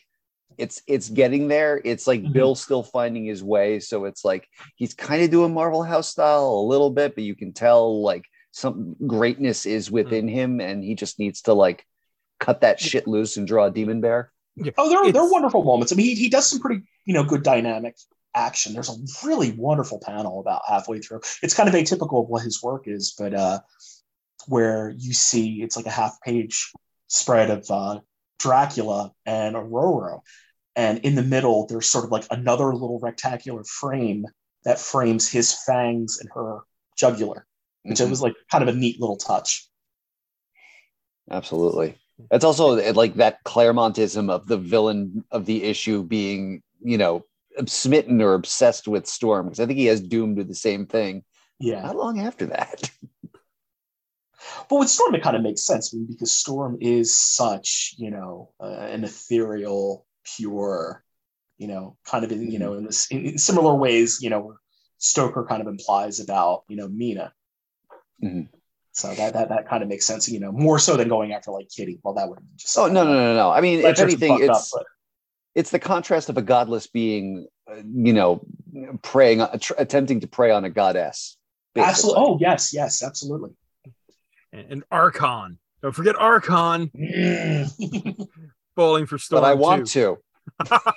it's 0.57 0.81
it's 0.87 1.09
getting 1.09 1.47
there. 1.47 1.81
It's 1.83 2.07
like 2.07 2.21
Mhm. 2.21 2.33
Bill 2.33 2.55
still 2.55 2.83
finding 2.83 3.25
his 3.25 3.41
way. 3.43 3.79
So 3.79 4.05
it's 4.05 4.23
like 4.25 4.47
he's 4.75 4.93
kind 4.93 5.23
of 5.23 5.31
doing 5.31 5.53
Marvel 5.53 5.83
House 5.83 6.09
style 6.09 6.49
a 6.49 6.67
little 6.67 6.89
bit, 6.89 7.15
but 7.15 7.23
you 7.23 7.35
can 7.35 7.53
tell 7.53 8.01
like 8.01 8.25
some 8.51 8.95
greatness 9.07 9.65
is 9.65 9.89
within 9.89 10.27
him, 10.27 10.59
and 10.59 10.83
he 10.83 10.93
just 10.95 11.19
needs 11.19 11.43
to 11.43 11.53
like 11.53 11.85
cut 12.39 12.61
that 12.61 12.79
shit 12.79 13.07
loose 13.07 13.37
and 13.37 13.47
draw 13.47 13.65
a 13.65 13.71
demon 13.71 14.01
bear. 14.01 14.31
Oh, 14.77 14.89
there, 14.89 14.97
there 15.11 15.21
are 15.21 15.25
It's- 15.25 15.31
wonderful 15.31 15.63
moments. 15.63 15.93
I 15.93 15.95
mean, 15.95 16.07
he, 16.07 16.15
he 16.15 16.29
does 16.29 16.47
some 16.47 16.59
pretty, 16.59 16.81
you 17.05 17.13
know, 17.13 17.23
good 17.23 17.43
dynamic 17.43 17.95
action. 18.35 18.73
There's 18.73 18.89
a 18.89 19.27
really 19.27 19.51
wonderful 19.51 19.99
panel 19.99 20.39
about 20.39 20.61
halfway 20.67 20.99
through. 20.99 21.21
It's 21.41 21.53
kind 21.53 21.69
of 21.69 21.75
atypical 21.75 22.23
of 22.23 22.29
what 22.29 22.43
his 22.43 22.61
work 22.63 22.87
is, 22.87 23.13
but 23.17 23.33
uh, 23.33 23.59
where 24.47 24.93
you 24.97 25.13
see 25.13 25.61
it's 25.61 25.75
like 25.75 25.85
a 25.85 25.91
half 25.91 26.19
page 26.21 26.71
spread 27.07 27.49
of 27.49 27.69
uh, 27.69 27.99
Dracula 28.39 29.11
and 29.25 29.55
Ororo, 29.55 30.21
and 30.75 30.99
in 30.99 31.15
the 31.15 31.23
middle 31.23 31.67
there's 31.67 31.89
sort 31.89 32.05
of 32.05 32.11
like 32.11 32.25
another 32.31 32.73
little 32.73 32.99
rectangular 32.99 33.63
frame 33.63 34.25
that 34.63 34.79
frames 34.79 35.29
his 35.29 35.53
fangs 35.65 36.19
and 36.19 36.29
her 36.33 36.59
jugular, 36.97 37.45
which 37.83 37.99
Mhm. 37.99 38.09
was 38.09 38.21
like 38.21 38.33
kind 38.49 38.67
of 38.67 38.73
a 38.73 38.77
neat 38.77 38.99
little 38.99 39.17
touch. 39.17 39.67
Absolutely. 41.29 41.97
It's 42.29 42.45
also 42.45 42.93
like 42.93 43.15
that 43.15 43.43
Claremontism 43.43 44.29
of 44.29 44.47
the 44.47 44.57
villain 44.57 45.23
of 45.31 45.45
the 45.45 45.63
issue 45.63 46.03
being, 46.03 46.61
you 46.81 46.97
know, 46.97 47.25
smitten 47.65 48.21
or 48.21 48.33
obsessed 48.33 48.87
with 48.87 49.07
Storm. 49.07 49.47
Because 49.47 49.59
I 49.59 49.65
think 49.65 49.79
he 49.79 49.85
has 49.85 50.01
Doom 50.01 50.35
do 50.35 50.43
the 50.43 50.55
same 50.55 50.85
thing. 50.85 51.23
Yeah. 51.59 51.81
Not 51.81 51.95
long 51.95 52.19
after 52.19 52.47
that. 52.47 52.89
But 54.69 54.79
with 54.79 54.89
Storm, 54.89 55.13
it 55.15 55.21
kind 55.21 55.35
of 55.35 55.43
makes 55.43 55.65
sense 55.65 55.93
I 55.93 55.97
mean, 55.97 56.07
because 56.07 56.31
Storm 56.31 56.77
is 56.81 57.17
such, 57.17 57.93
you 57.97 58.09
know, 58.09 58.49
uh, 58.59 58.87
an 58.89 59.03
ethereal, 59.03 60.05
pure, 60.35 61.03
you 61.57 61.67
know, 61.67 61.97
kind 62.05 62.23
of 62.23 62.31
in, 62.31 62.51
you 62.51 62.59
know, 62.59 62.73
in 62.73 62.85
this 62.85 63.07
in, 63.11 63.25
in 63.25 63.37
similar 63.37 63.75
ways, 63.75 64.19
you 64.21 64.29
know, 64.29 64.55
Stoker 64.97 65.45
kind 65.47 65.61
of 65.61 65.67
implies 65.67 66.19
about, 66.19 66.63
you 66.69 66.75
know, 66.75 66.87
Mina. 66.87 67.33
Mhm. 68.23 68.49
So 68.93 69.13
that 69.13 69.33
that 69.33 69.49
that 69.49 69.69
kind 69.69 69.83
of 69.83 69.89
makes 69.89 70.05
sense, 70.05 70.27
you 70.27 70.39
know, 70.39 70.51
more 70.51 70.79
so 70.79 70.97
than 70.97 71.07
going 71.07 71.33
after 71.33 71.51
like 71.51 71.69
Kitty. 71.69 71.99
Well, 72.03 72.15
that 72.15 72.27
would 72.27 72.39
just 72.57 72.77
Oh 72.77 72.87
no, 72.87 73.03
no, 73.03 73.13
no, 73.13 73.35
no. 73.35 73.51
I 73.51 73.61
mean, 73.61 73.79
if 73.79 73.99
anything, 73.99 74.39
it's 74.41 74.73
up, 74.73 74.83
it's 75.55 75.69
the 75.71 75.79
contrast 75.79 76.29
of 76.29 76.37
a 76.37 76.41
godless 76.41 76.87
being, 76.87 77.47
uh, 77.69 77.75
you 77.93 78.13
know, 78.13 78.41
preying, 79.01 79.45
tr- 79.59 79.73
attempting 79.77 80.19
to 80.21 80.27
prey 80.27 80.51
on 80.51 80.63
a 80.65 80.69
goddess. 80.69 81.37
basically. 81.73 81.89
absolutely. 81.91 82.23
Oh 82.25 82.37
yes, 82.39 82.73
yes, 82.73 83.03
absolutely. 83.03 83.51
And, 84.53 84.71
and 84.71 84.83
Archon. 84.91 85.57
Don't 85.81 85.93
forget 85.95 86.15
Archon 86.15 86.91
bowling 88.75 89.05
for 89.05 89.17
Storm. 89.17 89.41
but 89.41 89.47
I 89.49 89.53
want 89.55 89.87
too. 89.87 90.17
to. 90.67 90.79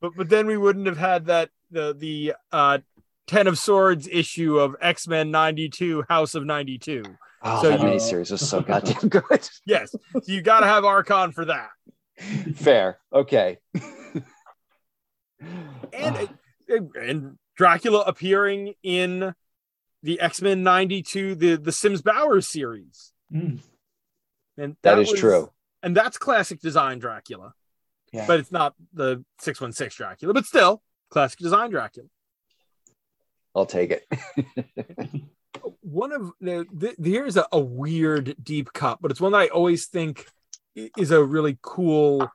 But 0.00 0.12
but 0.18 0.28
then 0.28 0.46
we 0.46 0.56
wouldn't 0.58 0.86
have 0.86 0.98
had 0.98 1.26
that 1.26 1.48
the 1.70 1.94
the 1.98 2.34
uh 2.52 2.78
Ten 3.26 3.46
of 3.46 3.58
Swords 3.58 4.06
issue 4.10 4.58
of 4.58 4.76
X 4.80 5.08
Men 5.08 5.30
ninety 5.30 5.68
two 5.70 6.04
House 6.10 6.34
of 6.34 6.44
ninety 6.44 6.76
two. 6.78 7.02
Oh, 7.42 7.62
So 7.62 7.70
that 7.70 7.80
you- 7.80 7.86
miniseries 7.86 8.30
was 8.30 8.46
so 8.46 8.60
goddamn 8.60 9.08
good. 9.08 9.48
Yes, 9.66 9.92
so 9.92 10.20
you 10.26 10.42
got 10.42 10.60
to 10.60 10.66
have 10.66 10.84
Archon 10.84 11.32
for 11.32 11.46
that. 11.46 11.68
Fair. 12.54 12.98
Okay. 13.12 13.58
and 15.92 16.28
and 16.94 17.38
Dracula 17.56 18.00
appearing 18.06 18.74
in 18.82 19.34
the 20.02 20.20
X 20.20 20.40
Men 20.42 20.62
'92 20.62 21.34
the 21.34 21.56
the 21.56 21.72
Sims 21.72 22.02
Bowers 22.02 22.46
series, 22.46 23.12
Mm, 23.32 23.60
and 24.56 24.76
that 24.82 24.98
is 24.98 25.10
was- 25.10 25.20
true. 25.20 25.50
and 25.82 25.96
that's 25.96 26.18
classic 26.18 26.60
design 26.60 26.98
Dracula, 26.98 27.54
yeah. 28.12 28.26
but 28.26 28.38
it's 28.40 28.52
not 28.52 28.74
the 28.92 29.24
six 29.40 29.60
one 29.60 29.72
six 29.72 29.94
Dracula, 29.96 30.32
but 30.34 30.44
still 30.46 30.82
classic 31.10 31.38
design 31.38 31.70
Dracula. 31.70 32.08
I'll 33.54 33.66
take 33.66 33.90
it. 33.92 34.06
One 35.80 36.10
of 36.12 36.32
the, 36.40 36.66
th- 36.78 36.96
here's 37.00 37.36
a, 37.36 37.46
a 37.52 37.60
weird 37.60 38.34
deep 38.42 38.72
cut, 38.72 38.98
but 39.00 39.10
it's 39.12 39.20
one 39.20 39.30
that 39.32 39.38
I 39.38 39.46
always 39.48 39.86
think 39.86 40.26
i- 40.26 40.30
is 40.74 41.10
a 41.10 41.22
really 41.22 41.58
cool 41.62 42.28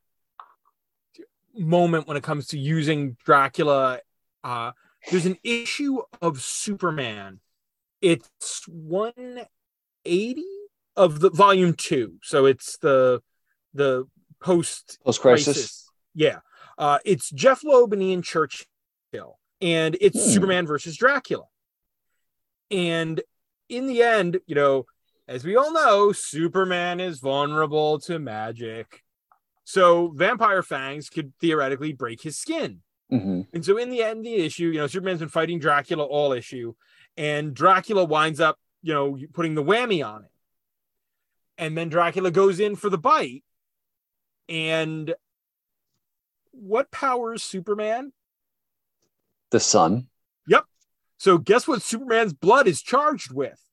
moment 1.56 2.08
when 2.08 2.18
it 2.18 2.24
comes 2.24 2.48
to 2.48 2.58
using 2.58 3.18
Dracula. 3.26 4.00
Uh, 4.44 4.72
there's 5.10 5.26
an 5.26 5.38
issue 5.44 6.02
of 6.22 6.42
Superman. 6.42 7.40
It's 8.02 8.66
180 8.68 10.44
of 10.96 11.20
the 11.20 11.30
volume 11.30 11.74
two, 11.74 12.16
so 12.24 12.46
it's 12.46 12.78
the 12.78 13.22
the 13.74 14.06
post 14.42 15.00
Post 15.04 15.22
crisis. 15.22 15.90
Yeah, 16.14 16.40
uh, 16.78 17.00
it's 17.06 17.30
Jeph 17.30 17.64
Loeb 17.64 17.94
and 17.94 18.02
Ian 18.02 18.22
Churchill, 18.22 18.68
and 19.62 19.98
it's 20.02 20.24
Hmm. 20.24 20.30
Superman 20.30 20.68
versus 20.68 20.96
Dracula. 20.98 21.46
And 22.72 23.22
in 23.68 23.88
the 23.88 24.04
end, 24.04 24.40
you 24.48 24.56
know, 24.56 24.86
as 25.30 25.44
we 25.44 25.56
all 25.56 25.72
know, 25.72 26.12
Superman 26.12 27.00
is 27.00 27.20
vulnerable 27.20 28.00
to 28.00 28.18
magic. 28.18 29.04
So 29.64 30.08
vampire 30.16 30.64
fangs 30.64 31.08
could 31.08 31.34
theoretically 31.40 31.94
break 31.94 32.20
his 32.24 32.36
skin. 32.36 32.80
hmm 33.12 33.42
And 33.54 33.64
so 33.64 33.78
in 33.78 33.92
the 33.92 34.02
end, 34.02 34.26
the 34.26 34.34
issue, 34.34 34.70
you 34.70 34.80
know, 34.80 34.88
Superman's 34.88 35.20
been 35.20 35.30
fighting 35.30 35.60
Dracula 35.60 36.04
all 36.04 36.34
issue, 36.34 36.74
and 37.16 37.54
Dracula 37.54 38.04
winds 38.06 38.40
up, 38.40 38.58
you 38.82 38.92
know, 38.94 39.20
putting 39.34 39.54
the 39.54 39.64
whammy 39.64 40.04
on 40.04 40.24
it. 40.24 40.32
And 41.60 41.78
then 41.78 41.90
Dracula 41.90 42.32
goes 42.32 42.60
in 42.60 42.76
for 42.76 42.90
the 42.90 42.98
bite. 42.98 43.44
And 44.48 45.14
what 46.52 46.90
powers 46.90 47.44
Superman? 47.44 48.14
The 49.52 49.60
sun. 49.60 50.08
Yep. 50.48 50.66
So 51.18 51.38
guess 51.38 51.68
what 51.68 51.84
Superman's 51.84 52.34
blood 52.34 52.68
is 52.68 52.82
charged 52.82 53.32
with? 53.32 53.64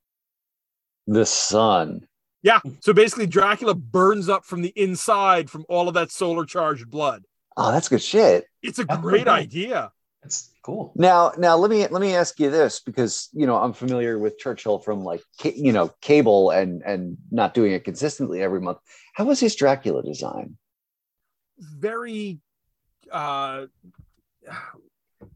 The 1.06 1.26
sun. 1.26 2.06
Yeah. 2.42 2.60
So 2.80 2.92
basically, 2.92 3.26
Dracula 3.26 3.74
burns 3.74 4.28
up 4.28 4.44
from 4.44 4.62
the 4.62 4.72
inside 4.76 5.50
from 5.50 5.64
all 5.68 5.88
of 5.88 5.94
that 5.94 6.10
solar 6.10 6.44
charged 6.44 6.90
blood. 6.90 7.24
Oh, 7.56 7.72
that's 7.72 7.88
good 7.88 8.02
shit. 8.02 8.46
It's 8.62 8.78
a 8.78 8.84
That's 8.84 9.00
great 9.00 9.24
cool. 9.24 9.32
idea. 9.34 9.92
That's 10.22 10.50
cool. 10.62 10.92
Now, 10.96 11.32
now 11.38 11.56
let 11.56 11.70
me 11.70 11.86
let 11.86 12.00
me 12.02 12.14
ask 12.14 12.38
you 12.40 12.50
this 12.50 12.80
because 12.80 13.28
you 13.32 13.46
know 13.46 13.56
I'm 13.56 13.72
familiar 13.72 14.18
with 14.18 14.38
Churchill 14.38 14.78
from 14.78 15.02
like 15.04 15.22
you 15.42 15.72
know 15.72 15.90
cable 16.00 16.50
and 16.50 16.82
and 16.82 17.16
not 17.30 17.54
doing 17.54 17.72
it 17.72 17.84
consistently 17.84 18.42
every 18.42 18.60
month. 18.60 18.78
How 19.14 19.24
was 19.24 19.40
his 19.40 19.54
Dracula 19.56 20.02
design? 20.02 20.56
very 21.58 22.38
uh 23.10 23.64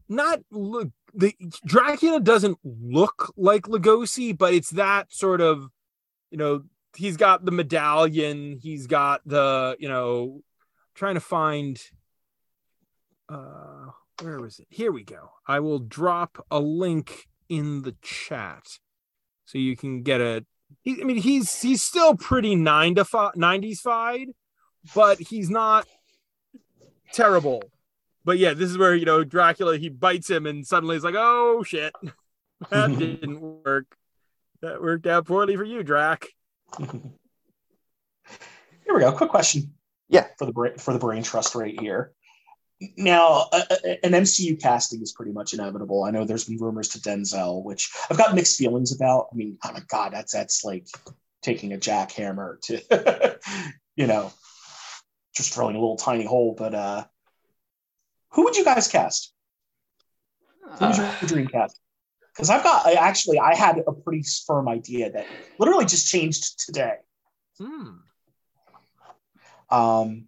not 0.07 0.39
look 0.51 0.89
the 1.13 1.35
Dracula 1.65 2.19
doesn't 2.19 2.57
look 2.63 3.33
like 3.37 3.63
Lugosi, 3.63 4.37
but 4.37 4.53
it's 4.53 4.71
that 4.71 5.13
sort 5.13 5.41
of 5.41 5.69
you 6.29 6.37
know 6.37 6.63
he's 6.95 7.17
got 7.17 7.45
the 7.45 7.51
medallion, 7.51 8.57
he's 8.61 8.87
got 8.87 9.21
the 9.25 9.75
you 9.79 9.89
know 9.89 10.41
trying 10.95 11.15
to 11.15 11.21
find 11.21 11.81
uh 13.29 13.87
where 14.21 14.39
was 14.39 14.59
it? 14.59 14.67
Here 14.69 14.91
we 14.91 15.03
go. 15.03 15.31
I 15.47 15.59
will 15.59 15.79
drop 15.79 16.45
a 16.51 16.59
link 16.59 17.27
in 17.49 17.81
the 17.81 17.95
chat 18.01 18.63
so 19.45 19.57
you 19.57 19.75
can 19.75 20.03
get 20.03 20.21
a 20.21 20.45
he, 20.83 21.01
I 21.01 21.03
mean 21.03 21.17
he's 21.17 21.61
he's 21.61 21.83
still 21.83 22.15
pretty 22.15 22.55
9 22.55 22.95
to 22.95 23.05
5 23.05 23.33
90s 23.33 23.79
fied, 23.79 24.29
but 24.95 25.19
he's 25.19 25.49
not 25.49 25.87
terrible. 27.13 27.61
But 28.23 28.37
yeah, 28.37 28.53
this 28.53 28.69
is 28.69 28.77
where 28.77 28.95
you 28.95 29.05
know 29.05 29.23
Dracula 29.23 29.77
he 29.77 29.89
bites 29.89 30.29
him 30.29 30.45
and 30.45 30.65
suddenly 30.65 30.95
he's 30.95 31.03
like, 31.03 31.15
oh 31.17 31.63
shit, 31.63 31.93
that 32.69 32.87
didn't 32.99 33.41
work. 33.41 33.85
That 34.61 34.81
worked 34.81 35.07
out 35.07 35.25
poorly 35.25 35.55
for 35.55 35.63
you, 35.63 35.83
Drac. 35.83 36.27
Here 36.79 36.91
we 38.87 38.99
go. 38.99 39.11
Quick 39.13 39.31
question. 39.31 39.73
Yeah. 40.09 40.27
For 40.37 40.45
the 40.45 40.51
brain 40.51 40.77
for 40.77 40.93
the 40.93 40.99
brain 40.99 41.23
trust 41.23 41.55
right 41.55 41.79
here. 41.79 42.13
Now, 42.97 43.47
uh, 43.51 43.63
uh, 43.69 43.75
an 44.03 44.11
MCU 44.11 44.59
casting 44.59 45.01
is 45.01 45.13
pretty 45.13 45.31
much 45.31 45.53
inevitable. 45.53 46.03
I 46.03 46.11
know 46.11 46.25
there's 46.25 46.45
been 46.45 46.57
rumors 46.57 46.89
to 46.89 46.99
Denzel, 46.99 47.63
which 47.63 47.91
I've 48.09 48.17
got 48.17 48.35
mixed 48.35 48.57
feelings 48.57 48.93
about. 48.93 49.27
I 49.31 49.35
mean, 49.35 49.57
oh 49.63 49.71
my 49.71 49.81
god, 49.87 50.13
that's 50.13 50.33
that's 50.33 50.63
like 50.63 50.87
taking 51.41 51.73
a 51.73 51.77
jackhammer 51.77 52.59
to, 52.61 53.39
you 53.95 54.07
know, 54.07 54.33
just 55.35 55.53
drilling 55.53 55.75
a 55.75 55.79
little 55.79 55.95
tiny 55.95 56.25
hole. 56.25 56.55
But 56.57 56.75
uh 56.75 57.05
who 58.31 58.43
would 58.43 58.55
you 58.55 58.63
guys 58.65 58.87
cast? 58.87 59.33
Who's 60.79 60.99
Uh, 60.99 61.15
your 61.21 61.27
dream 61.27 61.47
cast? 61.47 61.79
Because 62.33 62.49
I've 62.49 62.63
got 62.63 62.85
I 62.85 62.93
actually 62.93 63.39
I 63.39 63.55
had 63.55 63.83
a 63.85 63.91
pretty 63.91 64.23
firm 64.47 64.67
idea 64.69 65.11
that 65.11 65.27
literally 65.59 65.85
just 65.85 66.07
changed 66.07 66.59
today. 66.65 66.95
Hmm. 67.57 67.89
Um, 69.69 70.25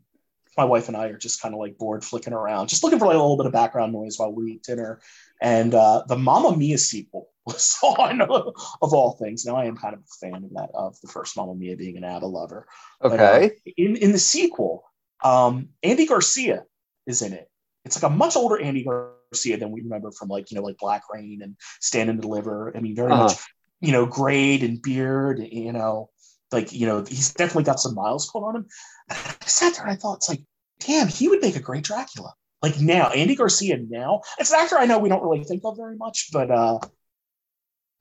my 0.57 0.65
wife 0.65 0.88
and 0.88 0.95
I 0.95 1.07
are 1.07 1.17
just 1.17 1.41
kind 1.41 1.53
of 1.55 1.59
like 1.59 1.77
bored 1.77 2.03
flicking 2.03 2.34
around, 2.34 2.67
just 2.67 2.84
looking 2.84 2.99
for 2.99 3.05
like 3.07 3.15
a 3.15 3.19
little 3.19 3.38
bit 3.38 3.45
of 3.47 3.51
background 3.53 3.91
noise 3.91 4.19
while 4.19 4.31
we 4.31 4.53
eat 4.53 4.63
dinner. 4.63 5.01
And 5.41 5.73
uh, 5.73 6.03
the 6.07 6.15
Mamma 6.17 6.55
Mia 6.55 6.77
sequel 6.77 7.30
was 7.45 7.77
on 7.84 8.21
of 8.21 8.93
all 8.93 9.17
things. 9.19 9.45
Now 9.45 9.55
I 9.55 9.65
am 9.65 9.75
kind 9.77 9.93
of 9.95 10.01
a 10.01 10.25
fan 10.25 10.43
of 10.43 10.51
that 10.53 10.69
of 10.73 10.99
the 11.01 11.07
first 11.07 11.35
Mamma 11.35 11.55
Mia 11.55 11.75
being 11.75 11.97
an 11.97 12.03
ABBA 12.03 12.25
lover. 12.25 12.67
But, 13.01 13.19
uh, 13.19 13.23
Okay. 13.23 13.51
in 13.77 13.95
in 13.95 14.11
the 14.11 14.19
sequel, 14.19 14.84
um, 15.23 15.69
Andy 15.81 16.05
Garcia 16.05 16.65
is 17.07 17.21
in 17.21 17.34
it. 17.34 17.49
It's 17.85 18.01
like 18.01 18.10
a 18.11 18.15
much 18.15 18.35
older 18.35 18.60
Andy 18.60 18.84
Garcia 18.84 19.57
than 19.57 19.72
we 19.72 19.81
remember 19.81 20.11
from 20.11 20.30
like 20.30 20.51
you 20.51 20.57
know 20.57 20.64
like 20.64 20.77
Black 20.77 21.03
Rain 21.14 21.41
and 21.41 21.55
Stand 21.81 22.10
and 22.10 22.22
Deliver. 22.22 22.76
I 22.76 22.80
mean, 22.80 22.95
very 22.95 23.11
Uh-huh. 23.11 23.23
much 23.23 23.34
you 23.81 23.91
know 23.91 24.05
grade 24.05 24.64
and 24.64 24.81
beard. 24.81 25.39
You 25.51 25.73
know, 25.73 26.10
like 26.51 26.72
you 26.73 26.88
know 26.88 27.03
he's 27.03 27.34
definitely 27.34 27.64
got 27.65 27.80
some 27.80 27.95
miles 27.95 28.30
put 28.31 28.43
on 28.43 28.55
him. 28.57 28.65
And 29.10 29.19
I 29.19 29.45
sat 29.45 29.76
there 29.76 29.84
and 29.84 29.91
I 29.91 29.95
thought 29.95 30.18
it's 30.18 30.30
like, 30.30 30.41
damn, 30.80 31.07
he 31.07 31.27
would 31.30 31.41
make 31.41 31.55
a 31.55 31.60
great 31.60 31.84
Dracula. 31.84 32.34
Like 32.61 32.80
now, 32.80 33.10
Andy 33.10 33.35
Garcia 33.35 33.77
now. 33.77 34.22
It's 34.39 34.51
an 34.51 34.60
actor 34.61 34.77
I 34.77 34.85
know 34.85 34.99
we 34.99 35.10
don't 35.10 35.22
really 35.23 35.43
think 35.43 35.64
of 35.65 35.76
very 35.77 35.97
much, 35.97 36.30
but 36.31 36.49
uh, 36.49 36.80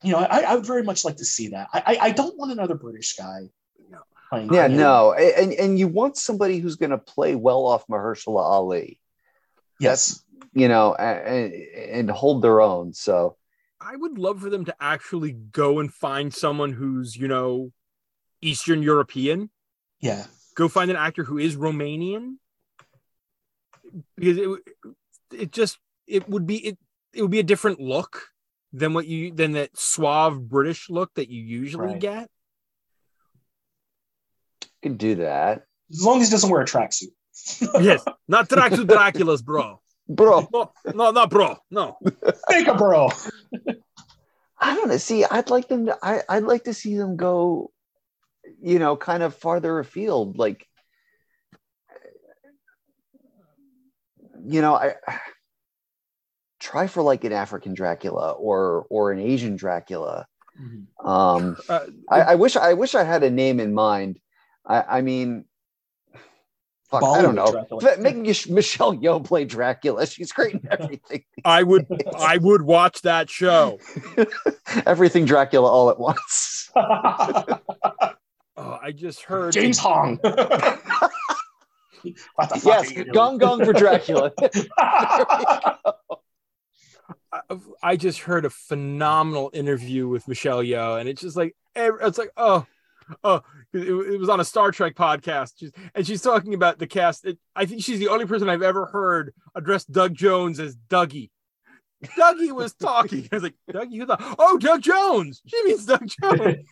you 0.03 0.13
know, 0.13 0.19
I, 0.19 0.41
I 0.43 0.55
would 0.57 0.67
very 0.67 0.83
much 0.83 1.05
like 1.05 1.17
to 1.17 1.25
see 1.25 1.49
that. 1.49 1.69
I 1.73 1.83
I, 1.87 1.99
I 2.07 2.11
don't 2.11 2.37
want 2.39 2.53
another 2.53 2.75
British 2.75 3.15
guy. 3.17 3.51
playing 4.31 4.53
Yeah, 4.53 4.67
him. 4.67 4.77
no, 4.77 5.13
and 5.13 5.53
and 5.53 5.79
you 5.79 5.89
want 5.89 6.17
somebody 6.17 6.59
who's 6.59 6.77
going 6.77 6.91
to 6.91 6.99
play 6.99 7.35
well 7.35 7.67
off 7.67 7.87
Mahershala 7.89 8.41
Ali, 8.43 8.99
Yes. 9.83 10.23
you 10.53 10.69
know, 10.69 10.95
and, 10.95 11.53
and 11.53 12.11
hold 12.11 12.43
their 12.43 12.61
own. 12.61 12.93
So 12.93 13.37
I 13.81 13.97
would 13.97 14.19
love 14.19 14.41
for 14.41 14.51
them 14.51 14.65
to 14.67 14.75
actually 14.81 15.33
go 15.33 15.81
and 15.81 15.93
find 15.93 16.33
someone 16.33 16.73
who's, 16.73 17.17
you 17.17 17.27
know, 17.29 17.73
Eastern 18.41 18.83
European. 18.83 19.51
Yeah. 20.01 20.25
Go 20.55 20.69
find 20.69 20.91
an 20.91 20.97
actor 20.97 21.25
who 21.25 21.39
is 21.39 21.57
Romanian. 21.57 22.37
Because 24.17 24.39
it 24.39 24.49
it 25.33 25.53
just 25.53 25.79
it 26.07 26.29
would 26.29 26.47
be 26.47 26.57
it, 26.69 26.79
it 27.13 27.23
would 27.23 27.31
be 27.31 27.41
a 27.41 27.45
different 27.45 27.81
look 27.81 28.29
than 28.73 28.95
what 28.95 29.07
you 29.07 29.33
than 29.33 29.53
that 29.53 29.77
suave 29.77 30.49
British 30.49 30.89
look 30.89 31.13
that 31.15 31.29
you 31.29 31.43
usually 31.43 31.89
Right. 31.89 32.01
get. 32.01 32.31
you 34.63 34.69
can 34.91 34.97
do 34.97 35.17
that, 35.17 35.65
As 35.91 36.03
long 36.03 36.21
as 36.23 36.29
he 36.29 36.33
doesn't 36.33 36.49
wear 36.51 36.63
a 36.63 36.65
tracksuit. 36.65 37.13
Yes, 37.81 38.05
not 38.28 38.48
Dracula 38.48 38.85
Dracula's 38.85 39.43
bro. 39.43 39.81
bro. 40.09 40.48
No, 40.52 40.73
no, 40.94 41.10
not 41.10 41.31
bro. 41.31 41.56
No. 41.70 41.98
Make 42.48 42.69
a 42.69 42.74
bro. 42.74 43.10
I 44.59 44.77
don't 44.77 44.89
know. 44.89 44.97
See, 44.97 45.24
I'd 45.24 45.51
like 45.51 45.69
them 45.69 45.86
to. 45.86 45.98
I, 46.02 46.23
I'd 46.28 46.44
like 46.44 46.64
to 46.64 46.74
see 46.74 46.97
them 46.97 47.16
go, 47.16 47.70
you 48.60 48.78
know, 48.78 48.97
kind 48.97 49.23
of 49.23 49.35
farther 49.35 49.78
afield. 49.78 50.39
Like, 50.39 50.66
you 54.44 54.60
know, 54.60 54.74
I 54.74 54.94
try 56.60 56.86
for 56.86 57.02
like 57.02 57.24
an 57.24 57.32
African 57.32 57.74
Dracula 57.74 58.32
or 58.32 58.86
or 58.89 59.10
an 59.10 59.19
Asian 59.19 59.56
Dracula. 59.56 60.27
Um, 61.05 61.56
Uh, 61.69 61.86
I, 62.09 62.20
I 62.20 62.35
wish 62.36 62.56
I 62.56 62.74
wish 62.74 62.94
I 62.94 63.02
had 63.02 63.24
a 63.24 63.31
name 63.31 63.59
in 63.59 63.74
mind. 63.74 64.20
I, 64.64 64.98
I 64.98 65.01
mean, 65.02 65.44
fuck, 67.01 67.19
I 67.19 67.23
don't 67.23 67.35
know. 67.35 67.51
Dracula. 67.51 67.90
F- 67.93 67.98
Make 67.98 68.16
Michelle 68.16 68.94
Yeoh 68.97 69.24
play 69.24 69.44
Dracula. 69.44 70.06
She's 70.06 70.31
great 70.32 70.55
in 70.55 70.69
everything. 70.70 71.24
I 71.44 71.62
would 71.62 71.86
I 72.19 72.39
would 72.39 72.62
watch 72.62 73.02
that 73.02 73.28
show. 73.31 73.78
everything 74.86 75.24
Dracula 75.24 75.69
all 75.69 75.90
at 75.90 75.98
once. 75.98 76.70
Oh, 78.55 78.78
I 78.82 78.93
just 78.93 79.23
heard 79.23 79.55
James 79.55 79.78
Hong. 79.78 80.19
what 80.23 80.39
the 82.02 82.12
fuck 82.36 82.64
yes, 82.64 82.90
are 82.90 82.94
you 82.94 83.05
doing? 83.05 83.12
gong 83.14 83.39
gong 83.39 83.64
for 83.64 83.73
Dracula. 83.73 84.31
I- 87.32 87.59
I 87.82 87.97
just 87.97 88.20
heard 88.20 88.44
a 88.44 88.51
phenomenal 88.51 89.51
interview 89.55 90.06
with 90.06 90.28
Michelle 90.28 90.62
Yeoh, 90.62 91.01
and 91.01 91.09
it's 91.09 91.23
just 91.23 91.35
like 91.36 91.56
it's 91.74 92.19
like 92.19 92.31
oh 92.36 92.66
oh 93.24 93.43
it, 93.73 93.89
it 93.89 94.19
was 94.20 94.29
on 94.29 94.41
a 94.41 94.45
Star 94.45 94.70
Trek 94.70 94.95
podcast, 94.95 95.53
She's- 95.59 95.73
and 95.95 96.07
she's 96.07 96.23
talking 96.23 96.55
about 96.55 96.79
the 96.79 96.87
cast. 96.87 97.24
It, 97.27 97.39
I 97.57 97.66
think 97.66 97.83
she's 97.83 97.99
the 97.99 98.09
only 98.09 98.27
person 98.27 98.49
I've 98.49 98.62
ever 98.62 98.87
heard 98.87 99.33
address 99.55 99.85
Doug 99.85 100.15
Jones 100.15 100.61
as 100.61 100.77
Dougie. 100.89 101.31
Dougie 102.19 102.53
was 102.53 102.74
talking. 102.81 103.29
I 103.31 103.37
was 103.37 103.43
like, 103.45 103.55
Dougie, 103.70 103.99
who 103.99 104.07
the? 104.07 104.16
Oh, 104.39 104.59
Doug 104.59 104.83
Jones. 104.83 105.41
She 105.47 105.62
means 105.65 105.87
Doug 105.87 106.07
Jones. 106.23 106.66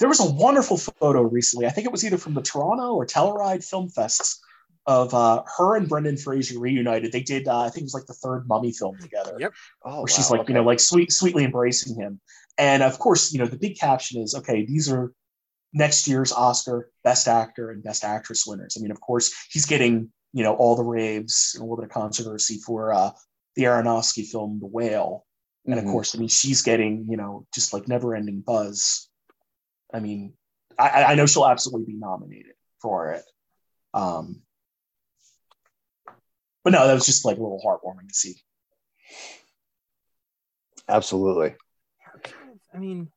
there 0.00 0.08
was 0.08 0.20
a 0.20 0.30
wonderful 0.30 0.76
photo 0.78 1.22
recently. 1.22 1.66
I 1.66 1.70
think 1.70 1.86
it 1.86 1.92
was 1.92 2.04
either 2.04 2.18
from 2.18 2.34
the 2.34 2.42
Toronto 2.42 2.94
or 2.94 3.06
Telluride 3.06 3.64
Film 3.64 3.88
Fests 3.88 4.38
of 4.86 5.14
uh, 5.14 5.42
her 5.58 5.76
and 5.76 5.88
Brendan 5.88 6.16
Fraser 6.16 6.58
reunited. 6.58 7.12
They 7.12 7.20
did, 7.22 7.46
uh, 7.46 7.60
I 7.60 7.68
think 7.68 7.82
it 7.82 7.84
was 7.84 7.94
like 7.94 8.06
the 8.06 8.14
third 8.14 8.48
Mummy 8.48 8.72
film 8.72 8.98
together. 8.98 9.36
Yep. 9.38 9.52
Oh, 9.84 9.98
where 10.00 10.08
she's 10.08 10.28
wow, 10.28 10.38
like, 10.38 10.48
you 10.48 10.54
know, 10.54 10.64
like 10.64 10.80
sweet, 10.80 11.12
sweetly 11.12 11.44
embracing 11.44 11.94
him. 11.94 12.20
And 12.58 12.82
of 12.82 12.98
course, 12.98 13.32
you 13.32 13.38
know, 13.38 13.46
the 13.46 13.56
big 13.56 13.78
caption 13.78 14.20
is, 14.20 14.34
okay, 14.34 14.64
these 14.64 14.90
are 14.90 15.12
next 15.72 16.06
year's 16.06 16.32
Oscar 16.32 16.90
Best 17.04 17.28
Actor 17.28 17.70
and 17.70 17.82
Best 17.82 18.04
Actress 18.04 18.46
winners. 18.46 18.76
I 18.78 18.82
mean, 18.82 18.90
of 18.90 19.00
course, 19.00 19.32
he's 19.50 19.66
getting, 19.66 20.12
you 20.32 20.42
know, 20.42 20.54
all 20.54 20.76
the 20.76 20.84
raves 20.84 21.52
and 21.54 21.62
a 21.62 21.64
little 21.64 21.76
bit 21.76 21.86
of 21.86 21.90
controversy 21.92 22.58
for 22.58 22.92
uh, 22.92 23.10
the 23.56 23.64
Aronofsky 23.64 24.26
film, 24.26 24.58
The 24.60 24.66
Whale. 24.66 25.24
And 25.64 25.78
of 25.78 25.84
Mhm. 25.84 25.92
course, 25.92 26.14
I 26.14 26.18
mean, 26.18 26.28
she's 26.28 26.62
getting, 26.62 27.06
you 27.08 27.16
know, 27.16 27.46
just 27.54 27.72
like 27.72 27.86
never 27.88 28.14
ending 28.14 28.40
buzz. 28.40 29.08
I 29.94 30.00
mean, 30.00 30.34
I, 30.78 31.04
I 31.04 31.14
know 31.14 31.26
she'll 31.26 31.46
absolutely 31.46 31.92
be 31.92 31.98
nominated 31.98 32.54
for 32.80 33.12
it. 33.12 33.24
Um, 33.94 34.42
but 36.64 36.72
no, 36.72 36.86
that 36.86 36.94
was 36.94 37.06
just 37.06 37.24
like 37.24 37.36
a 37.38 37.42
little 37.42 37.60
heartwarming 37.64 38.08
to 38.08 38.14
see. 38.14 38.42
absolutely. 40.88 41.54
I 42.74 42.78
mean, 42.78 43.10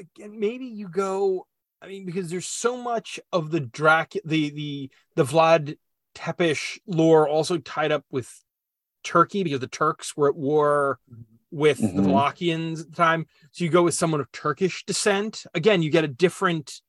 again, 0.00 0.38
maybe 0.38 0.66
you 0.66 0.88
go. 0.88 1.46
I 1.82 1.88
mean, 1.88 2.04
because 2.04 2.30
there's 2.30 2.46
so 2.46 2.76
much 2.76 3.20
of 3.32 3.50
the 3.50 3.60
Drac, 3.60 4.12
the 4.24 4.50
the 4.50 4.90
the 5.16 5.24
Vlad 5.24 5.76
Tepes 6.14 6.78
lore 6.86 7.28
also 7.28 7.58
tied 7.58 7.92
up 7.92 8.04
with 8.10 8.28
Turkey 9.04 9.42
because 9.44 9.60
the 9.60 9.66
Turks 9.66 10.16
were 10.16 10.28
at 10.28 10.36
war 10.36 10.98
with 11.50 11.78
the 11.78 11.86
Mhm. 12.02 12.06
Wallachians 12.06 12.80
at 12.80 12.90
the 12.90 12.96
time. 12.96 13.26
So 13.50 13.64
you 13.64 13.70
go 13.70 13.82
with 13.82 13.94
someone 13.94 14.20
of 14.20 14.30
Turkish 14.30 14.84
descent. 14.84 15.44
Again, 15.54 15.82
you 15.82 15.90
get 15.90 16.04
a 16.04 16.08
different 16.08 16.80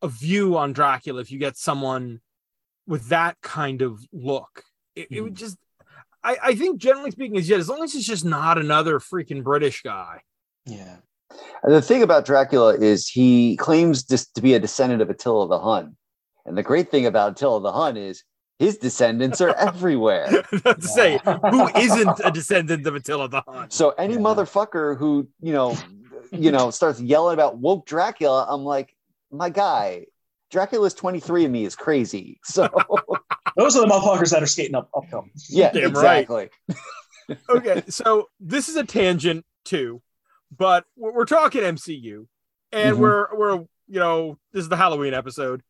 a 0.00 0.08
view 0.08 0.56
on 0.56 0.72
Dracula 0.72 1.20
if 1.20 1.30
you 1.30 1.38
get 1.38 1.56
someone 1.56 2.20
with 2.86 3.08
that 3.08 3.40
kind 3.40 3.82
of 3.82 4.00
look. 4.12 4.64
It, 4.96 5.08
it 5.10 5.20
would 5.20 5.36
just 5.36 5.56
I, 6.24 6.36
I 6.42 6.54
think 6.54 6.80
generally 6.80 7.10
speaking 7.10 7.36
is 7.36 7.48
yet 7.48 7.60
as 7.60 7.68
long 7.68 7.82
as 7.82 7.94
it's 7.94 8.06
just 8.06 8.24
not 8.24 8.56
another 8.58 8.98
freaking 8.98 9.42
British 9.44 9.82
guy. 9.82 10.22
Yeah. 10.66 10.98
And 11.62 11.72
the 11.72 11.82
thing 11.82 12.02
about 12.02 12.24
Dracula 12.24 12.74
is 12.76 13.08
he 13.08 13.56
claims 13.56 14.04
this 14.04 14.26
to 14.32 14.42
be 14.42 14.54
a 14.54 14.60
descendant 14.60 15.00
of 15.02 15.10
Attila 15.10 15.48
the 15.48 15.58
Hun. 15.60 15.96
And 16.46 16.58
the 16.58 16.62
great 16.62 16.90
thing 16.90 17.06
about 17.06 17.32
Attila 17.32 17.60
the 17.62 17.72
Hun 17.72 17.96
is 17.96 18.24
his 18.58 18.78
descendants 18.78 19.40
are 19.40 19.54
everywhere. 19.58 20.26
to 20.52 20.76
say 20.80 21.18
who 21.50 21.68
isn't 21.76 22.20
a 22.24 22.30
descendant 22.30 22.86
of 22.86 22.94
Attila 22.96 23.28
the 23.28 23.42
Hun. 23.46 23.70
So 23.70 23.90
any 23.90 24.14
Yeah. 24.14 24.20
motherfucker 24.20 24.96
who, 24.98 25.28
you 25.40 25.52
know, 25.52 25.76
you 26.32 26.50
know, 26.50 26.70
starts 26.70 27.00
yelling 27.00 27.34
about 27.34 27.58
woke 27.58 27.86
Dracula, 27.86 28.46
I'm 28.48 28.64
like, 28.64 28.94
my 29.30 29.48
guy, 29.50 30.06
Dracula's 30.50 30.94
23 30.94 31.44
and 31.44 31.52
me 31.52 31.64
is 31.64 31.76
crazy. 31.76 32.40
So 32.44 32.68
Those 33.56 33.76
are 33.76 33.80
the 33.82 33.86
motherfuckers 33.86 34.30
that 34.30 34.42
are 34.42 34.46
skating 34.46 34.74
up 34.74 34.88
uphill. 34.96 35.26
yeah, 35.48 35.70
Damn 35.72 35.92
right. 35.92 36.20
exactly. 36.20 36.48
okay, 37.50 37.82
so 37.88 38.28
this 38.40 38.68
is 38.68 38.76
a 38.76 38.84
tangent 38.84 39.44
too, 39.64 40.00
but 40.56 40.84
we're, 40.96 41.12
we're 41.12 41.24
talking 41.24 41.62
MCU, 41.62 42.26
and 42.72 42.96
Mhm. 42.96 42.98
we're 43.00 43.36
we're 43.36 43.54
you 43.88 43.98
know 44.00 44.38
this 44.52 44.62
is 44.62 44.68
the 44.68 44.76
Halloween 44.76 45.14
episode. 45.14 45.62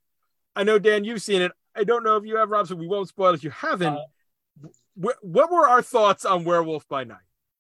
I 0.57 0.65
know 0.65 0.79
Dan, 0.79 1.05
you've 1.05 1.23
seen 1.23 1.43
it. 1.43 1.53
I 1.75 1.85
don't 1.85 2.05
know 2.05 2.17
if 2.17 2.25
you 2.27 2.37
have, 2.37 2.51
Rob, 2.51 2.67
so 2.69 2.75
we 2.75 2.87
won't 2.87 3.09
spoil 3.09 3.31
it 3.31 3.35
if 3.37 3.45
you 3.45 3.51
haven't. 3.51 3.95
Uh, 3.97 4.69
Wh- 5.03 5.25
what 5.25 5.51
were 5.51 5.67
our 5.67 5.81
thoughts 5.83 6.25
on 6.27 6.45
Werewolf 6.45 6.87
by 6.89 7.05
Night? 7.05 7.17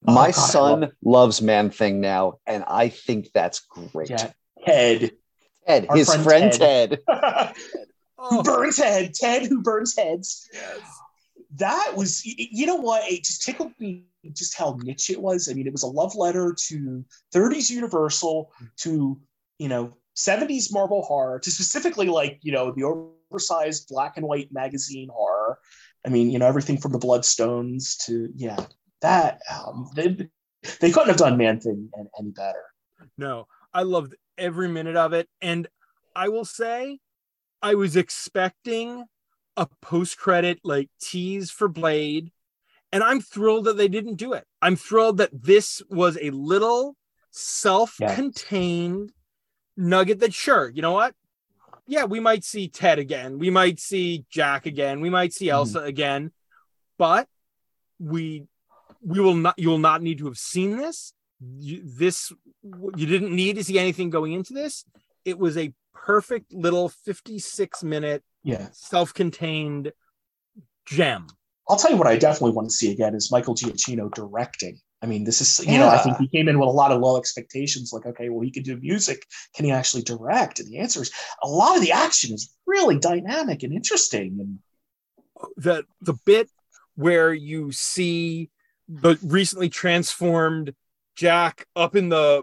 Oh, 0.06 0.12
My 0.12 0.26
God, 0.26 0.28
I 0.28 0.30
son 0.32 0.80
love 0.80 0.92
loves 1.02 1.40
Man 1.42 1.70
Thing 1.70 2.00
now, 2.00 2.34
and 2.46 2.64
I 2.66 2.88
think 2.90 3.30
that's 3.32 3.60
great. 3.60 4.10
Yeah. 4.10 4.30
Ted. 4.66 5.12
Ted, 5.66 5.86
Our 5.88 5.96
his 5.96 6.08
friend 6.08 6.24
friend, 6.24 6.52
Ted. 6.52 7.00
Ted. 7.08 7.54
who 8.18 8.38
Oh, 8.38 8.42
burns 8.42 8.76
head. 8.78 9.14
Ted 9.14 9.46
who 9.46 9.62
burns 9.62 9.96
heads. 9.96 10.48
That 11.56 11.92
was, 11.96 12.24
you 12.24 12.66
know 12.66 12.76
what? 12.76 13.10
It 13.10 13.24
just 13.24 13.42
tickled 13.42 13.72
me 13.78 14.06
just 14.32 14.56
how 14.56 14.78
niche 14.82 15.10
it 15.10 15.20
was. 15.20 15.48
I 15.48 15.54
mean, 15.54 15.66
it 15.66 15.72
was 15.72 15.82
a 15.82 15.88
love 15.88 16.14
letter 16.14 16.54
to 16.68 17.04
30s 17.34 17.70
Universal, 17.70 18.52
to, 18.78 19.20
you 19.58 19.68
know, 19.68 19.92
70s 20.16 20.72
Marvel 20.72 21.02
horror, 21.02 21.38
to 21.40 21.50
specifically 21.50 22.06
like, 22.06 22.38
you 22.42 22.52
know, 22.52 22.72
the 22.72 22.84
oversized 22.84 23.88
black 23.88 24.16
and 24.16 24.26
white 24.26 24.52
magazine 24.52 25.08
horror. 25.12 25.58
I 26.06 26.08
mean, 26.08 26.30
you 26.30 26.38
know, 26.38 26.46
everything 26.46 26.78
from 26.78 26.92
the 26.92 26.98
Bloodstones 26.98 27.96
to, 28.06 28.30
yeah, 28.34 28.56
that, 29.02 29.40
um, 29.52 29.90
they, 29.94 30.28
they 30.80 30.90
couldn't 30.90 31.08
have 31.08 31.16
done 31.16 31.36
Man 31.36 31.60
Thing 31.60 31.90
any, 31.98 32.08
any 32.18 32.30
better. 32.30 32.64
no, 33.18 33.46
I 33.74 33.82
loved 33.82 34.14
every 34.38 34.68
minute 34.68 34.96
of 34.96 35.12
it, 35.12 35.28
and 35.40 35.68
I 36.14 36.28
will 36.28 36.44
say, 36.44 36.98
I 37.62 37.74
was 37.74 37.96
expecting 37.96 39.04
a 39.56 39.66
post 39.80 40.18
credit 40.18 40.60
like 40.64 40.88
tease 41.00 41.50
for 41.50 41.68
Blade, 41.68 42.32
and 42.92 43.02
I'm 43.02 43.20
thrilled 43.20 43.66
that 43.66 43.76
they 43.76 43.88
didn't 43.88 44.16
do 44.16 44.32
it. 44.32 44.46
I'm 44.60 44.76
thrilled 44.76 45.18
that 45.18 45.30
this 45.32 45.82
was 45.88 46.18
a 46.20 46.30
little 46.30 46.96
self 47.30 47.96
contained 47.98 49.12
nugget 49.76 50.20
that, 50.20 50.34
sure, 50.34 50.68
you 50.68 50.82
know 50.82 50.92
what? 50.92 51.14
Yeah, 51.86 52.04
we 52.04 52.20
might 52.20 52.44
see 52.44 52.68
Ted 52.68 52.98
again. 52.98 53.38
We 53.38 53.50
might 53.50 53.80
see 53.80 54.24
Jack 54.30 54.66
again. 54.66 55.00
We 55.00 55.10
might 55.10 55.32
see 55.32 55.50
Elsa 55.50 55.78
mm-hmm. 55.78 55.88
again, 55.88 56.30
but 56.98 57.28
we 57.98 58.44
we 59.00 59.20
will 59.20 59.34
not 59.34 59.58
you 59.58 59.68
will 59.68 59.78
not 59.78 60.02
need 60.02 60.18
to 60.18 60.26
have 60.26 60.38
seen 60.38 60.76
this 60.76 61.12
you, 61.40 61.82
this 61.84 62.32
you 62.96 63.06
didn't 63.06 63.34
need 63.34 63.56
to 63.56 63.64
see 63.64 63.78
anything 63.78 64.10
going 64.10 64.32
into 64.32 64.52
this 64.52 64.84
it 65.24 65.38
was 65.38 65.56
a 65.56 65.72
perfect 65.94 66.52
little 66.52 66.88
56 66.88 67.82
minute 67.84 68.22
yeah 68.42 68.68
self-contained 68.72 69.92
gem. 70.86 71.26
I'll 71.68 71.76
tell 71.76 71.90
you 71.90 71.96
what 71.96 72.06
i 72.06 72.16
definitely 72.16 72.52
want 72.52 72.68
to 72.68 72.74
see 72.74 72.92
again 72.92 73.14
is 73.14 73.30
michael 73.30 73.54
giacchino 73.54 74.12
directing. 74.12 74.78
I 75.00 75.06
mean 75.06 75.24
this 75.24 75.40
is 75.40 75.64
you 75.64 75.72
yeah. 75.72 75.78
know 75.80 75.88
i 75.88 75.98
think 75.98 76.16
he 76.18 76.28
came 76.28 76.48
in 76.48 76.58
with 76.58 76.68
a 76.68 76.72
lot 76.72 76.92
of 76.92 77.00
low 77.00 77.18
expectations 77.18 77.92
like 77.92 78.06
okay 78.06 78.28
well 78.28 78.40
he 78.40 78.50
could 78.50 78.64
do 78.64 78.76
music. 78.76 79.26
Can 79.54 79.64
he 79.64 79.70
actually 79.70 80.02
direct? 80.02 80.60
And 80.60 80.68
the 80.68 80.78
answer 80.78 81.02
is 81.02 81.12
a 81.42 81.48
lot 81.48 81.76
of 81.76 81.82
the 81.82 81.92
action 81.92 82.34
is 82.34 82.54
really 82.66 82.98
dynamic 82.98 83.62
and 83.62 83.72
interesting 83.72 84.38
and 84.40 84.58
the 85.56 85.84
the 86.00 86.14
bit 86.24 86.48
where 86.94 87.32
you 87.32 87.72
see 87.72 88.50
the 88.88 89.18
recently 89.22 89.68
transformed 89.68 90.74
Jack 91.14 91.66
up 91.76 91.94
in 91.96 92.08
the 92.08 92.42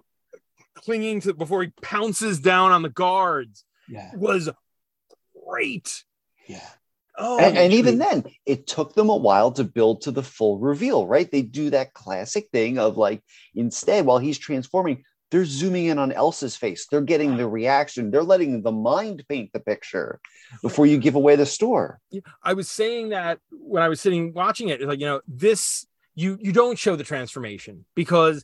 clinging 0.76 1.22
to 1.22 1.34
before 1.34 1.64
he 1.64 1.72
pounces 1.82 2.40
down 2.40 2.72
on 2.72 2.82
the 2.82 2.90
guards 2.90 3.66
yeah. 3.88 4.12
was 4.16 4.50
great. 5.50 6.04
Yeah. 6.48 6.68
Oh, 7.18 7.38
and, 7.38 7.58
and 7.58 7.74
even 7.74 7.98
then, 7.98 8.24
it 8.46 8.66
took 8.66 8.94
them 8.96 9.10
a 9.10 9.16
while 9.16 9.52
to 9.54 9.66
build 9.66 10.02
to 10.02 10.12
the 10.12 10.24
full 10.24 10.58
reveal, 10.58 11.06
right? 11.06 11.30
They 11.30 11.42
do 11.42 11.70
that 11.72 11.94
classic 11.94 12.48
thing 12.54 12.80
of 12.80 12.96
like, 12.96 13.22
instead, 13.54 14.06
while 14.06 14.20
he's 14.20 14.38
transforming, 14.38 15.04
they're 15.30 15.46
zooming 15.46 15.88
in 15.88 16.00
on 16.00 16.12
Elsa's 16.12 16.56
face. 16.56 16.88
They're 16.88 17.02
getting 17.02 17.36
the 17.36 17.48
reaction. 17.48 18.10
They're 18.10 18.24
letting 18.24 18.62
the 18.62 18.72
mind 18.72 19.26
paint 19.28 19.52
the 19.54 19.60
picture 19.60 20.20
before 20.64 20.86
you 20.86 20.98
give 20.98 21.16
away 21.16 21.36
the 21.36 21.46
store. 21.46 22.00
I 22.42 22.54
was 22.54 22.70
saying 22.70 23.10
that 23.10 23.40
when 23.52 23.84
I 23.84 23.90
was 23.90 24.02
sitting 24.02 24.34
watching 24.34 24.70
it, 24.70 24.82
like 24.82 25.00
you 25.00 25.06
know, 25.06 25.22
this 25.28 25.86
you 26.16 26.38
you 26.42 26.52
don't 26.52 26.80
show 26.80 26.96
the 26.96 27.04
transformation 27.04 27.86
because 27.96 28.44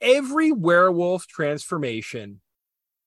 every 0.00 0.52
werewolf 0.52 1.26
transformation 1.26 2.40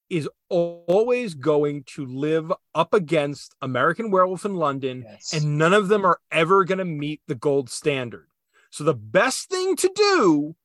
is 0.10 0.28
always 0.50 1.36
going 1.36 1.84
to 1.84 2.06
live 2.06 2.52
up 2.74 2.94
against 2.94 3.56
American 3.62 4.10
Werewolf 4.10 4.46
in 4.46 4.56
London, 4.56 5.06
yes. 5.08 5.34
and 5.34 5.58
none 5.58 5.74
of 5.74 5.88
them 5.88 6.06
are 6.06 6.20
ever 6.32 6.64
going 6.66 6.80
to 6.80 6.86
meet 6.86 7.22
the 7.28 7.36
gold 7.36 7.70
standard. 7.70 8.28
So 8.72 8.84
the 8.84 8.96
best 8.96 9.50
thing 9.50 9.76
to 9.78 9.92
do 9.96 10.56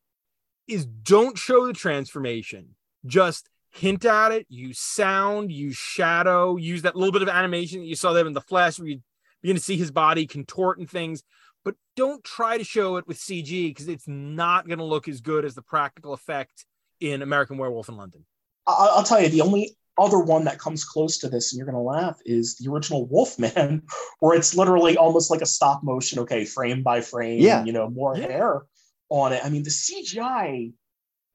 is 0.66 0.86
don't 0.86 1.36
show 1.36 1.66
the 1.66 1.72
transformation. 1.72 2.74
Just 3.04 3.48
hint 3.70 4.04
at 4.04 4.32
it, 4.32 4.46
use 4.48 4.78
sound, 4.78 5.52
use 5.52 5.76
shadow, 5.76 6.56
use 6.56 6.82
that 6.82 6.96
little 6.96 7.12
bit 7.12 7.22
of 7.22 7.28
animation 7.28 7.80
that 7.80 7.86
you 7.86 7.96
saw 7.96 8.12
there 8.12 8.26
in 8.26 8.32
the 8.32 8.40
flash 8.40 8.78
where 8.78 8.88
you 8.88 9.00
begin 9.42 9.56
to 9.56 9.62
see 9.62 9.76
his 9.76 9.90
body 9.90 10.26
contort 10.26 10.78
and 10.78 10.88
things. 10.88 11.22
But 11.64 11.74
don't 11.96 12.22
try 12.22 12.56
to 12.56 12.64
show 12.64 12.96
it 12.96 13.08
with 13.08 13.18
CG 13.18 13.68
because 13.68 13.88
it's 13.88 14.06
not 14.06 14.66
going 14.66 14.78
to 14.78 14.84
look 14.84 15.08
as 15.08 15.20
good 15.20 15.44
as 15.44 15.54
the 15.54 15.62
practical 15.62 16.12
effect 16.12 16.66
in 17.00 17.20
American 17.20 17.58
Werewolf 17.58 17.88
in 17.88 17.96
London. 17.96 18.24
I'll 18.66 19.02
tell 19.02 19.20
you, 19.20 19.28
the 19.28 19.42
only 19.42 19.76
other 19.98 20.18
one 20.18 20.44
that 20.44 20.58
comes 20.58 20.84
close 20.84 21.18
to 21.18 21.28
this, 21.28 21.52
and 21.52 21.58
you're 21.58 21.66
going 21.66 21.76
to 21.76 21.80
laugh, 21.80 22.18
is 22.24 22.56
the 22.56 22.70
original 22.70 23.06
Wolfman, 23.06 23.82
where 24.20 24.36
it's 24.36 24.56
literally 24.56 24.96
almost 24.96 25.30
like 25.30 25.42
a 25.42 25.46
stop 25.46 25.82
motion, 25.82 26.20
okay, 26.20 26.44
frame 26.44 26.82
by 26.82 27.00
frame, 27.00 27.40
yeah. 27.40 27.64
you 27.64 27.72
know, 27.72 27.88
more 27.88 28.16
yeah. 28.16 28.26
hair 28.26 28.62
on 29.08 29.32
it. 29.32 29.44
I 29.44 29.50
mean, 29.50 29.62
the 29.62 29.70
CGI 29.70 30.72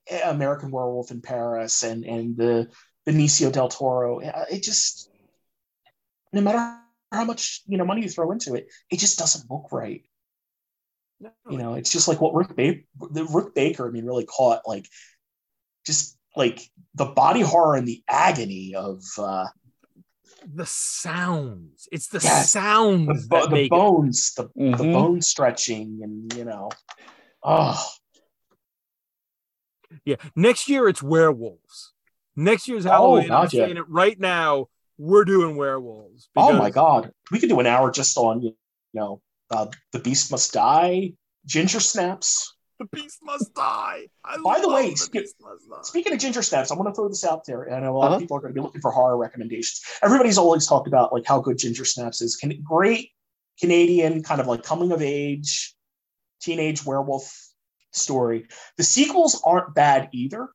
eh, 0.07 0.29
American 0.29 0.71
Werewolf 0.71 1.11
in 1.11 1.21
Paris 1.21 1.83
and 1.83 2.03
and 2.03 2.35
the 2.35 2.69
Benicio 3.07 3.51
del 3.51 3.69
Toro, 3.69 4.19
it 4.19 4.63
just 4.63 5.09
no 6.33 6.41
matter 6.41 6.77
how 7.11 7.25
much 7.25 7.61
you 7.67 7.77
know 7.77 7.85
money 7.85 8.01
you 8.01 8.09
throw 8.09 8.31
into 8.31 8.55
it, 8.55 8.67
it 8.91 8.99
just 8.99 9.17
doesn't 9.17 9.49
look 9.49 9.71
right. 9.71 10.03
No. 11.19 11.31
You 11.49 11.57
know, 11.57 11.73
it's 11.73 11.91
just 11.91 12.07
like 12.07 12.21
what 12.21 12.33
Rick 12.33 12.55
Baker, 12.55 12.81
the 13.11 13.25
Rick 13.25 13.53
Baker, 13.53 13.87
I 13.87 13.91
mean, 13.91 14.05
really 14.05 14.25
caught 14.25 14.61
like 14.65 14.87
just 15.85 16.17
like 16.35 16.61
the 16.95 17.05
body 17.05 17.41
horror 17.41 17.75
and 17.75 17.87
the 17.87 18.03
agony 18.07 18.75
of 18.75 19.03
uh 19.17 19.47
the 20.53 20.65
sounds. 20.65 21.87
It's 21.91 22.07
the 22.07 22.21
sounds 22.21 23.27
the, 23.27 23.47
the 23.47 23.67
bones, 23.67 24.33
the, 24.35 24.45
mm-hmm. 24.45 24.71
the 24.71 24.83
bone 24.93 25.21
stretching, 25.21 25.99
and 26.01 26.33
you 26.33 26.45
know, 26.45 26.69
Oh. 27.43 27.83
Yeah. 30.05 30.17
Next 30.35 30.69
year 30.69 30.87
it's 30.87 31.01
werewolves. 31.01 31.93
Next 32.35 32.67
year's 32.67 32.85
oh, 32.85 32.91
Halloween. 32.91 33.31
Oh, 33.31 33.37
I'm 33.37 33.49
saying 33.49 33.77
it 33.77 33.89
right 33.89 34.19
now. 34.19 34.67
We're 34.97 35.25
doing 35.25 35.55
werewolves. 35.55 36.29
Because... 36.33 36.51
Oh 36.51 36.57
my 36.57 36.69
god. 36.69 37.11
We 37.31 37.39
could 37.39 37.49
do 37.49 37.59
an 37.59 37.67
hour 37.67 37.91
just 37.91 38.17
on 38.17 38.41
you 38.41 38.55
know 38.93 39.21
uh, 39.51 39.67
the 39.91 39.99
beast 39.99 40.31
must 40.31 40.53
die, 40.53 41.13
ginger 41.45 41.79
snaps. 41.79 42.55
The 42.79 42.85
beast 42.93 43.19
must 43.21 43.53
die. 43.53 44.07
I 44.23 44.37
By 44.41 44.61
the 44.61 44.69
way, 44.69 44.91
the 44.91 44.95
spe- 44.95 45.85
speaking 45.85 46.13
of 46.13 46.19
ginger 46.19 46.41
snaps, 46.41 46.71
I'm 46.71 46.77
going 46.77 46.89
to 46.89 46.95
throw 46.95 47.09
this 47.09 47.25
out 47.25 47.45
there. 47.45 47.71
I 47.73 47.81
know 47.81 47.95
a 47.95 47.97
lot 47.97 48.05
uh-huh. 48.05 48.15
of 48.15 48.21
people 48.21 48.37
are 48.37 48.39
going 48.39 48.53
to 48.53 48.59
be 48.59 48.63
looking 48.63 48.79
for 48.79 48.89
horror 48.89 49.17
recommendations. 49.17 49.81
Everybody's 50.01 50.37
always 50.37 50.65
talked 50.65 50.87
about 50.87 51.11
like 51.11 51.25
how 51.25 51.41
good 51.41 51.57
ginger 51.57 51.83
snaps 51.83 52.21
is. 52.21 52.37
Can 52.37 52.57
great 52.63 53.09
Canadian 53.59 54.23
kind 54.23 54.39
of 54.39 54.47
like 54.47 54.63
coming 54.63 54.93
of 54.93 55.01
age 55.01 55.75
teenage 56.41 56.85
werewolf 56.85 57.49
story. 57.91 58.47
The 58.77 58.83
sequels 58.83 59.41
aren't 59.45 59.75
bad 59.75 60.09
either. 60.13 60.49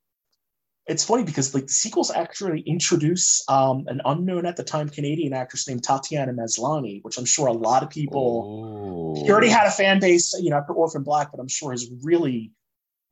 It's 0.86 1.04
funny 1.04 1.24
because 1.24 1.54
like 1.54 1.66
the 1.66 1.72
sequels 1.72 2.10
actually 2.10 2.60
introduce 2.60 3.42
um, 3.48 3.84
an 3.88 4.02
unknown 4.04 4.44
at 4.44 4.56
the 4.56 4.62
time 4.62 4.90
Canadian 4.90 5.32
actress 5.32 5.66
named 5.66 5.82
Tatiana 5.82 6.32
Maslany, 6.32 7.02
which 7.02 7.16
I'm 7.16 7.24
sure 7.24 7.46
a 7.46 7.52
lot 7.52 7.82
of 7.82 7.88
people. 7.88 9.14
He 9.24 9.30
already 9.30 9.48
had 9.48 9.66
a 9.66 9.70
fan 9.70 9.98
base, 9.98 10.34
you 10.38 10.50
know, 10.50 10.58
after 10.58 10.74
Orphan 10.74 11.02
Black, 11.02 11.30
but 11.30 11.40
I'm 11.40 11.48
sure 11.48 11.70
has 11.70 11.90
really 12.02 12.52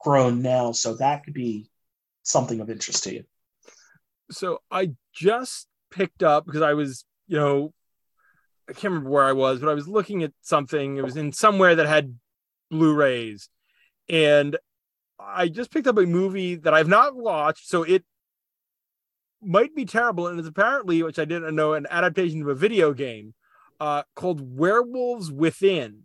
grown 0.01 0.43
now. 0.43 0.73
So 0.73 0.97
that 0.97 1.25
could 1.25 1.33
be 1.33 1.71
something 2.25 2.61
of 2.61 2.69
interest 2.69 3.05
to 3.05 3.15
you. 3.15 3.25
So 4.31 4.61
I 4.71 4.93
just 5.15 5.67
picked 5.91 6.23
up 6.23 6.45
because 6.45 6.63
I 6.63 6.75
was, 6.75 7.05
you 7.27 7.39
know, 7.39 7.73
I 8.69 8.75
can't 8.75 8.93
remember 8.93 9.11
where 9.11 9.25
I 9.25 9.33
was, 9.33 9.61
but 9.61 9.69
I 9.69 9.75
was 9.75 9.89
looking 9.89 10.23
at 10.23 10.33
something. 10.43 10.97
It 10.97 11.05
was 11.05 11.17
in 11.17 11.33
somewhere 11.33 11.75
that 11.75 11.87
had 11.87 12.19
Blu-rays, 12.71 13.49
and 14.09 14.57
I 15.19 15.49
just 15.49 15.71
picked 15.71 15.87
up 15.87 15.99
a 15.99 16.03
movie 16.03 16.57
that 16.57 16.75
I've 16.75 16.89
not 16.89 17.15
watched, 17.15 17.69
so 17.69 17.83
it 17.83 18.05
might 19.41 19.75
be 19.75 19.85
terrible, 19.85 20.27
and 20.29 20.39
it's 20.39 20.49
apparently, 20.49 21.03
which 21.03 21.19
I 21.19 21.25
didn't 21.25 21.55
know, 21.55 21.75
an 21.75 21.87
adaptation 21.91 22.43
of 22.43 22.49
a 22.49 22.55
video 22.55 22.93
game 22.93 23.35
uh, 23.81 24.03
called 24.15 24.57
Werewolves 24.57 25.31
Within. 25.31 26.05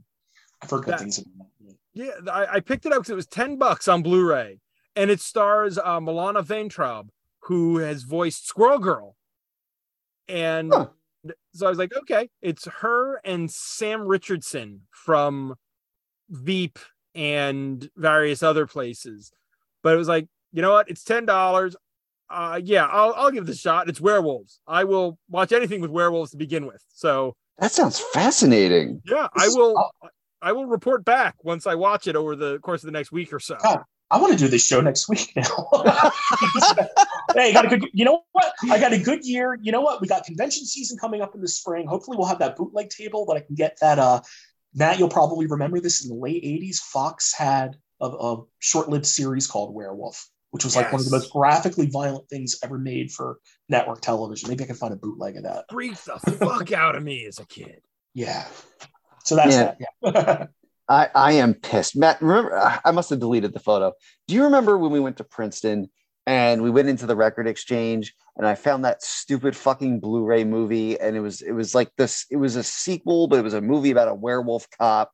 I've 0.61 0.69
heard 0.69 0.85
good 0.85 0.99
things 0.99 1.17
about 1.19 1.47
that. 1.61 1.75
Yeah, 1.93 2.31
I, 2.31 2.55
I 2.55 2.59
picked 2.59 2.85
it 2.85 2.91
up 2.91 2.99
because 2.99 3.09
it 3.09 3.15
was 3.15 3.27
ten 3.27 3.57
bucks 3.57 3.87
on 3.87 4.01
Blu-ray, 4.03 4.59
and 4.95 5.11
it 5.11 5.21
stars 5.21 5.77
uh, 5.77 5.99
Milana 5.99 6.43
Vayntrub, 6.45 7.09
who 7.41 7.77
has 7.77 8.03
voiced 8.03 8.47
Squirrel 8.47 8.79
Girl, 8.79 9.15
and. 10.27 10.73
Huh. 10.73 10.87
So 11.53 11.65
I 11.65 11.69
was 11.69 11.79
like, 11.79 11.93
okay, 11.93 12.29
it's 12.41 12.65
her 12.65 13.19
and 13.25 13.51
Sam 13.51 14.03
Richardson 14.03 14.83
from 14.91 15.55
Veep 16.29 16.79
and 17.17 17.89
various 17.97 18.43
other 18.43 18.67
places. 18.67 19.31
But 19.81 19.95
it 19.95 19.97
was 19.97 20.07
like, 20.07 20.27
you 20.53 20.61
know 20.61 20.71
what? 20.71 20.89
It's 20.89 21.03
ten 21.03 21.25
dollars. 21.25 21.75
Uh, 22.29 22.61
yeah, 22.63 22.85
I'll 22.85 23.13
I'll 23.15 23.31
give 23.31 23.45
this 23.45 23.57
a 23.57 23.59
shot. 23.59 23.89
It's 23.89 23.99
werewolves. 23.99 24.61
I 24.67 24.83
will 24.85 25.17
watch 25.29 25.51
anything 25.51 25.81
with 25.81 25.91
werewolves 25.91 26.31
to 26.31 26.37
begin 26.37 26.65
with. 26.65 26.81
So 26.89 27.35
that 27.57 27.71
sounds 27.71 27.99
fascinating. 28.13 29.01
Yeah, 29.05 29.27
I 29.35 29.47
will. 29.49 29.91
I 30.41 30.51
will 30.51 30.67
report 30.67 31.03
back 31.03 31.35
once 31.43 31.65
I 31.65 31.75
watch 31.75 32.07
it 32.07 32.15
over 32.15 32.35
the 32.35 32.59
course 32.59 32.83
of 32.83 32.87
the 32.87 32.91
next 32.91 33.11
week 33.11 33.33
or 33.33 33.39
so. 33.39 33.57
God, 33.63 33.81
I 34.11 34.19
want 34.19 34.33
to 34.33 34.39
do 34.39 34.47
this 34.47 34.65
show 34.65 34.79
next 34.81 35.09
week 35.09 35.33
now. 35.35 35.43
hey, 37.33 37.51
got 37.51 37.65
a 37.65 37.67
good. 37.67 37.85
You 37.93 38.05
know 38.05 38.23
what? 38.33 38.53
I 38.69 38.79
got 38.79 38.93
a 38.93 38.99
good 38.99 39.25
year. 39.25 39.57
You 39.61 39.71
know 39.71 39.81
what? 39.81 39.99
We 39.99 40.07
got 40.07 40.23
convention 40.25 40.65
season 40.65 40.97
coming 40.97 41.21
up 41.21 41.33
in 41.33 41.41
the 41.41 41.47
spring. 41.47 41.87
Hopefully, 41.87 42.17
we'll 42.17 42.27
have 42.27 42.39
that 42.39 42.55
bootleg 42.55 42.89
table 42.89 43.25
that 43.25 43.33
I 43.33 43.39
can 43.39 43.55
get 43.55 43.77
that 43.81 43.97
uh 43.99 44.21
Matt, 44.77 44.99
you'll 44.99 45.09
probably 45.09 45.47
remember 45.47 45.79
this 45.79 46.03
in 46.03 46.09
the 46.09 46.15
late 46.15 46.43
80s. 46.43 46.77
Fox 46.77 47.33
had 47.33 47.77
a, 47.99 48.05
a 48.05 48.43
short 48.59 48.89
lived 48.89 49.07
series 49.07 49.47
called 49.47 49.73
Werewolf, 49.73 50.29
which 50.51 50.63
was 50.63 50.75
yes. 50.75 50.83
like 50.83 50.93
one 50.93 51.01
of 51.01 51.05
the 51.05 51.11
most 51.11 51.31
graphically 51.31 51.87
violent 51.87 52.29
things 52.29 52.59
ever 52.63 52.77
made 52.77 53.11
for 53.11 53.39
network 53.69 54.01
television. 54.01 54.49
Maybe 54.49 54.63
I 54.63 54.67
can 54.67 54.75
find 54.75 54.93
a 54.93 54.97
bootleg 54.97 55.35
of 55.37 55.43
that. 55.43 55.65
Freaked 55.71 56.05
the 56.05 56.19
fuck 56.19 56.71
out 56.71 56.95
of 56.95 57.01
me 57.01 57.25
as 57.25 57.39
a 57.39 57.45
kid. 57.47 57.81
Yeah. 58.13 58.45
So 59.23 59.35
that's 59.35 59.55
yeah. 59.55 59.73
that. 60.03 60.13
Yeah. 60.13 60.45
I, 60.89 61.09
I 61.13 61.31
am 61.33 61.55
pissed. 61.55 61.97
Matt, 61.97 62.21
remember, 62.21 62.79
I 62.85 62.91
must 62.91 63.09
have 63.09 63.19
deleted 63.19 63.53
the 63.53 63.59
photo. 63.59 63.93
Do 64.27 64.35
you 64.35 64.43
remember 64.43 64.77
when 64.77 64.91
we 64.91 64.99
went 64.99 65.17
to 65.17 65.23
Princeton 65.23 65.89
and 66.27 66.61
we 66.61 66.69
went 66.69 66.89
into 66.89 67.07
the 67.07 67.15
record 67.15 67.47
exchange 67.47 68.13
and 68.35 68.45
I 68.45 68.53
found 68.53 68.85
that 68.85 69.01
stupid 69.01 69.55
fucking 69.55 70.01
Blu-ray 70.01 70.43
movie 70.43 70.99
and 70.99 71.15
it 71.15 71.21
was 71.21 71.41
it 71.41 71.53
was 71.53 71.73
like 71.73 71.89
this 71.97 72.25
it 72.29 72.35
was 72.35 72.55
a 72.57 72.63
sequel 72.63 73.27
but 73.27 73.39
it 73.39 73.43
was 73.43 73.55
a 73.55 73.61
movie 73.61 73.91
about 73.91 74.09
a 74.09 74.13
werewolf 74.13 74.69
cop. 74.77 75.11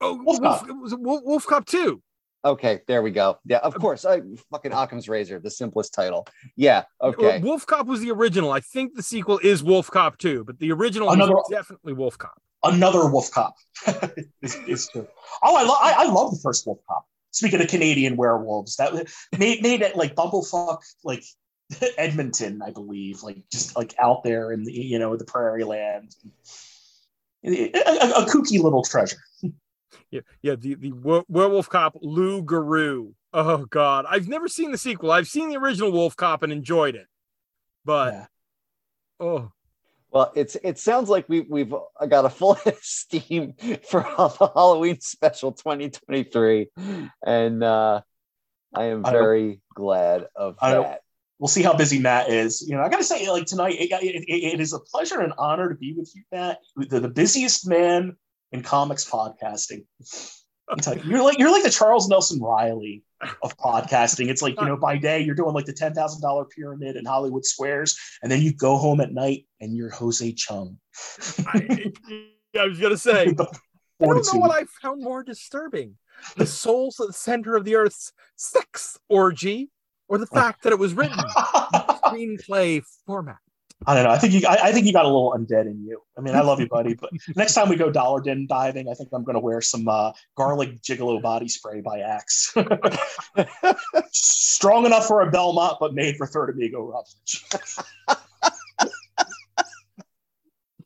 Oh, 0.00 0.14
Wolf 0.14 0.40
Wolf, 0.40 0.60
Cop. 0.60 0.68
it 0.68 0.72
was 0.72 0.94
Wolf, 0.94 1.22
Wolf 1.24 1.46
Cop 1.46 1.66
2. 1.66 2.02
Okay, 2.44 2.80
there 2.86 3.02
we 3.02 3.10
go. 3.10 3.38
Yeah, 3.44 3.58
of 3.58 3.74
uh, 3.74 3.78
course. 3.78 4.04
I 4.04 4.20
fucking 4.52 4.72
Occam's 4.72 5.08
Razor, 5.08 5.40
the 5.40 5.50
simplest 5.50 5.92
title. 5.92 6.26
Yeah, 6.56 6.84
okay. 7.02 7.40
Wolf 7.40 7.66
Cop 7.66 7.86
was 7.86 8.00
the 8.00 8.12
original. 8.12 8.52
I 8.52 8.60
think 8.60 8.94
the 8.94 9.02
sequel 9.02 9.40
is 9.42 9.62
Wolf 9.64 9.90
Cop 9.90 10.16
2, 10.18 10.44
but 10.44 10.60
the 10.60 10.70
original 10.70 11.10
Another- 11.10 11.34
was 11.34 11.48
definitely 11.50 11.94
Wolf 11.94 12.16
Cop. 12.16 12.40
Another 12.62 13.10
Wolf 13.10 13.30
Cop. 13.32 13.54
is, 14.42 14.54
is 14.68 14.88
true. 14.88 15.08
Oh, 15.42 15.56
I 15.56 15.62
love 15.62 15.78
I, 15.80 15.94
I 16.04 16.12
love 16.12 16.30
the 16.30 16.40
first 16.40 16.64
Wolf 16.66 16.78
Cop. 16.88 17.04
Speaking 17.30 17.60
of 17.60 17.68
Canadian 17.68 18.16
werewolves, 18.16 18.76
that 18.76 18.92
made 19.38 19.62
made 19.62 19.82
it 19.82 19.96
like 19.96 20.14
Bumblefuck, 20.14 20.78
like 21.04 21.22
Edmonton, 21.98 22.60
I 22.64 22.70
believe, 22.70 23.22
like 23.22 23.38
just 23.52 23.76
like 23.76 23.94
out 23.98 24.22
there 24.24 24.52
in 24.52 24.64
the 24.64 24.72
you 24.72 24.98
know 24.98 25.16
the 25.16 25.24
prairie 25.24 25.64
land. 25.64 26.14
A, 27.44 27.70
a- 27.72 28.22
a 28.22 28.26
kooky 28.26 28.60
little 28.62 28.82
treasure. 28.82 29.18
Yeah, 30.10 30.20
yeah. 30.42 30.54
The 30.54 30.74
the 30.74 30.92
werewolf 31.28 31.68
cop 31.68 31.96
Lou 32.00 32.42
Garou. 32.42 33.14
Oh 33.32 33.64
God, 33.66 34.04
I've 34.08 34.28
never 34.28 34.48
seen 34.48 34.70
the 34.72 34.78
sequel. 34.78 35.10
I've 35.10 35.28
seen 35.28 35.48
the 35.50 35.56
original 35.56 35.92
Wolf 35.92 36.16
Cop 36.16 36.42
and 36.42 36.52
enjoyed 36.52 36.94
it, 36.94 37.06
but 37.84 38.12
Yeah. 38.14 38.26
oh, 39.20 39.52
Well, 40.10 40.32
it's 40.34 40.56
it 40.62 40.78
sounds 40.78 41.08
like 41.08 41.28
we 41.28 41.42
we've 41.42 41.72
got 42.08 42.24
a 42.24 42.30
full 42.30 42.54
head 42.64 42.74
of 42.74 42.82
steam 42.82 43.54
for 43.88 44.00
the 44.00 44.50
Halloween 44.54 45.00
special 45.00 45.52
2023, 45.52 46.68
and 47.26 47.62
uh, 47.62 48.00
I 48.74 48.84
am 48.84 49.04
I 49.04 49.10
very 49.10 49.60
glad 49.74 50.26
of 50.34 50.56
I 50.60 50.72
that. 50.72 51.00
we'll 51.38 51.48
see 51.48 51.62
how 51.62 51.74
busy 51.74 51.98
Matt 51.98 52.30
is. 52.30 52.66
You 52.66 52.76
know, 52.76 52.82
I 52.82 52.88
got 52.88 52.98
to 52.98 53.04
say, 53.04 53.30
like 53.30 53.46
tonight, 53.46 53.76
it, 53.78 53.90
it, 53.90 54.24
it 54.28 54.60
is 54.60 54.72
a 54.72 54.80
pleasure 54.80 55.20
and 55.20 55.34
honor 55.36 55.68
to 55.68 55.74
be 55.74 55.92
with 55.92 56.10
you, 56.14 56.22
Matt, 56.32 56.58
the, 56.76 57.00
the 57.00 57.08
busiest 57.08 57.68
man 57.68 58.16
in 58.52 58.62
comics 58.62 59.08
podcasting. 59.08 59.84
You, 60.76 61.00
you're 61.04 61.22
like 61.22 61.38
you're 61.38 61.50
like 61.50 61.62
the 61.62 61.70
Charles 61.70 62.08
Nelson 62.08 62.42
Reilly 62.42 63.02
of 63.42 63.56
podcasting. 63.56 64.28
It's 64.28 64.42
like 64.42 64.60
you 64.60 64.66
know, 64.66 64.76
by 64.76 64.96
day 64.98 65.20
you're 65.20 65.34
doing 65.34 65.54
like 65.54 65.64
the 65.64 65.72
ten 65.72 65.94
thousand 65.94 66.20
dollar 66.20 66.44
pyramid 66.44 66.96
in 66.96 67.04
Hollywood 67.04 67.44
Squares, 67.44 67.98
and 68.22 68.30
then 68.30 68.42
you 68.42 68.52
go 68.52 68.76
home 68.76 69.00
at 69.00 69.12
night 69.12 69.46
and 69.60 69.74
you're 69.74 69.90
Jose 69.90 70.32
Chung. 70.32 70.76
I, 71.46 71.92
I 72.58 72.66
was 72.66 72.78
gonna 72.78 72.96
say. 72.96 73.34
I 74.00 74.06
don't 74.06 74.32
know 74.32 74.38
what 74.38 74.52
I 74.52 74.64
found 74.80 75.02
more 75.02 75.24
disturbing: 75.24 75.96
the 76.36 76.46
souls 76.46 77.00
at 77.00 77.08
the 77.08 77.12
center 77.12 77.56
of 77.56 77.64
the 77.64 77.74
Earth's 77.74 78.12
sex 78.36 78.98
orgy, 79.08 79.70
or 80.06 80.18
the 80.18 80.26
fact 80.26 80.62
that 80.62 80.72
it 80.72 80.78
was 80.78 80.94
written 80.94 81.18
in 81.18 82.38
screenplay 82.38 82.82
format. 83.06 83.38
I 83.86 83.94
don't 83.94 84.04
know. 84.04 84.10
I 84.10 84.18
think 84.18 84.32
you. 84.32 84.42
I, 84.46 84.68
I 84.68 84.72
think 84.72 84.86
you 84.86 84.92
got 84.92 85.04
a 85.04 85.08
little 85.08 85.32
undead 85.32 85.66
in 85.66 85.84
you. 85.86 86.02
I 86.16 86.20
mean, 86.20 86.34
I 86.34 86.40
love 86.40 86.58
you, 86.58 86.66
buddy, 86.66 86.94
but 86.94 87.10
next 87.36 87.54
time 87.54 87.68
we 87.68 87.76
go 87.76 87.90
dollar 87.90 88.20
den 88.20 88.46
diving, 88.48 88.88
I 88.88 88.94
think 88.94 89.10
I'm 89.12 89.22
going 89.22 89.34
to 89.34 89.40
wear 89.40 89.60
some 89.60 89.86
uh, 89.86 90.12
garlic 90.36 90.82
gigolo 90.82 91.22
body 91.22 91.48
spray 91.48 91.80
by 91.80 92.00
Axe. 92.00 92.54
Strong 94.12 94.86
enough 94.86 95.06
for 95.06 95.22
a 95.22 95.30
Belmont, 95.30 95.76
but 95.78 95.94
made 95.94 96.16
for 96.16 96.26
Third 96.26 96.50
Amigo 96.50 96.82
Rutledge. 96.82 97.44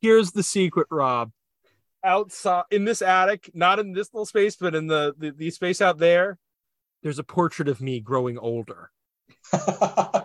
Here's 0.03 0.33
the 0.33 0.43
secret, 0.43 0.89
Rob. 0.91 1.31
Outside 2.05 2.65
in 2.71 2.85
this 2.85 3.01
attic, 3.01 3.51
not 3.55 3.79
in 3.79 3.93
this 3.93 4.13
little 4.13 4.27
space, 4.27 4.57
but 4.57 4.75
in 4.75 4.89
the, 4.89 5.15
the, 5.17 5.31
the 5.31 5.51
space 5.51 5.81
out 5.81 5.99
there, 5.99 6.39
there's 7.03 7.21
a 7.21 7.25
portrait 7.25 7.69
of 7.69 7.81
me 7.81 8.01
growing 8.01 8.37
older. 8.37 8.91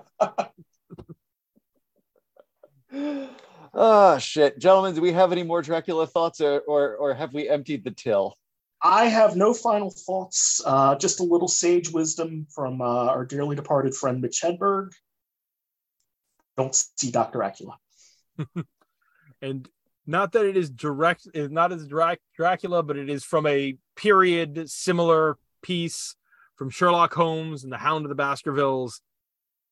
oh 3.74 4.18
shit, 4.20 4.60
gentlemen, 4.60 4.96
do 4.96 5.02
we 5.02 5.12
have 5.12 5.32
any 5.32 5.44
more 5.44 5.62
Dracula 5.62 6.08
thoughts, 6.08 6.42
or 6.42 6.62
or, 6.62 6.96
or 6.96 7.14
have 7.14 7.34
we 7.34 7.50
emptied 7.50 7.84
the 7.84 7.92
till? 7.92 8.36
I 8.82 9.06
have 9.06 9.36
no 9.36 9.54
final 9.54 9.90
thoughts. 9.90 10.62
Uh, 10.66 10.96
just 10.96 11.20
a 11.20 11.24
little 11.24 11.48
sage 11.48 11.90
wisdom 11.92 12.46
from 12.54 12.82
uh, 12.82 13.06
our 13.08 13.26
dearly 13.26 13.56
departed 13.56 13.96
friend 13.96 14.22
Mitch 14.22 14.42
Hedberg. 14.42 14.92
Don't 16.58 16.76
see 16.76 17.12
Dr. 17.12 17.40
Acula. 17.40 17.76
and 19.42 19.68
not 20.06 20.32
that 20.32 20.46
it 20.46 20.58
is 20.58 20.70
direct 20.70 21.28
is 21.34 21.52
not 21.52 21.72
as 21.72 21.88
Drac- 21.88 22.22
dracula 22.36 22.84
but 22.84 22.98
it 22.98 23.10
is 23.10 23.24
from 23.24 23.46
a 23.46 23.78
period 23.96 24.70
similar 24.70 25.38
piece 25.62 26.16
from 26.56 26.70
sherlock 26.70 27.14
holmes 27.14 27.64
and 27.64 27.72
the 27.72 27.78
hound 27.78 28.06
of 28.06 28.10
the 28.10 28.16
baskervilles 28.16 29.02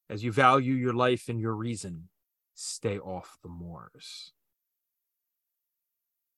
as 0.10 0.24
you 0.24 0.32
value 0.32 0.74
your 0.74 0.94
life 0.94 1.30
and 1.30 1.40
your 1.40 1.54
reason 1.54 2.10
stay 2.56 3.00
off 3.00 3.38
the 3.44 3.50
moors 3.50 4.34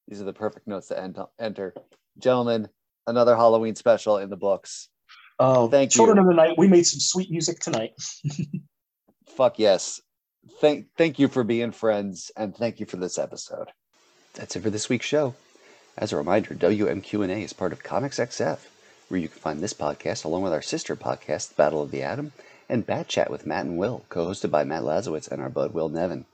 These 0.08 0.22
are 0.22 0.26
the 0.26 0.34
perfect 0.34 0.68
notes 0.68 0.88
to 0.90 1.00
end, 1.02 1.18
enter, 1.40 1.74
gentlemen. 2.20 2.70
Another 3.08 3.36
Halloween 3.36 3.76
special 3.76 4.18
in 4.18 4.30
the 4.30 4.38
books. 4.38 4.90
Oh, 5.40 5.68
Thank 5.70 5.92
Children 5.92 6.18
you. 6.18 6.20
Children 6.20 6.20
of 6.20 6.28
the 6.28 6.34
Night. 6.50 6.58
We 6.58 6.68
made 6.68 6.86
some 6.86 7.00
sweet 7.00 7.32
music 7.32 7.60
tonight. 7.60 7.92
Fuck 9.30 9.60
yes. 9.60 10.02
Thank 10.62 10.88
thank 10.98 11.20
you 11.20 11.28
for 11.28 11.44
being 11.44 11.72
friends, 11.72 12.32
and 12.38 12.56
thank 12.56 12.80
you 12.80 12.86
for 12.86 12.98
this 12.98 13.18
episode. 13.18 13.70
That's 14.36 14.56
it 14.56 14.62
for 14.64 14.70
this 14.70 14.90
week's 14.90 15.06
show. 15.06 15.36
As 15.98 16.14
a 16.14 16.18
reminder, 16.18 16.56
WMQ&A 16.56 17.44
is 17.44 17.54
part 17.54 17.74
of 17.74 17.84
Comics 17.84 18.20
XF, 18.20 18.60
where 19.10 19.20
you 19.20 19.30
can 19.30 19.40
find 19.40 19.62
this 19.62 19.74
podcast 19.74 20.26
along 20.26 20.44
with 20.44 20.54
our 20.54 20.62
sister 20.62 20.96
podcast, 20.96 21.56
Battle 21.56 21.82
of 21.82 21.92
the 21.92 22.04
Atom, 22.04 22.34
and 22.70 22.86
Bat 22.86 23.08
Chat 23.08 23.32
with 23.32 23.46
Matt 23.46 23.66
and 23.66 23.78
Will, 23.78 24.06
co-hosted 24.10 24.52
by 24.52 24.64
Matt 24.64 24.84
Lazorwitz 24.84 25.32
and 25.32 25.42
our 25.42 25.50
bud 25.50 25.74
Will 25.74 25.90
Nevin. 25.90 26.26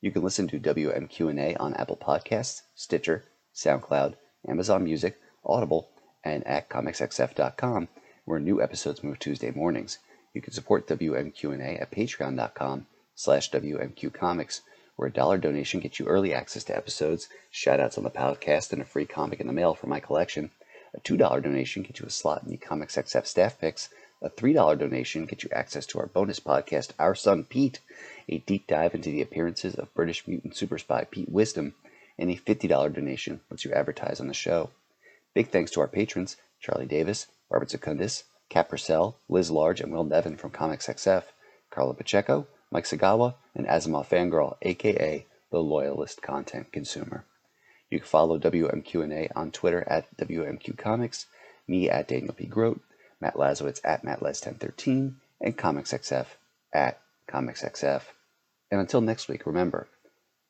You 0.00 0.10
can 0.10 0.22
listen 0.22 0.48
to 0.48 0.58
WMQ&A 0.58 1.56
on 1.56 1.74
Apple 1.74 1.96
Podcasts, 1.96 2.62
Stitcher, 2.74 3.24
SoundCloud, 3.54 4.14
Amazon 4.46 4.84
Music, 4.84 5.18
Audible, 5.44 5.88
and 6.24 6.46
at 6.46 6.68
comicsxf.com, 6.68 7.88
where 8.24 8.40
new 8.40 8.60
episodes 8.60 9.04
move 9.04 9.18
Tuesday 9.18 9.50
mornings. 9.50 9.98
You 10.34 10.42
can 10.42 10.52
support 10.52 10.86
WMQ&A 10.88 11.78
at 11.78 11.90
patreon.com 11.90 12.86
slash 13.14 13.50
WMQcomics, 13.50 14.60
where 14.96 15.08
a 15.08 15.12
dollar 15.12 15.38
donation 15.38 15.80
gets 15.80 15.98
you 15.98 16.06
early 16.06 16.34
access 16.34 16.64
to 16.64 16.76
episodes, 16.76 17.28
shoutouts 17.52 17.96
on 17.96 18.04
the 18.04 18.10
podcast, 18.10 18.72
and 18.72 18.82
a 18.82 18.84
free 18.84 19.06
comic 19.06 19.40
in 19.40 19.46
the 19.46 19.52
mail 19.52 19.74
for 19.74 19.86
my 19.86 20.00
collection. 20.00 20.50
A 20.94 21.00
$2 21.00 21.42
donation 21.42 21.82
gets 21.82 22.00
you 22.00 22.06
a 22.06 22.10
slot 22.10 22.42
in 22.42 22.50
the 22.50 22.56
Comics 22.56 22.96
XF 22.96 23.26
staff 23.26 23.58
picks. 23.58 23.88
A 24.22 24.30
$3 24.30 24.78
donation 24.78 25.26
gets 25.26 25.44
you 25.44 25.50
access 25.52 25.84
to 25.86 25.98
our 25.98 26.06
bonus 26.06 26.40
podcast, 26.40 26.92
Our 26.98 27.14
Son 27.14 27.44
Pete, 27.44 27.80
a 28.28 28.38
deep 28.38 28.66
dive 28.66 28.94
into 28.94 29.10
the 29.10 29.20
appearances 29.20 29.74
of 29.74 29.92
British 29.92 30.26
mutant 30.26 30.56
super 30.56 30.78
spy 30.78 31.04
Pete 31.04 31.28
Wisdom, 31.28 31.74
and 32.18 32.30
a 32.30 32.36
$50 32.36 32.94
donation 32.94 33.40
lets 33.50 33.66
you 33.66 33.72
advertise 33.72 34.18
on 34.18 34.28
the 34.28 34.32
show. 34.34 34.70
Big 35.34 35.48
thanks 35.48 35.70
to 35.72 35.80
our 35.80 35.86
patrons, 35.86 36.38
Charlie 36.60 36.86
Davis, 36.86 37.26
Robert 37.50 37.70
Secundus, 37.70 38.24
Cap 38.48 38.70
Purcell, 38.70 39.18
Liz 39.28 39.50
Large, 39.50 39.82
and 39.82 39.92
Will 39.92 40.04
Nevin 40.04 40.38
from 40.38 40.50
Comics 40.50 40.86
XF, 40.86 41.24
Carla 41.70 41.92
Pacheco, 41.92 42.46
Mike 42.70 42.84
Sagawa, 42.84 43.34
and 43.54 43.66
Asimov 43.66 44.06
Fangirl, 44.08 44.56
aka 44.62 45.26
the 45.50 45.58
Loyalist 45.58 46.22
Content 46.22 46.72
Consumer. 46.72 47.26
You 47.90 47.98
can 47.98 48.08
follow 48.08 48.38
WMQ&A 48.38 49.28
on 49.36 49.50
Twitter 49.50 49.84
at 49.86 50.16
WMQ 50.16 50.78
Comics, 50.78 51.26
me 51.68 51.90
at 51.90 52.08
Daniel 52.08 52.32
P. 52.32 52.46
Grote, 52.46 52.80
Matt 53.20 53.34
Lazorwitz 53.34 53.80
at 53.84 54.04
MattLaz1013, 54.04 55.14
and 55.40 55.56
ComicsXF 55.56 56.26
at 56.72 57.00
ComicsXF. 57.30 58.02
And 58.70 58.80
until 58.80 59.00
next 59.00 59.28
week, 59.28 59.46
remember, 59.46 59.88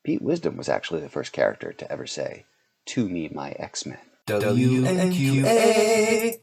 Pete 0.03 0.21
Wisdom 0.21 0.57
was 0.57 0.69
actually 0.69 1.01
the 1.01 1.09
first 1.09 1.33
character 1.33 1.73
to 1.73 1.91
ever 1.91 2.07
say, 2.07 2.45
To 2.87 3.07
me, 3.07 3.29
my 3.33 3.51
X 3.51 3.85
Men. 3.85 3.99
WMQA. 4.27 6.39